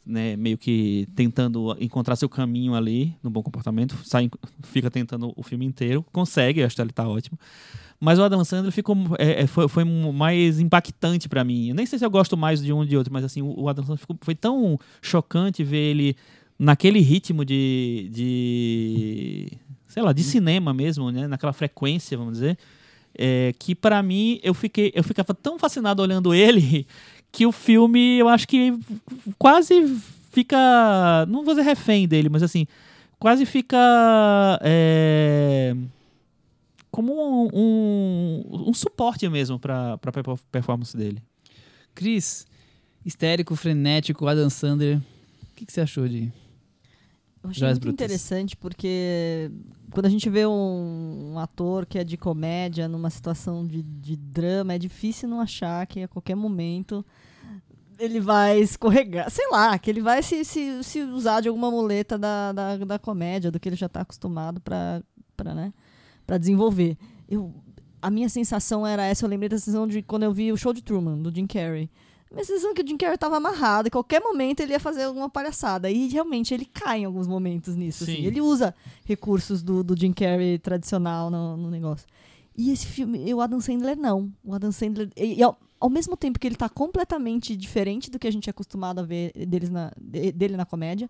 né, 0.06 0.36
meio 0.36 0.60
que 0.60 1.08
tentando 1.16 1.76
encontrar 1.80 2.16
seu 2.16 2.30
caminho 2.30 2.76
ali 2.76 3.16
no 3.24 3.32
bom 3.32 3.42
comportamento, 3.42 3.98
sai, 4.06 4.30
fica 4.62 4.92
tentando 4.92 5.34
o 5.36 5.42
filme 5.42 5.66
inteiro, 5.66 6.06
consegue, 6.12 6.62
acho 6.62 6.76
que 6.76 6.82
ele 6.84 6.92
tá 6.92 7.10
ótimo. 7.10 7.36
Mas 8.00 8.20
o 8.20 8.24
Adam 8.24 8.46
Sandler 8.46 8.72
ficou, 8.72 8.96
é, 9.18 9.42
é, 9.42 9.48
foi, 9.48 9.68
foi 9.68 9.84
mais 9.84 10.60
impactante 10.60 11.28
pra 11.28 11.44
mim. 11.44 11.70
Eu 11.70 11.76
nem 11.76 11.88
sei 11.88 11.98
se 11.98 12.06
eu 12.06 12.10
gosto 12.12 12.38
mais 12.38 12.62
de 12.62 12.72
um 12.72 12.78
ou 12.78 12.86
de 12.86 12.96
outro, 12.96 13.12
mas 13.12 13.26
assim, 13.26 13.42
o 13.42 13.68
Adam 13.68 13.84
Sandler 13.84 14.00
ficou, 14.00 14.16
foi 14.22 14.36
tão 14.36 14.80
chocante 15.02 15.64
ver 15.64 15.78
ele 15.78 16.16
naquele 16.60 17.00
ritmo 17.00 17.44
de, 17.44 18.08
de 18.14 19.52
sei 19.88 20.04
lá, 20.04 20.14
de 20.14 20.22
cinema 20.22 20.76
mesmo, 20.76 21.12
né, 21.12 21.26
naquela 21.28 21.54
frequência, 21.54 22.16
vamos 22.16 22.34
dizer, 22.34 22.56
é, 23.18 23.54
que 23.58 23.74
pra 23.76 24.02
mim 24.04 24.40
eu 24.44 24.54
fiquei, 24.54 24.92
eu 24.96 25.04
ficava 25.04 25.34
tão 25.34 25.58
fascinado 25.58 26.02
olhando 26.02 26.34
ele 26.34 26.86
que 27.32 27.46
o 27.46 27.52
filme 27.52 28.18
eu 28.18 28.30
acho 28.30 28.48
que 28.48 28.78
quase 29.38 30.00
fica, 30.32 31.26
não 31.28 31.44
vou 31.44 31.54
dizer 31.54 31.64
refém 31.66 32.08
dele, 32.08 32.30
mas 32.30 32.44
assim, 32.44 32.68
quase 33.20 33.46
fica 33.46 33.78
é, 34.62 35.76
como 36.92 37.14
um, 37.14 37.50
um, 37.54 38.70
um 38.70 38.74
suporte 38.74 39.28
mesmo 39.30 39.60
para 39.60 39.98
para 39.98 40.12
performance 40.52 40.96
dele. 40.96 41.22
Cris, 41.94 42.46
histérico, 43.06 43.56
frenético, 43.56 44.28
Adam 44.28 44.50
Sandler. 44.50 44.98
O 44.98 45.56
que, 45.56 45.66
que 45.66 45.74
você 45.74 45.82
achou 45.82 46.08
de. 46.08 46.32
Eu 47.44 47.50
achei 47.50 47.62
Joias 47.62 47.78
muito 47.78 47.88
Brutas. 47.88 48.06
interessante 48.06 48.58
porque 48.58 49.52
quando 49.92 50.06
a 50.06 50.10
gente 50.10 50.30
vê 50.30 50.46
um, 50.46 51.34
um 51.34 51.40
ator 51.40 51.86
que 51.86 51.98
é 51.98 52.04
de 52.04 52.18
comédia 52.18 52.88
numa 52.88 53.10
situação 53.10 53.66
de, 53.66 53.82
de 53.82 54.16
drama, 54.16 54.74
é 54.74 54.78
difícil 54.78 55.30
não 55.30 55.40
achar 55.40 55.86
que 55.88 56.04
a 56.04 56.08
qualquer 56.08 56.36
momento 56.36 57.06
ele 58.00 58.20
vai 58.20 58.60
escorregar, 58.60 59.30
sei 59.32 59.48
lá, 59.50 59.78
que 59.80 59.90
ele 59.90 60.02
vai 60.02 60.22
se, 60.22 60.46
se, 60.46 60.84
se 60.84 61.02
usar 61.02 61.42
de 61.42 61.48
alguma 61.48 61.72
muleta 61.72 62.18
da, 62.18 62.52
da, 62.52 62.78
da 62.78 63.00
comédia, 63.00 63.50
do 63.52 63.60
que 63.60 63.70
ele 63.70 63.76
já 63.76 63.88
está 63.88 64.02
acostumado 64.02 64.62
para 64.62 65.04
né, 65.56 65.74
pra 66.26 66.38
desenvolver. 66.38 66.98
Eu, 67.28 67.54
a 68.02 68.12
minha 68.12 68.30
sensação 68.30 68.86
era 68.86 69.04
essa, 69.04 69.26
eu 69.26 69.30
lembrei 69.30 69.50
da 69.50 69.58
sensação 69.58 69.88
de 69.88 70.02
quando 70.02 70.24
eu 70.24 70.34
vi 70.34 70.52
o 70.52 70.58
show 70.58 70.74
de 70.74 70.84
Truman, 70.84 71.18
do 71.18 71.34
Jim 71.34 71.48
Carrey. 71.48 71.90
Minha 72.32 72.44
sensação 72.46 72.72
é 72.72 72.74
que 72.74 72.82
o 72.82 72.88
Jim 72.88 72.98
Carrey 72.98 73.16
estava 73.16 73.38
amarrado, 73.38 73.88
e 73.88 73.92
qualquer 73.92 74.22
momento 74.22 74.60
ele 74.60 74.74
ia 74.74 74.80
fazer 74.80 75.04
alguma 75.04 75.30
palhaçada. 75.30 75.90
E 75.90 76.08
realmente 76.10 76.54
ele 76.54 76.66
cai 76.66 77.00
em 77.02 77.06
alguns 77.06 77.28
momentos 77.28 77.76
nisso. 77.76 78.04
assim. 78.04 78.18
Sim. 78.18 78.26
Ele 78.26 78.42
usa 78.42 78.76
recursos 79.06 79.64
do, 79.64 79.84
do 79.84 79.98
Jim 79.98 80.12
Carrey 80.14 80.58
tradicional 80.60 81.30
no, 81.30 81.56
no 81.58 81.70
negócio. 81.72 82.06
E 82.56 82.72
esse 82.72 82.86
filme, 82.88 83.34
o 83.34 83.40
Adam 83.40 83.60
Sandler 83.62 83.96
não. 83.98 84.32
O 84.44 84.54
Adam 84.54 84.72
Sandler. 84.72 85.10
E, 85.16 85.36
e 85.36 85.44
ao, 85.44 85.58
ao 85.80 85.90
mesmo 85.90 86.18
tempo 86.18 86.38
que 86.40 86.48
ele 86.48 86.56
tá 86.56 86.68
completamente 86.68 87.56
diferente 87.56 88.10
do 88.12 88.18
que 88.20 88.28
a 88.28 88.32
gente 88.32 88.50
é 88.50 88.52
acostumado 88.52 89.00
a 89.00 89.04
ver 89.04 89.32
deles 89.48 89.70
na, 89.70 89.92
de- 90.00 90.32
dele 90.32 90.58
na 90.58 90.66
comédia, 90.66 91.10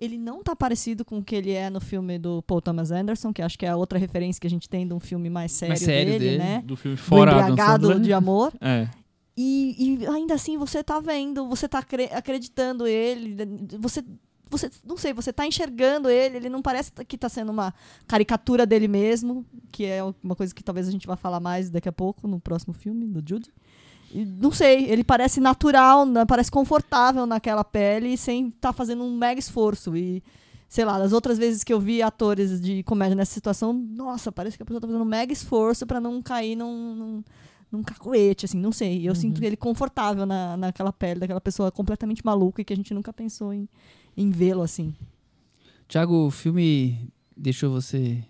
ele 0.00 0.16
não 0.16 0.42
tá 0.42 0.54
parecido 0.56 1.04
com 1.04 1.18
o 1.18 1.22
que 1.24 1.34
ele 1.34 1.50
é 1.52 1.68
no 1.68 1.80
filme 1.80 2.18
do 2.18 2.42
Paul 2.42 2.60
Thomas 2.62 2.90
Anderson, 2.90 3.32
que 3.32 3.42
acho 3.42 3.58
que 3.58 3.66
é 3.66 3.68
a 3.70 3.76
outra 3.76 3.98
referência 3.98 4.40
que 4.40 4.46
a 4.46 4.50
gente 4.50 4.68
tem 4.68 4.86
de 4.86 4.94
um 4.94 5.00
filme 5.00 5.28
mais 5.28 5.52
sério, 5.52 5.76
sério 5.76 6.12
dele, 6.12 6.24
dele. 6.24 6.38
né? 6.38 6.62
Do 6.64 6.76
filme 6.76 6.96
Do 6.96 7.02
fora 7.02 7.30
Adam 7.32 7.42
embriagado 7.50 7.86
Sandler. 7.88 8.02
de 8.04 8.12
amor. 8.12 8.52
É. 8.60 8.88
E, 9.36 9.98
e 10.00 10.06
ainda 10.06 10.34
assim 10.34 10.56
você 10.56 10.82
tá 10.82 11.00
vendo, 11.00 11.48
você 11.48 11.68
tá 11.68 11.78
acre- 11.78 12.10
acreditando 12.12 12.86
ele, 12.86 13.36
você, 13.80 14.04
você, 14.48 14.70
não 14.84 14.96
sei, 14.96 15.12
você 15.12 15.32
tá 15.32 15.44
enxergando 15.44 16.08
ele, 16.08 16.36
ele 16.36 16.48
não 16.48 16.62
parece 16.62 16.92
que 17.08 17.18
tá 17.18 17.28
sendo 17.28 17.50
uma 17.50 17.74
caricatura 18.06 18.64
dele 18.64 18.86
mesmo, 18.86 19.44
que 19.72 19.84
é 19.84 20.00
uma 20.22 20.36
coisa 20.36 20.54
que 20.54 20.62
talvez 20.62 20.86
a 20.86 20.90
gente 20.90 21.06
vá 21.06 21.16
falar 21.16 21.40
mais 21.40 21.68
daqui 21.68 21.88
a 21.88 21.92
pouco 21.92 22.28
no 22.28 22.38
próximo 22.38 22.72
filme 22.72 23.06
do 23.06 23.22
Jude. 23.28 23.52
E 24.12 24.24
não 24.24 24.52
sei, 24.52 24.84
ele 24.84 25.02
parece 25.02 25.40
natural, 25.40 26.06
né, 26.06 26.24
parece 26.24 26.50
confortável 26.50 27.26
naquela 27.26 27.64
pele 27.64 28.16
sem 28.16 28.48
estar 28.48 28.68
tá 28.68 28.72
fazendo 28.72 29.02
um 29.02 29.16
mega 29.16 29.40
esforço 29.40 29.96
e 29.96 30.22
sei 30.68 30.84
lá, 30.84 30.98
das 30.98 31.12
outras 31.12 31.38
vezes 31.38 31.62
que 31.62 31.72
eu 31.72 31.78
vi 31.78 32.02
atores 32.02 32.60
de 32.60 32.82
comédia 32.82 33.14
nessa 33.14 33.32
situação, 33.32 33.72
nossa, 33.72 34.32
parece 34.32 34.56
que 34.56 34.62
a 34.62 34.66
pessoa 34.66 34.80
tá 34.80 34.88
fazendo 34.88 35.02
um 35.02 35.06
mega 35.06 35.32
esforço 35.32 35.86
pra 35.86 36.00
não 36.00 36.20
cair 36.20 36.56
num, 36.56 36.94
num, 36.96 37.24
num 37.74 37.82
cacoete, 37.82 38.44
assim, 38.46 38.58
não 38.58 38.72
sei. 38.72 39.08
Eu 39.08 39.14
sinto 39.14 39.42
ele 39.42 39.56
confortável 39.56 40.24
na, 40.24 40.56
naquela 40.56 40.92
pele 40.92 41.20
daquela 41.20 41.40
pessoa 41.40 41.70
completamente 41.70 42.24
maluca 42.24 42.62
e 42.62 42.64
que 42.64 42.72
a 42.72 42.76
gente 42.76 42.94
nunca 42.94 43.12
pensou 43.12 43.52
em, 43.52 43.68
em 44.16 44.30
vê-lo 44.30 44.62
assim. 44.62 44.94
Tiago, 45.88 46.26
o 46.26 46.30
filme 46.30 47.12
deixou 47.36 47.70
você 47.70 48.24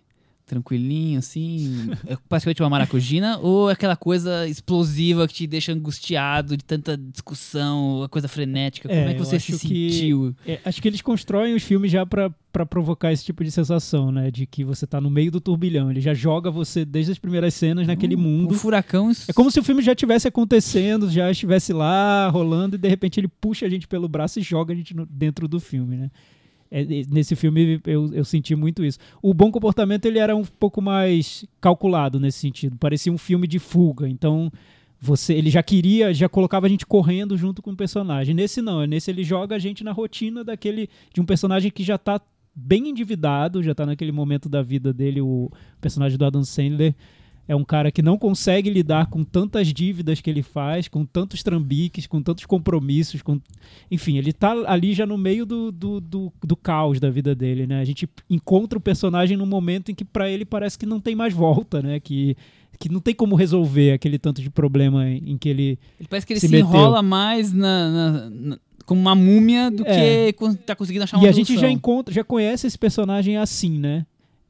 tranquilinho, 0.46 1.18
assim? 1.18 1.90
É 2.06 2.16
praticamente 2.28 2.62
uma 2.62 2.70
maracujina? 2.70 3.38
ou 3.38 3.70
é 3.70 3.72
aquela 3.72 3.96
coisa 3.96 4.46
explosiva 4.46 5.26
que 5.26 5.34
te 5.34 5.46
deixa 5.46 5.72
angustiado 5.72 6.56
de 6.56 6.64
tanta 6.64 6.96
discussão, 6.96 8.02
a 8.02 8.08
coisa 8.08 8.28
frenética? 8.28 8.88
Como 8.88 9.00
É, 9.00 9.10
é 9.10 9.14
que 9.14 9.18
você 9.20 9.40
se 9.40 9.52
que- 9.52 9.90
sentiu? 9.90 10.34
É, 10.46 10.60
acho 10.64 10.80
que 10.82 10.88
eles 10.88 11.00
constroem 11.00 11.54
os 11.54 11.62
filmes 11.62 11.90
já 11.90 12.04
pra, 12.04 12.30
pra 12.52 12.64
provocar 12.66 13.12
esse 13.12 13.24
tipo 13.24 13.42
de 13.42 13.50
sensação, 13.50 14.12
né? 14.12 14.30
De 14.30 14.46
que 14.46 14.62
você 14.64 14.86
tá 14.86 15.00
no 15.00 15.10
meio 15.10 15.30
do 15.30 15.40
turbilhão. 15.40 15.90
Ele 15.90 16.00
já 16.00 16.14
joga 16.14 16.50
você 16.50 16.84
desde 16.84 17.12
as 17.12 17.18
primeiras 17.18 17.54
cenas 17.54 17.86
naquele 17.86 18.14
Um 18.16 18.20
mundo. 18.20 18.54
furacão. 18.54 19.10
É 19.26 19.32
como 19.32 19.50
se 19.50 19.58
o 19.58 19.64
filme 19.64 19.82
já 19.82 19.92
estivesse 19.92 20.28
acontecendo, 20.28 21.10
já 21.10 21.30
estivesse 21.30 21.72
lá 21.72 22.28
rolando 22.28 22.76
e 22.76 22.78
de 22.78 22.88
repente 22.88 23.18
ele 23.18 23.28
puxa 23.28 23.66
a 23.66 23.68
gente 23.68 23.88
pelo 23.88 24.08
braço 24.08 24.38
e 24.38 24.42
joga 24.42 24.72
a 24.72 24.76
gente 24.76 24.94
no- 24.94 25.06
dentro 25.06 25.48
do 25.48 25.58
filme, 25.58 25.96
né? 25.96 26.10
É, 26.70 26.82
é, 26.82 27.04
nesse 27.08 27.36
filme 27.36 27.80
eu, 27.86 28.12
eu 28.12 28.24
senti 28.24 28.54
muito 28.54 28.84
isso. 28.84 28.98
O 29.22 29.32
Bom 29.32 29.50
Comportamento 29.50 30.06
ele 30.06 30.18
era 30.18 30.34
um 30.34 30.44
pouco 30.44 30.80
mais 30.82 31.44
calculado 31.60 32.18
nesse 32.18 32.38
sentido. 32.38 32.76
Parecia 32.76 33.12
um 33.12 33.18
filme 33.18 33.46
de 33.46 33.58
fuga. 33.58 34.08
Então 34.08 34.50
você, 35.00 35.34
ele 35.34 35.50
já 35.50 35.62
queria, 35.62 36.14
já 36.14 36.28
colocava 36.28 36.66
a 36.66 36.68
gente 36.68 36.86
correndo 36.86 37.36
junto 37.36 37.62
com 37.62 37.72
o 37.72 37.76
personagem. 37.76 38.34
Nesse 38.34 38.62
não, 38.62 38.84
nesse 38.86 39.10
ele 39.10 39.22
joga 39.22 39.56
a 39.56 39.58
gente 39.58 39.84
na 39.84 39.92
rotina 39.92 40.42
daquele 40.42 40.88
de 41.12 41.20
um 41.20 41.24
personagem 41.24 41.70
que 41.70 41.84
já 41.84 41.98
tá 41.98 42.20
bem 42.54 42.88
endividado, 42.88 43.62
já 43.62 43.74
tá 43.74 43.84
naquele 43.84 44.12
momento 44.12 44.48
da 44.48 44.62
vida 44.62 44.92
dele, 44.92 45.20
o 45.20 45.50
personagem 45.80 46.16
do 46.16 46.24
Adam 46.24 46.44
Sandler 46.44 46.94
é 47.46 47.54
um 47.54 47.64
cara 47.64 47.92
que 47.92 48.00
não 48.02 48.16
consegue 48.16 48.70
lidar 48.70 49.06
com 49.06 49.22
tantas 49.22 49.68
dívidas 49.72 50.20
que 50.20 50.30
ele 50.30 50.42
faz, 50.42 50.88
com 50.88 51.04
tantos 51.04 51.42
trambiques, 51.42 52.06
com 52.06 52.22
tantos 52.22 52.46
compromissos, 52.46 53.20
com... 53.22 53.40
enfim, 53.90 54.16
ele 54.16 54.32
tá 54.32 54.52
ali 54.66 54.94
já 54.94 55.04
no 55.04 55.18
meio 55.18 55.44
do, 55.44 55.70
do, 55.70 56.00
do, 56.00 56.32
do 56.42 56.56
caos 56.56 56.98
da 56.98 57.10
vida 57.10 57.34
dele, 57.34 57.66
né? 57.66 57.80
A 57.80 57.84
gente 57.84 58.08
encontra 58.30 58.78
o 58.78 58.80
personagem 58.80 59.36
num 59.36 59.44
momento 59.46 59.90
em 59.90 59.94
que 59.94 60.04
pra 60.04 60.30
ele 60.30 60.44
parece 60.44 60.78
que 60.78 60.86
não 60.86 60.98
tem 61.00 61.14
mais 61.14 61.34
volta, 61.34 61.82
né? 61.82 62.00
Que, 62.00 62.36
que 62.78 62.88
não 62.88 63.00
tem 63.00 63.14
como 63.14 63.34
resolver 63.36 63.92
aquele 63.92 64.18
tanto 64.18 64.40
de 64.40 64.48
problema 64.50 65.08
em 65.08 65.36
que 65.36 65.48
ele 65.48 65.78
Ele 66.00 66.08
parece 66.08 66.26
que 66.26 66.32
ele 66.32 66.40
se 66.40 66.48
se, 66.48 66.56
enrola 66.56 67.02
mais 67.02 67.52
na, 67.52 67.90
na- 67.90 68.30
na- 68.30 68.58
como 68.86 69.00
uma 69.00 69.14
múmia 69.14 69.70
do 69.70 69.82
É. 69.86 70.32
que 70.32 70.54
tá 70.66 70.74
conseguindo 70.76 71.04
achar 71.04 71.16
uma 71.16 71.24
E 71.24 71.28
a 71.28 71.32
gente 71.32 71.48
já 71.54 71.60
solução. 71.60 71.70
encontra, 71.70 72.12
já 72.14 72.22
conhece 72.24 72.66
esse 72.66 72.78
personagem 72.78 73.36
assim, 73.36 73.78
né? 73.78 74.04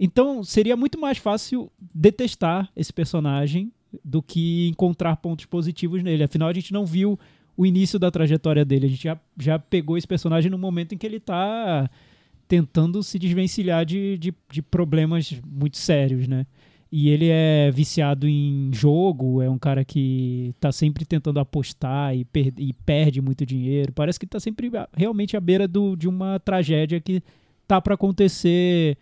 Então 0.05 0.45
seria 0.45 0.77
muito 0.77 1.01
mais 1.01 1.17
fácil 1.19 1.71
detestar 1.95 2.71
esse 2.77 2.93
personagem 2.93 3.73
do 4.05 4.21
que 4.23 4.69
encontrar 4.69 5.17
pontos 5.17 5.47
positivos 5.47 6.03
nele. 6.03 6.25
Afinal, 6.25 6.49
a 6.49 6.53
gente 6.53 6.73
não 6.73 6.85
viu 6.85 7.19
o 7.57 7.65
início 7.65 7.99
da 7.99 8.11
trajetória 8.11 8.65
dele. 8.65 8.87
A 8.87 8.89
gente 8.91 9.05
já, 9.05 9.19
já 9.39 9.59
pegou 9.59 9.97
esse 9.97 10.07
personagem 10.07 10.51
no 10.51 10.59
momento 10.59 10.95
em 10.95 10.99
que 10.99 11.07
ele 11.07 11.21
tá 11.21 11.89
tentando 12.47 13.03
se 13.03 13.19
desvencilhar 13.19 13.87
de, 13.87 14.19
de, 14.19 14.35
de 14.51 14.61
problemas 14.61 15.41
muito 15.47 15.79
sérios, 15.79 16.29
né? 16.29 16.47
E 16.93 17.09
ele 17.09 17.29
é 17.29 17.71
viciado 17.73 18.29
em 18.29 18.71
jogo, 18.73 19.41
é 19.43 19.49
um 19.49 19.59
cara 19.59 19.85
que 19.85 20.55
tá 20.61 20.71
sempre 20.71 21.05
tentando 21.05 21.41
apostar 21.41 22.15
e, 22.15 22.25
per- 22.25 22.53
e 22.59 22.73
perde 22.73 23.21
muito 23.23 23.45
dinheiro. 23.47 23.93
Parece 23.93 24.21
que 24.21 24.27
tá 24.27 24.39
sempre 24.39 24.71
realmente 24.97 25.37
à 25.37 25.41
beira 25.41 25.67
do, 25.67 25.97
de 25.97 26.07
uma 26.09 26.39
tragédia 26.39 27.01
que 27.01 27.23
tá 27.67 27.81
para 27.81 27.95
acontecer 27.95 28.97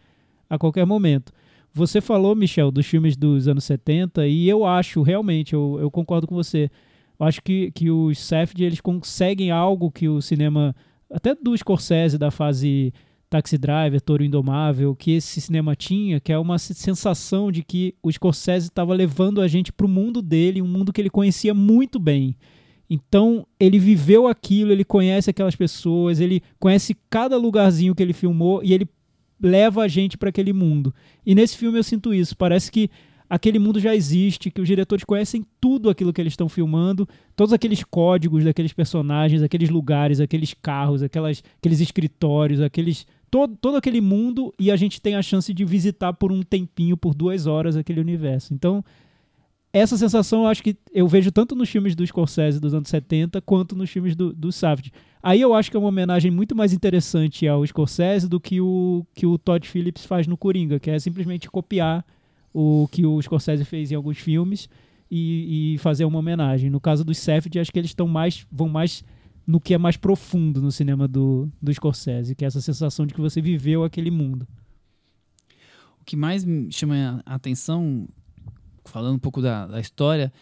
a 0.53 0.59
qualquer 0.59 0.85
momento. 0.85 1.33
Você 1.73 2.03
falou, 2.03 2.35
Michel, 2.37 2.71
dos 2.71 2.85
filmes 2.85 3.17
dos 3.17 3.49
anos 3.49 3.65
70 3.65 4.27
e 4.27 4.47
eu 4.47 4.67
acho, 4.67 5.01
realmente, 5.01 5.55
eu, 5.55 5.79
eu 5.81 5.91
concordo 5.91 6.27
com 6.27 6.35
você. 6.35 6.71
Eu 7.19 7.27
acho 7.27 7.43
que, 7.43 7.71
que 7.71 7.91
os 7.91 8.19
Safdie, 8.19 8.65
eles 8.65 8.81
conseguem 8.81 9.51
algo 9.51 9.91
que 9.91 10.09
o 10.09 10.21
cinema, 10.21 10.77
até 11.11 11.35
do 11.35 11.57
Scorsese, 11.57 12.19
da 12.19 12.31
fase 12.31 12.93
Taxi 13.31 13.57
Driver, 13.57 13.99
Toro 14.03 14.23
Indomável, 14.23 14.95
que 14.95 15.13
esse 15.13 15.41
cinema 15.41 15.75
tinha, 15.75 16.21
que 16.21 16.31
é 16.31 16.39
uma 16.39 16.59
se- 16.59 16.75
sensação 16.75 17.51
de 17.51 17.63
que 17.63 17.95
o 18.03 18.13
Scorsese 18.13 18.67
estava 18.67 18.93
levando 18.93 19.41
a 19.41 19.49
gente 19.49 19.73
para 19.73 19.87
o 19.87 19.89
mundo 19.89 20.21
dele, 20.21 20.61
um 20.61 20.69
mundo 20.69 20.93
que 20.93 21.01
ele 21.01 21.09
conhecia 21.09 21.55
muito 21.55 21.99
bem. 21.99 22.37
Então, 22.91 23.47
ele 23.59 23.79
viveu 23.79 24.29
aquilo, 24.29 24.71
ele 24.71 24.85
conhece 24.85 25.31
aquelas 25.31 25.57
pessoas, 25.57 26.21
ele 26.21 26.43
conhece 26.61 26.95
cada 27.09 27.39
lugarzinho 27.39 27.95
que 27.95 28.03
ele 28.03 28.13
filmou 28.13 28.63
e 28.63 28.75
ele 28.75 28.87
leva 29.43 29.83
a 29.83 29.89
gente 29.89 30.17
para 30.17 30.29
aquele 30.29 30.53
mundo. 30.53 30.95
E 31.27 31.35
nesse 31.35 31.57
filme 31.57 31.79
eu 31.79 31.83
sinto 31.83 32.15
isso. 32.15 32.37
Parece 32.37 32.71
que 32.71 32.89
aquele 33.29 33.59
mundo 33.59 33.81
já 33.81 33.95
existe, 33.95 34.51
que 34.51 34.61
os 34.61 34.67
diretores 34.67 35.05
conhecem 35.05 35.45
tudo 35.61 35.89
aquilo 35.89 36.13
que 36.13 36.21
eles 36.21 36.35
estão 36.35 36.49
filmando, 36.49 37.09
todos 37.35 37.53
aqueles 37.53 37.83
códigos 37.83 38.45
daqueles 38.45 38.73
personagens, 38.73 39.43
aqueles 39.43 39.71
lugares, 39.71 40.21
aqueles 40.21 40.55
carros, 40.55 41.03
aquelas, 41.03 41.43
aqueles 41.59 41.81
escritórios, 41.81 42.61
aqueles 42.61 43.07
todo, 43.31 43.57
todo 43.57 43.77
aquele 43.79 44.03
mundo 44.03 44.53
e 44.61 44.71
a 44.71 44.77
gente 44.77 45.01
tem 45.01 45.15
a 45.15 45.23
chance 45.23 45.53
de 45.55 45.65
visitar 45.65 46.13
por 46.13 46.31
um 46.31 46.43
tempinho, 46.43 46.95
por 46.95 47.15
duas 47.15 47.47
horas, 47.47 47.75
aquele 47.75 48.01
universo. 48.01 48.53
Então, 48.53 48.85
essa 49.73 49.97
sensação 49.97 50.43
eu 50.43 50.49
acho 50.49 50.63
que 50.63 50.77
eu 50.93 51.09
vejo 51.09 51.33
tanto 51.33 51.55
nos 51.55 51.71
filmes 51.71 51.95
do 51.95 52.07
Scorsese 52.07 52.61
dos 52.61 52.75
anos 52.75 52.89
70 52.91 53.41
quanto 53.41 53.75
nos 53.75 53.89
filmes 53.89 54.15
do, 54.15 54.33
do 54.33 54.53
Savage. 54.53 54.93
Aí 55.23 55.41
eu 55.41 55.55
acho 55.55 55.71
que 55.71 55.77
é 55.77 55.81
uma 55.81 55.89
homenagem 55.89 56.31
muito 56.31 56.55
mais 56.55 56.73
interessante 56.73 57.49
ao 57.49 57.67
Scorsese 57.67 58.29
do 58.29 58.39
que 58.39 58.61
o 58.61 59.07
que 59.15 59.25
o 59.25 59.39
Todd 59.39 59.67
Phillips 59.67 60.05
faz 60.05 60.27
no 60.27 60.37
Coringa, 60.37 60.79
que 60.79 60.91
é 60.91 60.99
simplesmente 60.99 61.51
copiar 61.51 62.05
o 62.53 62.87
que 62.91 63.07
o 63.07 63.21
Scorsese 63.23 63.65
fez 63.65 63.91
em 63.91 63.95
alguns 63.95 64.19
filmes 64.19 64.69
e, 65.11 65.75
e 65.75 65.79
fazer 65.79 66.05
uma 66.05 66.19
homenagem. 66.19 66.69
No 66.69 66.81
caso 66.81 67.03
dos 67.03 67.17
Savage, 67.19 67.59
acho 67.59 67.73
que 67.73 67.79
eles 67.79 67.91
estão 67.91 68.07
mais 68.07 68.47
vão 68.53 68.69
mais 68.69 69.03
no 69.47 69.61
que 69.61 69.75
é 69.75 69.79
mais 69.79 69.97
profundo 69.97 70.61
no 70.61 70.71
cinema 70.71 71.09
do, 71.09 71.49
do 71.61 71.73
Scorsese, 71.73 72.35
que 72.35 72.45
é 72.45 72.49
essa 72.49 72.61
sensação 72.61 73.07
de 73.07 73.15
que 73.15 73.21
você 73.21 73.41
viveu 73.41 73.85
aquele 73.85 74.11
mundo. 74.11 74.47
O 76.01 76.05
que 76.05 76.17
mais 76.17 76.45
me 76.45 76.71
chama 76.71 77.23
a 77.25 77.35
atenção, 77.35 78.09
falando 78.85 79.17
um 79.17 79.19
pouco 79.19 79.41
da, 79.41 79.67
da 79.67 79.81
história, 79.81 80.33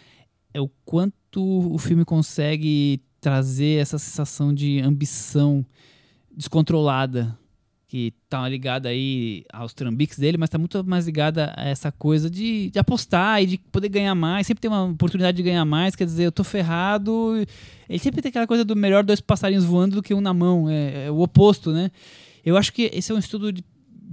é 0.52 0.60
o 0.60 0.68
quanto 0.84 1.72
o 1.72 1.78
filme 1.78 2.04
consegue 2.04 3.02
trazer 3.20 3.80
essa 3.80 3.98
sensação 3.98 4.52
de 4.52 4.80
ambição 4.80 5.64
descontrolada, 6.30 7.38
que 7.86 8.14
tá 8.28 8.48
ligada 8.48 8.88
aí 8.88 9.44
aos 9.52 9.74
trambiques 9.74 10.16
dele, 10.16 10.38
mas 10.38 10.48
tá 10.48 10.56
muito 10.56 10.82
mais 10.84 11.06
ligada 11.06 11.52
a 11.56 11.68
essa 11.68 11.90
coisa 11.90 12.30
de, 12.30 12.70
de 12.70 12.78
apostar 12.78 13.42
e 13.42 13.46
de 13.46 13.58
poder 13.58 13.88
ganhar 13.88 14.14
mais, 14.14 14.46
sempre 14.46 14.62
tem 14.62 14.70
uma 14.70 14.84
oportunidade 14.84 15.36
de 15.36 15.42
ganhar 15.42 15.64
mais, 15.64 15.96
quer 15.96 16.04
dizer, 16.04 16.24
eu 16.24 16.32
tô 16.32 16.44
ferrado. 16.44 17.34
Ele 17.88 17.98
sempre 17.98 18.22
tem 18.22 18.28
aquela 18.28 18.46
coisa 18.46 18.64
do 18.64 18.76
melhor 18.76 19.02
dois 19.02 19.20
passarinhos 19.20 19.64
voando 19.64 19.96
do 19.96 20.02
que 20.02 20.14
um 20.14 20.20
na 20.20 20.32
mão, 20.32 20.70
é, 20.70 21.06
é 21.06 21.10
o 21.10 21.20
oposto, 21.20 21.72
né? 21.72 21.90
Eu 22.44 22.56
acho 22.56 22.72
que 22.72 22.90
esse 22.94 23.10
é 23.10 23.14
um 23.14 23.18
estudo 23.18 23.52
de 23.52 23.64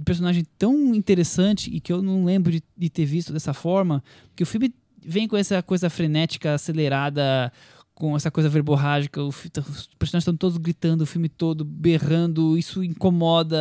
personagem 0.04 0.44
tão 0.58 0.94
interessante 0.94 1.70
e 1.74 1.80
que 1.80 1.92
eu 1.92 2.02
não 2.02 2.24
lembro 2.24 2.52
de, 2.52 2.62
de 2.76 2.90
ter 2.90 3.04
visto 3.04 3.32
dessa 3.32 3.52
forma, 3.52 4.02
que 4.36 4.42
o 4.42 4.46
filme 4.46 4.74
vem 5.00 5.26
com 5.26 5.36
essa 5.36 5.62
coisa 5.62 5.88
frenética, 5.88 6.54
acelerada, 6.54 7.52
com 7.94 8.14
essa 8.14 8.30
coisa 8.30 8.48
verborrágica, 8.48 9.20
os 9.20 9.40
personagens 9.98 10.22
estão 10.22 10.36
todos 10.36 10.56
gritando 10.56 11.02
o 11.02 11.06
filme 11.06 11.28
todo, 11.28 11.64
berrando, 11.64 12.56
isso 12.56 12.84
incomoda, 12.84 13.58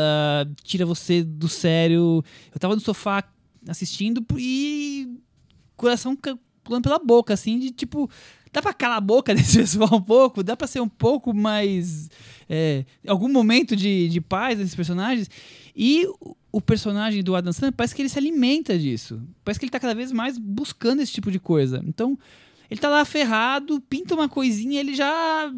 tira 0.64 0.86
você 0.86 1.24
do 1.24 1.48
sério. 1.48 2.24
Eu 2.54 2.60
tava 2.60 2.76
no 2.76 2.82
sofá 2.82 3.24
assistindo 3.68 4.24
e 4.38 5.18
coração 5.76 6.16
pulando 6.64 6.84
pela 6.84 7.00
boca, 7.00 7.34
assim, 7.34 7.58
de 7.58 7.72
tipo, 7.72 8.08
dá 8.58 8.62
pra 8.62 8.74
calar 8.74 8.98
a 8.98 9.02
boca 9.02 9.34
desse 9.36 9.58
pessoal 9.60 9.90
um 9.94 10.02
pouco? 10.02 10.44
Dá 10.44 10.58
pra 10.58 10.68
ser 10.68 10.82
um 10.82 10.90
pouco 10.90 11.34
mais. 11.34 12.10
É, 12.50 12.86
algum 13.08 13.30
momento 13.30 13.76
de, 13.76 14.10
de 14.10 14.20
paz 14.22 14.58
desses 14.58 14.76
personagens? 14.76 15.30
E 15.76 16.06
o- 16.52 16.62
personagem 16.62 17.22
do 17.24 17.36
Adam 17.36 17.54
Sandler 17.54 17.72
parece 17.74 17.94
que 17.96 18.02
ele 18.02 18.10
se 18.10 18.18
alimenta 18.18 18.78
disso. 18.78 19.22
Parece 19.44 19.60
que 19.60 19.66
ele 19.66 19.72
tá 19.72 19.80
cada 19.80 19.94
vez 19.94 20.12
mais 20.12 20.38
buscando 20.38 21.02
esse 21.02 21.12
tipo 21.12 21.30
de 21.32 21.40
coisa. 21.40 21.84
Então, 21.88 22.18
ele 22.70 22.80
tá 22.80 22.90
lá 22.90 23.06
ferrado, 23.06 23.80
pinta 23.82 24.16
uma 24.16 24.28
coisinha, 24.28 24.80
ele 24.80 24.96
já 24.96 25.54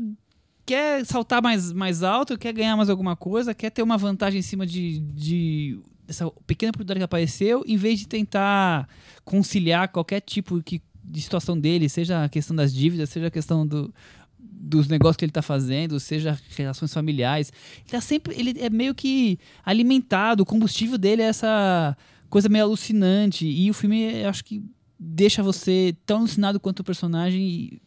quer 0.65 1.05
saltar 1.05 1.41
mais, 1.41 1.71
mais 1.71 2.03
alto, 2.03 2.37
quer 2.37 2.53
ganhar 2.53 2.75
mais 2.75 2.89
alguma 2.89 3.15
coisa, 3.15 3.53
quer 3.53 3.69
ter 3.71 3.81
uma 3.81 3.97
vantagem 3.97 4.39
em 4.39 4.43
cima 4.43 4.65
de, 4.67 4.99
de 4.99 5.79
essa 6.07 6.29
pequena 6.45 6.69
oportunidade 6.71 6.99
que 6.99 7.05
apareceu, 7.05 7.63
em 7.65 7.77
vez 7.77 7.99
de 7.99 8.07
tentar 8.07 8.87
conciliar 9.23 9.87
qualquer 9.89 10.19
tipo 10.21 10.61
que, 10.61 10.81
de 11.09 11.21
situação 11.21 11.59
dele, 11.59 11.89
seja 11.89 12.23
a 12.23 12.29
questão 12.29 12.55
das 12.55 12.73
dívidas, 12.73 13.09
seja 13.09 13.27
a 13.27 13.31
questão 13.31 13.65
do, 13.65 13.93
dos 14.37 14.87
negócios 14.87 15.17
que 15.17 15.25
ele 15.25 15.31
tá 15.31 15.41
fazendo, 15.41 15.99
seja 15.99 16.39
relações 16.55 16.93
familiares. 16.93 17.51
Ele 17.79 17.89
tá 17.89 18.01
sempre, 18.01 18.35
ele 18.39 18.59
é 18.59 18.69
meio 18.69 18.93
que 18.93 19.39
alimentado, 19.65 20.43
o 20.43 20.45
combustível 20.45 20.97
dele 20.97 21.23
é 21.23 21.25
essa 21.25 21.97
coisa 22.29 22.47
meio 22.47 22.65
alucinante 22.65 23.47
e 23.47 23.69
o 23.71 23.73
filme, 23.73 24.23
acho 24.23 24.45
que 24.45 24.63
deixa 24.99 25.41
você 25.41 25.95
tão 26.05 26.19
alucinado 26.19 26.59
quanto 26.59 26.81
o 26.81 26.83
personagem 26.83 27.41
e 27.41 27.81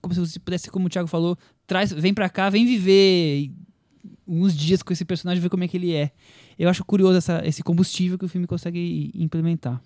como 0.00 0.14
se 0.14 0.20
você 0.20 0.38
pudesse, 0.40 0.70
como 0.70 0.86
o 0.86 0.90
Thiago 0.90 1.08
falou, 1.08 1.38
traz, 1.66 1.92
vem 1.92 2.14
pra 2.14 2.28
cá, 2.28 2.50
vem 2.50 2.66
viver 2.66 3.52
uns 4.26 4.56
dias 4.56 4.82
com 4.82 4.92
esse 4.92 5.04
personagem 5.04 5.40
ver 5.40 5.48
como 5.48 5.64
é 5.64 5.68
que 5.68 5.76
ele 5.76 5.92
é. 5.92 6.10
Eu 6.58 6.68
acho 6.68 6.84
curioso 6.84 7.18
essa, 7.18 7.46
esse 7.46 7.62
combustível 7.62 8.18
que 8.18 8.24
o 8.24 8.28
filme 8.28 8.46
consegue 8.46 9.10
implementar. 9.14 9.80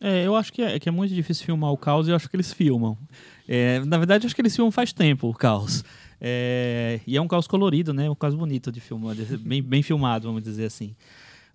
É, 0.00 0.24
eu 0.26 0.36
acho 0.36 0.52
que 0.52 0.62
é, 0.62 0.78
que 0.78 0.88
é 0.88 0.92
muito 0.92 1.12
difícil 1.12 1.44
filmar 1.44 1.72
o 1.72 1.76
caos 1.76 2.06
e 2.06 2.10
eu 2.10 2.16
acho 2.16 2.28
que 2.30 2.36
eles 2.36 2.52
filmam. 2.52 2.96
É, 3.48 3.80
na 3.80 3.98
verdade, 3.98 4.26
acho 4.26 4.34
que 4.34 4.40
eles 4.40 4.54
filmam 4.54 4.70
faz 4.70 4.92
tempo 4.92 5.28
o 5.28 5.34
caos. 5.34 5.84
É, 6.20 7.00
e 7.06 7.16
é 7.16 7.20
um 7.20 7.28
caos 7.28 7.46
colorido, 7.46 7.92
né? 7.92 8.08
Um 8.08 8.14
caos 8.14 8.34
bonito 8.34 8.70
de 8.70 8.80
filmar, 8.80 9.14
bem, 9.40 9.62
bem 9.62 9.82
filmado, 9.82 10.26
vamos 10.28 10.42
dizer 10.42 10.66
assim. 10.66 10.94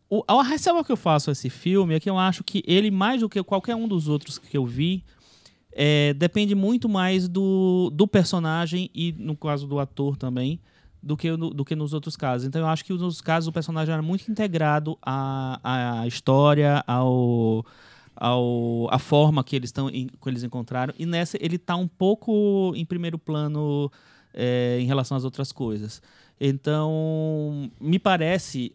O, 0.10 0.24
a 0.28 0.44
ressalva 0.44 0.84
que 0.84 0.92
eu 0.92 0.98
faço 0.98 1.30
a 1.30 1.34
esse 1.34 1.50
filme 1.50 1.96
é 1.96 2.00
que 2.00 2.10
eu 2.10 2.18
acho 2.20 2.44
que 2.44 2.64
ele, 2.68 2.92
mais 2.92 3.22
do 3.22 3.30
que 3.30 3.42
qualquer 3.44 3.76
um 3.76 3.88
dos 3.88 4.08
outros 4.08 4.38
que 4.38 4.58
eu 4.58 4.66
vi, 4.66 5.04
é, 5.72 6.14
depende 6.14 6.54
muito 6.54 6.88
mais 6.88 7.28
do, 7.28 7.90
do 7.94 8.08
personagem 8.08 8.90
e, 8.94 9.14
no 9.18 9.36
caso 9.36 9.66
do 9.66 9.80
ator 9.80 10.16
também, 10.18 10.60
do 11.02 11.18
que, 11.18 11.32
no- 11.36 11.50
do 11.50 11.66
que 11.66 11.76
nos 11.76 11.94
outros 11.94 12.16
casos. 12.16 12.46
Então 12.48 12.62
eu 12.62 12.68
acho 12.68 12.86
que 12.86 12.94
nos 12.94 13.22
casos 13.22 13.48
o 13.48 13.52
personagem 13.52 13.92
era 13.94 14.04
muito 14.04 14.30
integrado 14.30 14.98
à, 15.02 16.02
à 16.02 16.08
história, 16.08 16.84
ao, 16.86 17.66
ao 18.16 18.88
a 18.92 19.00
forma 19.00 19.44
que 19.44 19.56
eles 19.56 19.70
estão 19.70 19.90
que 19.90 20.10
eles 20.26 20.44
encontraram 20.44 20.94
e 20.98 21.06
nessa 21.06 21.38
ele 21.42 21.56
está 21.56 21.76
um 21.76 21.88
pouco 21.88 22.74
em 22.76 22.86
primeiro 22.86 23.18
plano 23.18 23.92
é, 24.34 24.78
em 24.80 24.86
relação 24.86 25.18
às 25.18 25.24
outras 25.24 25.52
coisas. 25.52 26.02
Então 26.40 27.72
me 27.80 28.00
parece, 28.00 28.74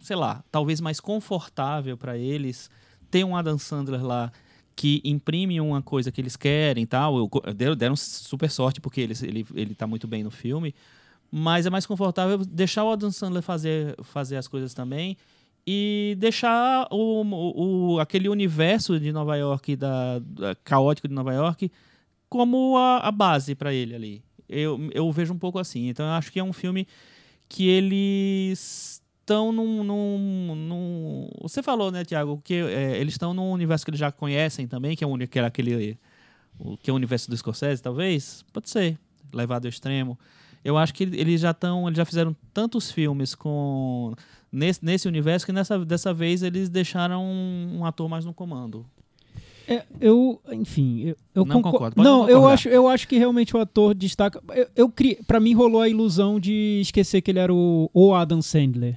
sei 0.00 0.16
lá, 0.16 0.44
talvez 0.50 0.80
mais 0.80 1.00
confortável 1.00 1.96
para 1.96 2.16
eles 2.18 2.70
ter 3.10 3.24
um 3.24 3.36
Adam 3.36 3.58
Sandler 3.58 4.04
lá 4.04 4.32
que 4.76 5.00
imprime 5.04 5.60
uma 5.60 5.80
coisa 5.80 6.10
que 6.10 6.20
eles 6.20 6.36
querem 6.36 6.84
tal. 6.84 7.30
Deram, 7.54 7.76
deram 7.76 7.96
super 7.96 8.50
sorte 8.50 8.80
porque 8.80 9.00
ele, 9.00 9.14
ele, 9.22 9.46
ele 9.54 9.74
tá 9.74 9.86
muito 9.86 10.06
bem 10.06 10.24
no 10.24 10.30
filme. 10.30 10.74
Mas 11.30 11.66
é 11.66 11.70
mais 11.70 11.86
confortável 11.86 12.38
deixar 12.38 12.84
o 12.84 12.90
Adam 12.90 13.10
Sandler 13.10 13.42
fazer, 13.42 13.96
fazer 14.02 14.36
as 14.36 14.46
coisas 14.46 14.74
também 14.74 15.16
e 15.66 16.14
deixar 16.18 16.86
o, 16.90 17.22
o, 17.94 18.00
aquele 18.00 18.28
universo 18.28 18.98
de 19.00 19.12
Nova 19.12 19.36
York, 19.36 19.76
da, 19.76 20.18
da- 20.18 20.54
caótico 20.56 21.08
de 21.08 21.14
Nova 21.14 21.32
York, 21.32 21.70
como 22.28 22.76
a, 22.76 22.98
a 22.98 23.10
base 23.10 23.54
para 23.54 23.72
ele 23.72 23.94
ali. 23.94 24.22
Eu, 24.48 24.78
eu 24.92 25.10
vejo 25.10 25.32
um 25.32 25.38
pouco 25.38 25.58
assim. 25.58 25.88
Então 25.88 26.04
eu 26.04 26.12
acho 26.12 26.30
que 26.30 26.38
é 26.38 26.44
um 26.44 26.52
filme 26.52 26.86
que 27.48 27.66
eles 27.68 29.02
estão 29.20 29.52
num, 29.52 29.82
num, 29.82 30.54
num- 30.54 31.30
Você 31.42 31.62
falou, 31.62 31.90
né, 31.90 32.04
Tiago, 32.04 32.40
que 32.44 32.54
é, 32.54 32.98
eles 33.00 33.14
estão 33.14 33.32
num 33.32 33.50
universo 33.50 33.84
que 33.84 33.90
eles 33.90 34.00
já 34.00 34.12
conhecem 34.12 34.66
também, 34.66 34.94
que 34.96 35.02
é, 35.02 35.06
um, 35.06 35.16
que 35.18 35.38
é 35.38 35.44
aquele. 35.44 35.98
O, 36.58 36.76
que 36.76 36.90
é 36.90 36.92
o 36.92 36.96
universo 36.96 37.28
do 37.30 37.36
Scorsese, 37.36 37.82
talvez? 37.82 38.44
Pode 38.52 38.68
ser. 38.68 38.98
Levado 39.32 39.64
ao 39.64 39.68
extremo. 39.70 40.18
Eu 40.64 40.78
acho 40.78 40.94
que 40.94 41.02
eles 41.04 41.40
já 41.40 41.50
estão. 41.50 41.86
Eles 41.88 41.96
já 41.96 42.04
fizeram 42.04 42.36
tantos 42.52 42.90
filmes 42.90 43.34
com. 43.34 44.14
Nesse, 44.54 44.84
nesse 44.84 45.08
universo 45.08 45.44
que 45.44 45.52
nessa, 45.52 45.84
dessa 45.84 46.14
vez 46.14 46.42
eles 46.42 46.68
deixaram 46.68 47.24
um, 47.24 47.78
um 47.80 47.84
ator 47.84 48.08
mais 48.08 48.24
no 48.24 48.32
comando. 48.32 48.86
É, 49.66 49.82
eu, 50.00 50.40
enfim, 50.52 51.00
eu, 51.06 51.16
eu 51.34 51.44
Não 51.44 51.56
concor- 51.56 51.72
concordo, 51.72 51.96
pode 51.96 52.06
Não, 52.08 52.20
não 52.22 52.28
eu 52.30 52.46
acho, 52.46 52.68
eu 52.68 52.86
acho 52.86 53.08
que 53.08 53.16
realmente 53.18 53.56
o 53.56 53.58
ator 53.60 53.94
destaca. 53.94 54.40
Eu, 54.54 54.66
eu 54.76 54.88
cri... 54.90 55.18
para 55.26 55.40
mim 55.40 55.54
rolou 55.54 55.80
a 55.80 55.88
ilusão 55.88 56.38
de 56.38 56.78
esquecer 56.82 57.20
que 57.22 57.30
ele 57.30 57.38
era 57.38 57.52
o, 57.52 57.90
o 57.92 58.14
Adam 58.14 58.40
Sandler. 58.42 58.96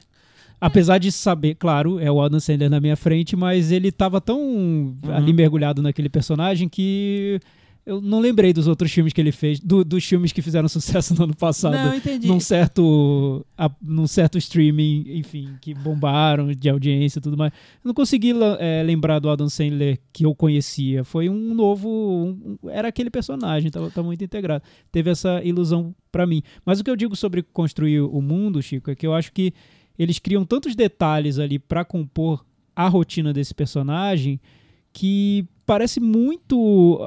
Apesar 0.59 0.97
de 0.97 1.11
saber, 1.11 1.55
claro, 1.55 1.99
é 1.99 2.11
o 2.11 2.21
Adam 2.21 2.39
Sandler 2.39 2.69
na 2.69 2.79
minha 2.79 2.95
frente, 2.97 3.35
mas 3.35 3.71
ele 3.71 3.91
tava 3.91 4.19
tão 4.21 4.39
Uhum. 4.39 4.97
ali 5.13 5.31
mergulhado 5.33 5.81
naquele 5.81 6.09
personagem 6.09 6.67
que 6.69 7.39
eu 7.87 8.01
não 8.01 8.19
lembrei 8.19 8.51
dos 8.51 8.67
outros 8.67 8.91
filmes 8.91 9.13
que 9.13 9.21
ele 9.21 9.31
fez, 9.31 9.59
do- 9.59 9.83
dos 9.83 10.03
filmes 10.03 10.31
que 10.33 10.41
fizeram 10.41 10.67
sucesso 10.69 11.15
no 11.15 11.23
ano 11.23 11.35
passado 11.35 11.73
Não, 11.73 11.91
eu 11.93 11.97
entendi. 11.97 12.27
num 12.27 12.39
certo 12.39 13.45
a- 13.57 13.71
num 13.81 14.05
certo 14.05 14.37
streaming, 14.37 15.05
enfim, 15.07 15.55
que 15.61 15.73
bombaram 15.73 16.51
de 16.51 16.69
audiência 16.69 17.19
e 17.19 17.21
tudo 17.21 17.37
mais. 17.37 17.51
Eu 17.83 17.87
não 17.87 17.93
consegui 17.93 18.33
eh, 18.59 18.83
lembrar 18.83 19.19
do 19.19 19.29
Adam 19.29 19.47
Sandler 19.49 19.97
que 20.11 20.25
eu 20.25 20.35
conhecia. 20.35 21.03
Foi 21.03 21.29
um 21.29 21.53
novo, 21.53 21.87
um- 21.89 22.69
era 22.69 22.89
aquele 22.89 23.09
personagem, 23.09 23.71
tava, 23.71 23.89
tá 23.89 24.03
muito 24.03 24.23
integrado. 24.23 24.63
Teve 24.91 25.09
essa 25.09 25.41
ilusão 25.43 25.95
pra 26.11 26.27
mim. 26.27 26.43
Mas 26.65 26.79
o 26.79 26.83
que 26.83 26.89
eu 26.91 26.95
digo 26.95 27.15
sobre 27.15 27.41
construir 27.41 28.01
o 28.01 28.21
mundo, 28.21 28.61
Chico, 28.61 28.91
é 28.91 28.95
que 28.95 29.07
eu 29.07 29.13
acho 29.13 29.31
que 29.31 29.53
eles 29.97 30.19
criam 30.19 30.43
tantos 30.45 30.75
detalhes 30.75 31.39
ali 31.39 31.57
pra 31.57 31.85
compor 31.85 32.45
a 32.75 32.87
rotina 32.87 33.33
desse 33.33 33.55
personagem 33.55 34.39
que 34.93 35.45
parece 35.67 35.99
muito 35.99 36.99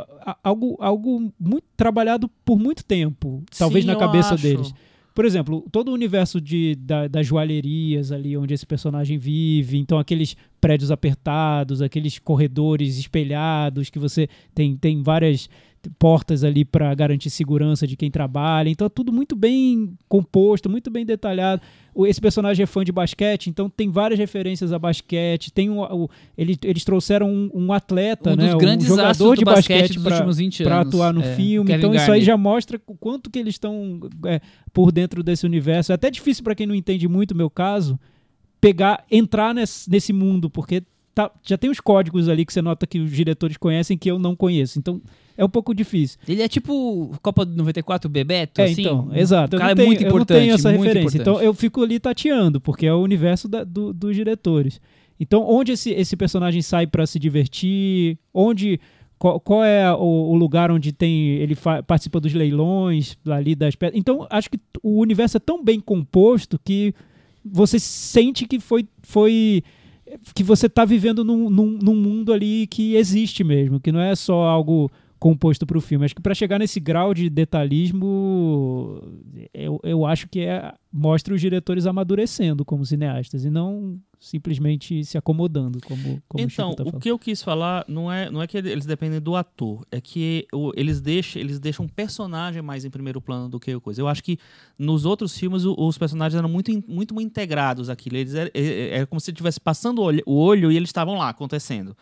algo, 0.45 0.77
algo 0.81 1.33
muito 1.41 1.65
trabalhado 1.77 2.29
por 2.45 2.59
muito 2.59 2.85
tempo, 2.85 3.43
talvez 3.59 3.85
Sim, 3.85 3.91
na 3.91 3.97
cabeça 3.97 4.35
acho. 4.35 4.43
deles. 4.43 4.73
Por 5.13 5.25
exemplo, 5.25 5.67
todo 5.73 5.89
o 5.89 5.93
universo 5.95 6.41
de, 6.41 6.77
da- 6.77 7.09
das 7.09 7.27
joalherias 7.27 8.13
ali 8.13 8.37
onde 8.37 8.55
esse 8.55 8.65
personagem 8.65 9.19
vive, 9.19 9.77
então 9.77 9.99
aqueles 9.99 10.37
prédios 10.61 10.91
apertados, 10.93 11.83
aqueles 11.83 12.19
corredores 12.19 12.97
espelhados 12.97 13.91
que 13.91 13.99
você 13.99 14.29
tem, 14.55 14.77
tem 14.77 15.03
várias 15.03 15.49
portas 15.99 16.45
ali 16.45 16.65
para 16.65 16.95
garantir 16.95 17.31
segurança 17.31 17.87
de 17.87 17.97
quem 17.97 18.11
trabalha. 18.11 18.69
Então 18.69 18.87
é 18.87 18.91
tudo 18.91 19.13
muito 19.13 19.35
bem 19.35 19.95
composto, 20.09 20.69
muito 20.69 20.91
bem 20.91 21.07
detalhado. 21.07 21.63
Esse 22.07 22.21
personagem 22.21 22.63
é 22.63 22.67
fã 22.67 22.85
de 22.85 22.93
basquete, 22.93 23.49
então 23.49 23.69
tem 23.69 23.91
várias 23.91 24.19
referências 24.19 24.73
a 24.73 24.79
basquete. 24.79 25.53
Tem 25.53 25.69
um, 25.71 25.81
o- 25.81 26.09
ele- 26.37 26.57
eles 26.65 26.85
trouxeram 26.85 27.29
um, 27.29 27.51
um 27.53 27.73
atleta, 27.73 28.33
um 28.33 28.37
né, 28.37 28.55
um 28.55 28.81
jogador 28.81 29.37
de 29.37 29.45
basquete, 29.45 29.79
basquete 29.79 29.95
dos 29.95 30.03
pra- 30.05 30.15
últimos 30.17 30.37
20 30.39 30.63
para 30.63 30.81
atuar 30.81 31.13
no 31.13 31.23
É, 31.23 31.35
filme. 31.35 31.73
Então 31.73 31.95
isso 31.95 32.11
aí 32.13 32.23
já 32.23 32.37
mostra 32.37 32.81
o 32.87 32.95
quanto 32.95 33.31
que 33.31 33.39
eles 33.39 33.55
estão 33.55 34.01
é, 34.27 34.41
por 34.73 34.93
dentro 34.93 35.23
desse 35.23 35.45
universo. 35.47 35.93
É 35.93 35.95
até 35.95 36.11
difícil 36.11 36.45
para 36.45 36.55
quem 36.55 36.67
não 36.67 36.75
entende 36.75 37.09
muito 37.09 37.33
o 37.33 37.37
meu 37.37 37.51
caso 37.51 37.99
pegar, 38.61 39.05
entrar 39.11 39.55
nesse, 39.55 39.91
nesse 39.91 40.13
mundo, 40.13 40.51
porque 40.51 40.83
tá- 41.15 41.31
já 41.43 41.57
tem 41.59 41.71
os 41.71 41.81
códigos 41.81 42.29
ali 42.29 42.45
que 42.45 42.53
você 42.53 42.63
nota 42.63 42.87
que 42.87 42.99
os 42.99 43.11
diretores 43.11 43.57
conhecem 43.57 43.97
que 43.99 44.11
eu 44.11 44.19
não 44.19 44.35
conheço. 44.37 44.79
Então 44.79 45.01
é 45.37 45.45
um 45.45 45.49
pouco 45.49 45.75
difícil. 45.75 46.19
Ele 46.29 46.43
é 46.43 46.49
tipo 46.49 47.13
Copa 47.23 47.45
do 47.45 47.57
94, 47.57 48.09
o 48.09 48.11
Bebeto, 48.11 48.61
É, 48.61 48.65
assim. 48.65 48.83
então, 48.83 49.09
exato. 49.15 49.55
O 49.55 49.57
Eu 49.57 49.61
cara 49.61 49.69
não 49.69 49.73
é 49.73 49.75
tenho, 49.77 49.87
muito 49.89 50.01
eu 50.03 50.05
não 50.05 50.11
importante. 50.17 50.39
tenho 50.41 50.55
essa 50.55 50.71
referência. 50.71 50.99
importante. 51.17 51.21
Então 51.21 51.41
eu 51.43 51.55
fico 51.55 51.83
ali 51.83 51.99
tateando, 51.99 52.61
porque 52.61 52.87
é 52.87 52.93
o 52.95 53.01
universo 53.01 53.49
da- 53.49 53.65
do- 53.65 53.93
dos 53.93 54.15
diretores. 54.15 54.81
Então, 55.19 55.45
onde 55.47 55.73
esse, 55.73 55.91
esse 55.91 56.17
personagem 56.17 56.63
sai 56.63 56.87
para 56.87 57.07
se 57.07 57.19
divertir? 57.19 58.17
Onde. 58.33 58.81
Qual, 59.19 59.39
qual 59.39 59.63
é 59.63 59.93
o, 59.93 59.99
o 60.31 60.35
lugar 60.35 60.71
onde 60.71 60.93
tem 60.93 61.33
ele 61.33 61.55
participa 61.87 62.19
dos 62.19 62.33
leilões 62.33 63.19
ali 63.29 63.55
das 63.55 63.75
pedras? 63.75 64.01
Então, 64.01 64.27
acho 64.31 64.49
que 64.51 64.59
o 64.83 64.99
universo 64.99 65.37
é 65.37 65.41
tão 65.41 65.63
bem 65.63 65.79
composto 65.79 66.59
que 66.65 66.95
você 67.45 67.79
sente 67.79 68.47
que 68.47 68.59
foi, 68.59 68.87
foi 69.03 69.63
que 70.35 70.43
você 70.43 70.67
está 70.67 70.85
vivendo 70.85 71.25
num, 71.25 71.51
num, 71.51 71.79
num 71.83 71.95
mundo 71.95 72.33
ali 72.33 72.67
que 72.67 72.97
existe 72.97 73.45
mesmo, 73.45 73.81
que 73.81 73.93
não 73.93 74.01
é 74.01 74.15
só 74.15 74.45
algo 74.45 74.91
composto 75.21 75.67
para 75.67 75.77
o 75.77 75.81
filme. 75.81 76.07
Acho 76.07 76.15
que 76.17 76.23
para 76.23 76.35
chegar 76.35 76.59
nesse 76.59 76.81
grau 76.81 77.13
de 77.13 77.29
detalhismo, 77.29 79.03
eu, 79.53 79.79
eu 79.85 80.07
acho 80.07 80.27
que 80.29 80.41
é, 80.41 80.73
mostra 80.91 81.35
os 81.35 81.41
diretores 81.41 81.87
amadurecendo 81.87 82.65
como 82.65 82.85
cineastas 82.87 83.45
e 83.45 83.51
não 83.51 84.01
simplesmente 84.19 85.03
se 85.05 85.17
acomodando, 85.17 85.79
como, 85.87 86.23
como 86.29 86.45
o 86.45 86.47
então, 86.47 86.71
Chico 86.71 86.85
tá 86.91 86.97
o 86.97 87.01
que 87.01 87.11
eu 87.11 87.19
quis 87.19 87.43
falar 87.43 87.85
não 87.89 88.13
é, 88.13 88.31
não 88.31 88.43
é 88.43 88.47
que 88.47 88.57
eles 88.59 88.85
dependem 88.85 89.19
do 89.21 89.35
ator, 89.35 89.83
é 89.91 89.99
que 89.99 90.47
o- 90.53 90.73
eles, 90.77 91.01
deixam, 91.01 91.41
eles 91.41 91.59
deixam 91.59 91.87
um 91.87 91.89
personagem 91.89 92.61
mais 92.61 92.85
em 92.85 92.91
primeiro 92.91 93.19
plano 93.21 93.49
do 93.49 93.59
que 93.59 93.71
a 93.73 93.81
coisa. 93.81 94.01
Eu 94.03 94.09
acho 94.09 94.23
que 94.23 94.39
nos 94.79 95.07
outros 95.07 95.37
filmes 95.37 95.65
o- 95.65 95.75
os 95.79 95.97
personagens 95.97 96.39
eram 96.39 96.51
muito, 96.51 96.71
muito 96.87 97.19
integrados 97.21 97.89
aquilo. 97.89 98.17
Eles 98.19 98.35
era, 98.35 98.51
é- 98.53 98.99
é 99.01 99.07
como 99.07 99.21
se 99.21 99.31
estivesse 99.31 99.59
passando 99.61 100.01
o 100.01 100.05
olho, 100.05 100.23
o 100.27 100.35
olho 100.35 100.71
e 100.71 100.77
eles 100.77 100.91
estavam 100.91 101.17
lá 101.17 101.29
acontecendo. 101.31 101.97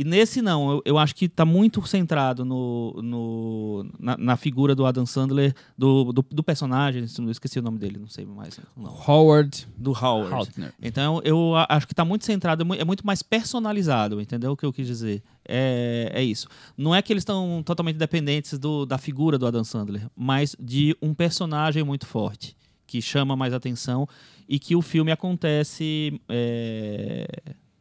E 0.00 0.04
nesse 0.04 0.40
não, 0.40 0.70
eu, 0.70 0.82
eu 0.84 0.96
acho 0.96 1.12
que 1.12 1.24
está 1.24 1.44
muito 1.44 1.84
centrado 1.84 2.44
no, 2.44 2.92
no- 3.02 3.90
na, 3.98 4.16
na 4.16 4.36
figura 4.36 4.72
do 4.72 4.86
Adam 4.86 5.04
Sandler, 5.04 5.52
do, 5.76 6.12
do, 6.12 6.24
do 6.30 6.40
personagem, 6.44 7.04
eu 7.18 7.30
esqueci 7.32 7.58
o 7.58 7.62
nome 7.62 7.78
dele, 7.80 7.98
não 7.98 8.06
sei 8.06 8.24
mais. 8.24 8.60
Não, 8.76 8.94
Howard 9.08 9.66
do 9.76 9.90
Howard. 9.90 10.32
Haltner. 10.32 10.72
Então 10.80 11.20
eu 11.24 11.52
acho 11.68 11.84
que 11.84 11.94
está 11.94 12.04
muito 12.04 12.24
centrado, 12.24 12.62
é 12.74 12.78
é 12.80 12.84
muito 12.84 13.04
mais 13.04 13.24
personalizado, 13.24 14.20
entendeu 14.20 14.52
o 14.52 14.56
que 14.56 14.64
eu 14.64 14.72
quis 14.72 14.86
dizer? 14.86 15.20
É, 15.44 16.12
é 16.14 16.22
isso. 16.22 16.46
Não 16.76 16.94
é 16.94 17.02
que 17.02 17.12
eles 17.12 17.22
estão 17.22 17.60
totalmente 17.66 17.96
dependentes 17.96 18.56
do, 18.56 18.86
da 18.86 18.98
figura 18.98 19.36
do 19.36 19.48
Adam 19.48 19.64
Sandler, 19.64 20.08
mas 20.16 20.54
de 20.60 20.96
um 21.02 21.12
personagem 21.12 21.82
muito 21.82 22.06
forte, 22.06 22.56
que 22.86 23.02
chama 23.02 23.34
mais 23.34 23.52
atenção 23.52 24.06
e 24.48 24.60
que 24.60 24.76
o 24.76 24.80
filme 24.80 25.10
acontece 25.10 26.20
é, 26.28 27.26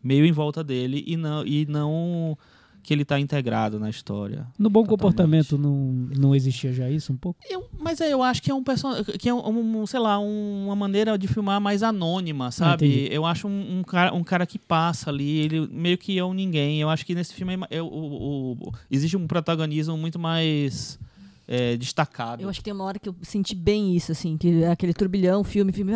meio 0.07 0.25
em 0.25 0.31
volta 0.31 0.63
dele 0.63 1.03
e 1.05 1.17
não, 1.17 1.45
e 1.45 1.65
não 1.65 2.37
que 2.81 2.93
ele 2.93 3.01
está 3.01 3.19
integrado 3.19 3.77
na 3.77 3.89
história. 3.89 4.47
No 4.57 4.69
bom 4.69 4.83
Totalmente. 4.83 4.89
comportamento 4.89 5.57
não, 5.57 5.75
não 6.17 6.33
existia 6.33 6.71
já 6.71 6.89
isso 6.89 7.11
um 7.11 7.17
pouco? 7.17 7.37
Eu- 7.49 7.67
mas 7.77 7.99
é, 7.99 8.13
eu 8.13 8.23
acho 8.23 8.41
que 8.41 8.49
é 8.49 8.53
um 8.55 8.63
person... 8.63 9.03
que 9.19 9.27
é 9.27 9.33
um, 9.33 9.81
um, 9.81 9.85
sei 9.85 9.99
lá, 9.99 10.17
um- 10.17 10.67
uma 10.67 10.75
maneira 10.75 11.17
de 11.17 11.27
filmar 11.27 11.59
mais 11.59 11.83
anônima, 11.83 12.49
sabe? 12.49 12.85
entendi. 12.87 13.13
eu 13.13 13.25
acho 13.25 13.45
um, 13.45 13.79
um 13.79 13.83
cara, 13.83 14.13
um 14.13 14.23
cara 14.23 14.45
que 14.45 14.57
passa 14.57 15.09
ali, 15.09 15.37
ele 15.39 15.67
meio 15.69 15.97
que 15.97 16.17
é 16.17 16.23
um 16.23 16.33
ninguém. 16.33 16.79
Eu 16.79 16.89
acho 16.89 17.05
que 17.05 17.13
nesse 17.13 17.33
filme 17.33 17.55
é 17.69 17.77
é 17.77 17.81
o- 17.81 17.87
o- 17.87 18.51
o- 18.53 18.71
existe 18.89 19.17
um 19.17 19.27
protagonismo 19.27 19.97
muito 19.97 20.17
mais 20.17 20.97
é, 21.47 21.77
destacado. 21.77 22.43
Eu 22.43 22.49
acho 22.49 22.59
que 22.59 22.63
tem 22.65 22.73
uma 22.73 22.83
hora 22.83 22.99
que 22.99 23.07
eu 23.07 23.15
senti 23.21 23.55
bem 23.55 23.95
isso, 23.95 24.11
assim, 24.11 24.37
que 24.37 24.63
é 24.63 24.69
aquele 24.69 24.93
turbilhão, 24.93 25.43
filme, 25.43 25.71
filme. 25.71 25.93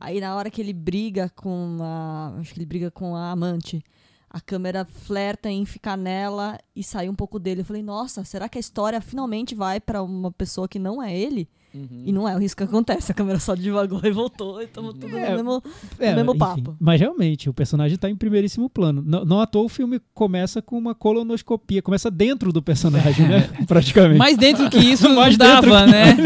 Aí 0.00 0.20
na 0.20 0.34
hora 0.34 0.50
que 0.50 0.60
ele 0.60 0.72
briga 0.72 1.30
com 1.30 1.78
a. 1.80 2.34
Acho 2.40 2.52
que 2.52 2.58
ele 2.58 2.66
briga 2.66 2.90
com 2.90 3.14
a 3.14 3.30
amante. 3.30 3.82
A 4.28 4.40
câmera 4.40 4.84
flerta 4.84 5.50
em 5.50 5.64
ficar 5.64 5.96
nela 5.96 6.58
e 6.74 6.84
sair 6.84 7.08
um 7.08 7.14
pouco 7.14 7.38
dele. 7.38 7.62
Eu 7.62 7.64
falei, 7.64 7.82
nossa, 7.82 8.24
será 8.24 8.48
que 8.48 8.58
a 8.58 8.60
história 8.60 9.00
finalmente 9.00 9.56
vai 9.56 9.80
pra 9.80 10.02
uma 10.02 10.30
pessoa 10.30 10.68
que 10.68 10.78
não 10.78 11.02
é 11.02 11.16
ele? 11.16 11.48
Uhum. 11.72 12.02
E 12.04 12.12
não 12.12 12.28
é 12.28 12.34
o 12.34 12.38
risco 12.38 12.58
que 12.58 12.64
acontece. 12.64 13.12
A 13.12 13.14
câmera 13.14 13.38
só 13.38 13.54
divagou 13.54 14.00
e 14.04 14.10
voltou. 14.10 14.60
E 14.60 14.64
estamos 14.64 14.94
tudo 14.94 15.16
É, 15.16 15.30
no 15.30 15.36
mesmo, 15.36 15.62
É, 15.98 16.10
no 16.10 16.16
mesmo 16.16 16.30
enfim, 16.32 16.38
papo. 16.38 16.76
Mas 16.80 17.00
realmente, 17.00 17.48
o 17.48 17.54
personagem 17.54 17.96
tá 17.96 18.10
em 18.10 18.16
primeiríssimo 18.16 18.68
plano. 18.68 19.02
Não, 19.06 19.24
não 19.24 19.40
à 19.40 19.46
toa 19.46 19.64
o 19.64 19.68
filme 19.68 20.00
começa 20.12 20.60
com 20.60 20.76
uma 20.76 20.94
colonoscopia. 20.94 21.80
Começa 21.82 22.10
dentro 22.10 22.52
do 22.52 22.60
personagem, 22.62 23.28
né? 23.28 23.48
Praticamente. 23.68 24.18
Mais 24.18 24.36
dentro 24.36 24.68
que 24.68 24.78
isso 24.78 25.06
não 25.08 25.16
Mais 25.16 25.36
dentro 25.36 25.70
dava, 25.70 25.86
né? 25.86 26.16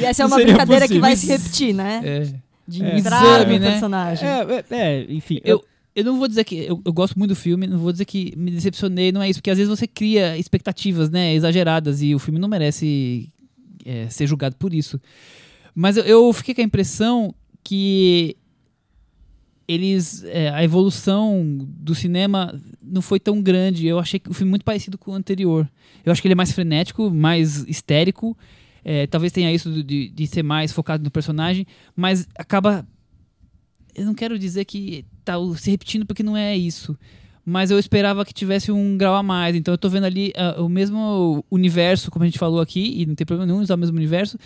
E 0.00 0.04
essa 0.04 0.22
é 0.22 0.26
uma 0.26 0.36
brincadeira 0.36 0.88
que 0.88 0.98
vai 0.98 1.14
se 1.16 1.26
possível. 1.28 1.38
repetir, 1.44 1.74
né? 1.74 2.00
É, 2.04 2.16
é. 2.22 2.34
De 2.66 2.84
É. 2.84 2.98
entrar 2.98 3.22
Exame, 3.22 3.54
no 3.54 3.64
né? 3.64 3.70
personagem. 3.70 4.28
É, 4.28 4.42
é, 4.42 4.64
é, 4.70 5.06
enfim. 5.12 5.40
Eu, 5.44 5.64
eu 5.96 6.04
não 6.04 6.18
vou 6.18 6.28
dizer 6.28 6.44
que. 6.44 6.56
Eu, 6.56 6.80
eu 6.84 6.92
gosto 6.92 7.18
muito 7.18 7.30
do 7.30 7.36
filme, 7.36 7.66
não 7.66 7.78
vou 7.78 7.92
dizer 7.92 8.04
que 8.04 8.34
me 8.36 8.50
decepcionei, 8.50 9.10
não 9.10 9.22
é 9.22 9.30
isso, 9.30 9.38
porque 9.40 9.50
às 9.50 9.56
vezes 9.58 9.70
você 9.70 9.86
cria 9.86 10.36
expectativas, 10.36 11.08
né, 11.08 11.34
exageradas, 11.34 12.02
e 12.02 12.14
o 12.14 12.18
filme 12.18 12.38
não 12.38 12.48
merece 12.48 13.30
é, 13.88 14.08
ser 14.08 14.26
julgado 14.26 14.56
por 14.56 14.74
isso. 14.74 15.00
Mas 15.74 15.96
eu, 15.96 16.04
eu 16.04 16.32
fiquei 16.32 16.54
com 16.54 16.60
a 16.60 16.64
impressão 16.64 17.34
que 17.64 18.36
eles. 19.66 20.24
é, 20.24 20.50
a 20.50 20.62
evolução 20.62 21.58
do 21.60 21.94
cinema 21.94 22.58
não 22.82 23.00
foi 23.00 23.18
tão 23.20 23.40
grande. 23.40 23.86
Eu 23.86 23.98
achei 23.98 24.18
que 24.18 24.30
o 24.30 24.34
filme 24.34 24.50
é 24.50 24.52
muito 24.52 24.64
parecido 24.64 24.98
com 24.98 25.12
o 25.12 25.14
anterior. 25.14 25.70
Eu 26.04 26.12
acho 26.12 26.20
que 26.20 26.28
ele 26.28 26.32
é 26.32 26.36
mais 26.36 26.52
frenético, 26.52 27.10
mais 27.10 27.64
histérico. 27.68 28.36
é, 28.84 29.06
talvez 29.06 29.32
tenha 29.32 29.52
isso 29.52 29.82
de, 29.82 30.08
de 30.08 30.26
ser 30.26 30.42
mais 30.42 30.72
focado 30.72 31.02
no 31.04 31.10
personagem, 31.10 31.66
mas 31.94 32.26
acaba 32.38 32.86
eu 33.98 34.06
não 34.06 34.14
quero 34.14 34.38
dizer 34.38 34.64
que 34.64 35.04
tá 35.24 35.34
se 35.56 35.70
repetindo 35.70 36.06
porque 36.06 36.22
não 36.22 36.36
é 36.36 36.56
isso. 36.56 36.96
Mas 37.48 37.70
eu 37.70 37.78
esperava 37.78 38.26
que 38.26 38.34
tivesse 38.34 38.70
um 38.70 38.98
grau 38.98 39.14
a 39.14 39.22
mais. 39.22 39.56
Então 39.56 39.72
eu 39.72 39.78
tô 39.78 39.88
vendo 39.88 40.04
ali 40.04 40.34
ah, 40.36 40.60
o 40.60 40.68
mesmo 40.68 41.42
universo, 41.50 42.10
como 42.10 42.22
a 42.22 42.26
gente 42.26 42.38
falou 42.38 42.60
aqui, 42.60 43.00
e 43.00 43.06
não 43.06 43.14
tem 43.14 43.26
problema 43.26 43.46
nenhum 43.46 43.62
usar 43.62 43.74
o 43.74 43.78
mesmo 43.78 43.96
universo. 43.96 44.36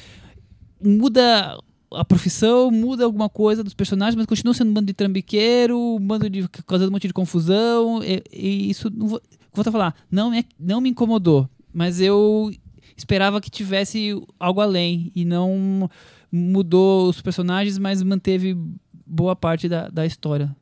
Muda 0.81 1.59
a 1.93 2.05
profissão, 2.05 2.71
muda 2.71 3.05
alguma 3.05 3.29
coisa 3.29 3.65
dos 3.65 3.75
personagens, 3.75 4.15
mas 4.15 4.25
continua 4.25 4.55
sendo 4.55 4.71
um 4.71 4.75
bando 4.75 4.87
de 4.87 4.95
trambiqueiro, 4.95 5.77
um 5.77 5.99
bando 5.99 6.31
de 6.31 6.49
causando 6.65 6.91
um 6.91 6.93
monte 6.93 7.09
de 7.09 7.13
confusão. 7.13 8.01
E, 8.05 8.23
e 8.33 8.71
isso, 8.71 8.89
não 8.89 9.09
vou, 9.09 9.21
vou 9.53 9.65
a 9.67 9.73
falar, 9.73 9.97
não 10.09 10.31
me, 10.31 10.47
não 10.57 10.81
me 10.81 10.89
incomodou. 10.89 11.51
Mas 11.75 12.01
eu 12.01 12.53
esperava 12.97 13.41
que 13.41 13.51
tivesse 13.51 14.15
algo 14.39 14.61
além. 14.61 15.11
E 15.13 15.25
não 15.25 15.91
mudou 16.31 17.09
os 17.09 17.21
personagens, 17.21 17.79
mas 17.79 18.01
manteve 18.01 18.57
boa 19.05 19.35
parte 19.35 19.69
da, 19.69 19.89
da 19.89 20.07
história. 20.07 20.55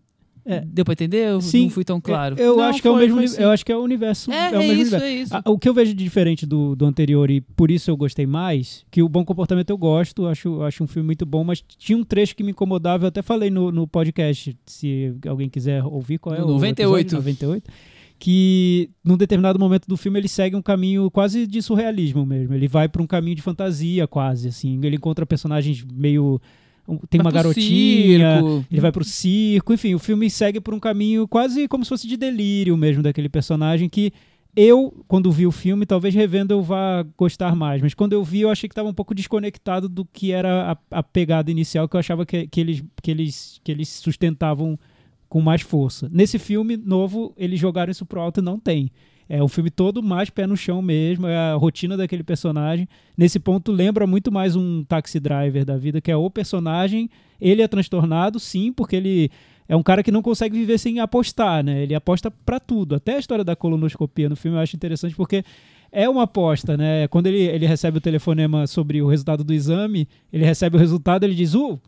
É. 0.45 0.61
Deu 0.67 0.85
pra 0.85 0.93
entender? 0.93 1.29
Eu 1.29 1.41
Sim, 1.41 1.65
não 1.65 1.71
fui 1.71 1.85
tão 1.85 2.01
claro. 2.01 2.37
Eu 2.39 2.57
Não, 2.57 2.65
acho 2.65 2.81
que 2.81 2.89
é 2.89 2.91
o 2.91 2.97
mesmo. 2.97 3.15
foi 3.17 3.25
uni- 3.25 3.29
sim. 3.29 3.43
Eu 3.43 3.51
acho 3.51 3.65
que 3.65 3.71
é 3.73 3.77
o 3.77 3.81
universo. 3.83 4.31
É, 4.33 4.51
o 4.51 4.55
é 4.55 4.59
mesmo 4.59 4.73
isso, 4.73 4.81
universo. 4.97 5.05
é 5.05 5.13
isso. 5.13 5.35
Ah, 5.37 5.43
o 5.51 5.59
que 5.59 5.69
eu 5.69 5.75
vejo 5.75 5.95
de 5.95 6.03
diferente 6.03 6.47
do, 6.47 6.75
do 6.75 6.85
anterior 6.87 7.31
e 7.31 7.41
por 7.41 7.71
isso 7.71 7.91
eu 7.91 7.97
gostei 7.97 8.27
mais, 8.27 8.85
que 8.91 9.03
o 9.03 9.09
Bom 9.09 9.25
Comportamento 9.25 9.71
eu 9.71 9.77
gosto, 9.79 10.27
acho, 10.27 10.63
acho 10.63 10.83
um 10.83 10.87
filme 10.87 11.07
muito 11.07 11.25
bom, 11.27 11.45
mas 11.45 11.63
tinha 11.63 11.97
um 11.99 12.05
trecho 12.05 12.35
que 12.35 12.43
me 12.43 12.51
incomodava, 12.53 13.05
eu 13.05 13.09
até 13.09 13.23
falei 13.23 13.51
no, 13.51 13.71
no 13.71 13.87
podcast, 13.87 14.57
se 14.67 15.15
alguém 15.27 15.49
quiser 15.49 15.85
ouvir 15.85 16.19
qual 16.19 16.35
é 16.35 16.39
No 16.41 16.47
o 16.47 16.51
98. 16.53 17.01
episódio, 17.07 17.19
98, 17.19 17.71
que 18.19 18.91
num 19.05 19.17
determinado 19.17 19.59
momento 19.59 19.87
do 19.87 19.97
filme 19.97 20.19
ele 20.19 20.29
segue 20.29 20.55
um 20.57 20.63
caminho 20.63 21.11
quase 21.11 21.47
de 21.47 21.63
surrealismo 21.63 22.25
mesmo, 22.27 22.55
ele 22.55 22.69
vai 22.69 22.89
para 22.89 23.03
um 23.03 23.07
caminho 23.07 23.35
de 23.37 23.43
fantasia 23.43 24.07
quase, 24.07 24.49
assim, 24.49 24.79
ele 24.83 24.97
encontra 24.97 25.25
personagens 25.27 25.85
meio... 25.93 26.41
Tem 27.09 27.21
uma 27.21 27.31
Vai 27.31 27.43
garotinha, 27.43 28.41
circo. 28.41 28.67
ele 28.71 28.81
vai 28.81 28.93
pro 28.93 29.05
circo, 29.05 29.73
enfim, 29.73 29.95
o 29.95 29.99
filme 29.99 30.29
segue 30.29 30.61
por 30.61 30.75
um 30.75 30.81
caminho 30.81 31.29
quase 31.29 31.69
como 31.69 31.85
se 31.85 31.89
fosse 31.89 32.09
de 32.09 32.17
delírio 32.17 32.77
mesmo 32.77 33.03
daquele 33.03 33.29
personagem 33.29 33.89
que 33.89 34.13
eu, 34.57 35.05
quando 35.07 35.31
vi 35.31 35.47
o 35.47 35.53
filme, 35.53 35.87
talvez 35.87 36.13
revendo 36.13 36.53
eu 36.53 36.61
vá 36.61 37.05
gostar 37.17 37.55
mais, 37.55 37.81
mas 37.81 37.95
quando 37.95 38.13
eu 38.15 38.25
vi 38.25 38.41
eu 38.41 38.51
achei 38.51 38.69
que 38.69 38.73
estava 38.73 38.89
um 38.89 38.95
pouco 38.95 39.15
desconectado 39.15 39.89
do 39.89 40.05
que 40.05 40.33
era 40.33 40.73
a, 40.73 40.99
a 40.99 41.03
pegada 41.03 41.51
inicial 41.51 41.89
que 41.89 41.95
eu 41.95 42.01
achava 42.01 42.27
que, 42.27 42.49
que, 42.49 42.61
eles, 42.61 42.83
que, 43.01 43.11
eles, 43.11 43.61
que 43.63 43.71
eles 43.71 43.89
sustentavam 43.89 44.79
com 45.29 45.41
mais 45.41 45.63
força. 45.63 46.09
Nesse 46.13 46.39
filme 46.39 46.77
novo, 46.77 47.33
eles 47.37 47.61
jogaram 47.61 47.93
isso 47.93 48.05
pro 48.05 48.21
alto 48.21 48.41
e 48.41 48.43
não 48.43 48.59
tem. 48.59 48.91
É 49.33 49.41
o 49.41 49.47
filme 49.47 49.71
todo 49.71 50.03
mais 50.03 50.29
pé 50.29 50.45
no 50.45 50.57
chão 50.57 50.83
mesmo, 50.83 51.29
é 51.29 51.37
a 51.37 51.55
rotina 51.55 51.97
daquele 51.97 52.25
personagem. 52.25 52.89
Nesse 53.17 53.39
ponto, 53.39 53.71
lembra 53.71 54.05
muito 54.05 54.33
mais 54.33 54.57
um 54.57 54.83
taxi 54.83 55.21
driver 55.21 55.65
da 55.65 55.77
vida, 55.77 56.01
que 56.01 56.11
é 56.11 56.17
o 56.17 56.29
personagem. 56.29 57.09
Ele 57.41 57.63
é 57.63 57.69
transtornado, 57.69 58.41
sim, 58.41 58.73
porque 58.73 58.97
ele 58.97 59.31
é 59.69 59.77
um 59.77 59.85
cara 59.85 60.03
que 60.03 60.11
não 60.11 60.21
consegue 60.21 60.59
viver 60.59 60.79
sem 60.79 60.99
apostar, 60.99 61.63
né? 61.63 61.81
Ele 61.85 61.95
aposta 61.95 62.29
pra 62.29 62.59
tudo. 62.59 62.97
Até 62.97 63.15
a 63.15 63.19
história 63.21 63.45
da 63.45 63.55
colonoscopia 63.55 64.29
no 64.29 64.35
filme 64.35 64.57
eu 64.57 64.61
acho 64.61 64.75
interessante 64.75 65.15
porque 65.15 65.45
é 65.93 66.09
uma 66.09 66.25
aposta, 66.25 66.77
né? 66.77 67.07
Quando 67.07 67.29
ele, 67.29 67.43
ele 67.43 67.67
recebe 67.67 67.99
o 67.99 68.01
telefonema 68.01 68.67
sobre 68.67 69.01
o 69.01 69.07
resultado 69.07 69.45
do 69.45 69.55
exame, 69.55 70.09
ele 70.33 70.45
recebe 70.45 70.77
o 70.77 70.81
resultado 70.81 71.23
ele 71.23 71.37
diz: 71.37 71.55
Uh, 71.55 71.79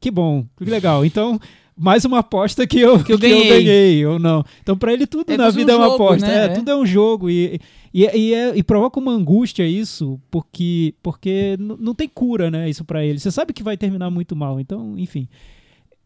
que 0.00 0.08
bom, 0.08 0.46
que 0.56 0.70
legal. 0.70 1.04
Então, 1.04 1.40
mais 1.76 2.04
uma 2.04 2.18
aposta 2.20 2.66
que 2.66 2.78
eu, 2.80 3.02
Que 3.04 3.12
eu 3.12 3.18
ganhei. 3.18 3.48
ganhei, 3.64 4.06
ou 4.06 4.18
não. 4.18 4.44
Então, 4.62 4.76
pra 4.76 4.92
ele, 4.92 5.06
tudo 5.06 5.32
É 5.32 5.36
na 5.36 5.44
quase 5.44 5.56
um 5.56 5.60
vida 5.60 5.72
é 5.72 5.76
uma 5.76 5.84
jogo, 5.86 5.94
aposta. 6.04 6.26
né? 6.26 6.34
É, 6.34 6.44
É. 6.44 6.48
tudo 6.48 6.70
é 6.70 6.76
um 6.76 6.86
jogo. 6.86 7.30
E, 7.30 7.58
e, 7.92 8.04
e, 8.04 8.34
é- 8.34 8.56
e 8.56 8.62
provoca 8.62 8.98
uma 9.00 9.12
angústia 9.12 9.66
isso, 9.66 10.20
porque, 10.30 10.94
porque 11.02 11.56
não 11.58 11.94
tem 11.94 12.08
cura, 12.08 12.50
né? 12.50 12.68
Isso 12.70 12.84
pra 12.84 13.04
ele. 13.04 13.18
Você 13.18 13.30
sabe 13.30 13.52
que 13.52 13.62
vai 13.62 13.76
terminar 13.76 14.10
muito 14.10 14.34
mal. 14.36 14.58
Então, 14.60 14.98
enfim. 14.98 15.28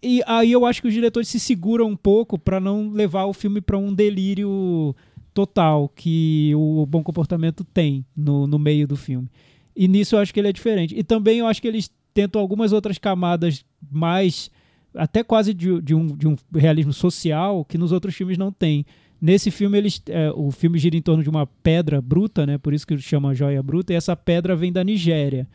E 0.03 0.23
aí 0.27 0.53
eu 0.53 0.65
acho 0.67 0.81
que 0.83 0.89
os 0.89 0.95
diretores 0.95 1.29
se 1.29 1.41
seguram 1.41 1.87
um 1.89 1.97
pouco 1.97 2.39
pra 2.39 2.61
não 2.61 2.91
levar 2.91 3.25
o 3.25 3.33
filme 3.33 3.61
pra 3.61 3.79
um 3.79 3.93
delírio 3.95 4.95
total 5.35 5.91
que 5.95 6.53
o 6.55 6.87
bom 6.87 7.03
comportamento 7.03 7.65
tem 7.65 8.05
no, 8.17 8.47
no 8.47 8.59
meio 8.59 8.87
do 8.87 8.97
filme. 8.97 9.29
E 9.75 9.89
nisso 9.89 10.15
eu 10.17 10.21
acho 10.21 10.33
que 10.33 10.41
ele 10.41 10.49
é 10.49 10.53
diferente. 10.53 10.95
E 10.97 11.03
também 11.03 11.39
eu 11.39 11.47
acho 11.47 11.61
que 11.61 11.69
eles 11.69 11.91
tentam 12.15 12.41
algumas 12.41 12.73
outras 12.73 12.97
camadas 12.99 13.65
mais, 13.91 14.51
até 14.97 15.23
quase 15.23 15.53
de, 15.55 15.81
de 15.81 15.95
um, 15.95 16.07
de 16.07 16.27
um 16.27 16.37
realismo 16.55 16.93
social, 16.93 17.65
que 17.65 17.79
nos 17.79 17.93
outros 17.93 18.15
filmes 18.15 18.39
não 18.39 18.51
tem. 18.51 18.85
Nesse 19.21 19.51
filme, 19.51 19.79
eles, 19.79 20.03
é, 20.09 20.31
o 20.33 20.51
filme 20.51 20.79
gira 20.79 20.97
em 20.97 21.03
torno 21.03 21.23
de 21.23 21.31
uma 21.31 21.47
pedra 21.47 22.03
bruta, 22.03 22.47
né? 22.47 22.59
Por 22.59 22.75
isso 22.75 22.87
que 22.87 22.99
chama 22.99 23.35
joia 23.35 23.63
bruta, 23.63 23.93
e 23.93 23.97
essa 23.97 24.15
pedra 24.15 24.55
vem 24.55 24.73
da 24.73 24.85
Nigéria. 24.85 25.47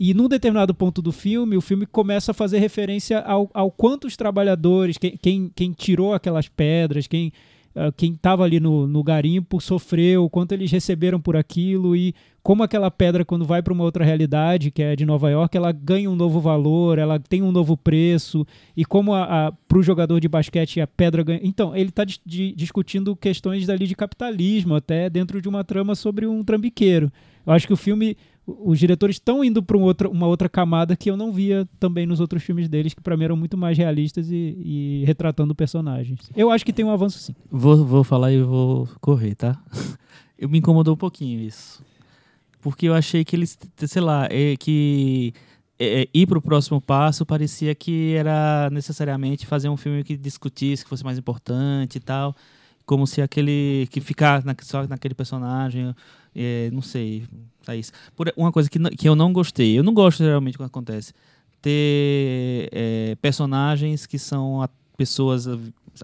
E 0.00 0.14
num 0.14 0.28
determinado 0.28 0.74
ponto 0.74 1.02
do 1.02 1.10
filme, 1.10 1.56
o 1.56 1.60
filme 1.60 1.84
começa 1.84 2.30
a 2.30 2.34
fazer 2.34 2.58
referência 2.58 3.18
ao, 3.20 3.50
ao 3.52 3.70
quanto 3.70 4.06
os 4.06 4.16
trabalhadores, 4.16 4.96
quem, 4.96 5.16
quem, 5.20 5.52
quem 5.54 5.72
tirou 5.72 6.14
aquelas 6.14 6.48
pedras, 6.48 7.06
quem 7.06 7.32
quem 7.96 8.12
estava 8.12 8.44
ali 8.44 8.60
no, 8.60 8.86
no 8.86 9.02
garimpo 9.02 9.60
sofreu, 9.60 10.24
o 10.24 10.30
quanto 10.30 10.52
eles 10.52 10.70
receberam 10.70 11.20
por 11.20 11.36
aquilo 11.36 11.94
e 11.94 12.14
como 12.42 12.62
aquela 12.62 12.90
pedra, 12.90 13.26
quando 13.26 13.44
vai 13.44 13.62
para 13.62 13.74
uma 13.74 13.84
outra 13.84 14.02
realidade, 14.02 14.70
que 14.70 14.82
é 14.82 14.96
de 14.96 15.04
Nova 15.04 15.28
York, 15.30 15.54
ela 15.54 15.70
ganha 15.70 16.10
um 16.10 16.16
novo 16.16 16.40
valor, 16.40 16.98
ela 16.98 17.18
tem 17.18 17.42
um 17.42 17.52
novo 17.52 17.76
preço, 17.76 18.46
e 18.74 18.86
como 18.86 19.12
para 19.68 19.78
o 19.78 19.82
jogador 19.82 20.18
de 20.18 20.28
basquete 20.28 20.80
a 20.80 20.86
pedra 20.86 21.22
ganha. 21.22 21.40
Então, 21.42 21.76
ele 21.76 21.90
está 21.90 22.04
discutindo 22.06 23.14
questões 23.14 23.66
dali 23.66 23.86
de 23.86 23.94
capitalismo, 23.94 24.74
até 24.74 25.10
dentro 25.10 25.42
de 25.42 25.48
uma 25.48 25.62
trama 25.62 25.94
sobre 25.94 26.26
um 26.26 26.42
trambiqueiro. 26.42 27.12
Eu 27.46 27.52
acho 27.52 27.66
que 27.66 27.72
o 27.74 27.76
filme 27.76 28.16
os 28.64 28.78
diretores 28.78 29.16
estão 29.16 29.44
indo 29.44 29.62
para 29.62 29.76
um 29.76 29.92
uma 30.10 30.26
outra 30.26 30.48
camada 30.48 30.96
que 30.96 31.10
eu 31.10 31.16
não 31.16 31.32
via 31.32 31.68
também 31.78 32.06
nos 32.06 32.20
outros 32.20 32.42
filmes 32.42 32.68
deles, 32.68 32.94
que 32.94 33.02
para 33.02 33.16
mim 33.16 33.24
eram 33.24 33.36
muito 33.36 33.56
mais 33.56 33.76
realistas 33.76 34.30
e, 34.30 34.56
e 34.64 35.04
retratando 35.04 35.54
personagens. 35.54 36.30
Eu 36.34 36.50
acho 36.50 36.64
que 36.64 36.72
tem 36.72 36.84
um 36.84 36.90
avanço 36.90 37.18
sim. 37.18 37.34
Vou, 37.50 37.84
vou 37.84 38.02
falar 38.02 38.32
e 38.32 38.42
vou 38.42 38.88
correr, 39.00 39.34
tá? 39.34 39.60
Eu 40.38 40.48
me 40.48 40.58
incomodou 40.58 40.94
um 40.94 40.96
pouquinho 40.96 41.40
isso. 41.40 41.84
Porque 42.60 42.86
eu 42.86 42.94
achei 42.94 43.24
que 43.24 43.34
eles, 43.34 43.58
sei 43.76 44.02
lá, 44.02 44.28
é, 44.30 44.56
que 44.56 45.32
é, 45.78 46.02
é, 46.02 46.08
ir 46.12 46.26
pro 46.26 46.40
próximo 46.40 46.80
passo 46.80 47.26
parecia 47.26 47.74
que 47.74 48.14
era 48.14 48.68
necessariamente 48.70 49.46
fazer 49.46 49.68
um 49.68 49.76
filme 49.76 50.02
que 50.04 50.16
discutisse, 50.16 50.84
que 50.84 50.88
fosse 50.88 51.04
mais 51.04 51.18
importante 51.18 51.96
e 51.96 52.00
tal. 52.00 52.36
Como 52.86 53.06
se 53.06 53.20
aquele. 53.20 53.88
que 53.90 54.00
ficar 54.00 54.44
na, 54.44 54.54
só 54.62 54.86
naquele 54.86 55.14
personagem. 55.14 55.94
É, 56.34 56.70
não 56.72 56.82
sei. 56.82 57.24
É 57.66 57.76
isso. 57.76 57.92
Por, 58.16 58.32
uma 58.36 58.50
coisa 58.52 58.68
que, 58.70 58.78
que 58.96 59.08
eu 59.08 59.14
não 59.14 59.32
gostei. 59.32 59.78
Eu 59.78 59.82
não 59.82 59.92
gosto 59.94 60.18
geralmente 60.18 60.56
quando 60.56 60.68
acontece. 60.68 61.12
Ter 61.60 62.68
é, 62.72 63.16
personagens 63.20 64.06
que 64.06 64.18
são 64.18 64.66
pessoas 64.96 65.46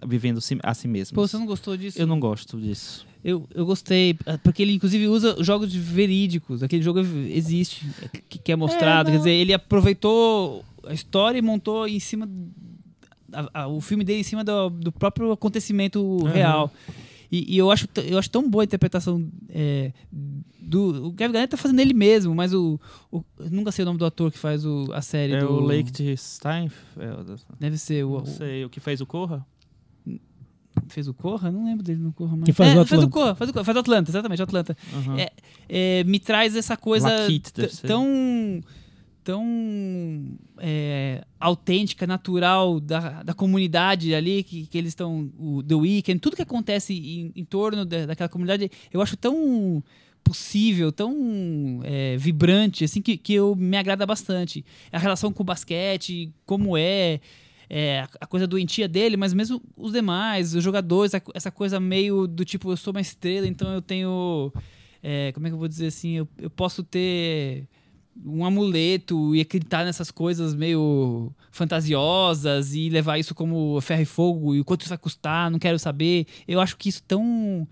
vivendo 0.06 0.38
a 0.62 0.74
si 0.74 0.88
mesmas. 0.88 1.12
Pô, 1.12 1.26
você 1.26 1.36
não 1.38 1.46
gostou 1.46 1.76
disso? 1.76 1.98
Eu 2.00 2.06
não 2.06 2.18
gosto 2.20 2.60
disso. 2.60 3.06
Eu, 3.24 3.46
eu 3.54 3.64
gostei, 3.64 4.18
ah, 4.26 4.36
porque 4.42 4.60
ele 4.62 4.74
inclusive 4.74 5.08
usa 5.08 5.36
jogos 5.42 5.72
verídicos. 5.74 6.62
Aquele 6.62 6.82
jogo 6.82 7.00
existe, 7.00 7.86
que, 8.28 8.38
que 8.38 8.52
é 8.52 8.56
mostrado. 8.56 9.10
Quer 9.10 9.16
dizer, 9.18 9.30
ele 9.30 9.54
aproveitou 9.54 10.62
a 10.86 10.92
história 10.92 11.38
e 11.38 11.42
montou 11.42 11.88
em 11.88 11.98
cima. 12.00 12.28
a- 13.32 13.62
a- 13.62 13.68
o 13.68 13.80
filme 13.80 14.04
dele 14.04 14.20
em 14.20 14.24
cima 14.24 14.44
do, 14.44 14.68
do 14.70 14.92
próprio 14.92 15.32
acontecimento 15.32 16.18
real. 16.24 16.70
E, 17.36 17.54
e 17.54 17.58
eu, 17.58 17.70
acho, 17.70 17.88
eu 18.06 18.16
acho 18.18 18.30
tão 18.30 18.48
boa 18.48 18.62
a 18.62 18.64
interpretação 18.66 19.28
é, 19.48 19.92
do. 20.60 21.08
O 21.08 21.12
Kevin 21.14 21.32
Garnett 21.32 21.50
tá 21.50 21.56
fazendo 21.56 21.80
ele 21.80 21.92
mesmo, 21.94 22.34
mas 22.34 22.54
o. 22.54 22.78
o- 23.10 23.24
eu 23.38 23.50
nunca 23.50 23.72
sei 23.72 23.82
o 23.82 23.86
nome 23.86 23.98
do 23.98 24.06
ator 24.06 24.30
que 24.30 24.38
faz 24.38 24.64
o, 24.64 24.86
a 24.92 25.02
série 25.02 25.32
É 25.34 25.40
do. 25.40 25.48
o 25.50 25.60
Lake 25.60 26.16
Stein? 26.16 26.70
É, 26.96 27.10
Deve 27.58 27.76
ser 27.78 28.04
o. 28.04 28.18
não 28.18 28.26
sei, 28.26 28.64
o 28.64 28.70
que 28.70 28.78
fez 28.78 29.00
o 29.00 29.06
Corra? 29.06 29.44
fez 30.88 31.08
o 31.08 31.14
Corra? 31.14 31.50
Não 31.50 31.64
lembro 31.64 31.82
dele 31.82 32.00
no 32.00 32.12
Corra, 32.12 32.36
mas. 32.36 32.44
Que 32.46 32.52
faz 32.52 32.74
é, 32.76 32.80
o 32.80 32.84
Faz 32.86 33.02
o 33.02 33.08
Corra, 33.08 33.34
faz 33.34 33.50
o 33.50 33.52
Corra, 33.52 33.64
faz 33.64 33.76
o 33.76 33.80
Atlanta, 33.80 34.10
exatamente, 34.10 34.40
o 34.40 34.44
Atlanta. 34.44 34.76
Aham. 34.92 35.16
É, 35.18 35.30
é, 35.68 36.04
me 36.04 36.18
traz 36.20 36.54
essa 36.56 36.76
coisa 36.76 37.08
Lakeith, 37.08 37.52
deve 37.54 37.68
t- 37.68 37.76
ser. 37.76 37.86
Tão 39.24 40.36
é, 40.58 41.24
autêntica, 41.40 42.06
natural 42.06 42.78
da, 42.78 43.22
da 43.22 43.32
comunidade 43.32 44.14
ali 44.14 44.42
que, 44.42 44.66
que 44.66 44.76
eles 44.76 44.90
estão 44.90 45.32
o 45.38 45.62
The 45.62 45.74
Weeknd, 45.74 46.20
tudo 46.20 46.36
que 46.36 46.42
acontece 46.42 46.92
em, 46.92 47.32
em 47.34 47.44
torno 47.44 47.86
da, 47.86 48.06
daquela 48.06 48.28
comunidade, 48.28 48.70
eu 48.92 49.00
acho 49.00 49.16
tão 49.16 49.82
possível, 50.22 50.92
tão 50.92 51.80
é, 51.82 52.16
vibrante, 52.16 52.84
assim 52.84 53.00
que, 53.00 53.16
que 53.16 53.34
eu 53.34 53.56
me 53.56 53.76
agrada 53.76 54.06
bastante. 54.06 54.64
A 54.92 54.98
relação 54.98 55.32
com 55.32 55.42
o 55.42 55.46
basquete, 55.46 56.32
como 56.46 56.76
é, 56.76 57.20
é, 57.68 58.06
a 58.20 58.26
coisa 58.26 58.46
doentia 58.46 58.86
dele, 58.86 59.16
mas 59.16 59.32
mesmo 59.32 59.60
os 59.76 59.92
demais, 59.92 60.54
os 60.54 60.62
jogadores, 60.62 61.12
essa 61.34 61.50
coisa 61.50 61.80
meio 61.80 62.26
do 62.26 62.44
tipo, 62.44 62.70
eu 62.70 62.76
sou 62.76 62.92
uma 62.92 63.00
estrela, 63.00 63.46
então 63.46 63.72
eu 63.72 63.82
tenho. 63.82 64.52
é, 65.02 65.32
como 65.32 65.46
é 65.46 65.50
que 65.50 65.54
eu 65.54 65.58
vou 65.58 65.68
dizer 65.68 65.86
assim? 65.86 66.12
Eu, 66.12 66.28
eu 66.38 66.50
posso 66.50 66.82
ter 66.82 67.68
um 68.24 68.44
amuleto 68.44 69.34
e 69.34 69.40
acreditar 69.40 69.84
nessas 69.84 70.10
coisas 70.10 70.54
meio 70.54 71.32
fantasiosas 71.50 72.74
e 72.74 72.88
levar 72.88 73.18
isso 73.18 73.34
como 73.34 73.80
ferro 73.80 74.02
e 74.02 74.06
fogo 74.06 74.54
e 74.54 74.64
quanto 74.64 74.82
isso 74.82 74.88
vai 74.88 74.98
custar, 74.98 75.50
não 75.50 75.58
quero 75.58 75.78
saber. 75.78 76.26
Eu 76.46 76.60
acho 76.60 76.76
que 76.76 76.88
isso 76.88 77.02
tão 77.06 77.66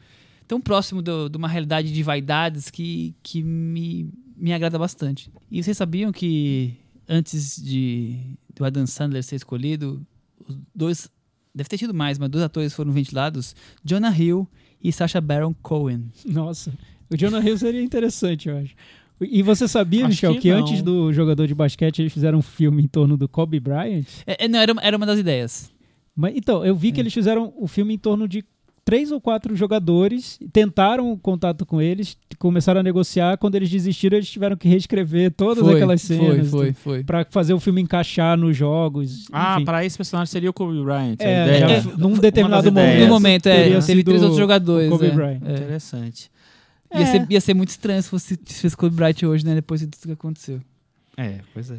tão 0.48 0.60
próximo 0.60 1.01
do- 1.01 1.28
de 1.31 1.36
uma 1.39 1.48
realidade 1.48 1.90
de 1.93 2.02
vaidades 2.02 2.69
que, 2.70 3.14
que 3.23 3.43
me, 3.43 4.10
me 4.36 4.52
agrada 4.52 4.78
bastante. 4.78 5.31
E 5.51 5.62
vocês 5.62 5.77
sabiam 5.77 6.12
que 6.12 6.74
antes 7.09 7.62
de 7.62 8.19
do 8.55 8.64
Adam 8.64 8.86
Sandler 8.86 9.23
ser 9.23 9.36
escolhido, 9.36 10.05
os 10.47 10.59
dois 10.74 11.09
deve 11.55 11.69
ter 11.70 11.78
tido 11.78 11.94
mais, 11.94 12.19
mas 12.19 12.28
dois 12.28 12.44
atores 12.44 12.74
foram 12.74 12.93
ventilados, 12.93 13.55
Jonah 13.82 14.14
Hill 14.14 14.47
e 14.82 14.93
Sacha 14.93 15.20
Baron 15.23 15.55
Cohen. 15.62 16.10
Nossa, 16.27 16.73
o 17.10 17.16
Jonah 17.16 17.40
Hill 17.40 17.56
seria 17.56 17.82
interessante, 17.82 18.48
eu 18.48 18.59
acho. 18.59 18.74
E 19.31 19.43
você 19.43 19.66
sabia, 19.69 20.01
Acho 20.03 20.09
Michel, 20.11 20.35
que 20.35 20.40
que, 20.40 20.51
antes 20.51 20.82
do 20.82 21.12
jogador 21.12 21.47
de 21.47 21.55
basquete 21.55 22.01
eles 22.01 22.12
fizeram 22.12 22.39
um 22.39 22.43
filme 22.43 22.82
em 22.82 22.89
torno 22.89 23.16
do 23.16 23.28
Kobe 23.28 23.59
Bryant? 23.61 24.05
É, 24.27 24.44
é, 24.44 24.49
não, 24.49 24.59
era, 24.59 24.73
uma- 24.73 24.82
era 24.82 24.97
uma 24.97 25.07
das 25.07 25.19
ideias. 25.19 25.70
Mas, 26.15 26.35
então, 26.36 26.65
eu 26.65 26.74
vi 26.77 26.93
que 26.93 27.01
É. 27.01 27.03
eles 27.03 27.12
fizeram 27.15 27.53
o 27.57 27.66
filme 27.66 27.94
em 27.94 27.99
torno 27.99 28.28
de 28.28 28.44
três 28.85 29.12
ou 29.12 29.20
quatro 29.20 29.55
jogadores, 29.55 30.40
tentaram 30.53 31.16
contato 31.16 31.65
com 31.65 31.81
eles, 31.81 32.16
começaram 32.36 32.81
a 32.81 32.82
negociar. 32.82 33.39
Quando 33.39 33.55
eles 33.55 33.70
desistiram, 33.70 34.16
eles 34.16 34.28
tiveram 34.28 34.57
que 34.57 34.69
reescrever 34.69 35.31
todas 35.31 35.62
Foi, 35.65 35.74
aquelas 35.77 36.03
cenas. 36.03 36.51
Foi, 36.51 36.73
foi, 36.73 36.73
foi. 36.73 37.05
Pra 37.05 37.24
fazer 37.31 37.55
o 37.55 37.61
filme 37.61 37.81
encaixar 37.81 38.36
nos 38.36 38.57
jogos. 38.57 39.27
Ah, 39.32 39.61
pra 39.65 39.85
esse 39.85 39.97
personagem 39.97 40.31
seria 40.32 40.51
o 40.51 40.53
Kobe 40.53 40.82
Bryant. 40.82 41.16
a 41.20 41.24
É, 41.24 41.44
ideia. 41.44 41.61
já, 41.81 41.90
É, 41.93 41.97
num 41.97 42.15
determinado 42.15 42.73
momento. 42.73 43.01
No 43.03 43.07
momento, 43.09 43.47
é, 43.47 43.55
teria 43.57 43.70
teve 43.74 43.82
sido 43.82 44.05
três 44.05 44.20
outros 44.23 44.39
jogadores. 44.40 44.90
Kobe 44.90 45.07
é, 45.07 45.11
Bryant. 45.11 45.40
É. 46.93 47.01
Ia, 47.01 47.06
ser, 47.06 47.27
ia 47.31 47.40
ser 47.40 47.55
muito 47.55 47.69
estranho 47.70 48.02
se 48.02 48.09
fosse, 48.09 48.39
se 48.44 48.69
Bryant 48.90 49.23
hoje, 49.24 49.44
né? 49.44 49.55
Depois 49.55 49.81
de 49.81 49.86
tudo 49.89 50.06
que 50.06 50.12
aconteceu. 50.12 50.60
É, 51.16 51.40
pois 51.52 51.70
é. 51.70 51.78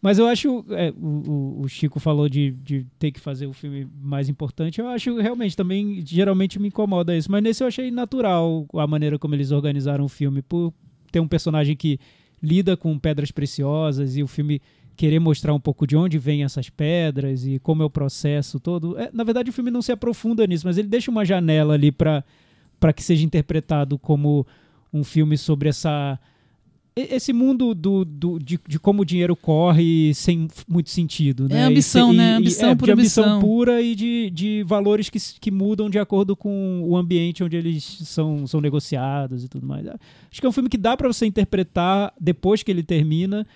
Mas 0.00 0.18
eu 0.18 0.26
acho, 0.26 0.64
é, 0.70 0.90
o, 1.00 1.06
o- 1.06 1.60
o 1.62 1.68
Chico 1.68 2.00
falou 2.00 2.28
de, 2.28 2.50
de 2.50 2.84
ter 2.98 3.12
que 3.12 3.20
fazer 3.20 3.46
o 3.46 3.52
filme 3.52 3.86
mais 4.02 4.28
importante. 4.28 4.80
Eu 4.80 4.88
acho 4.88 5.16
realmente 5.18 5.56
também, 5.56 6.02
geralmente 6.04 6.58
me 6.58 6.68
incomoda 6.68 7.16
isso. 7.16 7.30
Mas 7.30 7.40
nesse 7.42 7.62
eu 7.62 7.68
achei 7.68 7.88
natural 7.90 8.66
a 8.74 8.86
maneira 8.86 9.16
como 9.18 9.34
eles 9.36 9.52
organizaram 9.52 10.04
o 10.04 10.08
filme, 10.08 10.42
por 10.42 10.72
ter 11.12 11.20
um 11.20 11.28
personagem 11.28 11.76
que 11.76 12.00
lida 12.42 12.76
com 12.76 12.98
pedras 12.98 13.30
preciosas 13.30 14.16
e 14.16 14.22
o 14.24 14.26
filme 14.26 14.60
querer 14.96 15.20
mostrar 15.20 15.54
um 15.54 15.60
pouco 15.60 15.86
de 15.86 15.96
onde 15.96 16.18
vêm 16.18 16.42
essas 16.42 16.68
pedras 16.68 17.46
e 17.46 17.60
como 17.60 17.82
é 17.82 17.86
o 17.86 17.90
processo 17.90 18.58
todo. 18.58 18.98
É, 18.98 19.08
na 19.12 19.22
verdade, 19.22 19.50
o 19.50 19.52
filme 19.52 19.70
não 19.70 19.80
se 19.82 19.92
aprofunda 19.92 20.44
nisso, 20.48 20.66
mas 20.66 20.76
ele 20.78 20.88
deixa 20.88 21.10
uma 21.12 21.24
janela 21.24 21.74
ali 21.74 21.92
para 21.92 22.24
para 22.82 22.92
que 22.92 23.00
seja 23.02 23.24
interpretado 23.24 23.96
como 23.96 24.44
um 24.92 25.04
filme 25.04 25.38
sobre 25.38 25.68
essa 25.68 26.18
e- 26.96 27.14
esse 27.14 27.32
mundo 27.32 27.74
do, 27.76 28.04
do- 28.04 28.38
de, 28.40 28.58
de 28.68 28.78
como 28.80 29.02
o 29.02 29.04
dinheiro 29.04 29.36
corre 29.36 30.12
sem 30.14 30.48
muito 30.68 30.90
sentido, 30.90 31.48
né? 31.48 31.60
É 31.60 31.62
ambição, 31.62 32.12
E 32.12 32.16
né? 32.16 32.32
e- 32.32 32.36
Ambição 32.38 32.70
é, 32.70 32.74
por 32.74 32.86
de 32.86 32.90
ambição 32.92 33.24
ambição. 33.24 33.40
pura 33.40 33.80
e 33.80 33.94
de, 33.94 34.30
de 34.30 34.64
valores 34.64 35.08
que, 35.08 35.18
que 35.40 35.50
mudam 35.52 35.88
de 35.88 35.98
acordo 36.00 36.34
com 36.34 36.82
o 36.84 36.96
ambiente 36.96 37.42
onde 37.44 37.56
eles 37.56 37.84
são, 37.84 38.46
são 38.48 38.60
negociados 38.60 39.44
e 39.44 39.48
tudo 39.48 39.64
mais. 39.64 39.86
Acho 39.86 40.40
que 40.40 40.44
é 40.44 40.48
um 40.48 40.52
filme 40.52 40.68
que 40.68 40.76
dá 40.76 40.96
para 40.96 41.06
você 41.08 41.24
interpretar 41.24 42.12
depois 42.20 42.64
que 42.64 42.70
ele 42.70 42.82
termina 42.82 43.46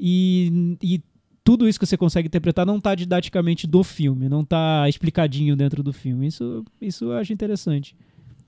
e, 0.00 0.76
e 0.80 1.00
tudo 1.44 1.68
isso 1.68 1.78
que 1.78 1.86
você 1.86 1.96
consegue 1.96 2.28
interpretar 2.28 2.64
não 2.64 2.80
tá 2.80 2.94
didaticamente 2.94 3.66
do 3.66 3.82
filme, 3.84 4.28
não 4.28 4.44
tá 4.44 4.88
explicadinho 4.88 5.54
dentro 5.56 5.82
do 5.82 5.92
filme. 5.92 6.28
Isso, 6.28 6.64
isso 6.80 7.04
eu 7.06 7.12
acho 7.12 7.32
interessante. 7.32 7.94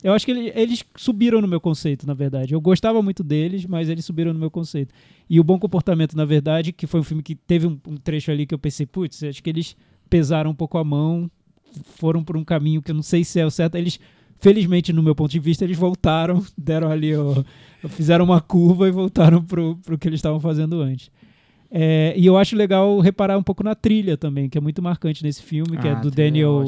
Eu 0.03 0.13
acho 0.13 0.25
que 0.25 0.31
ele- 0.31 0.53
eles 0.55 0.85
subiram 0.97 1.41
no 1.41 1.49
meu 1.49 1.61
conceito, 1.61 2.07
na 2.07 2.15
verdade. 2.15 2.55
Eu 2.55 2.61
gostava 2.61 3.03
muito 3.03 3.25
deles, 3.25 3.67
mas 3.67 3.89
eles 3.89 4.05
subiram 4.05 4.33
no 4.33 4.39
meu 4.39 4.51
conceito. 4.51 4.95
E 5.29 5.41
o 5.41 5.45
Bom 5.45 5.59
Comportamento, 5.59 6.17
na 6.17 6.25
verdade, 6.25 6.73
que 6.73 6.87
foi 6.87 7.01
um 7.01 7.03
filme 7.03 7.23
que 7.23 7.35
teve 7.35 7.67
um, 7.67 7.79
um 7.87 7.97
trecho 7.97 8.31
ali 8.31 8.47
que 8.47 8.55
eu 8.55 8.59
pensei, 8.59 8.87
putz, 8.87 9.23
acho 9.25 9.43
que 9.43 9.51
eles 9.51 9.77
pesaram 10.09 10.51
um 10.51 10.55
pouco 10.55 10.79
a 10.79 10.85
mão, 10.85 11.29
foram 11.97 12.23
por 12.23 12.37
um 12.37 12.45
caminho 12.45 12.81
que 12.81 12.91
eu 12.91 12.95
não 12.95 13.03
sei 13.03 13.25
se 13.25 13.41
é 13.41 13.45
o 13.45 13.51
certo. 13.51 13.75
Eles, 13.75 13.99
felizmente, 14.39 14.93
no 14.93 15.03
meu 15.03 15.15
ponto 15.17 15.31
de 15.33 15.41
vista, 15.41 15.65
eles 15.65 15.77
voltaram, 15.77 16.45
deram 16.57 16.91
ali, 16.91 17.15
ó, 17.17 17.43
fizeram 17.89 18.25
uma 18.25 18.41
curva 18.41 18.87
e 18.89 18.93
voltaram 18.93 19.43
pro, 19.43 19.77
pro 19.85 19.99
que 19.99 20.09
eles 20.09 20.19
estavam 20.19 20.39
fazendo 20.39 20.81
antes. 20.81 21.11
É, 21.71 22.15
e 22.17 22.25
eu 22.25 22.39
acho 22.39 22.57
legal 22.57 22.99
reparar 23.01 23.37
um 23.37 23.43
pouco 23.43 23.63
na 23.65 23.75
trilha 23.75 24.17
também, 24.17 24.49
que 24.49 24.57
é 24.57 24.61
muito 24.61 24.81
marcante 24.81 25.23
nesse 25.25 25.43
filme, 25.43 25.77
que 25.77 25.87
Ah, 25.89 25.91
é 25.91 25.95
do 25.97 26.11
trilha 26.11 26.23
é 26.29 26.31
Daniel 26.31 26.63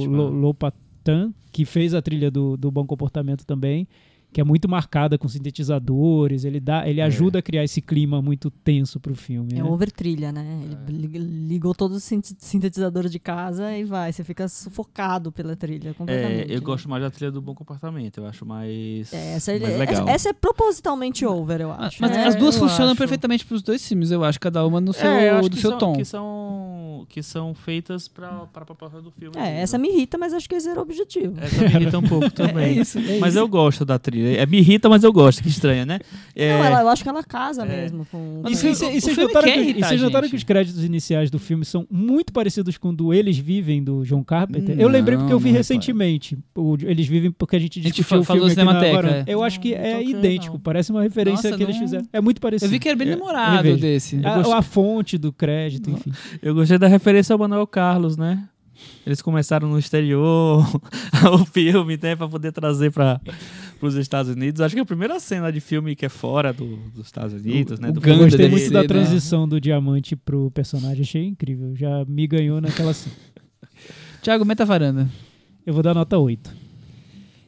que 1.53 1.65
fez 1.65 1.95
a 1.95 2.03
trilha 2.03 2.31
do, 2.31 2.57
do 2.57 2.71
Bom 2.71 2.87
Comportamento 2.87 3.45
também, 3.45 3.87
que 4.33 4.41
é 4.41 4.45
muito 4.45 4.69
marcada 4.69 5.19
com 5.19 5.27
sintetizadores, 5.27 6.45
ele 6.45 6.61
dá, 6.61 6.89
ele 6.89 7.01
É. 7.01 7.05
ajuda 7.05 7.41
a 7.41 7.43
criar 7.43 7.65
esse 7.65 7.81
clima 7.83 8.23
muito 8.23 8.49
tenso 8.49 9.01
pro 9.01 9.13
filme. 9.15 9.55
É 9.55 9.63
né? 9.63 9.65
over 9.65 9.91
trilha, 9.91 10.31
né? 10.31 10.61
Ele 10.87 10.99
lig- 10.99 11.17
ligou 11.49 11.75
todos 11.75 11.97
os 11.97 12.05
sinte- 12.05 12.37
sintetizadores 12.39 13.11
de 13.11 13.19
casa 13.19 13.77
e 13.77 13.83
vai. 13.83 14.13
Você 14.13 14.23
fica 14.23 14.47
sufocado 14.47 15.33
pela 15.33 15.57
trilha 15.57 15.91
É, 15.91 15.93
completamente. 15.95 16.53
eu 16.53 16.63
gosto 16.63 16.89
mais 16.89 17.03
da 17.03 17.11
trilha 17.11 17.33
do 17.33 17.43
Bom 17.43 17.57
Comportamento. 17.57 18.19
Eu 18.19 18.27
acho 18.27 18.47
mais, 18.47 19.13
É, 19.13 19.35
essa, 19.35 19.51
mais 19.51 19.63
essa- 19.65 19.79
legal. 19.79 20.09
essa 20.09 20.29
é 20.29 20.33
propositalmente 20.33 21.27
over, 21.27 21.61
eu 21.63 21.73
Ah, 21.73 21.87
acho. 21.87 21.99
Mas 22.01 22.13
né? 22.13 22.25
as 22.27 22.37
duas 22.37 22.57
funcionam 22.57 22.93
acho. 22.93 22.99
perfeitamente 22.99 23.45
pros 23.45 23.63
dois 23.63 23.85
filmes, 23.87 24.13
eu 24.13 24.23
acho, 24.23 24.39
cada 24.39 24.65
uma 24.65 24.81
no 24.81 24.93
seu, 24.93 25.11
É, 25.11 25.31
eu 25.31 25.37
acho 25.39 25.49
do 25.49 25.57
que 25.57 25.61
seu 25.61 25.71
são, 25.71 25.79
tom. 25.81 25.93
Que 25.95 26.05
são, 26.05 26.60
que 27.11 27.23
são 27.23 27.53
feitas 27.55 28.09
pra, 28.09 28.29
pra 28.53 28.65
proposta 28.65 29.03
do 29.03 29.11
filme. 29.11 29.37
É, 29.37 29.41
mesmo. 29.43 29.59
essa 29.59 29.77
me 29.77 29.89
irrita, 29.89 30.17
mas 30.17 30.33
acho 30.33 30.49
que 30.49 30.55
esse 30.55 30.69
era 30.69 30.79
o 30.79 30.83
objetivo. 30.83 31.35
Essa 31.41 31.61
me 31.61 31.67
irrita 31.75 31.99
um 31.99 32.03
pouco 32.03 32.31
também. 32.33 32.65
É 32.65 32.73
isso, 32.81 32.99
é 32.99 33.19
mas 33.19 33.31
isso. 33.35 33.39
eu 33.39 33.49
gosto 33.49 33.85
da 33.85 33.99
trilha. 33.99 34.39
É, 34.41 34.47
me 34.47 34.59
irrita, 34.59 34.89
mas 34.89 35.03
eu 35.05 35.13
gosto. 35.13 35.43
Que 35.43 35.49
estranha, 35.49 35.85
né? 35.85 35.99
É, 36.37 36.57
Não, 36.57 36.65
ela, 36.65 36.81
eu 36.83 36.89
acho 36.89 37.03
que 37.03 37.09
ela 37.09 37.23
casa 37.25 37.63
É. 37.65 37.67
mesmo 37.83 38.07
com. 38.07 38.43
E 38.49 38.53
o 38.53 38.57
vocês, 38.57 38.81
e 38.81 39.11
o 39.11 39.23
notaram, 39.27 39.49
que, 39.53 39.85
a 39.85 39.97
notaram 39.99 40.23
gente. 40.25 40.31
que 40.31 40.37
os 40.37 40.45
créditos 40.45 40.85
iniciais 40.85 41.31
do 41.31 41.39
filme 41.39 41.65
são 41.65 41.87
muito 41.91 42.33
parecidos 42.33 42.79
com 42.79 42.91
o 42.91 42.93
do 42.95 43.13
Eles 43.13 43.37
Vivem, 43.37 43.83
do 43.83 44.05
John 44.05 44.23
Carpenter? 44.23 44.79
eu 44.79 44.85
Não, 44.89 44.93
lembrei 44.95 45.19
porque 45.19 45.33
eu 45.33 45.39
vi 45.39 45.51
não 45.51 45.57
recentemente. 45.57 46.39
O 46.55 46.77
Eles 46.81 47.07
Vivem 47.09 47.31
porque 47.33 47.57
a 47.57 47.59
gente 47.59 47.81
gente 47.83 47.93
discutiu 47.97 48.05
fa- 48.19 48.21
o 48.21 48.25
falou 48.25 48.49
filme 48.49 48.63
aqui 48.63 48.73
na 48.73 48.93
varanda. 48.93 49.25
é. 49.27 49.35
Eu 49.35 49.43
acho 49.43 49.59
que 49.61 49.75
Não, 49.75 49.85
é 49.85 50.03
idêntico, 50.05 50.55
não. 50.55 50.61
parece 50.61 50.91
uma 50.93 51.03
referência 51.03 51.51
Nossa, 51.51 51.57
que 51.57 51.63
eles 51.65 51.75
não- 51.77 51.83
fizeram. 51.83 52.07
É 52.13 52.21
muito 52.21 52.41
parecido. 52.41 52.67
Eu 52.67 52.71
vi 52.71 52.79
que 52.79 52.89
era 52.89 52.97
bem 52.97 53.09
É, 53.09 53.15
demorado 53.17 53.77
desse. 53.77 54.21
A, 54.25 54.59
a 54.59 54.63
fonte 54.63 55.19
do 55.19 55.33
crédito, 55.33 55.91
enfim. 55.91 56.13
Eu 56.41 56.55
gostei 56.55 56.79
da 56.79 56.87
referência 56.87 57.00
ao 57.33 57.39
Manuel 57.39 57.67
Carlos, 57.67 58.17
né? 58.17 58.49
Eles 59.05 59.21
começaram 59.21 59.69
no 59.69 59.79
exterior, 59.79 60.65
o 61.33 61.45
filme, 61.45 61.99
né? 62.03 62.17
Pra 62.17 62.27
poder 62.29 62.51
trazer 62.53 62.91
para 62.91 63.21
os 63.81 63.95
Estados 63.95 64.31
Unidos. 64.33 64.61
Acho 64.61 64.75
que 64.75 64.79
é 64.79 64.83
a 64.83 64.87
primeira 64.87 65.19
cena 65.21 65.51
de 65.53 65.61
filme 65.61 65.95
que 65.95 66.07
é 66.07 66.09
fora 66.09 66.53
do- 66.53 66.77
dos 66.95 67.07
Estados 67.07 67.35
Unidos, 67.35 67.79
né? 67.79 67.91
o 67.91 67.93
Do 67.93 68.01
Ganda 68.01 68.23
Eu 68.23 68.25
gostei 68.29 68.49
muito 68.49 68.71
da 68.73 68.83
né? 68.83 68.89
transição 68.89 69.47
do 69.49 69.61
diamante 69.61 70.17
pro 70.17 70.51
personagem, 70.51 71.03
achei 71.03 71.27
incrível. 71.27 71.75
Já 71.77 72.05
me 72.07 72.27
ganhou 72.27 72.61
naquela 72.61 72.95
cena. 72.95 73.15
Thiago, 74.23 74.45
meta 74.45 74.65
varanda. 74.65 75.09
Eu 75.67 75.75
vou 75.75 75.83
dar 75.83 75.95
nota 75.95 76.17
8. 76.19 76.51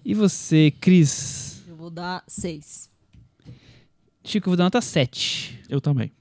E 0.04 0.14
você, 0.14 0.70
Cris? 0.80 1.62
Eu 1.68 1.76
vou 1.76 1.90
dar 1.90 2.22
seis. 2.26 2.90
Chico, 4.24 4.48
eu 4.48 4.50
vou 4.50 4.56
dar 4.56 4.64
nota 4.64 4.80
7. 4.80 5.60
Eu 5.68 5.80
também. 5.80 6.12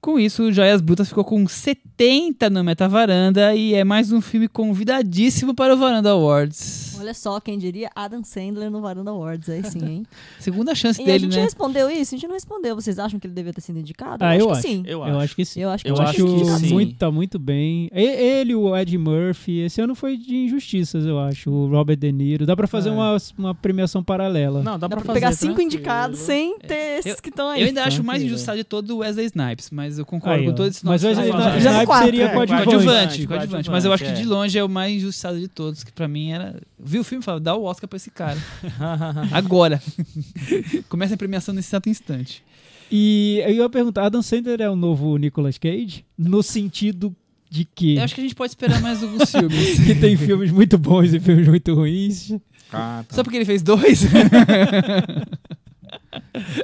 Com 0.00 0.18
isso, 0.18 0.50
Joias 0.50 0.80
Brutas 0.80 1.08
ficou 1.08 1.22
com 1.22 1.46
70 1.46 2.48
no 2.48 2.64
Meta 2.64 2.88
Varanda 2.88 3.54
e 3.54 3.74
é 3.74 3.84
mais 3.84 4.10
um 4.10 4.22
filme 4.22 4.48
convidadíssimo 4.48 5.54
para 5.54 5.74
o 5.74 5.76
Varanda 5.76 6.10
Awards. 6.10 6.89
Olha 7.00 7.14
só, 7.14 7.40
quem 7.40 7.58
diria 7.58 7.90
Adam 7.94 8.22
Sandler 8.22 8.70
no 8.70 8.80
Varanda 8.80 9.10
Awards, 9.10 9.48
aí 9.48 9.62
sim, 9.64 9.84
hein? 9.84 10.06
Segunda 10.38 10.74
chance 10.74 11.00
e 11.00 11.04
a 11.04 11.06
dele, 11.06 11.20
gente 11.24 11.36
né? 11.36 11.42
respondeu 11.42 11.90
isso? 11.90 12.14
A 12.14 12.18
gente 12.18 12.26
não 12.26 12.34
respondeu. 12.34 12.74
Vocês 12.74 12.98
acham 12.98 13.18
que 13.18 13.26
ele 13.26 13.34
devia 13.34 13.52
ter 13.52 13.60
sido 13.60 13.78
indicado? 13.78 14.24
Ah, 14.24 14.36
eu 14.36 14.50
acho 14.50 14.52
acho. 14.52 14.62
que 14.62 14.68
sim. 14.68 14.82
Eu 14.86 14.98
Eu 14.98 15.04
acho. 15.04 15.16
acho 15.18 15.36
que 15.36 15.44
sim. 15.44 15.60
Eu 15.60 15.70
acho 15.70 15.84
que 15.84 15.90
Eu 15.90 15.94
acho 16.00 16.14
que 16.14 16.42
acho 16.50 16.58
sim. 16.60 16.72
muito, 16.72 16.94
tá 16.96 17.10
muito 17.10 17.38
bem. 17.38 17.88
Ele, 17.92 18.54
o 18.54 18.76
Ed 18.76 18.96
Murphy, 18.98 19.60
esse 19.60 19.80
ano 19.80 19.94
foi 19.94 20.16
de 20.16 20.36
injustiças, 20.36 21.04
eu 21.06 21.18
acho. 21.18 21.50
O 21.50 21.68
Robert 21.68 21.96
De 21.96 22.12
Niro. 22.12 22.44
Dá 22.46 22.54
pra 22.56 22.66
fazer 22.66 22.90
É. 22.90 22.92
uma, 22.92 23.16
uma 23.38 23.54
premiação 23.54 24.02
paralela. 24.02 24.62
Não, 24.62 24.78
dá, 24.78 24.86
Dá 24.86 24.96
pra, 24.96 25.04
pra 25.04 25.14
pegar 25.14 25.28
fazer 25.28 25.38
cinco 25.40 25.54
tranquilo. 25.56 25.74
indicados 25.78 26.18
sem 26.20 26.58
ter 26.58 26.98
esses 26.98 27.20
que 27.20 27.28
estão 27.28 27.48
aí. 27.48 27.60
Eu 27.62 27.66
ainda 27.68 27.84
acho 27.84 28.02
o 28.02 28.04
mais 28.04 28.22
injustiçado 28.22 28.58
de 28.58 28.64
todo 28.64 28.90
o 28.90 28.98
Wesley 28.98 29.26
Snipes, 29.26 29.70
mas 29.70 29.98
eu 29.98 30.04
concordo 30.06 30.40
Aí, 30.40 30.46
com 30.46 30.54
todos 30.54 30.70
esses 30.72 30.82
Mas 30.82 31.02
o 31.02 31.06
Wesley 31.08 31.28
Snipes 31.30 31.96
seria 31.98 32.24
é, 32.24 32.28
coadjuvante. 32.34 33.26
Coadjuvante. 33.26 33.70
Mas 33.70 33.84
eu 33.84 33.92
acho 33.92 34.04
que 34.04 34.12
de 34.12 34.22
é. 34.22 34.26
longe 34.26 34.58
é 34.58 34.64
o 34.64 34.68
mais 34.68 34.92
injustiçado 34.94 35.38
de 35.38 35.48
todos, 35.48 35.84
que 35.84 35.92
pra 35.92 36.08
mim 36.08 36.30
era. 36.32 36.60
Vi 36.90 36.98
o 36.98 37.04
filme 37.04 37.22
e 37.22 37.24
falava, 37.24 37.40
dá 37.40 37.54
o 37.54 37.62
Oscar 37.64 37.88
pra 37.88 37.96
esse 37.96 38.10
cara. 38.10 38.38
Agora. 39.32 39.80
Começa 40.88 41.14
a 41.14 41.16
premiação 41.16 41.54
nesse 41.54 41.68
exato 41.70 41.88
instante. 41.88 42.42
E 42.90 43.40
eu 43.44 43.50
ia 43.54 43.68
perguntar, 43.68 44.06
Adam 44.06 44.20
Sandler 44.22 44.60
é 44.60 44.68
o 44.68 44.74
novo 44.74 45.16
Nicolas 45.16 45.56
Cage? 45.58 46.04
No 46.18 46.42
sentido 46.42 47.14
de 47.48 47.64
que, 47.64 47.96
Eu 47.96 48.02
acho 48.02 48.14
que 48.14 48.20
a 48.20 48.24
gente 48.24 48.34
pode 48.34 48.50
esperar 48.50 48.80
mais 48.80 49.02
alguns 49.02 49.30
filmes. 49.30 49.78
que 49.86 49.94
tem 49.94 50.16
filmes 50.16 50.50
muito 50.50 50.76
bons 50.76 51.12
e 51.14 51.20
filmes 51.20 51.46
muito 51.46 51.72
ruins. 51.74 52.32
Ah, 52.72 53.04
tá. 53.06 53.14
Só 53.14 53.22
porque 53.22 53.36
ele 53.36 53.44
fez 53.44 53.62
dois? 53.62 54.02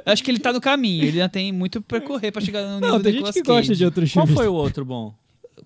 acho 0.05 0.23
que 0.23 0.31
ele 0.31 0.39
tá 0.39 0.51
no 0.53 0.61
caminho. 0.61 1.03
Ele 1.03 1.19
ainda 1.21 1.29
tem 1.29 1.51
muito 1.51 1.81
percorrer 1.81 2.31
pra 2.31 2.41
chegar 2.41 2.63
no 2.67 2.75
nível 2.75 2.89
Não, 2.89 2.99
tem 3.01 3.11
gente 3.13 3.15
Nicolas 3.23 3.35
que 3.35 3.41
Cage. 3.43 3.57
gosta 3.59 3.75
de 3.75 3.85
outros 3.85 4.11
Qual 4.13 4.25
filmes. 4.25 4.41
foi 4.41 4.47
o 4.49 4.53
outro 4.53 4.85
bom? 4.85 5.13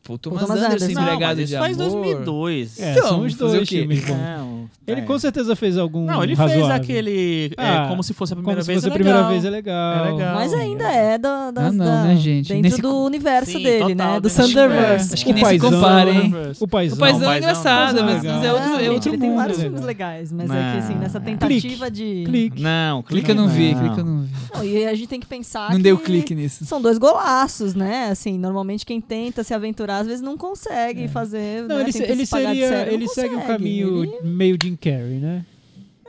Pô, 0.04 0.18
Thomas, 0.18 0.42
Thomas 0.42 0.58
Anderson, 0.58 0.86
Anderson. 0.86 0.94
Não, 1.00 1.04
Empregado 1.08 1.38
de 1.38 1.44
isso 1.44 1.58
faz 1.58 1.80
Amor. 1.80 1.92
2002. 2.02 2.80
É, 2.80 2.92
Então, 2.94 3.08
são 3.08 3.22
os 3.22 3.36
dois 3.36 3.62
o 3.62 3.66
filmes 3.68 4.04
bons. 4.04 4.18
Não, 4.18 4.70
Ele 4.88 5.02
é. 5.02 5.04
com 5.04 5.20
certeza 5.20 5.56
fez 5.56 5.78
algum 5.78 6.06
Não, 6.06 6.24
ele 6.24 6.34
razoável. 6.34 6.66
fez 6.66 6.76
aquele 6.76 7.52
é, 7.56 7.64
Ah, 7.68 7.86
como 7.88 8.02
se 8.02 8.12
fosse 8.14 8.34
a 8.34 8.36
primeira 8.36 8.62
Como 8.62 8.66
se 8.66 8.68
vez. 8.68 8.80
fosse 8.80 8.88
é 8.88 8.90
a 8.90 8.94
primeira 8.96 9.28
vez 9.30 9.46
é 9.46 9.50
legal. 9.52 10.06
É 10.08 10.12
legal. 10.12 10.36
Mas 10.36 10.54
ainda 10.56 10.86
é 10.92 11.18
da, 11.20 11.52
da, 11.52 11.68
Ah, 11.68 11.72
não, 11.72 11.86
da- 11.86 12.04
né, 12.06 12.16
gente? 12.16 12.48
dentro 12.48 12.64
Nesse 12.64 12.82
do 12.82 12.90
co- 12.90 13.06
universo 13.06 13.52
Sim, 13.52 13.62
dele, 13.64 13.96
total, 13.96 14.14
né? 14.14 14.20
Do 14.20 14.30
Thunderverse. 14.30 15.14
Acho 15.14 15.24
que 15.26 15.32
O 15.32 15.36
nem 15.36 15.46
se 15.46 15.60
compara, 15.60 16.10
hein? 16.12 16.34
O 16.60 16.68
paizão. 16.68 16.98
O 16.98 17.00
paizão 17.00 17.20
Não, 17.22 17.32
é 17.34 17.38
engraçado, 17.38 17.96
não. 17.98 18.04
mas, 18.06 18.24
é 18.26 18.54
outro, 18.54 18.70
é 18.86 18.90
outro 18.92 19.10
ele 19.12 19.18
tem 19.20 19.36
vários 19.36 19.62
filmes 19.62 19.82
legais, 19.82 20.32
mas 20.32 20.50
é 20.50 20.72
que 20.74 20.78
assim, 20.80 20.96
nessa 20.96 21.20
tentativa 21.20 21.92
de. 21.92 22.24
Clique. 22.26 22.60
Não, 22.62 23.04
Clica 23.04 23.32
eu 23.32 23.36
não 23.36 23.48
vi, 23.48 23.76
clica 23.76 24.00
eu 24.00 24.06
não 24.06 24.22
vi. 24.24 24.32
E 24.68 24.86
a 24.86 24.96
gente 24.96 25.08
tem 25.08 25.20
que 25.20 25.28
pensar 25.28 25.72
Não 25.72 25.80
deu 25.80 25.98
clique 25.98 26.34
nisso. 26.34 26.66
São 26.66 26.82
dois 26.82 26.98
golaços, 26.98 27.76
né? 27.76 28.10
Assim, 28.12 28.38
normalmente 28.40 28.84
quem 28.86 29.00
tenta 29.00 29.44
se 29.44 29.54
aventurar 29.54 29.91
às 30.00 30.08
vezes 30.08 30.22
não 30.22 30.38
consegue 30.38 31.08
fazer. 31.08 31.64
Não, 31.64 31.78
né? 31.78 31.82
ele, 31.82 31.84
ele 31.84 31.92
se 31.92 32.16
de 32.16 32.26
seria, 32.26 32.68
sério, 32.70 32.86
não 32.88 32.94
ele 33.00 33.08
segue 33.08 33.36
um 33.36 33.40
consegue. 33.40 33.54
caminho 33.58 34.04
Ele- 34.04 34.20
meio 34.24 34.58
Jim 34.62 34.76
Carrey, 34.76 35.20
né? 35.20 35.46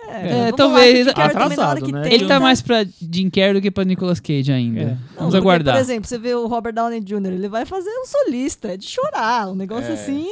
É, 0.05 0.49
É, 0.49 0.53
talvez- 0.53 1.07
lá, 1.07 1.13
o 1.17 1.21
Atrasado, 1.21 1.85
que 1.85 1.93
né? 1.93 2.13
Ele 2.13 2.27
tá 2.27 2.41
mais 2.41 2.61
pra 2.61 2.85
Jim 2.85 3.31
Carrey 3.31 3.55
do 3.55 3.61
que 3.63 3.71
pra 3.71 3.85
Nicolas 3.85 4.19
Cage 4.19 4.51
ainda. 4.51 4.81
É. 4.81 4.85
Não, 4.87 4.97
Vamos 4.97 5.25
porque, 5.27 5.37
aguardar. 5.37 5.75
Por 5.77 5.81
exemplo, 5.81 6.09
você 6.09 6.19
vê 6.19 6.35
o 6.35 6.49
Robert 6.49 6.73
Downey 6.75 7.01
Jr., 7.01 7.27
ele 7.29 7.49
vai 7.49 7.65
fazer 7.65 7.89
um 7.91 8.05
solista, 8.05 8.73
é 8.73 8.77
de 8.77 8.85
chorar. 8.85 9.49
Um 9.51 9.55
negócio 9.55 9.91
É. 9.91 9.95
assim, 9.95 10.27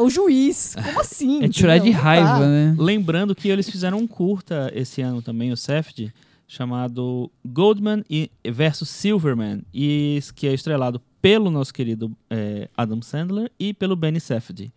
o 0.00 0.08
juiz. 0.08 0.76
Como 0.82 1.00
assim? 1.00 1.42
É 1.42 1.48
de 1.48 1.58
chorar 1.58 1.78
de 1.78 1.90
raiva, 1.90 2.46
né? 2.46 2.76
Lembrando 2.78 3.34
que 3.34 3.48
eles 3.48 3.68
fizeram 3.68 3.98
um 3.98 4.06
curta 4.06 4.70
esse 4.72 5.02
ano 5.02 5.20
também, 5.20 5.50
o 5.50 5.56
Safdie, 5.56 6.12
chamado 6.46 7.28
Goldman 7.44 8.04
e 8.08 8.30
versus 8.46 8.88
Silverman, 8.88 9.62
e 9.74 10.20
que 10.36 10.46
é 10.46 10.54
estrelado 10.54 11.02
pelo 11.20 11.50
nosso 11.50 11.72
querido 11.74 12.10
eh, 12.30 12.68
Adam 12.76 13.02
Sandler 13.02 13.50
e 13.58 13.74
pelo 13.74 13.96
Benny 13.96 14.20
Safdie. 14.20 14.72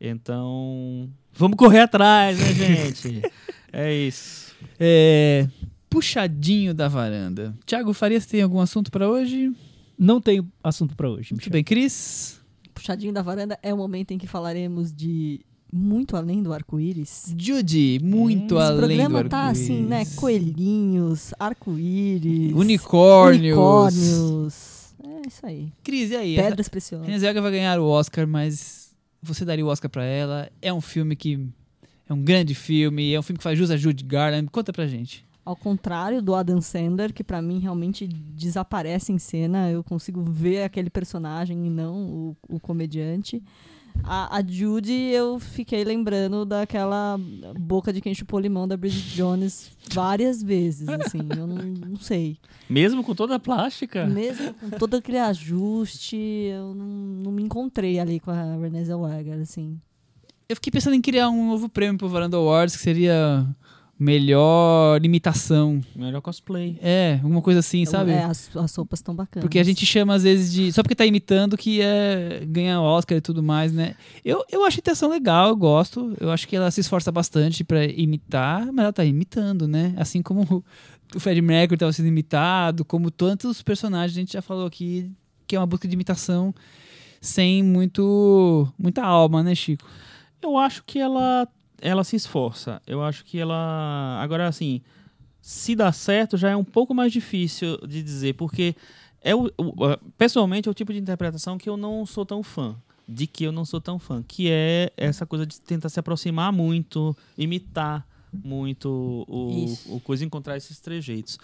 Então, 0.00 1.08
vamos 1.32 1.56
correr 1.56 1.80
atrás, 1.80 2.38
né, 2.38 2.52
gente? 2.52 3.22
é 3.72 3.94
isso. 3.94 4.54
É, 4.78 5.48
Puxadinho 5.88 6.74
da 6.74 6.88
varanda. 6.88 7.54
Tiago 7.64 7.92
Farias 7.92 8.26
tem 8.26 8.42
algum 8.42 8.60
assunto 8.60 8.90
pra 8.90 9.08
hoje? 9.08 9.52
Não 9.98 10.20
tem 10.20 10.46
assunto 10.62 10.94
pra 10.94 11.08
hoje. 11.08 11.32
Muito 11.32 11.36
Michel. 11.44 11.52
bem, 11.52 11.64
Cris. 11.64 12.40
Puxadinho 12.74 13.12
da 13.12 13.22
varanda 13.22 13.58
é 13.62 13.72
o 13.72 13.76
momento 13.76 14.10
em 14.10 14.18
que 14.18 14.26
falaremos 14.26 14.92
de 14.92 15.40
muito 15.72 16.16
além 16.16 16.42
do 16.42 16.52
arco-íris. 16.52 17.34
Judy, 17.36 17.98
muito 18.02 18.56
Esse 18.56 18.64
além 18.64 18.78
programa 18.98 19.22
do 19.22 19.28
tá 19.30 19.48
assim, 19.48 19.82
né? 19.82 20.00
arco-íris. 20.00 20.14
Coelhinhos, 20.16 21.34
arco-íris, 21.38 22.52
Unicórnios. 22.52 23.40
unicórnios. 23.56 24.75
É 25.26 25.28
isso 25.28 25.44
aí. 25.44 25.72
Cris, 25.82 26.12
e 26.12 26.16
aí? 26.16 26.36
Pedras 26.36 26.68
preciosas. 26.68 27.04
Renée 27.08 27.40
vai 27.40 27.50
ganhar 27.50 27.80
o 27.80 27.88
Oscar, 27.88 28.28
mas 28.28 28.94
você 29.20 29.44
daria 29.44 29.66
o 29.66 29.68
Oscar 29.68 29.90
pra 29.90 30.04
ela? 30.04 30.48
É 30.62 30.72
um 30.72 30.80
filme 30.80 31.16
que... 31.16 31.48
É 32.08 32.14
um 32.14 32.22
grande 32.22 32.54
filme, 32.54 33.12
é 33.12 33.18
um 33.18 33.22
filme 33.22 33.36
que 33.36 33.42
faz 33.42 33.58
jus 33.58 33.72
a 33.72 33.76
Judy 33.76 34.04
Garland. 34.04 34.48
Conta 34.52 34.72
pra 34.72 34.86
gente. 34.86 35.26
Ao 35.44 35.56
contrário 35.56 36.22
do 36.22 36.32
Adam 36.32 36.60
Sandler, 36.60 37.12
que 37.12 37.24
pra 37.24 37.42
mim 37.42 37.58
realmente 37.58 38.06
desaparece 38.06 39.10
em 39.12 39.18
cena, 39.18 39.68
eu 39.68 39.82
consigo 39.82 40.22
ver 40.22 40.62
aquele 40.62 40.90
personagem 40.90 41.66
e 41.66 41.70
não 41.70 42.06
o, 42.06 42.36
o 42.48 42.60
comediante. 42.60 43.42
A, 44.04 44.36
a 44.36 44.42
Judy, 44.46 45.10
eu 45.10 45.38
fiquei 45.38 45.84
lembrando 45.84 46.44
daquela 46.44 47.18
boca 47.58 47.92
de 47.92 48.00
quem 48.00 48.14
chupou 48.14 48.38
limão 48.38 48.68
da 48.68 48.76
Bridget 48.76 49.16
Jones 49.16 49.70
várias 49.92 50.42
vezes, 50.42 50.88
assim, 50.88 51.20
eu 51.36 51.46
não, 51.46 51.56
não 51.56 51.96
sei. 51.96 52.38
Mesmo 52.68 53.02
com 53.02 53.14
toda 53.14 53.34
a 53.36 53.38
plástica. 53.38 54.06
Mesmo 54.06 54.54
com 54.54 54.70
todo 54.70 54.94
aquele 54.94 55.18
ajuste, 55.18 56.16
eu 56.16 56.74
não, 56.74 56.86
não 56.86 57.32
me 57.32 57.42
encontrei 57.42 57.98
ali 57.98 58.20
com 58.20 58.30
a 58.30 58.56
Renée 58.56 58.84
Zellweger, 58.84 59.40
assim. 59.40 59.80
Eu 60.48 60.54
fiquei 60.54 60.70
pensando 60.70 60.94
em 60.94 61.00
criar 61.00 61.28
um 61.28 61.48
novo 61.48 61.68
prêmio 61.68 61.98
pro 61.98 62.08
Varanda 62.08 62.36
Awards, 62.36 62.76
que 62.76 62.82
seria 62.82 63.44
melhor 63.98 65.04
imitação. 65.04 65.80
Melhor 65.94 66.20
cosplay. 66.20 66.78
É, 66.82 67.14
alguma 67.22 67.40
coisa 67.42 67.60
assim, 67.60 67.84
sabe? 67.86 68.10
É, 68.12 68.24
as, 68.24 68.54
as 68.56 68.74
roupas 68.74 68.98
estão 68.98 69.14
bacanas. 69.14 69.44
Porque 69.44 69.58
a 69.58 69.64
gente 69.64 69.84
chama 69.86 70.14
às 70.14 70.22
vezes 70.22 70.52
de. 70.52 70.72
Só 70.72 70.82
porque 70.82 70.94
tá 70.94 71.06
imitando 71.06 71.56
que 71.56 71.80
é 71.80 72.44
ganhar 72.46 72.80
Oscar 72.80 73.18
e 73.18 73.20
tudo 73.20 73.42
mais, 73.42 73.72
né? 73.72 73.94
Eu, 74.24 74.44
eu 74.50 74.64
acho 74.64 74.78
a 74.78 74.80
intenção 74.80 75.08
legal, 75.08 75.48
eu 75.48 75.56
gosto. 75.56 76.14
Eu 76.20 76.30
acho 76.30 76.46
que 76.46 76.56
ela 76.56 76.70
se 76.70 76.80
esforça 76.80 77.10
bastante 77.10 77.64
pra 77.64 77.84
imitar, 77.84 78.66
mas 78.72 78.84
ela 78.84 78.92
tá 78.92 79.04
imitando, 79.04 79.66
né? 79.66 79.94
Assim 79.96 80.22
como 80.22 80.42
o- 80.42 80.64
o 81.14 81.20
Fred 81.20 81.40
Mercury 81.40 81.78
tava 81.78 81.92
sendo 81.92 82.08
imitado, 82.08 82.84
como 82.84 83.10
tantos 83.10 83.62
personagens 83.62 84.16
a 84.16 84.20
gente 84.20 84.32
já 84.32 84.42
falou 84.42 84.66
aqui, 84.66 85.10
que 85.46 85.54
é 85.54 85.58
uma 85.60 85.66
busca 85.66 85.86
de 85.86 85.94
imitação 85.94 86.54
sem 87.20 87.62
muito 87.62 88.68
muita 88.78 89.02
alma, 89.02 89.42
né, 89.42 89.54
Chico? 89.54 89.86
Eu 90.42 90.56
acho 90.58 90.82
que 90.84 90.98
ela, 90.98 91.48
ela 91.80 92.04
se 92.04 92.16
esforça. 92.16 92.80
Eu 92.86 93.02
acho 93.02 93.24
que 93.24 93.38
ela. 93.38 94.18
Agora, 94.22 94.46
assim, 94.48 94.80
se 95.40 95.74
dá 95.76 95.92
certo 95.92 96.36
já 96.36 96.50
é 96.50 96.56
um 96.56 96.64
pouco 96.64 96.94
mais 96.94 97.12
difícil 97.12 97.76
de 97.86 98.02
dizer, 98.02 98.34
porque 98.34 98.74
é 99.22 99.34
o, 99.34 99.46
o- 99.58 99.74
pessoalmente 100.18 100.68
é 100.68 100.70
o 100.70 100.74
tipo 100.74 100.92
de 100.92 100.98
interpretação 100.98 101.56
que 101.58 101.68
eu 101.68 101.76
não 101.76 102.04
sou 102.06 102.24
tão 102.26 102.42
fã. 102.42 102.76
De 103.08 103.26
que 103.26 103.44
eu 103.44 103.52
não 103.52 103.64
sou 103.64 103.80
tão 103.80 103.98
fã. 104.00 104.22
Que 104.26 104.48
é 104.50 104.90
essa 104.96 105.24
coisa 105.24 105.46
de 105.46 105.60
tentar 105.60 105.88
se 105.88 106.00
aproximar 106.00 106.52
muito, 106.52 107.16
imitar 107.38 108.04
muito 108.44 109.24
o, 109.28 109.94
o 109.96 110.00
coisa 110.00 110.24
encontrar 110.24 110.56
esses 110.56 110.80
trejeitos. 110.80 111.38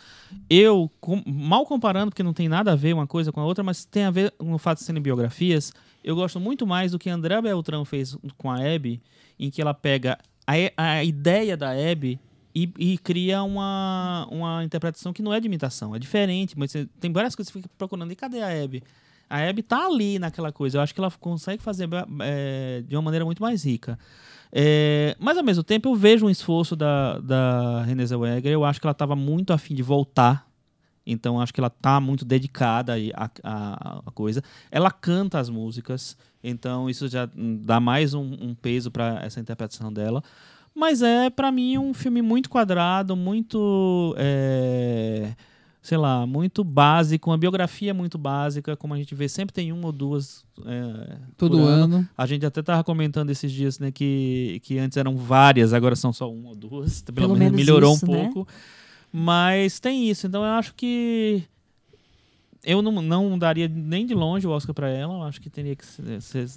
Eu, 0.50 0.90
com- 1.00 1.22
mal 1.24 1.64
comparando, 1.64 2.10
porque 2.10 2.22
não 2.22 2.32
tem 2.34 2.48
nada 2.48 2.72
a 2.72 2.76
ver 2.76 2.92
uma 2.92 3.06
coisa 3.06 3.30
com 3.32 3.40
a 3.40 3.44
outra, 3.44 3.62
mas 3.62 3.84
tem 3.84 4.02
a 4.04 4.10
ver 4.10 4.32
com 4.32 4.52
o 4.52 4.58
fato 4.58 4.78
de 4.78 4.84
serem 4.84 5.00
biografias, 5.00 5.72
eu 6.02 6.16
gosto 6.16 6.40
muito 6.40 6.66
mais 6.66 6.90
do 6.92 6.98
que 6.98 7.08
André 7.08 7.40
Beltrão 7.40 7.84
fez 7.84 8.16
com 8.36 8.50
a 8.50 8.56
Abby, 8.56 9.00
em 9.44 9.50
que 9.50 9.60
ela 9.60 9.74
pega 9.74 10.16
a, 10.46 10.54
a 10.98 11.04
ideia 11.04 11.56
da 11.56 11.70
Abby 11.70 12.18
e, 12.54 12.70
e 12.78 12.98
cria 12.98 13.42
uma, 13.42 14.26
uma 14.30 14.62
interpretação 14.64 15.12
que 15.12 15.22
não 15.22 15.32
é 15.32 15.40
de 15.40 15.46
imitação, 15.46 15.94
é 15.94 15.98
diferente, 15.98 16.58
mas 16.58 16.70
você- 16.70 16.86
tem 17.00 17.12
várias 17.12 17.34
coisas 17.34 17.50
que 17.50 17.58
você 17.58 17.62
fica 17.62 17.74
procurando, 17.76 18.12
e 18.12 18.16
cadê 18.16 18.40
a 18.42 18.64
Abby? 18.64 18.82
A 19.28 19.48
Abby 19.48 19.62
tá 19.62 19.86
ali 19.86 20.18
naquela 20.18 20.52
coisa, 20.52 20.76
eu 20.76 20.82
acho 20.82 20.92
que 20.94 21.00
ela 21.00 21.10
consegue 21.10 21.62
fazer 21.62 21.88
é, 22.20 22.82
de 22.86 22.94
uma 22.94 23.02
maneira 23.02 23.24
muito 23.24 23.42
mais 23.42 23.64
rica. 23.64 23.98
É, 24.52 25.16
mas 25.18 25.38
ao 25.38 25.42
mesmo 25.44 25.62
tempo 25.64 25.88
eu 25.88 25.94
vejo 25.96 26.26
um 26.26 26.30
esforço 26.30 26.76
da, 26.76 27.18
da 27.18 27.82
Renée 27.84 28.06
Zellweger, 28.06 28.52
eu 28.52 28.64
acho 28.64 28.78
que 28.80 28.86
ela 28.86 28.92
estava 28.92 29.16
muito 29.16 29.52
afim 29.54 29.74
de 29.74 29.82
voltar, 29.82 30.46
então 31.06 31.40
acho 31.40 31.54
que 31.54 31.58
ela 31.60 31.70
tá 31.70 31.98
muito 32.00 32.24
dedicada 32.24 32.92
à 33.42 34.10
coisa. 34.14 34.42
Ela 34.70 34.90
canta 34.90 35.38
as 35.38 35.48
músicas, 35.48 36.16
então 36.42 36.88
isso 36.88 37.08
já 37.08 37.28
dá 37.34 37.78
mais 37.80 38.14
um, 38.14 38.36
um 38.40 38.54
peso 38.54 38.90
para 38.90 39.20
essa 39.24 39.40
interpretação 39.40 39.92
dela. 39.92 40.22
Mas 40.74 41.02
é, 41.02 41.28
para 41.28 41.52
mim, 41.52 41.76
um 41.78 41.92
filme 41.92 42.22
muito 42.22 42.48
quadrado, 42.48 43.14
muito. 43.14 44.14
é, 44.16 45.34
sei 45.82 45.98
lá, 45.98 46.24
muito 46.26 46.62
básico, 46.62 47.28
uma 47.28 47.36
biografia 47.36 47.92
muito 47.92 48.16
básica, 48.16 48.76
como 48.76 48.94
a 48.94 48.96
gente 48.96 49.14
vê, 49.14 49.28
sempre 49.28 49.52
tem 49.52 49.72
uma 49.72 49.86
ou 49.86 49.92
duas. 49.92 50.44
é, 50.64 51.18
Todo 51.36 51.58
por 51.58 51.66
ano. 51.66 52.08
A 52.16 52.24
gente 52.24 52.46
até 52.46 52.62
tava 52.62 52.84
comentando 52.84 53.30
esses 53.30 53.50
dias, 53.50 53.78
né, 53.80 53.90
que, 53.90 54.60
que 54.62 54.78
antes 54.78 54.96
eram 54.96 55.16
várias, 55.16 55.72
agora 55.72 55.96
são 55.96 56.12
só 56.12 56.32
uma 56.32 56.50
ou 56.50 56.54
duas. 56.54 57.02
Pelo, 57.02 57.16
Pelo 57.16 57.28
menos 57.34 57.52
menos 57.52 57.56
melhorou 57.56 57.94
isso, 57.94 58.06
um 58.06 58.12
né? 58.12 58.22
pouco. 58.22 58.48
Mas 59.12 59.80
tem 59.80 60.08
isso, 60.08 60.26
então 60.26 60.42
eu 60.42 60.52
acho 60.52 60.72
que 60.74 61.42
eu 62.64 62.80
não, 62.82 63.02
não 63.02 63.38
daria 63.38 63.68
nem 63.68 64.06
de 64.06 64.14
longe 64.14 64.46
o 64.46 64.50
Oscar 64.50 64.74
pra 64.74 64.88
ela. 64.88 65.14
Eu 65.14 65.22
acho 65.22 65.40
que 65.40 65.50
teria 65.50 65.74
que 65.74 65.84
ser, 65.84 66.48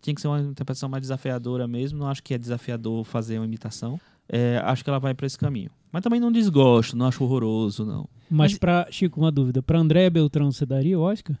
tinha 0.00 0.14
que 0.14 0.20
ser 0.20 0.28
uma 0.28 0.40
interpretação 0.40 0.88
mais 0.88 1.02
desafiadora 1.02 1.66
mesmo. 1.66 1.98
Não 1.98 2.08
acho 2.08 2.22
que 2.22 2.34
é 2.34 2.38
desafiador 2.38 3.04
fazer 3.04 3.38
uma 3.38 3.46
imitação. 3.46 3.98
É, 4.28 4.60
acho 4.64 4.82
que 4.82 4.90
ela 4.90 4.98
vai 4.98 5.14
pra 5.14 5.26
esse 5.26 5.38
caminho. 5.38 5.70
Mas 5.90 6.02
também 6.02 6.20
não 6.20 6.30
desgosto, 6.30 6.96
não 6.96 7.06
acho 7.06 7.24
horroroso, 7.24 7.86
não. 7.86 8.08
Mas, 8.30 8.52
Mas- 8.52 8.58
pra, 8.58 8.86
Chico, 8.90 9.20
uma 9.20 9.30
dúvida. 9.30 9.62
Pra 9.62 9.78
André 9.78 10.10
Beltrão, 10.10 10.50
você 10.50 10.66
daria 10.66 10.98
o 10.98 11.02
Oscar? 11.02 11.36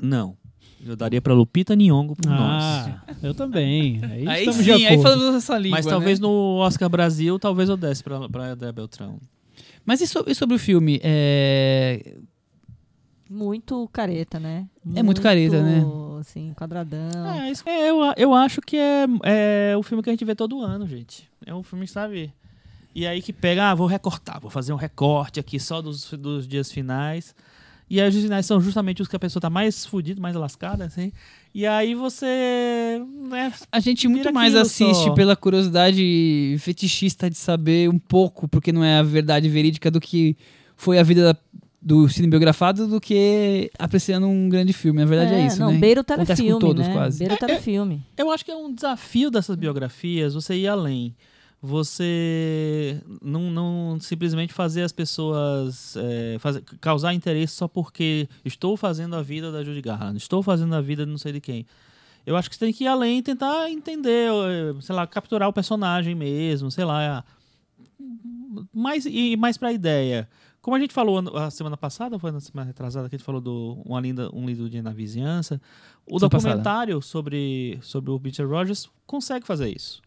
Não. 0.00 0.36
Eu 0.84 0.96
daria 0.96 1.20
pra 1.22 1.32
Lupita 1.32 1.74
Nyong'o 1.74 2.14
por 2.16 2.28
nós. 2.28 2.62
Ah, 2.62 3.04
eu 3.22 3.34
também. 3.34 4.00
Aí, 4.04 4.26
Aí 4.28 4.44
estamos 4.46 4.64
sim, 4.64 4.84
aí 4.84 5.00
falando 5.00 5.36
essa 5.36 5.56
língua. 5.56 5.78
Mas 5.78 5.86
talvez 5.86 6.18
né? 6.20 6.26
no 6.26 6.56
Oscar 6.56 6.88
Brasil, 6.88 7.38
talvez 7.38 7.68
eu 7.68 7.76
desse 7.76 8.02
pra, 8.02 8.28
pra 8.28 8.52
André 8.52 8.72
Beltrão. 8.72 9.18
Mas 9.84 10.00
e 10.00 10.06
sobre, 10.06 10.32
e 10.32 10.34
sobre 10.34 10.56
o 10.56 10.58
filme? 10.58 11.00
É... 11.02 12.16
Muito 13.28 13.88
careta, 13.92 14.38
né? 14.38 14.66
É 14.94 15.02
muito 15.02 15.20
careta, 15.22 15.62
né? 15.62 15.82
Assim, 16.20 16.52
quadradão. 16.54 17.26
É, 17.34 17.50
isso- 17.50 17.68
é, 17.68 17.90
eu, 17.90 17.98
eu 18.16 18.34
acho 18.34 18.60
que 18.60 18.76
é, 18.76 19.06
é 19.22 19.76
o 19.76 19.82
filme 19.82 20.02
que 20.02 20.10
a 20.10 20.12
gente 20.12 20.24
vê 20.24 20.34
todo 20.34 20.60
ano, 20.60 20.86
gente. 20.86 21.28
É 21.44 21.54
um 21.54 21.62
filme, 21.62 21.86
sabe? 21.86 22.32
E 22.94 23.06
aí 23.06 23.20
que 23.20 23.32
pega, 23.32 23.70
ah, 23.70 23.74
vou 23.74 23.86
recortar, 23.86 24.40
vou 24.40 24.50
fazer 24.50 24.72
um 24.72 24.76
recorte 24.76 25.40
aqui 25.40 25.58
só 25.58 25.82
dos, 25.82 26.10
dos 26.12 26.46
dias 26.46 26.70
finais. 26.70 27.34
E 27.90 28.00
aí 28.00 28.06
os 28.08 28.12
dias 28.14 28.24
finais 28.24 28.46
são 28.46 28.60
justamente 28.60 29.02
os 29.02 29.08
que 29.08 29.16
a 29.16 29.18
pessoa 29.18 29.40
tá 29.40 29.50
mais 29.50 29.84
fudida, 29.84 30.20
mais 30.20 30.34
lascada, 30.36 30.84
assim. 30.84 31.10
E 31.54 31.66
aí 31.66 31.94
você. 31.94 33.02
Né, 33.28 33.52
A 33.72 33.80
gente 33.80 34.06
muito 34.08 34.32
mais 34.32 34.54
assiste 34.54 35.04
só. 35.04 35.12
pela 35.12 35.34
curiosidade 35.36 36.56
fetichista 36.60 37.28
de 37.28 37.36
saber 37.36 37.88
um 37.90 37.98
pouco, 37.98 38.48
porque 38.48 38.72
não 38.72 38.82
é 38.84 38.98
a 38.98 39.02
verdade 39.02 39.48
verídica 39.48 39.90
do 39.90 40.00
que 40.00 40.36
foi 40.76 40.98
a 40.98 41.02
vida 41.02 41.32
da- 41.32 41.40
do 41.84 42.08
cinebiografado, 42.08 42.88
do 42.88 42.98
que 42.98 43.70
apreciando 43.78 44.26
um 44.26 44.48
grande 44.48 44.72
filme. 44.72 45.02
A 45.02 45.04
verdade 45.04 45.34
é, 45.34 45.46
isso, 45.46 45.60
não, 45.60 45.70
né? 45.70 45.78
beira 45.78 46.00
o 46.00 46.04
telefilme, 46.04 46.52
com 46.52 46.58
todos, 46.58 46.88
né? 46.88 46.94
quase. 46.94 47.18
Beira 47.18 47.34
o 47.34 47.36
telefilme. 47.36 48.02
Eu 48.16 48.30
acho 48.30 48.42
que 48.42 48.50
é 48.50 48.56
um 48.56 48.72
desafio 48.72 49.30
dessas 49.30 49.54
biografias 49.54 50.32
você 50.32 50.54
ir 50.54 50.66
além. 50.66 51.14
Você 51.60 53.00
não, 53.22 53.50
não 53.50 53.98
simplesmente 54.00 54.52
fazer 54.52 54.82
as 54.82 54.92
pessoas 54.92 55.94
é, 55.96 56.36
fazer- 56.38 56.62
causar 56.80 57.12
interesse 57.14 57.54
só 57.54 57.68
porque 57.68 58.28
estou 58.44 58.76
fazendo 58.76 59.14
a 59.16 59.22
vida 59.22 59.52
da 59.52 59.62
Judy 59.62 59.80
Garland, 59.82 60.16
estou 60.16 60.42
fazendo 60.42 60.74
a 60.74 60.80
vida 60.80 61.04
de 61.04 61.10
não 61.10 61.18
sei 61.18 61.32
de 61.32 61.40
quem. 61.40 61.66
Eu 62.26 62.36
acho 62.36 62.48
que 62.48 62.56
você 62.56 62.64
tem 62.66 62.72
que 62.72 62.84
ir 62.84 62.86
além 62.86 63.18
e 63.18 63.22
tentar 63.22 63.70
entender, 63.70 64.30
eh, 64.30 64.74
sei 64.80 64.94
lá, 64.94 65.06
capturar 65.06 65.48
o 65.48 65.52
personagem 65.52 66.14
mesmo, 66.14 66.70
sei 66.70 66.84
lá. 66.86 67.22
Mais, 68.72 69.04
e 69.06 69.36
mais 69.36 69.58
pra 69.58 69.72
ideia. 69.72 70.28
Como 70.64 70.74
a 70.74 70.80
gente 70.80 70.94
falou 70.94 71.18
a 71.36 71.50
semana 71.50 71.76
passada, 71.76 72.18
foi 72.18 72.30
na 72.32 72.40
semana 72.40 72.68
retrasada 72.68 73.06
que 73.06 73.14
a 73.14 73.18
gente 73.18 73.24
falou 73.26 73.38
do 73.38 73.82
Uma 73.84 74.00
Linda, 74.00 74.30
Um 74.32 74.46
Lindo 74.46 74.70
Dia 74.70 74.82
na 74.82 74.92
Vizinhança, 74.92 75.60
o 76.06 76.18
passada. 76.18 76.28
documentário 76.30 77.02
sobre, 77.02 77.78
sobre 77.82 78.10
o 78.10 78.18
Peter 78.18 78.48
Rogers 78.48 78.88
consegue 79.06 79.46
fazer 79.46 79.68
isso. 79.68 80.00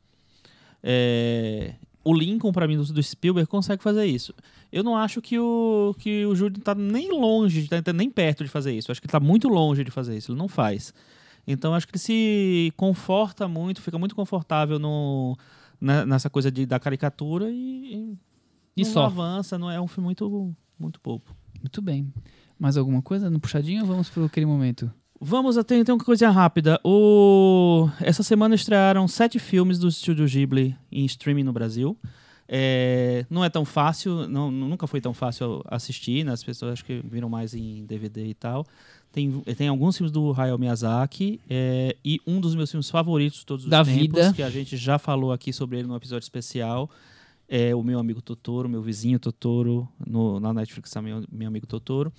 É, 0.81 1.75
o 2.03 2.11
Lincoln, 2.11 2.51
pra 2.51 2.67
mim, 2.67 2.75
do, 2.75 2.83
do 2.85 3.03
Spielberg, 3.03 3.47
consegue 3.47 3.83
fazer 3.83 4.05
isso. 4.05 4.33
Eu 4.71 4.83
não 4.83 4.95
acho 4.97 5.21
que 5.21 5.37
o, 5.37 5.95
que 5.99 6.25
o 6.25 6.33
Júlio 6.35 6.59
tá 6.59 6.73
nem 6.73 7.11
longe, 7.11 7.67
tá 7.67 7.93
nem 7.93 8.09
perto 8.09 8.43
de 8.43 8.49
fazer 8.49 8.73
isso. 8.73 8.89
Eu 8.89 8.93
acho 8.93 9.01
que 9.01 9.05
ele 9.05 9.11
tá 9.11 9.19
muito 9.19 9.47
longe 9.47 9.83
de 9.83 9.91
fazer 9.91 10.17
isso. 10.17 10.31
Ele 10.31 10.39
não 10.39 10.47
faz. 10.47 10.91
Então, 11.45 11.73
acho 11.75 11.85
que 11.87 11.91
ele 11.93 11.99
se 11.99 12.73
conforta 12.75 13.47
muito, 13.47 13.81
fica 13.81 13.97
muito 13.99 14.15
confortável 14.15 14.79
no, 14.79 15.37
na- 15.79 16.05
nessa 16.05 16.29
coisa 16.29 16.51
de, 16.51 16.65
da 16.65 16.79
caricatura 16.79 17.49
e, 17.49 18.17
E 18.77 18.83
não 18.83 18.91
só. 18.91 19.05
avança. 19.05 19.57
Não 19.57 19.69
é 19.69 19.79
um 19.81 19.87
filme 19.87 20.05
muito, 20.05 20.53
muito 20.79 20.99
bobo. 21.03 21.25
Muito 21.59 21.81
bem. 21.81 22.11
Mais 22.59 22.77
alguma 22.77 23.01
coisa 23.01 23.29
no 23.29 23.39
puxadinho 23.39 23.81
ou 23.81 23.87
vamos 23.87 24.09
pro 24.09 24.25
aquele 24.25 24.45
momento? 24.45 24.89
Vamos 25.19 25.57
até 25.57 25.75
então 25.77 25.95
uma 25.95 26.03
coisa 26.03 26.29
rápida. 26.29 26.79
O... 26.83 27.89
Essa 27.99 28.21
semana 28.23 28.53
estrearam 28.55 29.07
sete 29.07 29.39
filmes 29.39 29.79
do 29.79 29.87
Estúdio 29.87 30.27
Ghibli 30.27 30.75
em 30.91 31.05
streaming 31.05 31.43
no 31.43 31.51
Brasil. 31.53 31.97
É, 32.47 33.25
Não 33.29 33.43
é 33.43 33.49
tão 33.49 33.65
fácil, 33.65 34.27
não, 34.29 34.49
nunca 34.49 34.87
foi 34.87 35.01
tão 35.01 35.13
fácil 35.13 35.61
assistir, 35.67 36.23
né? 36.23 36.31
as 36.31 36.43
pessoas 36.43 36.73
acho 36.73 36.85
que 36.85 37.01
viram 37.03 37.27
mais 37.27 37.53
em 37.53 37.85
DVD 37.85 38.25
e 38.25 38.33
tal. 38.33 38.65
Tem, 39.11 39.31
tem 39.57 39.67
alguns 39.67 39.97
filmes 39.97 40.11
do 40.11 40.33
Hayao 40.39 40.57
Miyazaki 40.57 41.41
é, 41.49 41.95
e 42.05 42.19
um 42.25 42.39
dos 42.39 42.55
meus 42.55 42.69
filmes 42.71 42.89
favoritos 42.89 43.39
de 43.39 43.45
todos 43.45 43.65
os 43.65 43.69
Da 43.69 43.83
tempos, 43.83 43.99
vida. 44.01 44.33
que 44.33 44.43
a 44.43 44.49
gente 44.49 44.77
já 44.77 44.97
falou 44.97 45.31
aqui 45.33 45.51
sobre 45.51 45.79
ele 45.79 45.87
no 45.87 45.95
episódio 45.95 46.23
especial, 46.25 46.89
é 47.47 47.73
o 47.73 47.83
meu 47.83 47.99
amigo 47.99 48.21
Totoro, 48.21 48.67
meu 48.67 48.81
vizinho 48.81 49.19
Totoro, 49.19 49.87
no, 50.05 50.39
na 50.39 50.53
Netflix 50.53 50.91
também, 50.91 51.13
meu, 51.13 51.23
meu 51.31 51.47
amigo 51.47 51.65
Totoro. 51.65 52.11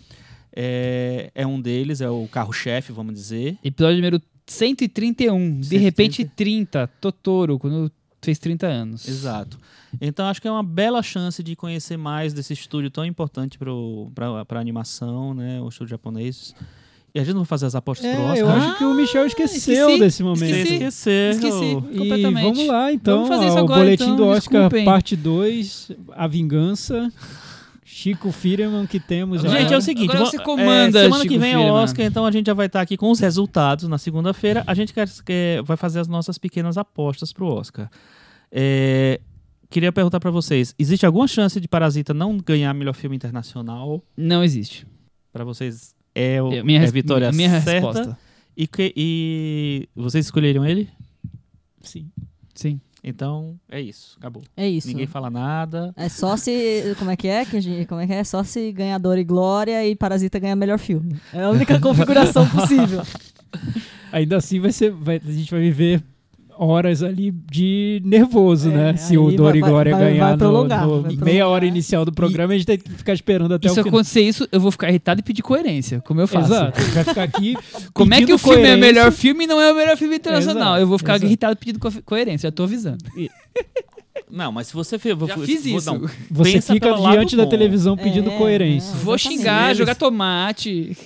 É, 0.55 1.31
é 1.35 1.47
um 1.47 1.61
deles, 1.61 2.01
é 2.01 2.09
o 2.09 2.27
carro-chefe, 2.29 2.93
vamos 2.93 3.15
dizer. 3.15 3.59
Episódio 3.63 3.97
número 3.97 4.21
131. 4.47 5.61
De 5.61 5.67
130. 5.67 5.85
repente, 5.85 6.25
30. 6.25 6.87
Totoro, 7.01 7.59
quando 7.59 7.93
fez 8.23 8.39
30 8.39 8.67
anos. 8.67 9.09
Exato. 9.09 9.59
Então 10.01 10.27
acho 10.27 10.41
que 10.41 10.49
é 10.49 10.51
uma 10.51 10.63
bela 10.63 11.03
chance 11.03 11.43
de 11.43 11.55
conhecer 11.55 11.97
mais 11.97 12.33
desse 12.33 12.53
estúdio 12.53 12.91
tão 12.91 13.05
importante 13.05 13.59
para 13.59 14.59
a 14.59 14.61
animação, 14.61 15.35
né? 15.35 15.61
O 15.61 15.69
estúdio 15.69 15.91
japonês. 15.91 16.55
E 17.15 17.19
a 17.21 17.25
gente 17.25 17.33
não 17.35 17.41
vai 17.43 17.47
fazer 17.49 17.67
as 17.67 17.75
apostas 17.75 18.07
pro 18.15 18.23
É, 18.23 18.27
Oscar. 18.33 18.39
eu 18.39 18.49
acho 18.51 18.79
que 18.79 18.85
o 18.85 18.95
Michel 18.95 19.27
esqueceu 19.27 19.87
esqueci, 19.87 19.99
desse 20.01 20.23
momento. 20.23 20.45
Esqueci. 20.55 20.75
esqueceu. 20.75 21.31
Esqueci. 21.31 21.65
E 21.93 21.99
completamente. 21.99 22.45
vamos 22.45 22.67
lá, 22.67 22.93
então. 22.93 23.15
Vamos 23.23 23.29
fazer 23.29 23.47
isso 23.47 23.57
ó, 23.57 23.59
agora, 23.61 23.81
o 23.81 23.85
Boletim 23.85 24.05
então, 24.05 24.17
do 24.17 24.27
Oscar, 24.27 24.61
desculpem. 24.63 24.85
parte 24.85 25.17
2, 25.17 25.93
A 26.13 26.27
Vingança. 26.27 27.13
Chico 27.85 28.31
Firman, 28.31 28.87
que 28.87 29.01
temos. 29.01 29.41
Gente, 29.41 29.73
é 29.73 29.77
o 29.77 29.81
seguinte, 29.81 30.11
Agora 30.11 30.27
você 30.31 30.39
comanda, 30.39 31.01
é, 31.01 31.05
semana 31.05 31.23
Chico 31.23 31.33
que 31.35 31.39
vem 31.41 31.55
é 31.55 31.59
o. 31.59 31.73
Oscar, 31.73 32.05
então 32.05 32.27
a 32.27 32.31
gente 32.31 32.47
já 32.47 32.55
vai 32.55 32.67
estar 32.67 32.83
aqui 32.83 32.97
com 32.99 33.11
os 33.11 33.19
resultados 33.19 33.89
na 33.89 33.97
segunda-feira. 33.97 34.63
A 34.67 34.75
gente 34.75 34.93
quer, 34.93 35.09
quer- 35.25 35.63
vai 35.63 35.77
fazer 35.77 35.99
as 36.01 36.07
nossas 36.07 36.37
pequenas 36.37 36.77
apostas 36.77 37.33
pro 37.33 37.47
Oscar. 37.47 37.91
É, 38.53 39.21
queria 39.71 39.91
perguntar 39.91 40.21
para 40.21 40.31
vocês, 40.31 40.75
existe 40.79 41.05
alguma 41.07 41.27
chance 41.27 41.59
de 41.59 41.67
Parasita 41.67 42.13
não 42.15 42.37
ganhar 42.39 42.73
melhor 42.75 42.95
filme 42.95 43.17
internacional? 43.17 44.03
Não 44.17 44.45
existe. 44.45 44.87
Para 45.33 45.43
vocês 45.45 45.95
é, 46.21 46.43
o, 46.43 46.53
É, 46.53 46.63
minha 46.63 46.79
é 46.79 46.83
res- 46.83 46.93
vitória 46.93 47.31
minha 47.33 47.61
certa? 47.61 47.71
resposta. 47.89 48.19
E, 48.57 48.67
que, 48.67 48.93
e 48.97 49.89
vocês 49.95 50.25
escolheram 50.27 50.67
ele? 50.67 50.89
Sim. 51.81 52.11
Sim. 52.55 52.81
Então, 53.05 53.57
é 53.71 53.81
isso. 53.81 54.17
Acabou. 54.19 54.43
É 54.57 54.69
isso. 54.69 54.89
Ninguém 54.89 55.07
fala 55.07 55.31
nada. 55.31 55.93
É 55.97 56.09
só 56.09 56.37
se. 56.37 56.95
Como 56.99 57.11
é 57.11 57.17
que 57.17 57.29
é? 57.29 57.45
Que 57.45 57.57
a 57.57 57.61
gente- 57.61 57.87
como 57.87 58.01
é 58.01 58.07
que 58.07 58.13
é? 58.13 58.25
Só 58.25 58.43
se 58.43 58.73
Ganhador 58.73 59.17
e 59.19 59.25
Glória 59.25 59.87
e 59.87 59.95
Parasita 59.95 60.39
ganhar 60.41 60.57
melhor 60.57 60.79
filme. 60.79 61.17
É 61.33 61.45
a 61.45 61.51
única 61.51 61.79
configuração 61.81 62.47
possível. 62.49 63.03
Ainda 64.11 64.37
assim, 64.39 64.59
vai 64.59 64.73
ser, 64.73 64.91
vai- 64.91 65.21
a 65.25 65.31
gente 65.31 65.51
vai 65.51 65.61
viver 65.61 66.03
horas 66.59 67.03
ali 67.03 67.31
de 67.31 68.03
nervoso, 68.05 68.71
É, 68.71 68.73
né? 68.93 68.97
Se 68.97 69.17
o 69.17 69.31
Dor 69.31 69.55
e 69.57 69.61
vai- 69.61 69.71
Glória 69.71 69.93
vai- 69.93 70.03
vai 70.05 70.13
ganhar 70.13 70.33
no- 70.33 70.39
prolongar, 70.39 70.87
no, 70.87 71.03
vai 71.03 71.15
meia 71.17 71.47
hora 71.47 71.65
inicial 71.65 72.05
do 72.05 72.13
programa, 72.13 72.53
a 72.53 72.57
gente 72.57 72.67
tem 72.67 72.79
que 72.79 72.91
ficar 72.91 73.13
esperando 73.13 73.55
até 73.55 73.67
E 73.67 73.71
se 73.71 73.81
o 73.81 73.83
final. 73.85 73.89
acontecer 73.99 74.21
isso, 74.23 74.49
eu 74.51 74.61
vou 74.61 74.71
ficar 74.71 74.89
irritado 74.89 75.21
e 75.21 75.23
pedir 75.23 75.43
coerência, 75.43 76.01
como 76.05 76.21
eu 76.21 76.27
faço. 76.27 76.53
Exato. 76.53 76.81
Vai 76.81 77.05
ficar 77.05 77.23
aqui. 77.23 77.57
Como 77.95 78.13
é 78.15 78.19
que 78.25 78.33
o 78.33 78.39
filme 78.39 78.57
é 78.57 78.61
coerência. 78.63 78.77
melhor 78.77 79.13
filme 79.13 79.45
e 79.45 79.47
não 79.47 79.61
é 79.61 79.73
o 79.73 79.77
melhor 79.77 79.97
filme 79.97 80.17
internacional? 80.17 80.69
Exato, 80.71 80.81
eu 80.81 80.87
vou 80.87 80.99
ficar 80.99 81.13
exato. 81.13 81.27
irritado 81.27 81.57
pedindo 81.57 81.79
co- 81.79 82.03
coerência, 82.05 82.49
já 82.49 82.53
tô 82.53 82.65
avisando. 82.65 82.99
Não, 84.31 84.53
mas 84.53 84.67
se 84.67 84.75
você 84.75 84.99
fez. 84.99 85.17
Já 85.19 85.39
fiz 85.39 85.65
isso. 85.65 86.01
Você 86.31 86.53
Pensa 86.53 86.75
fica 86.75 86.93
diante 86.95 87.35
da 87.37 87.45
bom. 87.45 87.49
televisão 87.49 87.97
pedindo 87.97 88.31
É, 88.31 88.37
coerência. 88.37 88.91
não. 88.93 88.99
Vou 89.01 89.17
xingar, 89.17 89.75
jogar 89.75 89.95
tomate. 89.95 90.97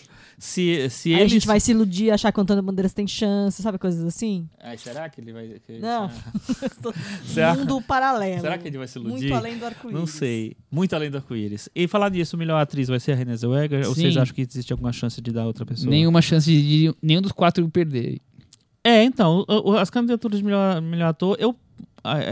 Se, 0.45 0.91
se 0.91 1.11
Aí 1.11 1.21
eles... 1.21 1.27
a 1.27 1.35
gente 1.37 1.47
vai 1.47 1.61
se 1.61 1.71
iludir, 1.71 2.11
achar 2.11 2.33
que 2.33 2.39
o 2.41 2.43
Antônio 2.43 2.65
Bandeiras 2.65 2.93
tem 2.93 3.07
chance, 3.07 3.63
sabe? 3.63 3.79
Coisas 3.79 4.05
assim. 4.05 4.49
Ai, 4.61 4.77
será 4.77 5.09
que 5.09 5.21
ele 5.21 5.33
vai... 5.33 5.47
que- 5.65 5.79
Não. 5.79 6.11
Será- 7.25 7.55
Mundo 7.55 7.81
paralelo. 7.81 8.41
Será 8.41 8.59
que 8.59 8.67
ele 8.67 8.77
vai 8.77 8.89
se 8.89 8.99
iludir? 8.99 9.29
Muito 9.29 9.35
além 9.35 9.57
do 9.57 9.65
arco-íris. 9.67 10.01
Não 10.01 10.05
sei. 10.05 10.57
Muito 10.69 10.97
além 10.97 11.13
do 11.13 11.19
arco-íris. 11.19 11.69
E 11.73 11.87
falar 11.87 12.11
nisso, 12.11 12.37
melhor 12.37 12.61
atriz 12.61 12.89
vai 12.89 12.99
ser 12.99 13.13
a 13.13 13.15
Renée 13.15 13.37
Zellweger? 13.37 13.87
Ou 13.87 13.95
Sim. 13.95 14.01
vocês 14.01 14.17
acham 14.17 14.35
que 14.35 14.43
existe 14.43 14.73
alguma 14.73 14.93
chance 14.93 15.23
de 15.23 15.31
dar 15.31 15.47
outra 15.47 15.65
pessoa? 15.65 15.89
Nenhuma 15.89 16.21
chance 16.21 16.51
de, 16.51 16.93
nenhum 17.01 17.23
dos 17.23 17.31
quatro 17.31 17.67
perder. 17.71 18.21
É, 18.83 19.05
então, 19.05 19.47
as 19.81 19.91
candidaturas 19.91 20.41
de 20.41 20.45
melhor, 20.45 20.83
melhor 20.83 21.11
ator, 21.11 21.37
eu 21.39 21.55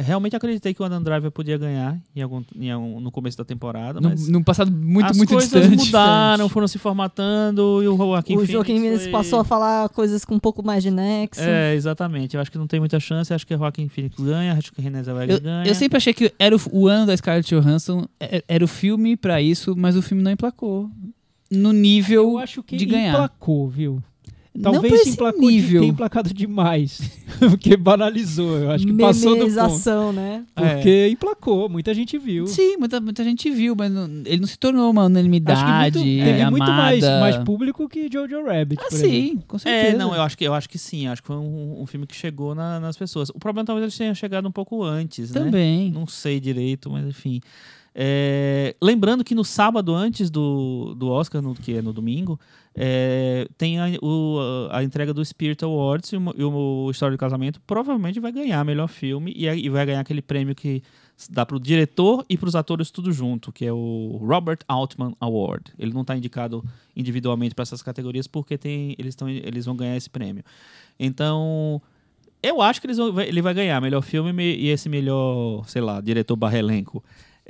realmente 0.02 0.34
acreditei 0.34 0.74
que 0.74 0.82
o 0.82 0.84
Adam 0.84 1.02
Driver 1.02 1.30
podia 1.30 1.56
ganhar 1.56 1.97
em 2.14 2.22
algum, 2.22 2.42
em 2.56 2.70
algum- 2.70 3.01
no 3.01 3.10
começo 3.10 3.38
da 3.38 3.44
temporada, 3.44 4.01
No, 4.01 4.09
mas 4.10 4.28
num 4.28 4.42
passado 4.42 4.70
muito, 4.70 5.06
as 5.10 5.16
muito 5.16 5.28
coisas 5.32 5.48
distante. 5.51 5.86
mudaram, 5.86 6.34
distante. 6.36 6.52
foram 6.52 6.68
se 6.68 6.78
formatando 6.78 7.82
e 7.82 7.88
o 7.88 7.97
Joaquim 7.97 8.36
o 8.36 8.44
Joaquim 8.47 8.80
Phoenix 8.80 9.02
foi- 9.05 9.12
passou 9.12 9.40
a 9.40 9.44
falar 9.44 9.88
coisas 9.90 10.24
com 10.24 10.34
um 10.34 10.38
pouco 10.40 10.64
mais 10.64 10.82
de 10.82 10.90
nexo. 10.90 11.40
É, 11.40 11.74
exatamente. 11.74 12.34
Eu 12.34 12.40
acho 12.40 12.51
que 12.51 12.59
não 12.59 12.66
tem 12.66 12.80
muita 12.80 12.98
chance. 13.01 13.32
Acho 13.32 13.47
que 13.47 13.55
o 13.55 13.59
Joaquim 13.59 13.88
Phoenix 13.88 14.16
ganha, 14.18 14.52
acho 14.55 14.72
que 14.72 14.80
a 14.80 14.84
Renée 14.84 15.02
Zellweger 15.02 15.36
Eu, 15.36 15.40
ganha. 15.40 15.66
eu 15.68 15.74
sempre 15.74 15.97
achei 15.98 16.12
que 16.12 16.32
era 16.38 16.55
o, 16.56 16.60
o 16.72 16.88
ano 16.88 17.06
da 17.06 17.16
Scarlett 17.16 17.55
Johansson, 17.55 18.06
é- 18.18 18.42
era 18.48 18.64
o 18.64 18.68
filme 18.68 19.16
pra 19.16 19.40
isso, 19.40 19.74
mas 19.76 19.97
o 19.97 20.02
filme 20.02 20.22
não 20.22 20.30
emplacou. 20.32 20.90
No 21.51 21.72
nível 21.72 22.22
Eu 22.32 22.38
acho 22.38 22.62
que 22.62 22.76
de 22.76 22.86
ganhar. 22.86 23.12
emplacou, 23.12 23.68
viu? 23.68 24.02
Não 24.55 24.72
Talvez 24.72 24.94
se 24.94 25.01
esse 25.02 25.10
emplacou 25.10 25.40
de, 25.40 25.47
nível. 25.47 25.81
tenha 25.81 25.93
emplacado 25.93 26.35
demais. 26.35 27.01
porque 27.39 27.77
banalizou. 27.77 28.59
Eu 28.59 28.70
acho 28.72 28.85
que 28.86 28.93
passou 28.94 29.36
do 29.36 29.47
ponto. 29.55 30.12
Né? 30.12 30.44
É. 30.56 30.74
Porque 30.74 31.09
emplacou, 31.09 31.68
muita 31.68 31.94
gente 31.94 32.18
viu. 32.18 32.47
Sim, 32.48 32.77
muita, 32.77 33.01
muita 33.01 33.22
gente 33.22 33.48
viu, 33.51 33.74
mas 33.77 33.93
não- 33.93 34.06
ele 34.24 34.40
não 34.40 34.47
se 34.48 34.59
tornou 34.59 34.90
uma 34.90 35.05
unanimidade. 35.05 35.60
Acho 35.60 35.93
que 35.93 35.98
muito, 36.05 36.24
teve 36.24 36.40
amada. 36.43 36.51
muito 36.51 36.72
mais, 36.72 37.01
mais 37.05 37.36
público 37.39 37.89
que 37.89 38.09
Jojo 38.12 38.44
Rabbit. 38.44 38.82
Ah, 38.82 38.89
por 38.89 38.94
exemplo. 38.94 39.12
sim, 39.14 39.39
com 39.47 39.59
certeza. 39.59 39.94
É, 39.94 39.98
não, 39.98 40.14
eu 40.14 40.22
acho 40.22 40.36
que 40.36 40.44
eu 40.44 40.52
acho 40.55 40.68
que 40.68 40.78
sim. 40.78 41.06
Acho 41.06 41.22
que 41.22 41.28
foi 41.28 41.36
um, 41.36 41.82
um 41.82 41.86
filme 41.86 42.06
que 42.06 42.16
chegou 42.16 42.55
na- 42.55 42.81
nas 42.81 42.97
pessoas. 42.97 43.31
O 43.31 43.39
problema 43.39 43.64
talvez 43.64 43.85
ele 43.93 43.97
tenha 43.97 44.14
chegado 44.14 44.48
um 44.48 44.52
pouco 44.52 44.82
antes, 44.82 45.31
né? 45.32 45.40
Também. 45.40 45.90
Não 45.93 46.06
sei 46.06 46.40
direito, 46.40 46.90
mas 46.90 47.06
enfim. 47.06 47.40
É, 47.94 48.74
lembrando 48.81 49.24
que 49.24 49.35
no 49.35 49.44
sábado 49.44 49.94
antes 49.94 50.31
do, 50.31 50.94
do 50.97 51.09
Oscar, 51.09 51.43
no, 51.43 51.55
que 51.55 51.74
é 51.74 51.82
no 51.82 51.93
domingo, 51.93 52.39
é, 52.74 53.47
tem 53.59 53.78
a, 53.80 53.86
o- 54.02 54.68
a 54.70 54.82
entrega 54.84 55.12
do 55.12 55.24
Spirit 55.24 55.64
Awards 55.64 56.12
e 56.12 56.16
o, 56.16 56.34
e 56.36 56.44
o 56.44 56.90
História 56.90 57.16
do 57.16 57.20
Casamento 57.20 57.60
provavelmente 57.66 58.20
vai 58.20 58.30
ganhar 58.32 58.64
melhor 58.64 58.88
filme 58.88 59.32
e, 59.36 59.48
aí 59.48 59.68
vai 59.68 59.84
ganhar 59.86 60.01
aquele 60.01 60.22
prêmio 60.22 60.55
que 60.55 60.82
dá 61.28 61.44
pro 61.44 61.60
diretor 61.60 62.24
e 62.30 62.38
pros 62.38 62.55
atores 62.55 62.90
tudo 62.90 63.12
junto, 63.12 63.52
que 63.52 63.66
é 63.66 63.72
o 63.72 64.18
Robert 64.22 64.60
Altman 64.66 65.14
Award. 65.20 65.72
Ele 65.78 65.92
não 65.92 66.01
está 66.02 66.16
indicado 66.16 66.64
individualmente 66.97 67.55
para 67.55 67.62
essas 67.64 67.82
categorias 67.82 68.26
porque 68.26 68.56
tem, 68.56 68.94
eles, 68.98 69.14
tão, 69.14 69.28
eles 69.28 69.66
vão 69.66 69.76
ganhar 69.76 69.97
esse 69.97 70.09
prêmio. 70.09 70.42
Então, 70.98 71.80
eu 72.42 72.62
acho 72.62 72.80
que 72.80 72.86
eles 72.86 72.97
vão- 72.97 73.20
ele 73.20 73.42
vai 73.42 73.52
ganhar 73.52 73.80
melhor 73.80 74.01
filme 74.02 74.32
me- 74.32 74.56
e 74.56 74.68
esse 74.68 74.88
melhor, 74.88 75.64
sei 75.68 75.82
lá, 75.82 76.01
diretor 76.01 76.36
barra 76.36 76.59
elenco. 76.59 77.02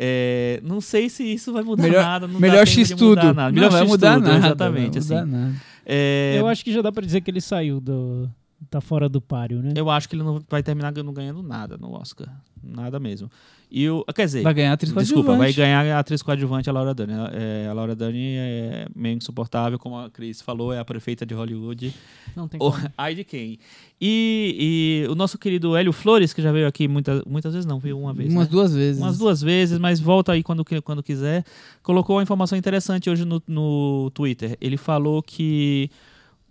É, 0.02 0.60
não 0.64 0.80
sei 0.80 1.10
se 1.10 1.22
isso 1.22 1.52
vai 1.52 1.62
mudar 1.62 1.82
Melhor- 1.82 2.02
nada. 2.02 2.26
Não 2.26 2.34
dá 2.34 2.40
Melhor 2.40 2.64
tempo 2.66 2.70
X 2.70 2.88
de 2.88 2.96
tudo. 2.96 3.08
mudar 3.20 3.34
Nada. 3.34 3.42
Não 3.48 3.52
Melhor 3.54 3.70
vai 3.70 3.84
mudar 3.84 4.18
nada. 4.18 4.36
exatamente. 4.46 4.98
Não 4.98 5.06
vai 5.06 5.18
assim. 5.18 5.26
mudar 5.26 5.26
nada. 5.26 5.54
É, 5.84 6.36
Eu 6.38 6.46
acho 6.46 6.64
que 6.64 6.72
já 6.72 6.80
dá 6.80 6.90
pra 6.90 7.04
dizer 7.04 7.20
que 7.20 7.30
ele 7.30 7.40
saiu 7.40 7.80
do. 7.80 8.30
tá 8.70 8.80
fora 8.80 9.08
do 9.10 9.20
páreo, 9.20 9.60
né? 9.62 9.72
eu 9.76 9.90
acho 9.90 10.08
que 10.08 10.14
ele 10.16 10.22
não 10.22 10.40
vai 10.48 10.62
terminar 10.62 10.92
não 10.92 11.12
ganhando 11.12 11.42
nada 11.42 11.76
no 11.76 11.92
Oscar. 11.92 12.28
Nada 12.62 12.98
mesmo. 12.98 13.30
E 13.70 13.88
o, 13.88 14.04
quer 14.14 14.26
dizer, 14.26 14.42
Vai 14.42 14.52
ganhar 14.52 14.72
atriz 14.72 14.92
Desculpa, 14.92 15.28
vai 15.28 15.36
coadjuvante. 15.36 15.56
ganhar 15.56 15.96
a 15.96 15.98
atriz 16.00 16.22
coadjuvante, 16.22 16.68
a 16.68 16.72
Laura 16.72 16.92
Dern. 16.92 17.12
É, 17.32 17.68
a 17.68 17.72
Laura 17.72 17.94
Dern 17.94 18.18
é 18.18 18.86
meio 18.96 19.16
insuportável, 19.16 19.78
como 19.78 19.96
a 19.96 20.10
Cris 20.10 20.40
falou, 20.42 20.72
é 20.72 20.80
a 20.80 20.84
prefeita 20.84 21.24
de 21.24 21.34
Hollywood. 21.34 21.94
Não 22.34 22.48
tem 22.48 22.58
como. 22.58 22.76
ai 22.98 23.14
de 23.14 23.22
quem? 23.22 23.58
E, 24.00 25.04
e 25.06 25.08
o 25.08 25.14
nosso 25.14 25.38
querido 25.38 25.76
Hélio 25.76 25.92
Flores, 25.92 26.32
que 26.32 26.42
já 26.42 26.50
veio 26.50 26.66
aqui 26.66 26.88
muita, 26.88 27.22
muitas 27.26 27.52
vezes, 27.52 27.64
não, 27.64 27.78
veio 27.78 27.96
uma 27.96 28.12
vez. 28.12 28.32
Umas 28.32 28.48
né? 28.48 28.50
duas 28.50 28.74
vezes. 28.74 29.00
Umas 29.00 29.18
duas 29.18 29.40
vezes, 29.40 29.78
mas 29.78 30.00
volta 30.00 30.32
aí 30.32 30.42
quando, 30.42 30.64
quando 30.82 31.02
quiser. 31.02 31.44
Colocou 31.82 32.16
uma 32.16 32.22
informação 32.22 32.58
interessante 32.58 33.08
hoje 33.08 33.24
no, 33.24 33.40
no 33.46 34.10
Twitter. 34.12 34.56
Ele 34.60 34.76
falou 34.76 35.22
que 35.22 35.90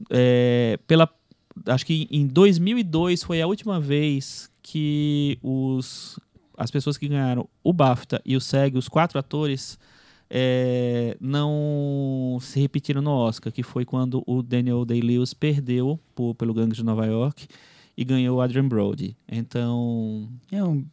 é, 0.09 0.79
pela 0.87 1.09
acho 1.65 1.85
que 1.85 2.07
em 2.09 2.25
2002 2.25 3.23
foi 3.23 3.41
a 3.41 3.47
última 3.47 3.79
vez 3.79 4.49
que 4.61 5.37
os 5.41 6.19
as 6.59 6.69
pessoas 6.69 6.97
que 6.97 7.07
ganharam 7.07 7.47
o 7.63 7.71
BAFTA 7.73 8.21
e 8.25 8.35
o 8.35 8.41
SEG, 8.41 8.77
os 8.77 8.87
quatro 8.89 9.17
atores, 9.17 9.79
é, 10.29 11.17
não 11.19 12.37
se 12.41 12.59
repetiram 12.59 13.01
no 13.01 13.11
Oscar, 13.11 13.51
que 13.51 13.63
foi 13.63 13.85
quando 13.85 14.23
o 14.27 14.43
Daniel 14.43 14.85
Day-Lewis 14.85 15.33
perdeu 15.33 15.99
por- 16.13 16.35
pelo 16.35 16.53
Gangue 16.53 16.75
de 16.75 16.83
Nova 16.83 17.05
York 17.05 17.47
e 17.97 18.03
ganhou 18.05 18.37
o 18.37 18.41
Adrian 18.41 18.67
Brody. 18.67 19.15
Então, 19.27 20.29
É 20.51 20.63
um, 20.63 20.85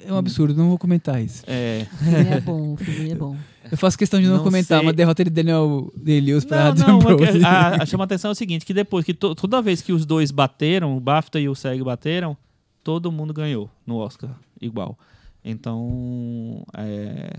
é 0.00 0.12
um 0.12 0.16
absurdo, 0.16 0.54
não 0.54 0.68
vou 0.68 0.78
comentar 0.78 1.20
isso. 1.22 1.42
é, 1.46 1.86
O 1.92 1.96
filme 1.96 2.30
é 2.30 2.40
bom, 2.40 2.72
o 2.74 2.76
filme 2.76 3.10
é 3.10 3.14
bom. 3.14 3.36
Eu 3.70 3.78
faço 3.78 3.96
questão 3.98 4.20
de 4.20 4.26
não, 4.28 4.36
Não 4.36 4.44
comentar 4.44 4.78
sei. 4.78 4.86
uma 4.86 4.92
derrota 4.92 5.24
de 5.24 5.30
Daniel 5.30 5.90
Day-Lewis 5.96 6.44
Não, 6.44 6.58
Adam 6.58 6.86
não, 6.86 6.98
Brody. 6.98 7.44
a, 7.44 7.82
a, 7.82 7.86
chama 7.86 8.04
a 8.04 8.06
atenção 8.06 8.28
é 8.30 8.32
o 8.32 8.34
seguinte, 8.34 8.64
que 8.64 8.74
depois 8.74 9.04
que 9.04 9.14
to- 9.14 9.34
toda 9.34 9.60
vez 9.62 9.80
que 9.82 9.92
os 9.92 10.04
dois 10.06 10.30
bateram, 10.30 10.96
o 10.96 11.00
BAFTA 11.00 11.40
e 11.40 11.48
o 11.48 11.54
SEG 11.54 11.82
bateram, 11.82 12.36
todo 12.84 13.10
mundo 13.10 13.32
ganhou 13.32 13.68
no 13.86 13.96
Oscar, 13.96 14.30
igual. 14.60 14.98
Então, 15.44 16.64
é, 16.76 17.30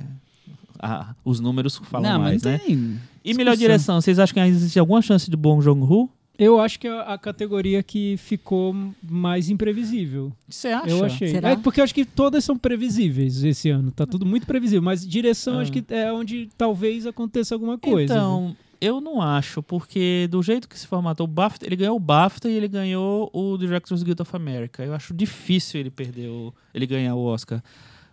a- 0.80 1.16
os 1.24 1.40
números 1.40 1.78
falam 1.78 2.12
não, 2.14 2.20
mais, 2.20 2.44
mas 2.44 2.62
né? 2.68 3.00
E 3.24 3.34
melhor 3.34 3.58
direção, 3.58 4.00
vocês 4.00 4.20
acham 4.20 4.34
que 4.36 4.40
existe 4.42 4.78
alguma 4.80 5.02
chance 5.02 5.30
de 5.30 5.36
Bong 5.36 5.64
Joon-ho? 5.64 6.10
Eu 6.38 6.60
acho 6.60 6.78
que 6.80 6.86
é 6.86 6.92
a 6.92 7.18
categoria 7.18 7.82
que 7.82 8.18
ficou 8.18 8.76
mais 9.02 9.50
imprevisível. 9.50 10.34
Você 10.50 10.68
acha? 10.68 10.90
Eu 10.90 11.04
achei. 11.06 11.30
Será? 11.30 11.52
É 11.52 11.56
porque 11.56 11.80
eu 11.80 11.84
acho 11.86 11.96
que 11.96 12.04
todas 12.04 12.44
são 12.44 12.58
previsíveis 12.58 13.42
esse 13.42 13.70
ano. 13.70 13.90
Tá 13.90 14.06
tudo 14.06 14.26
muito 14.26 14.46
previsível. 14.46 14.82
Mas 14.84 15.08
direção 15.08 15.60
Ah. 15.60 15.62
acho 15.62 15.72
que 15.72 15.82
é 15.90 16.12
onde 16.12 16.50
talvez 16.58 17.08
aconteça 17.08 17.56
alguma 17.56 17.78
coisa. 17.78 18.14
Então, 18.14 18.56
eu 18.82 19.00
não 19.02 19.22
acho, 19.22 19.62
porque 19.64 20.28
do 20.30 20.42
jeito 20.44 20.68
que 20.70 20.78
se 20.78 20.88
formatou 20.88 21.26
o 21.26 21.28
BAFTA, 21.28 21.66
ele 21.66 21.76
ganhou 21.76 21.96
o 21.96 22.00
BAFTA 22.00 22.50
e 22.50 22.54
ele 22.56 22.68
ganhou 22.68 23.30
o 23.34 23.58
Directors 23.58 24.04
Guild 24.04 24.22
of 24.22 24.36
America. 24.36 24.84
Eu 24.84 24.94
acho 24.94 25.14
difícil 25.14 25.80
ele 25.80 25.90
perder 25.90 26.28
o, 26.30 26.54
ele 26.74 26.86
ganhar 26.86 27.16
o 27.16 27.24
Oscar. 27.26 27.62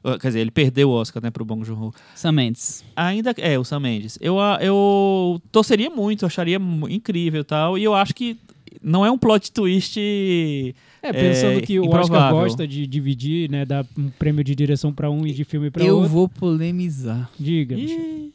Uh, 0.05 0.18
Quer 0.18 0.28
dizer, 0.28 0.40
ele 0.40 0.51
perdeu 0.51 0.89
o 0.90 0.93
Oscar, 0.93 1.22
né, 1.22 1.30
pro 1.30 1.44
Bong 1.44 1.64
Joon-ho. 1.64 1.94
Sam 2.14 2.32
Mendes. 2.32 2.84
Ainda 2.97 3.32
é 3.39 3.56
o 3.59 3.64
Sam 3.64 3.80
Mendes. 3.80 4.18
Eu, 4.20 4.40
a- 4.40 4.59
eu 4.60 5.40
torceria 5.52 5.89
muito, 5.90 6.26
acharia 6.26 6.59
incrível 6.90 7.43
e 7.43 7.44
tal. 7.44 7.78
E 7.78 7.84
eu 7.84 7.94
acho 7.94 8.12
que 8.14 8.36
não 8.82 9.06
é 9.06 9.10
um 9.12 9.16
plot 9.18 9.52
twist. 9.52 10.01
É, 11.01 11.12
pensando 11.12 11.59
é, 11.59 11.60
que 11.62 11.78
o 11.78 11.84
Oscar 11.84 12.01
improvável. 12.05 12.39
gosta 12.40 12.66
de 12.66 12.86
dividir, 12.86 13.51
né? 13.51 13.64
Dar 13.64 13.84
um 13.98 14.09
prêmio 14.10 14.43
de 14.44 14.55
direção 14.55 14.93
pra 14.93 15.10
um 15.10 15.26
e 15.26 15.32
de 15.32 15.44
filme 15.44 15.70
pra 15.70 15.84
Eu 15.84 15.97
outro. 15.97 16.10
vou 16.10 16.28
polemizar. 16.28 17.30
Diga, 17.39 17.76
Michel. 17.76 18.30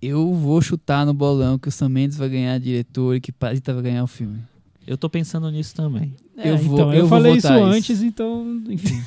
Eu 0.00 0.32
vou 0.34 0.60
chutar 0.60 1.04
no 1.06 1.14
bolão 1.14 1.58
que 1.58 1.68
o 1.68 1.72
Sam 1.72 1.88
Mendes 1.88 2.16
vai 2.16 2.28
ganhar 2.28 2.58
diretor 2.60 3.14
e 3.16 3.20
que 3.20 3.32
Parasita 3.32 3.72
vai 3.72 3.82
ganhar 3.82 4.04
o 4.04 4.06
filme. 4.06 4.38
eu 4.86 4.96
tô 4.96 5.08
pensando 5.08 5.50
nisso 5.50 5.74
também. 5.74 6.14
É, 6.38 6.50
eu 6.50 6.58
vou, 6.58 6.74
então, 6.74 6.88
eu 6.92 6.98
eu, 7.00 7.06
vou 7.06 7.18
falei 7.18 7.32
isso 7.32 7.48
votar 7.48 7.62
antes, 7.62 8.02
então, 8.02 8.60
enfim. 8.68 9.02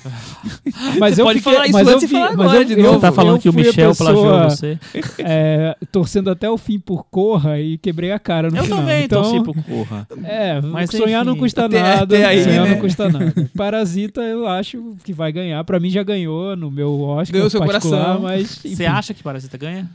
mas 1.00 1.14
Você 1.16 1.22
eu 1.22 1.26
pode 1.26 1.40
fiquei, 1.40 1.54
falar 1.54 1.66
isso 1.68 1.74
mas 1.74 1.88
antes 1.88 2.04
eu 2.04 2.10
e 2.10 2.12
falar 2.12 2.32
agora 2.32 2.58
eu- 2.58 2.64
de 2.66 2.74
eu- 2.74 2.84
novo. 2.84 3.00
tá 3.00 3.12
falando 3.12 3.36
eu 3.36 3.40
que 3.40 3.50
o 3.50 3.54
Michel 3.54 3.96
plagiou 3.96 4.50
você? 4.50 4.80
é, 5.20 5.78
torcendo 5.92 6.32
até 6.32 6.50
o 6.50 6.58
fim 6.58 6.80
por 6.80 7.06
Corra 7.06 7.60
e 7.60 7.78
quebrei 7.78 8.12
a 8.12 8.18
cara 8.18 8.50
no 8.50 8.58
Eu 8.58 8.64
final. 8.64 8.80
também 8.80 9.06
então, 9.06 9.22
torci 9.22 9.44
pro 9.44 9.54
Corra. 9.64 10.08
É, 10.26 10.60
Mas, 10.60 10.90
sonhar 10.90 11.24
não 11.24 11.34
enfim, 11.34 11.42
custa 11.42 11.66
até- 11.66 11.82
nada. 11.82 12.04
até 12.18 12.26
aí, 12.26 12.44
sonhar 12.44 12.66
né? 12.66 12.72
não 12.74 12.82
custa 12.82 13.08
nada. 13.10 13.50
Parasita 13.56 14.22
eu 14.22 14.48
acho 14.48 14.96
que 15.04 15.14
vai 15.14 15.32
ganhar. 15.32 15.64
Pra 15.64 15.80
mim 15.80 15.92
já 15.92 16.02
ganhou 16.04 16.56
no 16.58 16.72
meu 16.72 17.00
Oscar 17.00 17.32
Ganhou 17.34 17.50
seu 17.50 17.62
coração. 17.62 18.22
mas 18.22 18.60
Você 18.66 18.86
acha 18.88 19.14
que 19.14 19.22
Parasita 19.22 19.56
ganha? 19.58 19.88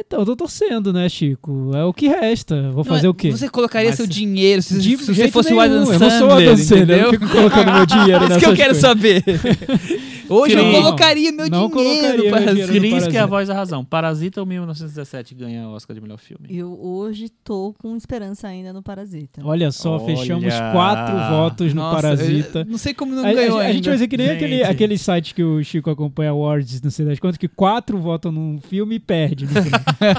Então, 0.00 0.20
eu 0.20 0.26
tô 0.26 0.36
torcendo, 0.36 0.92
né, 0.92 1.08
Chico? 1.08 1.72
É 1.74 1.84
o 1.84 1.92
que 1.92 2.06
resta. 2.06 2.70
Vou 2.70 2.84
fazer 2.84 3.04
Não, 3.04 3.10
o 3.10 3.14
quê? 3.14 3.30
Você 3.32 3.48
colocaria 3.48 3.88
Mas- 3.90 3.96
seu 3.96 4.06
dinheiro 4.06 4.62
se, 4.62 4.78
De 4.78 4.96
se 4.96 5.12
você 5.14 5.28
fosse 5.28 5.48
o 5.52 5.56
nenhum, 5.56 5.60
Adam 5.62 5.92
Eu 5.92 5.98
não 5.98 5.98
sou 5.98 6.06
o 6.06 6.10
Sandler, 6.10 6.48
Adam 6.52 6.56
Sandler, 6.56 6.98
eu 7.02 7.10
fico 7.10 7.28
colocando 7.28 7.72
meu 7.72 7.86
dinheiro 7.86 8.24
Isso 8.30 8.38
que 8.38 8.46
eu 8.46 8.54
quero 8.54 8.74
coisas. 8.74 8.80
saber. 8.80 9.24
Hoje 10.30 10.54
eu 10.58 10.62
Não, 10.62 10.72
colocaria 10.82 11.32
meu 11.32 11.48
não 11.48 11.70
colocaria 11.70 12.00
dinheiro 12.02 12.22
meu 12.22 12.30
para 12.30 12.52
dinheiro 12.52 12.72
no 12.74 12.78
Cris, 12.80 12.90
que 12.90 13.16
é 13.16 13.20
a 13.20 13.22
Parasita. 13.22 13.26
voz 13.26 13.48
da 13.48 13.54
razão. 13.54 13.82
Parasita 13.84 14.40
ou 14.40 14.46
1917 14.46 15.34
ganha 15.34 15.66
o 15.68 15.72
Oscar 15.72 15.94
de 15.96 16.02
melhor 16.02 16.18
filme? 16.18 16.46
Eu 16.50 16.78
hoje 16.78 17.30
tô 17.42 17.74
com 17.78 17.96
esperança 17.96 18.46
ainda 18.46 18.70
no 18.72 18.82
Parasita. 18.82 19.40
Olha 19.42 19.72
só, 19.72 19.96
Olha. 19.96 20.04
fechamos 20.16 20.52
quatro 20.72 21.16
votos 21.30 21.72
no 21.72 21.80
Nossa, 21.80 21.96
Parasita. 22.02 22.58
eu 22.60 22.64
Não 22.66 22.76
sei 22.76 22.92
como 22.92 23.14
não 23.14 23.24
A, 23.24 23.32
ganhou 23.32 23.58
a- 23.58 23.62
a 23.62 23.66
gente 23.72 23.76
ainda. 23.76 23.88
vai 23.90 23.98
ser 23.98 24.06
que 24.08 24.16
nem 24.18 24.26
Gente. 24.26 24.36
aquele, 24.36 24.62
aquele 24.64 24.98
site 24.98 25.34
que 25.34 25.42
o 25.42 25.64
Chico 25.64 25.88
acompanha 25.88 26.30
awards, 26.30 26.82
não 26.82 26.90
sei 26.90 27.06
das 27.06 27.18
quantas, 27.18 27.38
que 27.38 27.48
quatro 27.48 27.96
votam 27.98 28.30
num 28.30 28.60
filme 28.60 28.96
e 28.96 29.00
perde 29.00 29.46
no. 29.46 29.50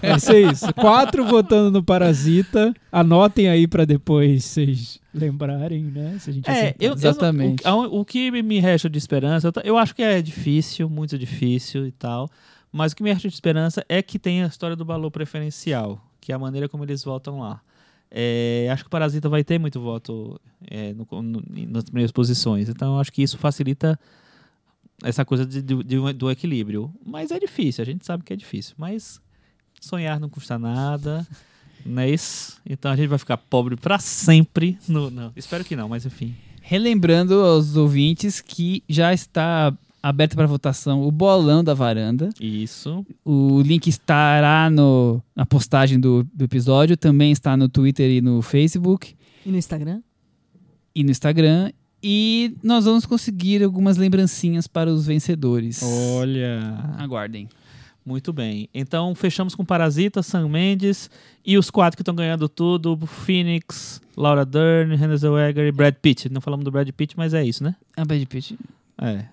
Vai 0.02 0.20
ser 0.20 0.52
isso. 0.52 0.74
Quatro 0.74 1.26
votando 1.26 1.72
no 1.72 1.84
Parasita. 1.84 2.74
Anotem 2.92 3.50
aí 3.50 3.68
pra 3.68 3.86
depois 3.86 4.46
vocês 4.46 5.00
lembrarem, 5.14 5.84
né? 5.84 6.18
Se 6.20 6.30
a 6.30 6.34
gente 6.34 6.50
É, 6.50 6.76
eu, 6.80 6.90
eu- 6.92 6.94
Exatamente. 6.94 7.64
o, 7.66 7.68
a- 7.68 7.88
o 7.88 8.06
que 8.06 8.32
me 8.32 8.60
resta 8.60 8.90
de 8.90 8.98
esperança, 8.98 9.48
eu, 9.48 9.62
eu 9.64 9.78
acho 9.78 9.96
que 9.96 10.02
é 10.04 10.22
difícil, 10.22 10.90
muito 10.90 11.18
difícil 11.18 11.86
e 11.88 11.92
tal, 11.92 12.30
mas 12.72 12.92
o 12.92 12.96
que 12.96 13.04
me 13.04 13.12
resta 13.12 13.28
de 13.28 13.34
esperança 13.34 13.84
é 13.90 14.02
que 14.02 14.18
tem 14.20 14.44
a 14.44 14.48
história 14.48 14.76
do 14.76 14.86
valor 14.86 15.10
preferencial, 15.12 16.00
que 16.22 16.32
é 16.32 16.36
a 16.36 16.40
maneira 16.40 16.68
como 16.70 16.84
eles 16.84 17.04
votam 17.04 17.40
lá. 17.40 17.62
É, 18.12 18.68
acho 18.72 18.84
que 18.84 18.88
o 18.88 18.90
Parasita 18.90 19.30
vai 19.30 19.44
ter 19.44 19.60
muito 19.60 19.80
voto 19.80 20.40
é, 20.70 20.94
no- 20.94 21.08
no- 21.22 21.44
nas 21.70 21.84
primeiras 21.84 22.12
posições, 22.12 22.68
então 22.70 22.96
eu 22.96 23.00
acho 23.00 23.12
que 23.12 23.22
isso 23.22 23.38
facilita 23.38 24.00
essa 25.04 25.24
coisa 25.24 25.46
de- 25.46 25.62
de- 25.62 25.84
de- 25.84 26.14
do 26.14 26.30
equilíbrio. 26.30 26.92
Mas 27.06 27.32
é 27.32 27.40
difícil, 27.40 27.82
a 27.82 27.86
gente 27.86 28.06
sabe 28.06 28.24
que 28.24 28.34
é 28.34 28.36
difícil, 28.36 28.74
mas 28.78 29.22
sonhar 29.80 30.20
não 30.20 30.30
custa 30.30 30.58
nada. 30.60 31.26
Não 31.86 32.02
é 32.02 32.10
isso? 32.10 32.58
Então 32.70 32.92
a 32.92 32.96
gente 32.96 33.08
vai 33.08 33.18
ficar 33.18 33.38
pobre 33.38 33.76
pra 33.76 34.00
sempre. 34.00 34.78
No, 34.88 35.10
não, 35.10 35.32
espero 35.36 35.64
que 35.64 35.76
não, 35.76 35.88
mas 35.90 36.06
enfim. 36.06 36.36
Relembrando 36.62 37.34
aos 37.42 37.76
ouvintes 37.76 38.42
que 38.42 38.84
já 38.88 39.14
está 39.14 39.74
aberto 40.04 40.36
para 40.36 40.46
votação 40.46 41.02
o 41.02 41.12
bolão 41.12 41.64
da 41.64 41.74
varanda. 41.74 42.30
Isso. 42.40 43.06
O 43.26 43.62
link 43.62 43.88
estará 43.88 44.70
no, 44.70 45.22
na 45.36 45.46
postagem 45.46 46.00
do, 46.00 46.24
do 46.34 46.44
episódio, 46.44 46.96
também 46.96 47.32
está 47.32 47.58
no 47.58 47.68
Twitter 47.68 48.10
e 48.12 48.22
no 48.22 48.42
Facebook 48.42 49.16
E 49.46 49.50
no 49.50 49.58
Instagram? 49.58 50.02
e 50.96 51.04
no 51.04 51.12
Instagram. 51.12 51.72
E 52.04 52.56
nós 52.64 52.86
vamos 52.86 53.06
conseguir 53.06 53.64
algumas 53.64 53.98
lembrancinhas 53.98 54.68
para 54.68 54.90
os 54.92 55.06
vencedores. 55.06 55.82
Olha. 55.84 56.94
Aguardem. 56.98 57.50
Muito 58.10 58.34
bem. 58.34 58.68
Então, 58.74 59.14
fechamos 59.14 59.54
com 59.54 59.64
Parasita, 59.64 60.24
Sam 60.24 60.50
Mendes 60.50 61.12
e 61.46 61.60
os 61.60 61.70
quatro 61.70 61.96
que 61.96 62.02
estão 62.02 62.16
ganhando 62.16 62.50
tudo: 62.50 62.98
Phoenix, 63.06 64.02
Laura 64.18 64.44
Dern, 64.44 64.96
Renée 64.96 65.16
Zellweger 65.16 65.68
e 65.68 65.72
Brad 65.72 65.94
Pitt. 66.02 66.28
Não 66.28 66.42
falamos 66.42 66.66
do 66.66 66.72
Brad 66.72 66.90
Pitt, 66.90 67.16
mas 67.16 67.36
é 67.36 67.44
isso, 67.46 67.64
né? 67.64 67.76
A 67.96 68.04
Brad 68.04 68.24
Pitt 68.26 68.58
É. 69.00 69.08
é, 69.12 69.26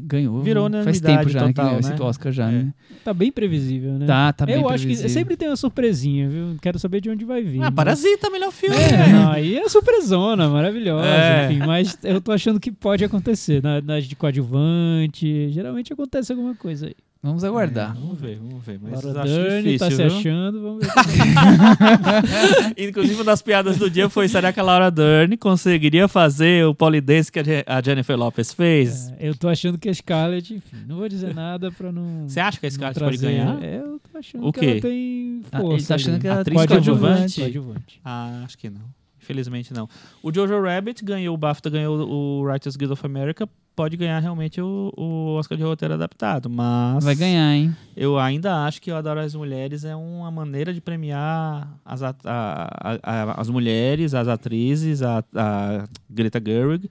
ganhou. 0.00 0.40
Virou 0.42 0.64
Faz 0.64 0.74
unanimidade 0.74 1.16
tempo 1.18 1.28
já 1.28 1.40
total, 1.40 1.52
que 1.52 1.60
ganhou 1.60 1.82
né? 1.82 1.94
esse 1.94 2.02
Oscar 2.02 2.32
já, 2.32 2.48
É. 2.48 2.52
né? 2.52 2.72
Tá 3.04 3.12
bem 3.14 3.30
previsível, 3.30 3.92
né? 3.98 4.06
Tá, 4.06 4.32
tá 4.32 4.46
bem 4.46 4.54
Eu 4.56 4.66
acho 4.68 4.78
que 4.78 4.84
previsível. 4.86 5.10
sempre 5.10 5.36
tem 5.36 5.48
uma 5.48 5.56
surpresinha, 5.56 6.28
viu? 6.28 6.56
Quero 6.62 6.78
saber 6.78 7.00
de 7.02 7.10
onde 7.10 7.24
vai 7.24 7.42
vir. 7.42 7.60
Ah, 7.60 7.66
né? 7.66 7.70
Parasita, 7.70 8.30
melhor 8.30 8.50
filme. 8.50 8.74
É, 8.76 9.12
não, 9.12 9.30
aí 9.30 9.56
é 9.58 9.68
surpresona, 9.68 10.48
maravilhosa, 10.48 11.06
É. 11.06 11.44
enfim, 11.52 11.58
mas 11.66 11.96
eu 12.02 12.18
tô 12.20 12.32
achando 12.32 12.58
que 12.58 12.72
pode 12.72 13.04
acontecer. 13.04 13.62
Na- 13.62 13.80
Nas 13.82 14.06
de 14.06 14.16
coadjuvante, 14.16 15.50
geralmente 15.50 15.92
acontece 15.92 16.32
alguma 16.32 16.54
coisa 16.54 16.86
aí. 16.86 16.94
Vamos 17.22 17.42
aguardar. 17.42 17.92
Vamos 17.94 18.20
ver, 18.20 18.36
vamos 18.38 18.64
ver. 18.64 18.78
Mas 18.80 19.02
Laura 19.02 19.22
acho 19.22 19.32
Dern 19.34 19.62
difícil, 19.62 19.78
tá 19.78 19.90
se 19.90 19.96
viu? 19.96 20.06
achando, 20.18 20.62
vamos 20.62 20.86
ver. 20.86 20.92
Inclusive, 22.88 23.14
uma 23.16 23.24
das 23.24 23.42
piadas 23.42 23.76
do 23.78 23.90
dia 23.90 24.08
foi: 24.08 24.28
será 24.28 24.52
que 24.52 24.60
a 24.60 24.62
Laura 24.62 24.90
Dern 24.90 25.36
conseguiria 25.36 26.06
fazer 26.06 26.64
o 26.66 26.74
polidense 26.74 27.32
que 27.32 27.38
a 27.40 27.42
Je- 27.42 27.64
a 27.66 27.82
Jennifer 27.82 28.16
Lopez 28.16 28.52
fez? 28.52 29.10
É, 29.18 29.28
eu 29.28 29.34
tô 29.34 29.48
achando 29.48 29.76
que 29.78 29.88
a 29.88 29.94
Scarlett, 29.94 30.54
enfim, 30.54 30.76
não 30.86 30.96
vou 30.98 31.08
dizer 31.08 31.34
nada 31.34 31.70
pra 31.72 31.90
não. 31.90 32.28
Você 32.28 32.38
acha 32.38 32.60
que 32.60 32.66
a 32.66 32.70
Scarlett 32.70 33.00
pode 33.00 33.18
ganhar? 33.18 33.62
É, 33.62 33.78
eu 33.78 34.00
tô 34.12 34.18
achando 34.18 34.46
O 34.46 34.52
que 34.52 34.60
quê? 34.60 34.66
ela 34.72 34.80
tem 34.82 35.42
Ah, 35.50 35.60
força. 35.60 35.74
ele 35.76 35.86
tá 35.86 35.94
achando 35.96 36.12
ali. 36.14 36.20
que 36.20 36.28
ela 36.28 36.40
Atriz 36.42 36.56
coadjuvante. 36.56 36.94
coadjuvante? 37.00 37.40
coadjuvante. 37.40 38.00
Ah, 38.04 38.42
acho 38.44 38.56
que 38.58 38.70
não. 38.70 38.95
Infelizmente 39.26 39.74
não. 39.74 39.88
O 40.22 40.32
Jojo 40.32 40.60
Rabbit 40.62 41.04
ganhou 41.04 41.34
o 41.34 41.38
BAFTA, 41.38 41.68
ganhou 41.68 41.98
o 42.08 42.42
Writers 42.44 42.76
Guild 42.76 42.92
of 42.92 43.04
America. 43.04 43.48
Pode 43.74 43.94
ganhar 43.96 44.20
realmente 44.20 44.58
o, 44.60 44.90
o 44.96 45.34
Oscar 45.36 45.58
de 45.58 45.64
roteiro 45.64 45.92
adaptado, 45.94 46.48
mas 46.48 47.04
Vai 47.04 47.14
ganhar, 47.14 47.52
hein? 47.54 47.76
eu 47.94 48.18
ainda 48.18 48.64
acho 48.64 48.80
que 48.80 48.90
Eu 48.90 48.96
Adoro 48.96 49.20
as 49.20 49.34
Mulheres 49.34 49.84
é 49.84 49.94
uma 49.94 50.30
maneira 50.30 50.72
de 50.72 50.80
premiar 50.80 51.68
as, 51.84 52.02
a- 52.02 52.14
a- 52.24 52.98
a- 53.02 53.40
as 53.40 53.50
mulheres, 53.50 54.14
as 54.14 54.28
atrizes, 54.28 55.02
a, 55.02 55.22
a 55.34 55.86
Greta 56.08 56.40
Gerwig 56.42 56.88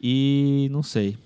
e 0.00 0.68
não 0.70 0.82
sei. 0.82 1.16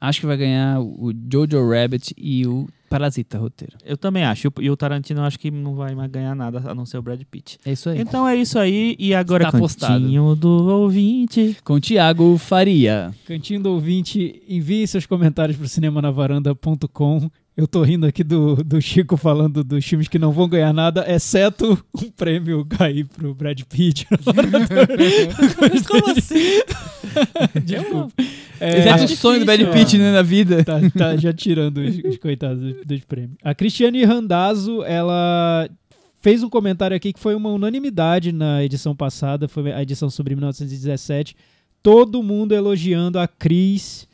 Acho 0.00 0.20
que 0.20 0.26
vai 0.26 0.36
ganhar 0.36 0.80
o 0.80 1.12
Jojo 1.32 1.68
Rabbit 1.70 2.14
e 2.16 2.46
o 2.46 2.66
Parasita 2.88 3.36
roteiro. 3.36 3.76
Eu 3.84 3.96
também 3.98 4.24
acho. 4.24 4.46
E 4.46 4.48
o- 4.48 4.62
E 4.62 4.70
o 4.70 4.76
Tarantino 4.76 5.20
eu 5.20 5.24
acho 5.24 5.38
que 5.38 5.50
não 5.50 5.74
vai 5.74 5.94
mais 5.94 6.10
ganhar 6.10 6.34
nada 6.34 6.62
a 6.70 6.74
não 6.74 6.86
ser 6.86 6.96
o 6.98 7.02
Brad 7.02 7.20
Pitt. 7.30 7.58
É 7.66 7.72
isso 7.72 7.90
aí. 7.90 8.00
Então 8.00 8.26
é 8.26 8.34
isso 8.36 8.58
aí. 8.58 8.96
E 8.98 9.12
agora 9.12 9.44
Está 9.44 9.58
postado. 9.58 10.00
cantinho 10.00 10.34
do 10.34 10.48
ouvinte. 10.68 11.56
Com 11.64 11.74
o 11.74 11.80
Thiago 11.80 12.38
Faria. 12.38 13.12
Cantinho 13.26 13.60
do 13.62 13.70
ouvinte, 13.72 14.40
envie 14.48 14.86
seus 14.86 15.04
comentários 15.04 15.56
pro 15.58 15.68
cinemanavaranda.com. 15.68 17.30
Eu 17.58 17.66
tô 17.66 17.82
rindo 17.82 18.06
aqui 18.06 18.22
do, 18.22 18.54
do 18.62 18.80
Chico 18.80 19.16
falando 19.16 19.64
dos 19.64 19.84
filmes 19.84 20.06
que 20.06 20.16
não 20.16 20.30
vão 20.30 20.48
ganhar 20.48 20.72
nada, 20.72 21.04
exceto 21.12 21.76
um 21.92 22.08
prêmio 22.08 22.64
cair 22.64 23.04
pro 23.04 23.34
Brad 23.34 23.60
Pitt. 23.62 24.06
Como 25.90 26.10
assim? 26.16 26.62
Desculpa. 27.66 28.12
Esse 28.60 28.88
é 28.88 28.90
É, 28.90 29.04
o 29.04 29.08
sonho 29.08 29.40
do 29.40 29.44
Brad 29.44 29.60
Pitt, 29.72 29.98
né, 29.98 30.12
na 30.12 30.22
vida. 30.22 30.62
tá, 30.62 30.78
tá 30.96 31.16
já 31.16 31.32
tirando 31.32 31.78
os, 31.78 31.98
os 31.98 32.16
coitados 32.18 32.62
dos, 32.62 32.86
dos 32.86 33.00
prêmios. 33.00 33.36
A 33.42 33.52
Cristiane 33.52 34.04
Randazzo, 34.04 34.84
ela 34.84 35.68
fez 36.20 36.44
um 36.44 36.48
comentário 36.48 36.96
aqui 36.96 37.12
que 37.12 37.18
foi 37.18 37.34
uma 37.34 37.50
unanimidade 37.50 38.30
na 38.30 38.62
edição 38.62 38.94
passada, 38.94 39.48
foi 39.48 39.72
a 39.72 39.82
edição 39.82 40.08
sobre 40.08 40.32
1917. 40.36 41.34
Todo 41.82 42.22
mundo 42.22 42.54
elogiando 42.54 43.18
a 43.18 43.26
Cris 43.26 44.07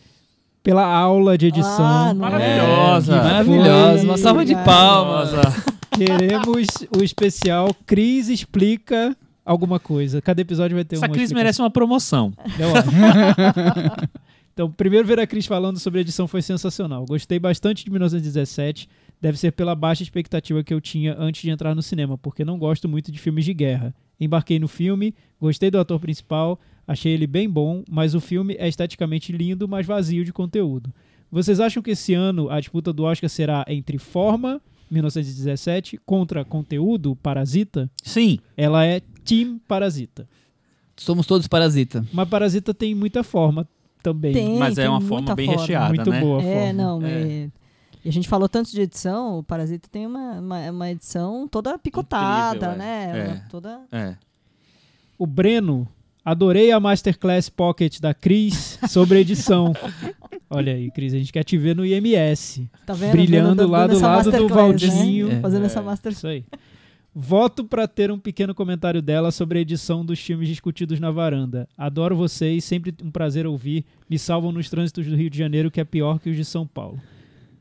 pela 0.64 0.84
aula 0.84 1.38
de 1.38 1.46
edição. 1.46 1.84
Ah, 1.84 2.08
é? 2.10 2.14
Maravilhosa. 2.14 3.14
É, 3.14 3.22
Maravilhosa. 3.22 3.96
foi- 3.98 4.04
Uma 4.08 4.18
salva 4.18 4.44
de 4.44 4.54
palmas. 4.56 5.30
Queremos 5.94 6.66
o 6.98 7.04
especial 7.04 7.68
Cris 7.86 8.28
explica 8.28 9.16
alguma 9.44 9.78
coisa. 9.78 10.20
Cada 10.20 10.40
episódio 10.40 10.74
vai 10.76 10.84
ter 10.84 10.96
Essa 10.96 11.06
uma 11.06 11.14
Cris 11.14 11.30
merece 11.30 11.62
uma 11.62 11.70
promoção. 11.70 12.32
Então, 14.52 14.70
primeiro 14.70 15.04
ver 15.04 15.18
a 15.18 15.26
Cris 15.26 15.46
falando 15.46 15.80
sobre 15.80 15.98
a 15.98 16.02
edição 16.02 16.28
foi 16.28 16.40
sensacional. 16.40 17.04
Gostei 17.04 17.40
bastante 17.40 17.84
de 17.84 17.90
1917. 17.90 18.88
Deve 19.20 19.36
ser 19.36 19.50
pela 19.50 19.74
baixa 19.74 20.04
expectativa 20.04 20.62
que 20.62 20.72
eu 20.72 20.80
tinha 20.80 21.16
antes 21.18 21.42
de 21.42 21.50
entrar 21.50 21.74
no 21.74 21.82
cinema, 21.82 22.16
porque 22.16 22.44
não 22.44 22.56
gosto 22.56 22.88
muito 22.88 23.10
de 23.10 23.18
filmes 23.18 23.44
de 23.44 23.52
guerra. 23.52 23.92
Embarquei 24.20 24.58
no 24.58 24.68
filme, 24.68 25.14
gostei 25.40 25.70
do 25.70 25.78
ator 25.78 25.98
principal, 26.00 26.58
achei 26.86 27.12
ele 27.12 27.26
bem 27.26 27.48
bom, 27.48 27.82
mas 27.90 28.14
o 28.14 28.20
filme 28.20 28.54
é 28.58 28.68
esteticamente 28.68 29.32
lindo, 29.32 29.66
mas 29.68 29.86
vazio 29.86 30.24
de 30.24 30.32
conteúdo. 30.32 30.92
Vocês 31.30 31.58
acham 31.58 31.82
que 31.82 31.90
esse 31.90 32.14
ano 32.14 32.48
a 32.48 32.60
disputa 32.60 32.92
do 32.92 33.02
Oscar 33.04 33.28
será 33.28 33.64
entre 33.68 33.98
forma, 33.98 34.60
1917, 34.90 35.98
contra 36.04 36.44
conteúdo, 36.44 37.16
Parasita? 37.16 37.90
Sim. 38.02 38.38
Ela 38.56 38.84
é 38.84 39.00
Team 39.24 39.58
Parasita. 39.66 40.28
Somos 40.96 41.26
todos 41.26 41.48
Parasita. 41.48 42.06
Mas 42.12 42.28
Parasita 42.28 42.72
tem 42.72 42.94
muita 42.94 43.24
forma 43.24 43.66
também. 44.02 44.32
Tem, 44.32 44.58
Mas 44.58 44.78
é 44.78 44.82
tem 44.82 44.90
uma 44.90 45.00
forma 45.00 45.34
bem 45.34 45.46
forma. 45.46 45.60
recheada, 45.60 45.88
Muito 45.94 46.10
né? 46.10 46.20
boa 46.20 46.40
a 46.40 46.44
É, 46.44 46.54
forma. 46.66 46.72
não, 46.72 47.02
É. 47.04 47.10
é- 47.22 47.48
E 48.04 48.08
a 48.08 48.12
gente 48.12 48.28
falou 48.28 48.48
tanto 48.48 48.70
de 48.70 48.80
edição, 48.80 49.38
o 49.38 49.42
Parasita 49.42 49.88
tem 49.90 50.06
uma, 50.06 50.32
uma, 50.32 50.70
uma 50.70 50.90
edição 50.90 51.48
toda 51.48 51.78
picotada, 51.78 52.56
Incrível, 52.56 52.74
é. 52.74 52.76
né? 52.76 53.12
É. 53.18 53.32
Uma 53.32 53.48
Toda... 53.48 53.80
É. 53.90 54.14
O 55.18 55.26
Breno, 55.26 55.88
adorei 56.24 56.70
a 56.70 56.78
Masterclass 56.78 57.48
Pocket 57.48 58.00
da 58.00 58.12
Cris 58.12 58.78
sobre 58.90 59.20
edição. 59.20 59.72
Olha 60.50 60.74
aí, 60.74 60.90
Cris, 60.90 61.14
a 61.14 61.18
gente 61.18 61.32
quer 61.32 61.44
te 61.44 61.56
ver 61.56 61.74
no 61.74 61.86
IMS. 61.86 62.68
Tá 62.84 62.92
vendo? 62.92 63.12
Brilhando 63.12 63.54
Dando- 63.54 63.70
lá 63.70 63.86
dando 63.86 63.96
do 63.96 64.02
lado 64.02 64.22
do 64.24 64.30
masterclass, 64.32 64.50
né? 64.50 64.62
Valdinho. 64.88 65.32
É. 65.32 65.40
Fazendo 65.40 65.62
É. 65.62 65.66
essa 65.66 65.80
master... 65.80 66.12
Isso 66.12 66.26
aí. 66.26 66.44
Voto 67.14 67.64
para 67.64 67.86
ter 67.86 68.10
um 68.10 68.18
pequeno 68.18 68.52
comentário 68.54 69.00
dela 69.00 69.30
sobre 69.30 69.58
a 69.60 69.62
edição 69.62 70.04
dos 70.04 70.18
filmes 70.18 70.48
discutidos 70.48 70.98
na 70.98 71.12
varanda. 71.12 71.68
Adoro 71.78 72.16
vocês, 72.16 72.64
sempre 72.64 72.92
um 73.02 73.10
prazer 73.10 73.46
ouvir. 73.46 73.84
Me 74.10 74.18
salvam 74.18 74.50
nos 74.50 74.68
trânsitos 74.68 75.06
do 75.06 75.14
Rio 75.16 75.30
de 75.30 75.38
Janeiro, 75.38 75.70
que 75.70 75.80
é 75.80 75.84
pior 75.84 76.18
que 76.18 76.28
os 76.28 76.36
de 76.36 76.44
São 76.44 76.66
Paulo. 76.66 77.00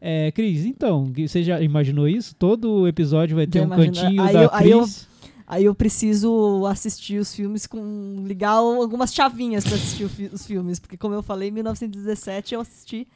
É, 0.06 0.32
Cris, 0.34 0.66
então, 0.66 1.14
você 1.16 1.42
já 1.42 1.62
imaginou 1.62 2.10
isso? 2.10 2.36
Todo 2.36 2.86
episódio 2.90 3.38
vai 3.38 3.48
ter 3.48 3.60
Já 3.60 3.64
um 3.64 3.68
imaginou. 3.68 3.94
cantinho 4.02 4.22
Aí 4.22 4.34
da 4.34 4.44
eu- 4.44 4.50
aí 4.52 4.70
eu- 4.70 4.80
Cris. 4.82 5.08
Aí 5.48 5.66
eu 5.66 5.76
preciso 5.76 6.66
assistir 6.66 7.20
os 7.20 7.34
filmes 7.34 7.66
com. 7.68 8.24
ligar 8.26 8.52
algumas 8.52 9.14
chavinhas 9.14 9.64
pra 9.64 9.76
assistir 9.76 10.04
os 10.34 10.46
filmes. 10.46 10.80
Porque, 10.80 10.98
como 10.98 11.14
eu 11.14 11.22
falei, 11.24 11.50
em 11.50 11.52
1917 11.52 12.54
eu 12.56 12.62
assisti 12.62 13.08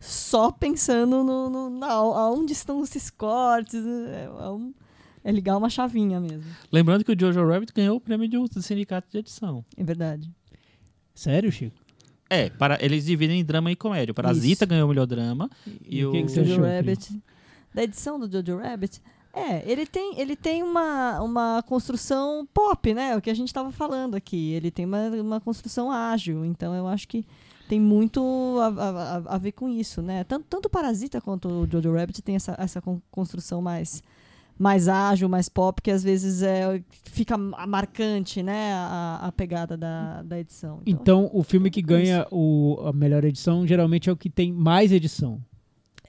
só 0.00 0.50
pensando 0.50 1.22
no, 1.24 1.48
no, 1.48 1.70
na, 1.70 1.86
aonde 1.92 2.52
estão 2.52 2.82
esses 2.82 3.08
cortes. 3.10 3.82
É, 3.86 4.24
é 4.24 4.48
um- 4.50 4.74
é 5.22 5.30
ligar 5.32 5.56
uma 5.56 5.70
chavinha 5.70 6.20
mesmo. 6.20 6.44
Lembrando 6.70 7.04
que 7.04 7.12
o 7.12 7.18
Jojo 7.18 7.46
Rabbit 7.48 7.72
ganhou 7.72 7.96
o 7.96 8.00
prêmio 8.00 8.28
de- 8.28 8.36
do 8.36 8.60
sindicato 8.62 9.08
de 9.10 9.18
edição. 9.18 9.64
É 9.76 9.84
verdade. 9.84 10.30
Sério, 11.14 11.50
Chico? 11.52 11.76
É, 12.30 12.48
para, 12.50 12.78
eles 12.84 13.04
dividem 13.04 13.40
em 13.40 13.44
drama 13.44 13.70
e 13.70 13.76
comédia. 13.76 14.12
O 14.12 14.14
Parasita 14.14 14.64
Isso. 14.64 14.66
ganhou 14.66 14.86
o 14.86 14.88
melhor 14.88 15.06
drama. 15.06 15.48
E 15.88 16.04
o 16.04 16.12
que, 16.12 16.20
o- 16.20 16.26
que 16.26 16.32
você 16.32 16.44
Jojo 16.44 16.62
achou, 16.64 16.76
Rabbit. 16.76 17.22
Da 17.74 17.82
edição 17.84 18.18
do 18.18 18.30
Jojo 18.30 18.58
Rabbit. 18.60 19.02
É, 19.32 19.68
ele 19.70 19.84
tem, 19.84 20.18
ele 20.20 20.36
tem 20.36 20.62
uma, 20.62 21.20
uma 21.20 21.62
construção 21.66 22.46
pop, 22.54 22.94
né? 22.94 23.16
O 23.16 23.20
que 23.20 23.28
a 23.28 23.34
gente 23.34 23.48
estava 23.48 23.72
falando 23.72 24.14
aqui. 24.14 24.52
Ele 24.52 24.70
tem 24.70 24.84
uma, 24.86 25.08
uma 25.10 25.40
construção 25.40 25.90
ágil. 25.90 26.44
Então 26.44 26.72
eu 26.74 26.86
acho 26.86 27.06
que 27.08 27.26
tem 27.68 27.80
muito 27.80 28.20
a, 28.60 28.66
a- 28.66 29.34
a- 29.34 29.38
ver 29.38 29.52
com 29.52 29.68
isso, 29.68 30.00
né? 30.02 30.22
Tanto, 30.24 30.46
tanto 30.48 30.66
o 30.66 30.70
Parasita 30.70 31.20
quanto 31.20 31.48
o 31.48 31.68
Jojo 31.70 31.92
Rabbit 31.92 32.22
tem 32.22 32.36
essa, 32.36 32.54
essa 32.58 32.80
con- 32.80 33.00
construção 33.10 33.60
mais, 33.60 34.02
mais 34.58 34.88
ágil, 34.88 35.28
mais 35.28 35.48
pop, 35.48 35.80
que 35.82 35.90
às 35.90 36.02
vezes 36.02 36.42
é, 36.42 36.80
fica 37.04 37.36
ma- 37.36 37.66
marcante, 37.66 38.42
né? 38.42 38.72
A, 38.74 39.20
a 39.22 39.32
pegada 39.32 39.76
da, 39.76 40.22
da 40.22 40.38
edição. 40.38 40.80
Então, 40.86 41.28
o 41.32 41.42
filme 41.42 41.70
que 41.70 41.82
ganha 41.82 42.26
o, 42.30 42.78
a 42.86 42.92
melhor 42.92 43.24
edição 43.24 43.66
geralmente 43.66 44.08
é 44.08 44.12
o 44.12 44.16
que 44.16 44.30
tem 44.30 44.52
mais 44.52 44.92
edição. 44.92 45.40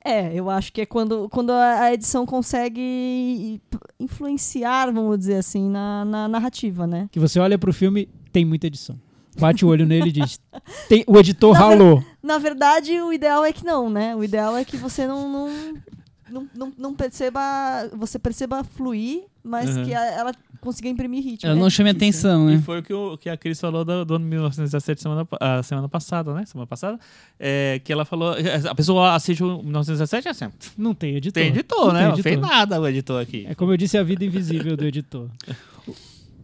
É, 0.03 0.31
eu 0.35 0.51
acho 0.51 0.71
que 0.71 0.81
é 0.81 0.85
quando, 0.85 1.27
quando 1.29 1.51
a 1.51 1.91
edição 1.91 2.27
consegue 2.27 3.59
influenciar, 3.99 4.91
vamos 4.91 5.17
dizer 5.17 5.37
assim, 5.37 5.67
na, 5.69 6.05
na 6.05 6.27
narrativa, 6.27 6.85
né? 6.85 7.09
Que 7.11 7.19
você 7.19 7.39
olha 7.39 7.57
pro 7.57 7.73
filme, 7.73 8.07
tem 8.31 8.45
muita 8.45 8.67
edição. 8.67 8.99
Bate 9.37 9.65
o 9.65 9.67
olho 9.69 9.85
nele 9.85 10.09
e 10.09 10.11
diz: 10.11 10.39
tem, 10.87 11.03
o 11.07 11.17
editor 11.17 11.53
Na 11.53 11.59
ver- 11.59 11.65
ralou. 11.65 12.03
Na 12.21 12.37
verdade, 12.37 12.91
o 13.01 13.11
ideal 13.11 13.43
é 13.43 13.51
que 13.51 13.65
não, 13.65 13.89
né? 13.89 14.15
O 14.15 14.23
ideal 14.23 14.55
é 14.55 14.63
que 14.63 14.77
você 14.77 15.05
não, 15.07 15.27
não, 15.29 15.73
não, 16.35 16.47
não, 16.55 16.73
não 16.77 16.93
perceba. 16.95 17.39
Você 17.97 18.19
perceba 18.19 18.63
fluir, 18.63 19.23
mas 19.43 19.75
Uhum. 19.75 19.85
que 19.85 19.93
a- 19.93 20.05
ela 20.05 20.31
consiga 20.61 20.89
imprimir 20.89 21.23
ritmo. 21.23 21.49
Ela 21.49 21.57
É 21.57 21.61
não 21.61 21.69
chame 21.69 21.89
atenção, 21.91 22.49
E 22.49 22.55
né? 22.55 22.61
foi 22.65 22.79
o 22.79 22.83
que, 22.83 22.93
o 22.93 23.17
que 23.17 23.29
a 23.29 23.37
Cris 23.37 23.59
falou 23.59 23.85
do, 23.85 24.03
do 24.03 24.15
ano 24.15 24.25
1917 24.25 25.01
semana, 25.01 25.27
a 25.39 25.61
semana 25.63 25.87
passada, 25.87 26.33
né? 26.33 26.43
Semana 26.45 26.65
passada. 26.67 26.99
É, 27.39 27.79
que 27.83 27.91
ela 27.93 28.03
falou. 28.05 28.35
A 28.69 28.75
pessoa 28.75 29.13
assiste 29.15 29.43
o 29.43 29.61
1917 29.63 30.25
e 30.25 30.27
é 30.27 30.31
assim. 30.31 30.45
Não 30.77 30.93
tem 30.93 31.15
editor. 31.15 31.41
Tem 31.41 31.51
editor, 31.51 31.85
Não 31.87 31.93
né? 31.93 31.99
tem 31.99 32.07
Não 32.09 32.15
fez 32.17 32.33
editor. 32.37 32.49
nada 32.49 32.81
o 32.81 32.87
editor 32.87 33.21
aqui. 33.21 33.45
É 33.49 33.55
como 33.55 33.71
eu 33.71 33.77
disse, 33.77 33.97
a 33.97 34.03
vida 34.03 34.25
invisível 34.25 34.75
do 34.77 34.85
editor. 34.85 35.27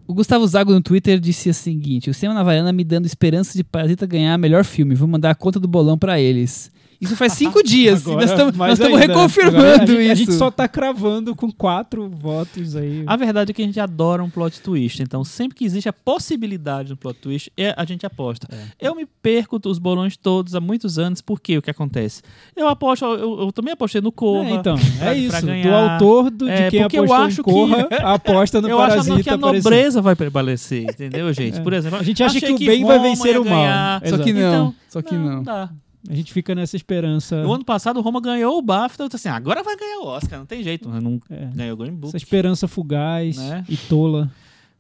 O 0.08 0.14
Gustavo 0.14 0.46
Zago 0.46 0.74
no 0.74 0.82
Twitter 0.82 1.20
disse 1.22 1.50
o 1.50 1.54
seguinte: 1.54 2.10
O 2.10 2.14
Cinema 2.14 2.34
na 2.34 2.44
Varanda 2.44 2.74
me 2.74 2.84
dando 2.84 3.06
esperança 3.06 3.56
de 3.58 3.64
Parasita 3.64 4.06
ganhar 4.06 4.38
melhor 4.38 4.66
filme. 4.66 4.94
Vou 4.94 5.08
mandar 5.08 5.30
a 5.32 5.36
conta 5.36 5.58
do 5.58 5.70
bolão 5.70 5.98
pra 5.98 6.20
eles. 6.20 6.70
Isso 7.02 7.16
faz 7.16 7.34
cinco 7.34 7.62
dias. 7.66 8.02
Agora, 8.06 8.22
nós 8.56 8.74
estamos 8.80 9.00
né? 9.00 9.08
reconfirmando 9.08 9.58
Agora 9.58 9.84
a 9.84 9.86
gente, 9.86 10.02
isso. 10.04 10.12
A 10.12 10.16
gente 10.16 10.34
só 10.34 10.52
tá 10.52 10.68
cravando 10.68 11.36
com 11.36 11.52
quatro 11.52 12.08
votos 12.08 12.76
aí. 12.76 13.04
A 13.08 13.16
verdade 13.16 13.50
é 13.52 13.54
que 13.56 13.62
a 13.62 13.66
gente 13.66 13.80
adora 13.80 14.24
um 14.24 14.30
plot 14.30 14.62
twist. 14.62 15.02
Então, 15.02 15.24
sempre 15.24 15.58
que 15.58 15.66
existe 15.66 15.90
a 15.90 15.94
possibilidade 15.94 16.88
de 16.90 16.94
um 16.94 16.96
plot 16.96 17.20
twist, 17.20 17.52
é, 17.58 17.74
a 17.76 17.84
gente 17.86 18.06
aposta. 18.06 18.48
Eu 18.80 18.94
me 18.96 19.06
perco 19.22 19.60
os 19.66 19.80
bolões 19.80 20.16
todos 20.16 20.54
há 20.54 20.60
muitos 20.62 21.00
anos, 21.00 21.22
porque 21.22 21.58
o 21.58 21.62
que 21.62 21.72
acontece? 21.72 22.22
Eu 22.56 22.68
aposto, 22.68 23.04
eu, 23.06 23.42
eu 23.42 23.52
também 23.52 23.74
apostei 23.74 24.00
no 24.02 24.12
Corra. 24.12 24.50
É, 24.50 24.54
então, 24.54 24.76
pra- 25.00 25.14
é 25.14 25.18
isso. 25.18 25.30
pra 25.32 25.42
do 25.42 25.70
autor 25.74 26.30
do, 26.30 26.46
de 26.46 26.52
É, 26.52 26.70
quem 26.70 26.82
porque 26.82 27.00
eu 27.00 27.04
apostou 27.06 27.26
acho 27.26 27.42
em 27.42 27.44
Corra, 27.44 27.88
aposta 28.14 28.62
no 28.62 28.70
eu 28.70 28.80
acho 28.80 28.90
Parasita. 28.90 29.24
que 29.24 29.30
a 29.30 29.34
aparecer. 29.36 29.64
nobreza 29.64 30.02
vai 30.02 30.16
prevalecer, 30.16 30.84
entendeu, 30.84 31.34
gente? 31.34 31.58
É. 31.58 31.62
Por 31.62 31.74
exemplo, 31.74 31.98
A 32.00 32.04
gente 32.04 32.24
acha 32.24 32.40
que 32.40 32.52
o 32.54 32.58
bem 32.60 32.86
vai 32.86 33.00
vencer 33.00 33.40
o 33.40 33.44
mal. 33.46 33.54
ganhar. 33.62 34.02
Só 34.08 34.18
que 34.20 34.34
não. 34.34 34.40
Então, 34.42 34.76
só 34.88 35.02
que 35.02 35.16
não, 35.16 35.36
não. 35.38 35.44
dá. 35.44 35.70
A 36.10 36.14
gente 36.16 36.34
fica 36.34 36.56
nessa 36.56 36.76
esperança. 36.76 37.44
No 37.44 37.54
ano 37.54 37.64
passado, 37.64 37.98
o 37.98 38.02
Roma 38.02 38.20
ganhou 38.20 38.58
o 38.58 38.62
BAFTA. 38.62 39.04
Eu 39.04 39.08
disse 39.08 39.28
assim, 39.28 39.36
agora 39.36 39.62
vai 39.64 39.76
ganhar 39.78 40.00
o 40.00 40.06
Oscar. 40.08 40.40
Não 40.40 40.46
tem 40.46 40.64
jeito. 40.64 40.90
Não 40.90 41.20
É, 41.30 41.46
ganhou 41.54 41.74
o 41.76 41.78
Green 41.78 41.94
Book. 41.94 42.08
essa 42.08 42.18
esperança 42.18 42.68
fugaz 42.68 43.38
Né? 43.38 43.64
e 43.70 43.78
tola. 43.78 44.32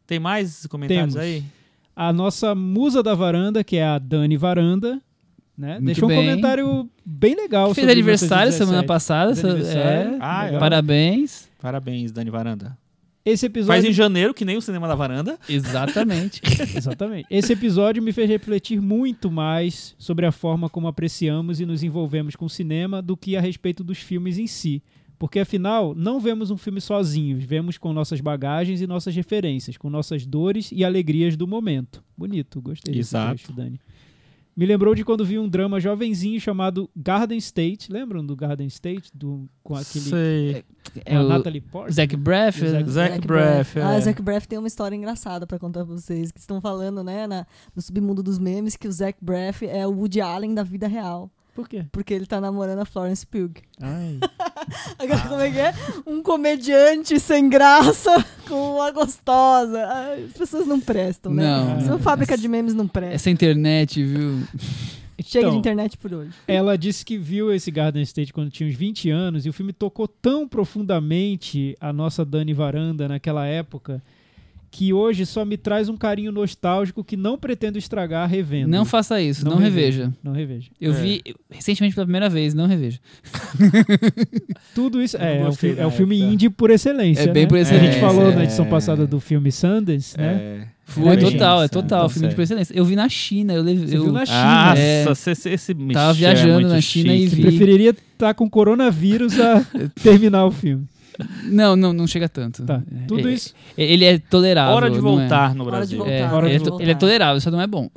Tem 0.07 0.19
mais 0.19 0.65
comentários 0.67 1.13
Temos. 1.13 1.17
aí? 1.27 1.43
A 1.95 2.11
nossa 2.11 2.55
musa 2.55 3.03
da 3.03 3.13
varanda, 3.13 3.63
que 3.63 3.77
é 3.77 3.85
a 3.85 3.99
Dani 3.99 4.35
Varanda, 4.35 4.99
né? 5.57 5.73
Muito 5.73 5.85
deixou 5.85 6.05
um 6.05 6.07
bem. 6.07 6.17
comentário 6.25 6.89
bem 7.05 7.35
legal. 7.35 7.73
Fez 7.73 7.87
aniversário 7.87 8.51
1917. 8.51 8.65
semana 8.65 8.83
passada. 8.87 9.33
É, 9.77 10.17
Ah, 10.19 10.47
é. 10.47 10.57
Parabéns. 10.57 11.49
Parabéns, 11.61 12.11
Dani 12.11 12.31
Varanda. 12.31 12.75
Esse 13.23 13.41
Faz 13.47 13.51
episódio. 13.51 13.89
em 13.89 13.93
janeiro, 13.93 14.33
que 14.33 14.43
nem 14.43 14.57
o 14.57 14.61
Cinema 14.61 14.87
da 14.87 14.95
Varanda. 14.95 15.37
Exatamente. 15.47 16.41
Exatamente. 16.75 17.27
Esse 17.29 17.53
episódio 17.53 18.01
me 18.01 18.11
fez 18.11 18.27
refletir 18.27 18.81
muito 18.81 19.29
mais 19.29 19.95
sobre 19.97 20.25
a 20.25 20.31
forma 20.31 20.69
como 20.69 20.87
apreciamos 20.87 21.59
e 21.59 21.65
nos 21.65 21.83
envolvemos 21.83 22.35
com 22.35 22.45
o 22.45 22.49
cinema 22.49 23.01
do 23.01 23.15
que 23.15 23.35
a 23.35 23.41
respeito 23.41 23.83
dos 23.83 23.99
filmes 23.99 24.37
em 24.37 24.47
si. 24.47 24.81
Porque 25.19 25.37
afinal, 25.37 25.93
não 25.93 26.19
vemos 26.19 26.49
um 26.49 26.57
filme 26.57 26.81
sozinhos, 26.81 27.43
vemos 27.43 27.77
com 27.77 27.93
nossas 27.93 28.19
bagagens 28.19 28.81
e 28.81 28.87
nossas 28.87 29.15
referências, 29.15 29.77
com 29.77 29.87
nossas 29.87 30.25
dores 30.25 30.71
e 30.71 30.83
alegrias 30.83 31.37
do 31.37 31.45
momento. 31.45 32.03
Bonito, 32.17 32.59
gostei 32.59 32.95
desse 32.95 33.11
Exato. 33.15 33.53
Dani. 33.53 33.79
Me 34.55 34.65
lembrou 34.65 34.93
de 34.93 35.05
quando 35.05 35.23
vi 35.23 35.39
um 35.39 35.47
drama 35.47 35.79
jovenzinho 35.79 36.39
chamado 36.39 36.89
Garden 36.95 37.37
State. 37.37 37.91
Lembram 37.91 38.25
do 38.25 38.35
Garden 38.35 38.67
State? 38.67 39.09
Do, 39.13 39.49
com 39.63 39.75
aquele. 39.75 40.03
Sei. 40.05 40.63
É 41.05 41.15
a 41.15 41.21
o 41.23 41.27
Natalie 41.27 41.61
Portman? 41.61 41.93
Zac 41.93 42.15
Braff. 42.17 42.67
Zac- 42.67 42.89
Zac 42.89 43.27
Braff. 43.27 43.79
Ah, 43.79 43.93
é. 43.93 44.01
Zac 44.01 44.21
Braff 44.21 44.47
tem 44.47 44.59
uma 44.59 44.67
história 44.67 44.95
engraçada 44.95 45.47
pra 45.47 45.57
contar 45.57 45.85
pra 45.85 45.95
vocês. 45.95 46.31
Que 46.31 46.39
estão 46.39 46.59
falando, 46.59 47.01
né, 47.03 47.25
na- 47.27 47.45
no 47.75 47.81
submundo 47.81 48.21
dos 48.21 48.37
memes, 48.37 48.75
que 48.75 48.87
o 48.87 48.91
Zac 48.91 49.17
Braff 49.21 49.65
é 49.65 49.87
o 49.87 49.91
Woody 49.91 50.19
Allen 50.19 50.53
da 50.53 50.63
vida 50.63 50.87
real. 50.87 51.31
Por 51.53 51.67
quê? 51.67 51.85
Porque 51.91 52.13
ele 52.13 52.25
tá 52.25 52.39
namorando 52.39 52.79
a 52.79 52.85
Florence 52.85 53.25
Pugh. 53.27 53.51
Ai. 53.81 54.19
Agora, 54.97 55.19
como 55.27 55.41
é 55.41 55.51
que 55.51 55.59
é? 55.59 55.73
Um 56.07 56.23
comediante 56.23 57.19
sem 57.19 57.49
graça 57.49 58.25
com 58.47 58.75
uma 58.75 58.89
gostosa. 58.91 59.85
Ai, 59.85 60.23
as 60.23 60.31
pessoas 60.33 60.65
não 60.65 60.79
prestam, 60.79 61.33
né? 61.33 61.43
Não. 61.43 61.77
Essa 61.77 61.99
fábrica 61.99 62.37
de 62.37 62.47
memes 62.47 62.73
não 62.73 62.87
presta. 62.87 63.15
Essa 63.15 63.29
internet, 63.29 64.01
viu? 64.03 64.43
Chega 65.23 65.45
Então, 65.47 65.51
de 65.51 65.57
internet 65.59 65.97
por 65.97 66.13
hoje. 66.13 66.31
Ela 66.47 66.77
disse 66.77 67.05
que 67.05 67.17
viu 67.17 67.53
esse 67.53 67.69
Garden 67.69 68.01
State 68.03 68.33
quando 68.33 68.49
tinha 68.49 68.67
uns 68.67 68.75
20 68.75 69.09
anos 69.11 69.45
e 69.45 69.49
o 69.49 69.53
filme 69.53 69.71
tocou 69.73 70.07
tão 70.07 70.47
profundamente 70.47 71.75
a 71.79 71.93
nossa 71.93 72.25
Dani 72.25 72.53
Varanda 72.53 73.07
naquela 73.07 73.45
época 73.45 74.01
que 74.73 74.93
hoje 74.93 75.25
só 75.25 75.43
me 75.43 75.57
traz 75.57 75.89
um 75.89 75.97
carinho 75.97 76.31
nostálgico 76.31 77.03
que 77.03 77.17
não 77.17 77.37
pretendo 77.37 77.77
estragar 77.77 78.27
revendo. 78.29 78.69
Não 78.69 78.85
faça 78.85 79.21
isso, 79.21 79.43
não, 79.43 79.57
reveja. 79.57 80.13
Não 80.23 80.31
reveja. 80.31 80.69
Eu 80.79 80.93
É. 80.93 80.95
vi 80.95 81.21
recentemente 81.49 81.93
pela 81.93 82.05
primeira 82.05 82.29
vez, 82.29 82.53
não 82.53 82.65
reveja. 82.67 82.97
Tudo 84.73 85.01
isso 85.01 85.17
Eu 85.17 85.19
não 85.21 85.27
é, 85.27 85.39
é, 85.41 85.47
o, 85.49 85.51
fi- 85.53 85.75
é 85.77 85.85
o 85.85 85.91
filme 85.91 86.19
indie 86.21 86.49
por 86.49 86.69
excelência. 86.71 87.23
É 87.23 87.27
bem 87.27 87.43
né? 87.43 87.49
por 87.49 87.57
A 87.57 87.61
excelência, 87.61 87.91
gente 87.91 87.99
falou 88.01 88.31
é. 88.31 88.35
na 88.35 88.43
edição 88.43 88.65
passada 88.65 89.05
do 89.05 89.19
filme 89.19 89.51
Sundance, 89.51 90.17
né? 90.17 90.33
É. 90.67 90.81
Foi 90.85 91.15
total, 91.15 91.63
é 91.63 91.67
total, 91.69 91.99
então 92.05 92.09
filme 92.09 92.27
de 92.33 92.41
excelência. 92.41 92.73
Eu 92.73 92.83
vi 92.83 92.95
na 92.97 93.07
China, 93.07 93.53
eu 93.53 93.61
levei. 93.63 93.87
Você 93.87 93.97
eu, 93.97 94.03
viu 94.03 94.11
na 94.11 94.25
China. 94.25 94.65
Nossa, 95.05 95.29
É. 95.29 95.31
esse, 95.33 95.49
esse, 95.49 95.73
Tava 95.93 96.11
é 96.11 96.13
viajando 96.13 96.53
muito 96.55 96.67
na 96.69 96.81
China 96.81 97.13
e 97.15 97.23
chique. 97.29 97.35
vi. 97.35 97.41
Preferiria 97.43 97.89
estar 98.13 98.33
com 98.33 98.49
coronavírus 98.49 99.39
a 99.39 99.65
terminar 100.03 100.45
o 100.45 100.51
filme. 100.51 100.85
Não, 101.43 101.75
não, 101.75 101.93
não 101.93 102.07
chega 102.07 102.27
tanto. 102.29 102.65
Tá. 102.65 102.81
É, 102.91 103.05
Tudo 103.07 103.27
é- 103.29 103.33
isso, 103.33 103.53
Ele 103.77 104.05
é 104.05 104.17
tolerável. 104.17 104.75
Hora 104.75 104.89
de 104.89 104.97
é? 104.97 105.01
voltar 105.01 105.53
no 105.55 105.63
Hora 105.65 105.85
de 105.85 105.95
Brasil. 105.95 105.97
voltar. 105.99 106.13
É, 106.13 106.23
Hora 106.31 106.49
ele, 106.49 106.59
de 106.59 106.67
é 106.67 106.71
to- 106.71 106.81
ele 106.81 106.91
é 106.91 106.95
tolerável, 106.95 107.41
só 107.41 107.51
não 107.51 107.61
é 107.61 107.67
bom. 107.67 107.89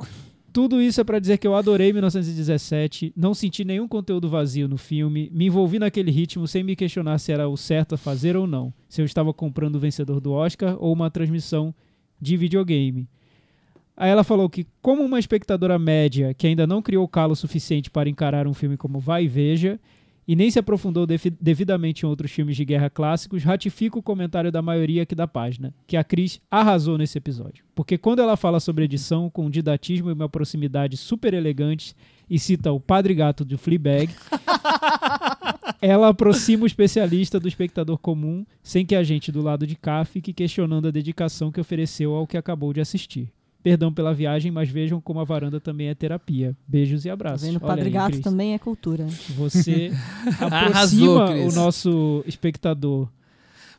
Tudo 0.53 0.81
isso 0.81 1.01
é 1.01 1.03
pra 1.03 1.19
dizer 1.19 1.37
que 1.37 1.45
eu 1.45 1.53
adorei 1.53 1.91
1917, 1.91 3.11
não 3.15 3.33
senti 3.33 3.65
nenhum 3.65 3.87
conteúdo 3.89 4.29
vazio 4.29 4.67
no 4.69 4.77
filme, 4.77 5.29
me 5.33 5.47
envolvi 5.47 5.79
naquele 5.79 6.09
ritmo 6.11 6.47
sem 6.47 6.63
me 6.63 6.75
questionar 6.77 7.17
se 7.19 7.31
era 7.33 7.47
o 7.49 7.57
certo 7.57 7.95
a 7.95 7.97
fazer 7.97 8.37
ou 8.37 8.47
não, 8.47 8.73
se 8.87 9.01
eu 9.01 9.05
estava 9.05 9.33
comprando 9.33 9.75
o 9.75 9.79
vencedor 9.79 10.21
do 10.21 10.31
Oscar 10.31 10.77
ou 10.79 10.93
uma 10.93 11.09
transmissão 11.11 11.75
de 12.21 12.37
videogame. 12.37 13.05
Aí 13.97 14.09
ela 14.09 14.23
falou 14.23 14.49
que, 14.49 14.65
como 14.81 15.03
uma 15.03 15.19
espectadora 15.19 15.77
média 15.79 16.33
que 16.33 16.47
ainda 16.47 16.65
não 16.65 16.81
criou 16.81 17.05
calo 17.07 17.35
suficiente 17.35 17.89
para 17.91 18.09
encarar 18.09 18.47
um 18.47 18.53
filme 18.53 18.77
como 18.77 18.99
Vai 18.99 19.25
e 19.25 19.27
Veja, 19.27 19.77
e 20.27 20.35
nem 20.35 20.49
se 20.49 20.57
aprofundou 20.57 21.05
devidamente 21.39 22.03
em 22.03 22.09
outros 22.09 22.31
filmes 22.31 22.55
de 22.55 22.65
guerra 22.65 22.89
clássicos, 22.89 23.43
ratifica 23.43 23.99
o 23.99 24.03
comentário 24.03 24.51
da 24.51 24.61
maioria 24.61 25.03
aqui 25.03 25.13
da 25.13 25.27
página, 25.27 25.73
que 25.85 25.95
a 25.95 26.03
Cris 26.03 26.41
arrasou 26.49 26.97
nesse 26.97 27.17
episódio. 27.17 27.63
Porque 27.75 27.97
quando 27.97 28.21
ela 28.21 28.35
fala 28.35 28.59
sobre 28.59 28.85
edição 28.85 29.29
com 29.29 29.49
didatismo 29.49 30.09
e 30.09 30.13
uma 30.13 30.29
proximidade 30.29 30.97
super 30.97 31.33
elegantes 31.33 31.95
e 32.29 32.39
cita 32.39 32.71
o 32.71 32.79
Padre 32.79 33.13
Gato 33.13 33.45
de 33.45 33.55
Fleabag, 33.55 34.09
ela 35.79 36.07
aproxima 36.07 36.63
o 36.63 36.67
especialista 36.67 37.39
do 37.39 37.47
espectador 37.47 37.97
comum, 37.99 38.45
sem 38.63 38.85
que 38.85 38.95
a 38.95 39.03
gente 39.03 39.31
do 39.31 39.41
lado 39.41 39.67
de 39.67 39.75
cá 39.75 40.03
fique 40.03 40.33
questionando 40.33 40.87
a 40.87 40.91
dedicação 40.91 41.51
que 41.51 41.61
ofereceu 41.61 42.13
ao 42.15 42.25
que 42.25 42.37
acabou 42.37 42.73
de 42.73 42.81
assistir. 42.81 43.31
Perdão 43.65 43.91
pela 43.91 44.13
viagem, 44.13 44.51
mas 44.51 44.69
vejam 44.69 45.01
como 45.01 45.19
a 45.19 45.23
varanda 45.23 45.59
também 45.59 45.87
é 45.87 45.95
terapia. 45.95 46.55
Beijos 46.67 47.03
e 47.03 47.07
Tá 47.07 47.13
abraços. 47.13 47.41
vendo? 47.47 47.55
Olha 47.55 47.65
Padre 47.67 47.85
aí, 47.85 47.89
Gato 47.91 48.11
Cris. 48.11 48.21
também 48.23 48.53
é 48.53 48.59
cultura. 48.59 49.07
Você 49.35 49.91
Arrasou, 50.39 51.21
aproxima 51.23 51.27
Cris. 51.45 51.53
o 51.53 51.59
nosso 51.59 52.23
espectador. 52.27 53.07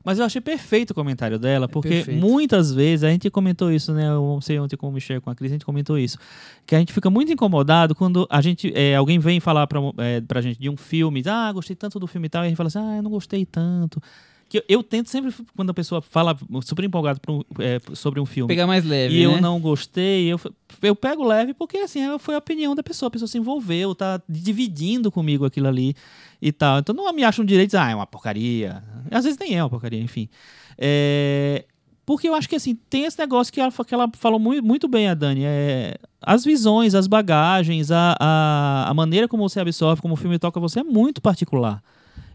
Mas 0.05 0.19
eu 0.19 0.25
achei 0.25 0.41
perfeito 0.41 0.91
o 0.91 0.95
comentário 0.95 1.39
dela, 1.39 1.69
porque 1.69 1.89
perfeito. 1.89 2.21
muitas 2.21 2.73
vezes, 2.75 3.05
a 3.05 3.11
gente 3.11 3.31
comentou 3.31 3.71
isso, 3.71 3.93
né? 3.93 4.09
Eu 4.09 4.23
não 4.23 4.41
sei 4.41 4.59
ontem 4.59 4.77
com 4.77 4.89
o 4.89 4.93
Michel, 4.93 5.21
com 5.23 5.31
a 5.31 5.35
Cris, 5.37 5.53
a 5.53 5.55
gente 5.55 5.65
comentou 5.65 5.97
isso. 5.97 6.19
Que 6.67 6.75
a 6.75 6.79
gente 6.81 6.93
fica 6.93 7.09
muito 7.09 7.33
incomodado 7.33 7.95
quando 7.95 8.27
a 8.29 8.41
gente, 8.41 8.73
é, 8.75 8.97
alguém 8.97 9.21
vem 9.21 9.39
falar 9.39 9.69
pra, 9.69 9.81
é, 9.99 10.21
pra 10.21 10.41
gente 10.41 10.59
de 10.61 10.69
um 10.69 10.77
filme, 10.77 11.23
ah, 11.27 11.53
gostei 11.53 11.77
tanto 11.77 12.01
do 12.01 12.09
filme 12.09 12.27
e 12.27 12.31
tal, 12.31 12.43
e 12.43 12.47
a 12.47 12.49
gente 12.49 12.57
fala 12.57 12.67
assim, 12.67 12.79
ah, 12.81 12.97
eu 12.97 13.03
não 13.05 13.11
gostei 13.13 13.45
tanto. 13.47 14.01
Que 14.49 14.59
eu, 14.59 14.63
eu 14.69 14.83
tento 14.83 15.09
sempre, 15.11 15.35
quando 15.57 15.71
a 15.71 15.75
pessoa 15.75 16.01
fala 16.01 16.37
super 16.63 16.85
empolgado 16.85 17.21
pra 17.21 17.33
um- 17.33 17.43
é, 17.59 17.81
sobre 17.95 18.21
um 18.21 18.27
filme, 18.27 18.47
Pegar 18.49 18.67
mais 18.67 18.85
leve, 18.85 19.13
e 19.15 19.19
né? 19.19 19.25
eu 19.25 19.41
não 19.41 19.61
gostei, 19.61 20.33
eu, 20.33 20.41
eu 20.83 20.95
pego 20.95 21.25
leve 21.25 21.53
porque 21.53 21.79
assim, 21.79 22.01
foi 22.21 22.35
a 22.37 22.39
opinião 22.39 22.75
da 22.75 22.83
pessoa, 22.83 23.09
a 23.09 23.11
pessoa 23.11 23.27
se 23.27 23.39
envolveu, 23.39 23.95
tá 23.95 24.23
dividindo 24.29 25.11
comigo 25.11 25.45
aquilo 25.45 25.67
ali 25.67 25.97
e 26.41 26.53
tal. 26.53 26.79
Então 26.79 26.95
não 26.95 27.13
me 27.13 27.25
acham 27.25 27.45
direito 27.45 27.71
de 27.71 27.77
dizer, 27.77 27.83
ah, 27.85 27.91
é 27.91 27.95
uma 27.95 28.07
porcaria. 28.07 28.83
Às 29.11 29.25
vezes 29.25 29.39
nem 29.39 29.55
é 29.57 29.63
uma 29.65 29.71
porcaria, 29.71 30.01
enfim. 30.01 30.29
É, 30.79 31.65
porque 32.05 32.29
eu 32.29 32.35
acho 32.35 32.49
que 32.49 32.55
assim, 32.55 32.77
tem 32.89 33.05
esse 33.05 33.19
negócio 33.19 33.53
que 33.53 33.61
ela, 33.61 33.73
que 33.73 33.93
ela 33.95 34.09
falou 34.15 34.39
muito, 34.39 34.65
muito 34.65 34.87
bem, 34.87 35.09
a 35.09 35.15
Dani. 35.15 35.43
É, 35.45 35.97
as 36.23 36.45
visões, 36.45 36.95
as 36.95 37.09
bagagens, 37.09 37.91
a, 37.91 38.17
a, 38.21 38.89
a 38.91 38.95
maneira 38.95 39.27
como 39.27 39.49
você 39.49 39.59
absorve, 39.59 40.01
como 40.01 40.15
o 40.15 40.17
filme 40.17 40.39
toca 40.39 40.61
você 40.61 40.81
é 40.81 40.85
muito 40.85 41.21
particular. 41.21 41.83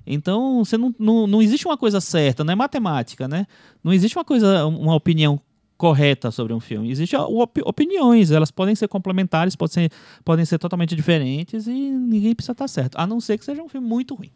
Então, 0.05 0.63
você 0.63 0.77
não, 0.77 0.93
não, 0.97 1.27
não 1.27 1.41
existe 1.41 1.65
uma 1.67 1.77
coisa 1.77 2.01
certa, 2.01 2.43
não 2.43 2.53
é 2.53 2.55
matemática, 2.55 3.27
né? 3.27 3.45
Não 3.83 3.93
existe 3.93 4.17
uma 4.17 4.25
coisa, 4.25 4.65
uma 4.65 4.95
opinião 4.95 5.39
correta 5.77 6.29
sobre 6.29 6.53
um 6.53 6.59
filme. 6.59 6.91
Existem 6.91 7.19
op- 7.19 7.61
opiniões, 7.65 8.29
elas 8.29 8.51
podem 8.51 8.75
ser 8.75 8.87
complementares, 8.87 9.55
podem 9.55 9.73
ser, 9.73 9.91
podem 10.23 10.45
ser 10.45 10.59
totalmente 10.59 10.95
diferentes 10.95 11.65
e 11.65 11.71
ninguém 11.71 12.35
precisa 12.35 12.51
estar 12.51 12.67
certo. 12.67 12.97
A 12.97 13.07
não 13.07 13.19
ser 13.19 13.37
que 13.37 13.45
seja 13.45 13.63
um 13.63 13.67
filme 13.69 13.87
muito 13.87 14.13
ruim. 14.13 14.29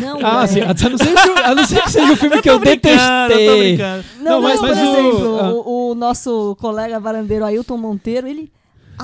Não, 0.00 0.18
Ah, 0.26 0.42
é- 0.42 0.46
sim, 0.48 0.60
a 0.62 0.66
não 0.68 0.98
ser 0.98 1.14
que, 1.14 1.40
a 1.42 1.54
não 1.54 1.64
ser 1.64 1.82
que 1.82 1.90
seja 1.90 2.12
o 2.12 2.16
filme 2.16 2.42
que 2.42 2.50
eu, 2.50 2.58
brincando, 2.58 3.32
eu 3.34 3.38
detestei. 3.38 3.76
brincando. 3.76 4.04
Não, 4.18 4.24
Não, 4.32 4.42
mas, 4.42 4.60
mas- 4.60 4.70
por 4.78 4.84
mas 4.84 4.88
o- 4.88 4.96
exemplo, 4.96 5.38
ah. 5.38 5.52
o, 5.52 5.90
o 5.90 5.94
nosso 5.94 6.56
colega 6.60 6.98
varandeiro 6.98 7.44
Ailton 7.44 7.76
Monteiro, 7.76 8.26
ele 8.26 8.50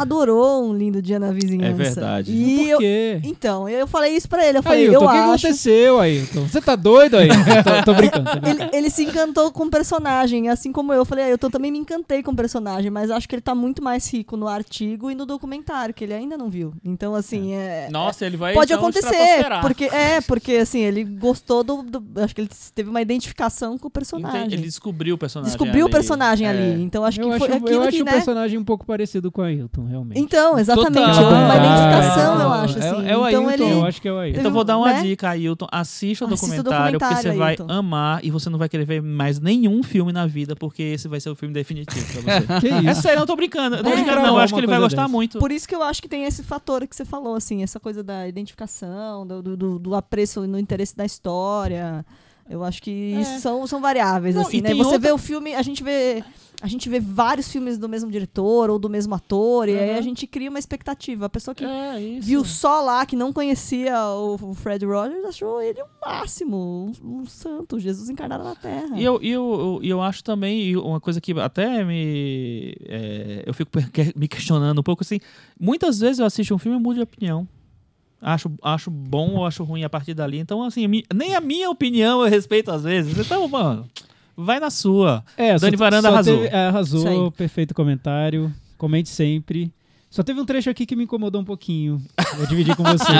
adorou 0.01 0.64
um 0.68 0.74
lindo 0.77 1.01
dia 1.02 1.18
na 1.18 1.31
vizinhança. 1.32 1.70
É 1.70 1.73
verdade. 1.74 2.32
E 2.32 2.56
Por 2.59 2.68
eu, 2.68 2.78
quê? 2.78 3.20
então, 3.24 3.68
eu 3.68 3.86
falei 3.86 4.14
isso 4.16 4.28
pra 4.28 4.47
ele. 4.47 4.59
Eu 4.59 4.62
falei, 4.62 4.86
Ailton, 4.89 4.94
eu 5.05 5.06
o 5.09 5.10
que 5.10 5.16
acho. 5.16 5.47
aconteceu, 5.47 6.01
Ailton? 6.01 6.43
Você 6.47 6.60
tá 6.60 6.77
doido, 6.77 7.16
Ailton? 7.16 7.36
tô, 7.64 7.85
tô 7.85 7.94
brincando. 7.94 8.31
Tô 8.31 8.40
brincando. 8.40 8.62
Ele, 8.64 8.70
ele 8.77 8.90
se 8.90 9.05
encantou 9.05 9.51
com 9.52 9.64
o 9.64 9.70
personagem, 9.70 10.48
assim 10.48 10.73
como 10.73 10.93
eu. 10.93 10.98
Eu 10.98 11.05
falei, 11.05 11.24
Ailton, 11.27 11.51
também 11.51 11.70
me 11.70 11.78
encantei 11.78 12.23
com 12.23 12.32
o 12.32 12.36
personagem, 12.36 12.90
mas 12.90 13.10
acho 13.10 13.28
que 13.28 13.35
ele 13.35 13.43
tá 13.43 13.55
muito 13.55 13.82
mais 13.82 14.12
rico 14.12 14.36
no 14.36 14.48
artigo 14.48 15.10
e 15.10 15.14
no 15.14 15.24
documentário, 15.27 15.94
que 15.94 16.05
ele 16.05 16.14
ainda 16.14 16.36
não 16.36 16.48
viu. 16.51 16.73
Então, 16.85 17.14
assim, 17.14 17.52
é. 17.55 17.89
Nossa, 17.90 18.24
ele 18.27 18.36
vai 18.36 18.55
Pode 18.55 18.73
então 18.73 18.82
acontecer, 18.82 19.44
porque 19.62 19.85
é, 19.85 20.20
porque 20.20 20.52
assim, 20.56 20.81
ele 20.81 21.05
gostou 21.05 21.62
do, 21.62 21.82
do- 21.82 22.20
Acho 22.23 22.35
que 22.35 22.40
ele 22.43 22.51
teve 22.74 22.89
uma 22.90 23.01
identificação 23.02 23.78
com 23.78 23.89
o 23.89 23.90
personagem. 23.90 24.40
Entendi, 24.40 24.55
Ele 24.56 24.62
descobriu 24.62 25.14
o 25.14 25.18
personagem 25.18 25.51
Descobriu 25.52 25.85
o 25.85 25.86
ali. 25.89 25.93
personagem 25.93 26.47
É. 26.47 26.51
ali. 26.51 26.82
Então 26.82 27.05
acho 27.05 27.20
eu 27.20 27.28
que 27.28 27.35
acho, 27.35 27.44
foi 27.47 27.55
aquilo 27.56 27.70
eu 27.70 27.82
acho 27.82 27.97
que, 27.97 28.02
o 28.02 28.05
né? 28.05 28.12
personagem 28.12 28.59
um 28.59 28.64
pouco 28.64 28.85
parecido 28.86 29.31
com 29.31 29.40
o 29.43 29.44
Ailton. 29.44 29.85
Realmente. 29.86 30.20
Então, 30.20 30.58
exatamente. 30.58 30.94
Total. 30.94 31.14
Tipo, 31.14 31.28
uma 31.30 31.56
identificação, 31.56 32.40
é. 32.40 32.44
eu 32.44 32.52
acho. 32.52 32.78
É- 32.78 32.88
Assim. 32.90 33.08
é 33.08 33.16
o 33.16 33.28
então 33.28 33.48
Ailton. 33.48 33.64
ele. 33.64 33.72
eu 33.72 33.84
acho 33.86 34.02
que 34.02 34.08
é 34.08 34.12
o 34.12 34.18
aí. 34.18 34.30
Então 34.36 34.50
vou 34.50 34.64
dar 34.64 34.76
uma 34.78 34.92
né? 34.92 35.02
dica, 35.02 35.30
Ailton. 35.30 35.66
Assista 35.72 36.24
o 36.24 36.28
documentário, 36.28 36.98
porque 36.98 37.14
você 37.14 37.28
documentário, 37.32 37.38
vai 37.38 37.48
Ailton. 37.50 37.66
amar 37.72 38.24
e 38.24 38.30
você 38.30 38.50
não 38.50 38.58
vai 38.58 38.68
querer 38.68 38.84
ver 38.84 39.00
mais 39.02 39.40
nenhum 39.40 39.82
filme 39.82 40.12
na 40.12 40.26
vida, 40.26 40.54
porque 40.56 40.82
esse 40.82 41.08
vai 41.08 41.20
ser 41.20 41.30
o 41.30 41.34
filme 41.34 41.54
definitivo 41.54 42.22
pra 42.22 42.40
você. 42.40 42.46
Que 42.60 42.68
é 42.68 42.90
isso? 42.92 43.02
sério, 43.02 43.16
eu 43.16 43.20
não 43.20 43.26
tô 43.26 43.36
brincando. 43.36 43.76
Eu 43.76 43.82
tô 43.84 43.90
É. 43.90 43.92
brincando, 43.94 44.16
não. 44.16 44.22
Gravar 44.22 44.38
Eu 44.38 44.42
acho 44.42 44.54
que 44.54 44.60
ele 44.60 44.66
vai 44.66 44.78
gostar 44.80 45.02
dessa. 45.02 45.08
muito. 45.12 45.38
Por 45.38 45.50
isso 45.52 45.66
que 45.68 45.74
eu 45.74 45.82
acho 45.82 46.02
que 46.02 46.08
tem 46.08 46.24
esse 46.24 46.42
fator 46.42 46.86
que 46.86 46.94
você 46.94 47.04
falou, 47.04 47.34
assim, 47.36 47.62
essa 47.62 47.78
coisa 47.80 48.02
da 48.02 48.26
identificação, 48.28 49.26
do, 49.26 49.42
do- 49.42 49.56
do, 49.56 49.78
do 49.78 49.94
apreço 49.94 50.46
no 50.46 50.58
interesse 50.58 50.96
da 50.96 51.04
história. 51.04 52.04
Eu 52.48 52.62
acho 52.62 52.80
que 52.80 52.90
isso 52.90 53.40
são, 53.40 53.66
são 53.66 53.80
variáveis, 53.80 54.36
Não, 54.36 54.42
assim, 54.42 54.60
né? 54.60 54.70
Você 54.72 54.82
outra- 54.84 54.98
vê 55.00 55.10
o 55.10 55.18
filme, 55.18 55.54
a 55.54 55.62
gente 55.62 55.82
vê. 55.82 56.22
A 56.66 56.68
gente 56.68 56.88
vê 56.88 56.98
vários 56.98 57.48
filmes 57.48 57.78
do 57.78 57.88
mesmo 57.88 58.10
diretor 58.10 58.70
ou 58.70 58.76
do 58.76 58.90
mesmo 58.90 59.14
ator, 59.14 59.68
e 59.68 59.78
aí 59.78 59.93
Uhum. 59.93 59.98
a 59.98 60.01
gente 60.01 60.26
cria 60.26 60.51
uma 60.51 60.59
expectativa. 60.59 61.26
A 61.26 61.28
pessoa 61.28 61.55
que 61.55 61.64
É, 61.64 62.18
viu 62.20 62.44
só 62.44 62.80
lá, 62.80 63.06
que 63.06 63.14
não 63.14 63.32
conhecia 63.32 63.97
o, 64.09 64.34
o 64.51 64.52
Fred 64.55 64.84
Rogers, 64.84 65.24
achou 65.24 65.62
ele 65.62 65.80
o 65.80 65.86
máximo, 66.05 66.93
um, 67.05 67.20
um 67.20 67.24
santo, 67.26 67.78
Jesus 67.78 68.10
encarnado 68.10 68.43
na 68.43 68.56
Terra. 68.56 68.98
E 68.98 69.05
eu, 69.05 69.20
e 69.22 69.30
eu, 69.30 69.80
eu, 69.82 69.88
eu 69.90 70.02
acho 70.02 70.24
também 70.24 70.76
uma 70.76 71.01
coisa 71.01 71.20
que 71.20 71.32
até 71.38 71.84
me. 71.84 72.74
é, 72.84 73.44
eu 73.47 73.55
fico 73.55 73.70
me 74.16 74.26
questionando 74.26 74.80
um 74.80 74.82
pouco 74.82 75.05
assim. 75.05 75.20
Muitas 75.59 76.01
vezes 76.01 76.18
eu 76.18 76.26
assisto 76.26 76.52
um 76.52 76.59
filme 76.59 76.76
e 76.78 76.82
mudo 76.82 76.97
de 76.97 77.02
opinião. 77.02 77.47
Acho, 78.20 78.51
acho 78.62 78.90
bom 78.90 79.34
ou 79.36 79.47
acho 79.47 79.62
ruim 79.62 79.84
a 79.84 79.90
partir 79.90 80.14
dali. 80.14 80.38
Então, 80.38 80.62
assim, 80.64 80.86
nem 81.14 81.34
a 81.36 81.40
minha 81.40 81.70
opinião 81.70 82.22
eu 82.24 82.28
respeito 82.28 82.72
às 82.72 82.82
vezes. 82.82 83.16
Então, 83.16 83.47
mano, 83.47 83.86
vai 84.36 84.60
na 84.60 84.70
sua. 84.70 85.24
É, 85.36 85.58
Dani 85.58 85.76
só- 85.76 85.84
Varanda 85.84 86.08
só 86.08 86.14
arrasou. 86.14 86.36
teve- 86.42 86.54
é, 86.54 86.66
arrasou, 86.68 87.30
perfeito 87.32 87.74
comentário. 87.74 88.52
Comente 88.76 89.08
sempre. 89.08 89.72
Só 90.10 90.22
teve 90.22 90.40
um 90.40 90.44
trecho 90.44 90.70
aqui 90.70 90.86
que 90.86 90.94
me 90.96 91.04
incomodou 91.04 91.40
um 91.40 91.44
pouquinho. 91.44 92.00
Vou 92.36 92.46
dividir 92.46 92.76
com 92.76 92.82
você. 92.84 93.04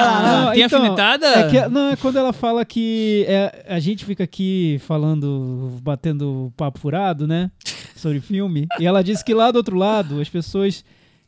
Ah, 0.00 0.44
Não, 0.46 0.52
tem 0.52 0.62
então, 0.62 0.78
alfinetada? 0.80 1.26
É 1.26 1.48
que, 1.50 1.68
não, 1.68 1.90
é 1.90 1.96
quando 1.96 2.16
ela 2.16 2.32
fala 2.32 2.64
que 2.64 3.24
é, 3.28 3.64
a 3.68 3.78
gente 3.80 4.04
fica 4.04 4.24
aqui 4.24 4.80
falando, 4.86 5.72
batendo 5.82 6.52
papo 6.56 6.78
furado, 6.78 7.26
né? 7.26 7.50
Sobre 7.96 8.20
filme. 8.20 8.66
E 8.78 8.86
ela 8.86 9.02
disse 9.02 9.24
que 9.24 9.34
lá 9.34 9.50
do 9.50 9.56
outro 9.56 9.76
lado, 9.76 10.20
as 10.20 10.28
pessoas. 10.28 10.84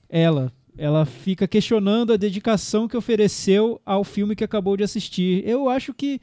Ela. 0.09 0.53
Ela 0.79 1.05
fica 1.05 1.47
questionando 1.49 2.13
a 2.13 2.17
dedicação 2.17 2.87
que 2.89 2.97
ofereceu 2.97 3.81
ao 3.85 4.03
filme 4.05 4.35
que 4.37 4.45
acabou 4.45 4.77
de 4.77 4.85
assistir. 4.85 5.43
Eu 5.47 5.69
acho 5.69 5.93
que. 5.93 6.21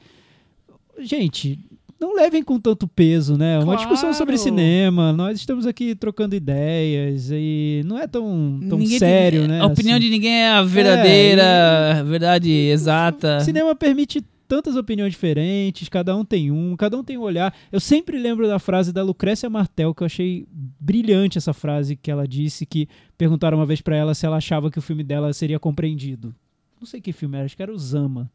Gente. 0.98 1.58
Não 2.00 2.14
levem 2.14 2.42
com 2.44 2.60
tanto 2.60 2.86
peso, 2.86 3.36
né? 3.36 3.58
Uma 3.58 3.76
discussão 3.76 4.12
sobre 4.14 4.36
Claro. 4.36 4.50
cinema. 4.50 5.12
Nós 5.12 5.36
estamos 5.38 5.66
aqui 5.66 5.96
trocando 5.96 6.36
ideias 6.36 7.28
e 7.32 7.82
não 7.84 7.98
é 7.98 8.06
tão, 8.06 8.60
tão 8.68 8.78
Ninguém 8.78 8.98
sério, 9.00 9.40
tem- 9.40 9.48
né? 9.48 9.60
A 9.60 9.66
opinião 9.66 9.96
assim. 9.96 10.04
de 10.06 10.10
ninguém 10.10 10.32
é 10.32 10.48
a 10.50 10.62
verdadeira, 10.62 11.98
a 11.98 12.02
verdade 12.04 12.50
exata. 12.50 13.38
O 13.38 13.44
cinema 13.44 13.74
permite 13.74 14.22
tantas 14.46 14.76
opiniões 14.76 15.10
diferentes, 15.12 15.88
cada 15.88 16.16
um 16.16 16.24
tem 16.24 16.50
um, 16.52 16.76
cada 16.76 16.96
um 16.96 17.02
tem 17.02 17.18
um 17.18 17.22
olhar. 17.22 17.52
Eu 17.72 17.80
sempre 17.80 18.16
lembro 18.16 18.46
da 18.46 18.60
frase 18.60 18.92
da 18.92 19.02
Lucrécia 19.02 19.50
Martel, 19.50 19.92
que 19.92 20.02
eu 20.02 20.06
achei 20.06 20.46
brilhante 20.80 21.36
essa 21.36 21.52
frase 21.52 21.96
que 21.96 22.10
ela 22.12 22.26
disse, 22.28 22.64
que 22.64 22.88
perguntaram 23.18 23.58
uma 23.58 23.66
vez 23.66 23.80
pra 23.80 23.96
ela 23.96 24.14
se 24.14 24.24
ela 24.24 24.36
achava 24.36 24.70
que 24.70 24.78
o 24.78 24.82
filme 24.82 25.02
dela 25.02 25.32
seria 25.32 25.58
compreendido. 25.58 26.32
Não 26.80 26.86
sei 26.86 27.00
que 27.00 27.12
filme 27.12 27.36
era, 27.36 27.44
acho 27.44 27.56
que 27.56 27.62
era 27.62 27.72
o 27.72 27.78
Zama. 27.78 28.30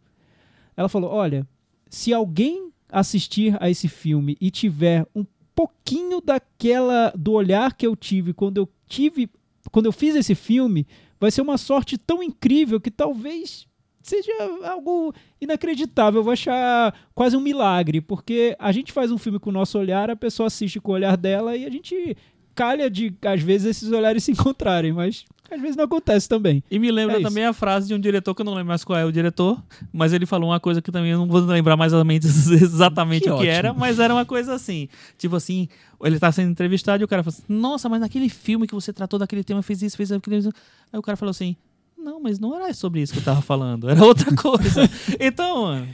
Ela 0.76 0.90
falou: 0.90 1.10
"Olha, 1.11 1.48
se 1.90 2.14
alguém 2.14 2.73
assistir 2.94 3.57
a 3.60 3.70
esse 3.70 3.88
filme 3.88 4.38
e 4.40 4.52
tiver 4.52 5.06
um 5.15 5.26
pouquinho 5.56 6.22
daquela 6.22 7.11
do 7.15 7.34
olhar 7.34 7.74
que 7.74 7.86
eu 7.86 7.95
tive 7.95 8.34
quando 8.34 8.57
eu 8.57 8.70
tive 8.88 9.30
quando 9.72 9.86
eu 9.86 9.91
fiz 9.91 10.15
esse 10.15 10.36
filme, 10.36 10.86
vai 11.20 11.32
ser 11.32 11.41
uma 11.41 11.57
sorte 11.57 11.98
tão 11.98 12.22
incrível 12.22 12.80
que 12.80 12.91
talvez 12.91 13.65
seja 14.02 14.32
algo 14.65 15.14
inacreditável. 15.40 16.20
Eu 16.20 16.24
vou 16.24 16.34
achar 16.34 16.94
quase 17.15 17.38
um 17.38 17.41
milagre, 17.41 18.02
porque 18.02 18.56
a 18.60 18.72
gente 18.72 18.91
faz 18.91 19.11
um 19.11 19.18
filme 19.18 19.40
com 19.40 19.49
o 19.49 19.53
nosso 19.53 19.80
olhar, 19.80 20.10
a 20.10 20.15
pessoa 20.15 20.48
assiste 20.48 20.80
com 20.80 20.91
o 20.91 20.95
olhar 20.95 21.15
dela 21.15 21.56
e 21.56 21.65
a 21.65 21.70
gente 21.70 22.15
calha 22.53 22.90
de, 22.90 23.15
às 23.26 23.41
vezes, 23.41 23.68
esses 23.68 23.91
olhares 23.91 24.24
se 24.24 24.32
encontrarem, 24.32 24.91
mas 24.91 25.26
às 25.53 25.61
vezes 25.61 25.75
não 25.75 25.85
acontece 25.85 26.27
também. 26.27 26.63
E 26.69 26.80
me 26.80 26.91
lembra 26.91 27.19
É 27.19 27.21
também 27.21 27.45
a 27.45 27.53
frase 27.53 27.88
de 27.88 27.93
um 27.93 27.99
diretor, 27.99 28.34
que 28.35 28.41
eu 28.41 28.45
não 28.45 28.53
lembro 28.53 28.67
mais 28.69 28.84
qual 28.84 28.97
é 28.97 29.05
o 29.05 29.11
diretor, 29.11 29.61
mas 29.91 30.13
ele 30.13 30.25
falou 30.25 30.49
uma 30.49 30.59
coisa 30.59 30.81
que 30.81 30.91
também 30.91 31.11
eu 31.11 31.17
não 31.19 31.27
vou 31.27 31.41
lembrar 31.41 31.77
mais 31.77 31.93
exatamente 32.51 33.23
Que 33.23 33.30
o 33.30 33.34
que 33.34 33.39
ótimo. 33.39 33.51
era, 33.51 33.73
mas 33.73 33.99
era 33.99 34.13
uma 34.13 34.25
coisa 34.25 34.53
assim. 34.53 34.88
Tipo 35.17 35.35
assim, 35.35 35.67
ele 36.03 36.19
tá 36.19 36.31
sendo 36.31 36.51
entrevistado 36.51 37.03
e 37.03 37.05
o 37.05 37.07
cara 37.07 37.23
falou 37.23 37.38
assim: 37.38 37.43
Nossa, 37.53 37.88
mas 37.89 38.01
naquele 38.01 38.30
filme 38.30 38.67
que 38.67 38.73
você 38.73 38.91
tratou 38.91 39.19
daquele 39.19 39.43
tema, 39.43 39.61
fez 39.61 39.81
isso, 39.81 39.95
fez 39.97 40.11
aquilo. 40.11 40.35
isso." 40.35 40.49
Aí 40.91 40.99
o 40.99 41.01
cara 41.01 41.15
falou 41.17 41.31
assim. 41.31 41.55
Não, 41.97 42.19
mas 42.19 42.38
não 42.38 42.53
era 42.53 42.73
sobre 42.73 43.01
isso 43.01 43.13
que 43.13 43.19
eu 43.19 43.23
tava 43.23 43.41
falando, 43.41 43.89
era 43.89 44.03
outra 44.03 44.30
coisa. 44.35 44.89
Então, 45.17 45.63
mano, 45.63 45.88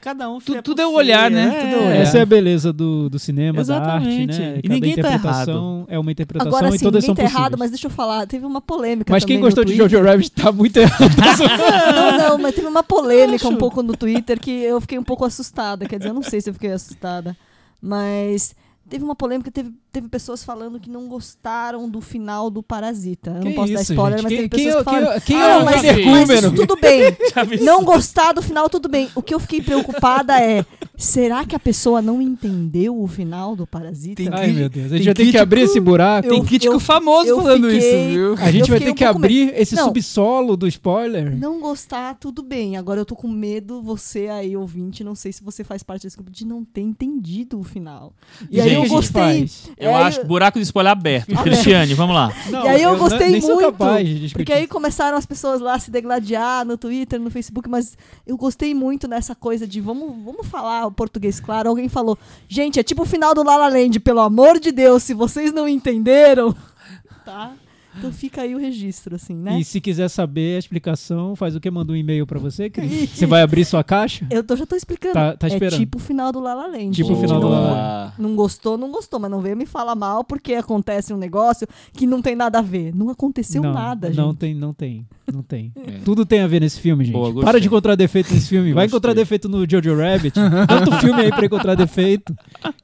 cada 0.00 0.28
um 0.30 0.38
Tu- 0.38 0.46
fica 0.46 0.62
tudo 0.62 0.80
é 0.82 0.86
o 0.86 0.92
olhar, 0.92 1.30
né? 1.30 1.50
Tudo 1.50 1.74
é 1.74 1.78
olhar. 1.78 1.96
Essa 1.96 2.18
é 2.18 2.22
a 2.22 2.26
beleza 2.26 2.72
do, 2.72 3.08
do 3.10 3.18
cinema, 3.18 3.62
da 3.62 3.76
arte, 3.76 4.06
Exatamente. 4.08 4.38
né? 4.40 4.54
E 4.58 4.62
Cada 4.62 4.74
ninguém 4.74 4.94
tá 4.94 5.00
interpretação 5.00 5.84
é 5.88 5.98
uma 5.98 6.10
interpretação 6.12 6.56
Agora 6.56 6.74
e 6.74 6.78
sim, 6.78 6.84
todas 6.84 7.04
são 7.04 7.14
tá 7.14 7.22
possíveis. 7.22 7.40
errado, 7.42 7.56
mas 7.58 7.70
deixa 7.70 7.86
eu 7.86 7.90
falar, 7.90 8.26
teve 8.26 8.44
uma 8.46 8.60
polêmica 8.60 9.12
Mas 9.12 9.24
quem 9.24 9.38
gostou 9.40 9.64
de. 9.64 9.74
Jojo 9.76 10.02
Rabbit 10.02 10.30
tá 10.32 10.50
muito 10.52 10.76
errado. 10.76 11.10
Não, 11.94 12.18
não, 12.30 12.38
mas 12.38 12.54
teve 12.54 12.66
uma 12.66 12.82
polêmica 12.82 13.46
um 13.48 13.56
pouco 13.56 13.82
no 13.82 13.96
Twitter 13.96 14.38
que 14.40 14.50
eu 14.50 14.80
fiquei 14.80 14.98
um 14.98 15.04
pouco 15.04 15.24
assustada. 15.24 15.86
Quer 15.86 15.98
dizer, 15.98 16.10
eu 16.10 16.14
não 16.14 16.22
sei 16.22 16.40
se 16.40 16.48
eu 16.50 16.54
fiquei 16.54 16.72
assustada. 16.72 17.36
Mas 17.80 18.54
teve 18.88 19.04
uma 19.04 19.14
polêmica, 19.14 19.50
teve, 19.50 19.72
teve 19.92 20.08
pessoas 20.08 20.42
falando 20.44 20.78
que 20.80 20.88
não 20.90 21.08
gostaram 21.08 21.88
do 21.88 22.00
final 22.00 22.50
do 22.50 22.62
Parasita. 22.62 23.30
Eu 23.38 23.44
não 23.44 23.52
posso 23.52 23.72
dar 23.72 23.82
isso, 23.82 23.92
spoiler, 23.92 24.18
gente? 24.18 24.22
mas 24.24 24.32
Quem- 24.32 24.48
teve 24.48 24.48
quem 24.56 24.64
pessoas 24.66 24.86
é- 24.86 24.90
que 24.90 24.90
falaram. 24.96 25.20
quem 25.20 25.36
quem 25.36 25.42
"Ah, 25.42 25.48
é 25.48 25.58
o 25.58 25.64
mas, 25.64 25.84
energúmeno?" 25.84 26.26
mas 26.26 26.42
isso 26.42 26.54
tudo 26.54 26.76
bem. 26.80 27.16
Não 27.62 27.84
gostar 27.84 28.32
do 28.32 28.42
final, 28.42 28.68
tudo 28.68 28.88
bem. 28.88 29.08
O 29.14 29.22
que 29.22 29.34
eu 29.34 29.40
fiquei 29.40 29.60
preocupada 29.60 30.40
é: 30.40 30.64
será 30.96 31.44
que 31.44 31.54
a 31.54 31.58
pessoa 31.58 32.00
não 32.02 32.20
entendeu 32.22 33.00
o 33.00 33.06
final 33.06 33.54
do 33.56 33.66
Parasita? 33.66 34.16
Tem 34.22 34.28
Ai, 34.32 34.52
meu 34.52 34.68
Deus. 34.68 34.92
A 34.92 34.96
gente 34.96 35.04
Tem 35.06 35.14
vai 35.14 35.14
ter 35.26 35.30
que 35.32 35.38
abrir 35.38 35.62
esse 35.62 35.80
buraco. 35.80 36.28
Tem 36.28 36.38
Eu- 36.38 36.44
crítico 36.44 36.74
eu- 36.74 36.80
famoso 36.80 37.28
eu 37.28 37.36
falando 37.36 37.68
fiquei- 37.70 37.78
isso, 37.78 38.12
viu? 38.12 38.34
A 38.34 38.50
gente 38.52 38.70
vai 38.70 38.78
ter 38.80 38.90
um 38.90 38.94
que 38.94 39.04
abrir 39.04 39.52
esse 39.56 39.74
Não. 39.74 39.84
subsolo 39.84 40.56
do 40.56 40.66
spoiler. 40.68 41.36
Não 41.36 41.60
gostar, 41.60 42.14
tudo 42.14 42.42
bem. 42.42 42.76
Agora 42.76 43.00
eu 43.00 43.04
tô 43.04 43.16
com 43.16 43.28
medo, 43.28 43.82
você 43.82 44.28
aí, 44.28 44.56
ouvinte, 44.56 45.02
não 45.04 45.14
sei 45.14 45.32
se 45.32 45.42
você 45.42 45.64
faz 45.64 45.82
parte 45.82 46.02
desse 46.04 46.16
grupo, 46.16 46.30
de 46.30 46.46
não 46.46 46.64
ter 46.64 46.80
entendido 46.82 47.58
o 47.58 47.62
final. 47.62 48.12
E 48.50 48.56
E 48.56 48.60
aí 48.60 48.74
eu 48.74 48.86
gostei. 48.86 49.48
Eu 49.80 49.90
É, 49.90 49.94
acho 50.02 50.24
buraco 50.24 50.58
de 50.58 50.64
spoiler 50.64 50.92
aberto. 50.92 51.34
Cristiane, 51.42 51.94
vamos 51.94 52.14
lá. 52.14 52.30
Não, 52.50 52.64
E 52.64 52.68
aí 52.68 52.82
eu 52.82 52.92
não- 52.92 52.98
gostei 52.98 53.40
muito, 53.40 53.58
capaz 53.72 54.06
de 54.06 54.14
discutir. 54.20 54.34
Porque 54.44 54.52
aí 54.52 54.66
começaram 54.66 55.16
as 55.16 55.24
pessoas 55.24 55.60
lá 55.60 55.74
a 55.74 55.78
se 55.78 55.90
degladiar 55.90 56.66
no 56.66 56.76
Twitter, 56.76 57.18
no 57.18 57.30
Facebook, 57.30 57.68
mas 57.68 57.96
eu 58.26 58.36
gostei 58.36 58.74
muito 58.74 59.08
nessa 59.08 59.34
coisa 59.34 59.66
de 59.66 59.80
vamos, 59.80 60.10
vamos 60.24 60.46
falar 60.46 60.86
o 60.86 60.92
português 60.92 61.40
claro. 61.40 61.70
Alguém 61.70 61.88
falou, 61.88 62.18
gente, 62.46 62.78
é 62.78 62.82
tipo 62.82 63.02
o 63.02 63.06
final 63.06 63.34
do 63.34 63.42
La 63.42 63.56
La 63.56 63.68
Land, 63.68 63.98
pelo 64.00 64.20
amor 64.20 64.60
de 64.60 64.70
Deus, 64.70 65.02
se 65.02 65.14
vocês 65.14 65.52
não 65.52 65.66
entenderam, 65.66 66.54
tá? 67.24 67.52
Então 67.98 68.12
fica 68.12 68.42
aí 68.42 68.54
o 68.54 68.58
registro, 68.58 69.16
assim, 69.16 69.34
né? 69.34 69.58
E 69.58 69.64
se 69.64 69.80
quiser 69.80 70.08
saber 70.08 70.56
a 70.56 70.58
explicação, 70.58 71.34
faz 71.34 71.56
o 71.56 71.60
que? 71.60 71.70
Manda 71.70 71.92
um 71.92 71.96
e-mail 71.96 72.26
pra 72.26 72.38
você, 72.38 72.70
Cris? 72.70 73.10
Você 73.10 73.26
vai 73.26 73.42
abrir 73.42 73.64
sua 73.64 73.82
caixa? 73.82 74.26
Eu 74.30 74.42
tô, 74.44 74.56
já 74.56 74.64
tô 74.66 74.76
explicando. 74.76 75.14
Tá- 75.14 75.36
tá 75.36 75.46
é 75.46 75.50
esperando. 75.50 75.78
tipo 75.78 75.98
o 75.98 76.00
final 76.00 76.32
do 76.32 76.40
La 76.40 76.54
La 76.54 76.66
Land. 76.66 76.90
Tipo 76.90 77.12
o 77.12 77.20
final 77.20 77.40
do 77.40 77.48
não, 77.48 77.52
La 77.52 77.60
La 77.60 78.04
Land. 78.04 78.12
Não 78.18 78.34
gostou, 78.36 78.78
não 78.78 78.90
gostou, 78.90 79.18
mas 79.20 79.30
não 79.30 79.40
veio 79.40 79.56
me 79.56 79.66
falar 79.66 79.94
mal 79.94 80.24
porque 80.24 80.54
acontece 80.54 81.12
um 81.12 81.16
negócio 81.16 81.66
que 81.92 82.06
não 82.06 82.22
tem 82.22 82.34
nada 82.36 82.58
a 82.58 82.62
ver. 82.62 82.94
Não 82.94 83.10
aconteceu 83.10 83.62
não, 83.62 83.72
nada, 83.72 84.10
Não 84.10 84.30
gente. 84.30 84.38
tem, 84.38 84.54
não 84.54 84.72
tem, 84.72 85.06
não 85.32 85.42
tem. 85.42 85.72
É. 85.76 85.98
Tudo 86.04 86.24
tem 86.24 86.40
a 86.40 86.46
ver 86.46 86.60
nesse 86.60 86.80
filme, 86.80 87.04
gente. 87.04 87.14
Boa. 87.14 87.44
Para 87.44 87.60
de 87.60 87.66
encontrar 87.66 87.94
defeito 87.94 88.32
nesse 88.32 88.48
filme. 88.48 88.72
Vai 88.72 88.84
Gostei. 88.84 88.96
encontrar 88.96 89.14
defeito 89.14 89.48
no 89.48 89.68
Jojo 89.68 89.96
Rabbit. 89.96 90.34
Tanto 90.68 90.92
filme 91.00 91.22
aí 91.22 91.30
pra 91.30 91.46
encontrar 91.46 91.74
defeito. 91.74 92.34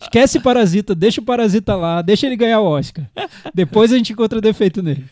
Esquece 0.01 0.41
Parasita, 0.41 0.95
deixa 0.95 1.21
o 1.21 1.25
Parasita 1.25 1.75
lá, 1.75 2.03
deixa 2.03 2.27
ele 2.27 2.37
ganhar 2.37 2.61
o 2.61 2.65
Oscar. 2.65 3.05
Depois 3.55 3.93
a 3.93 3.97
gente 3.97 4.13
encontra 4.13 4.41
defeito 4.41 4.83
nele. 4.83 5.05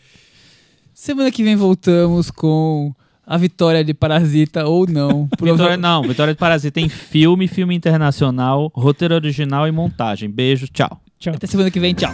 Semana 0.93 1.29
que 1.29 1.43
vem 1.43 1.55
voltamos 1.55 2.31
com 2.31 2.93
a 3.27 3.37
vitória 3.37 3.83
de 3.83 3.93
Parasita 3.93 4.65
ou 4.65 4.87
não. 4.87 5.27
Vitória, 5.41 5.77
não, 5.77 6.03
Vitória 6.03 6.33
de 6.33 6.39
Parasita 6.39 6.73
tem 6.73 6.87
filme, 6.87 7.47
filme 7.47 7.75
internacional, 7.75 8.71
roteiro 8.73 9.15
original 9.15 9.67
e 9.67 9.71
montagem. 9.71 10.29
Beijo, 10.29 10.67
tchau. 10.67 11.01
Tchau. 11.19 11.33
Até 11.33 11.47
semana 11.47 11.71
que 11.71 11.79
vem, 11.79 11.93
tchau. 11.93 12.13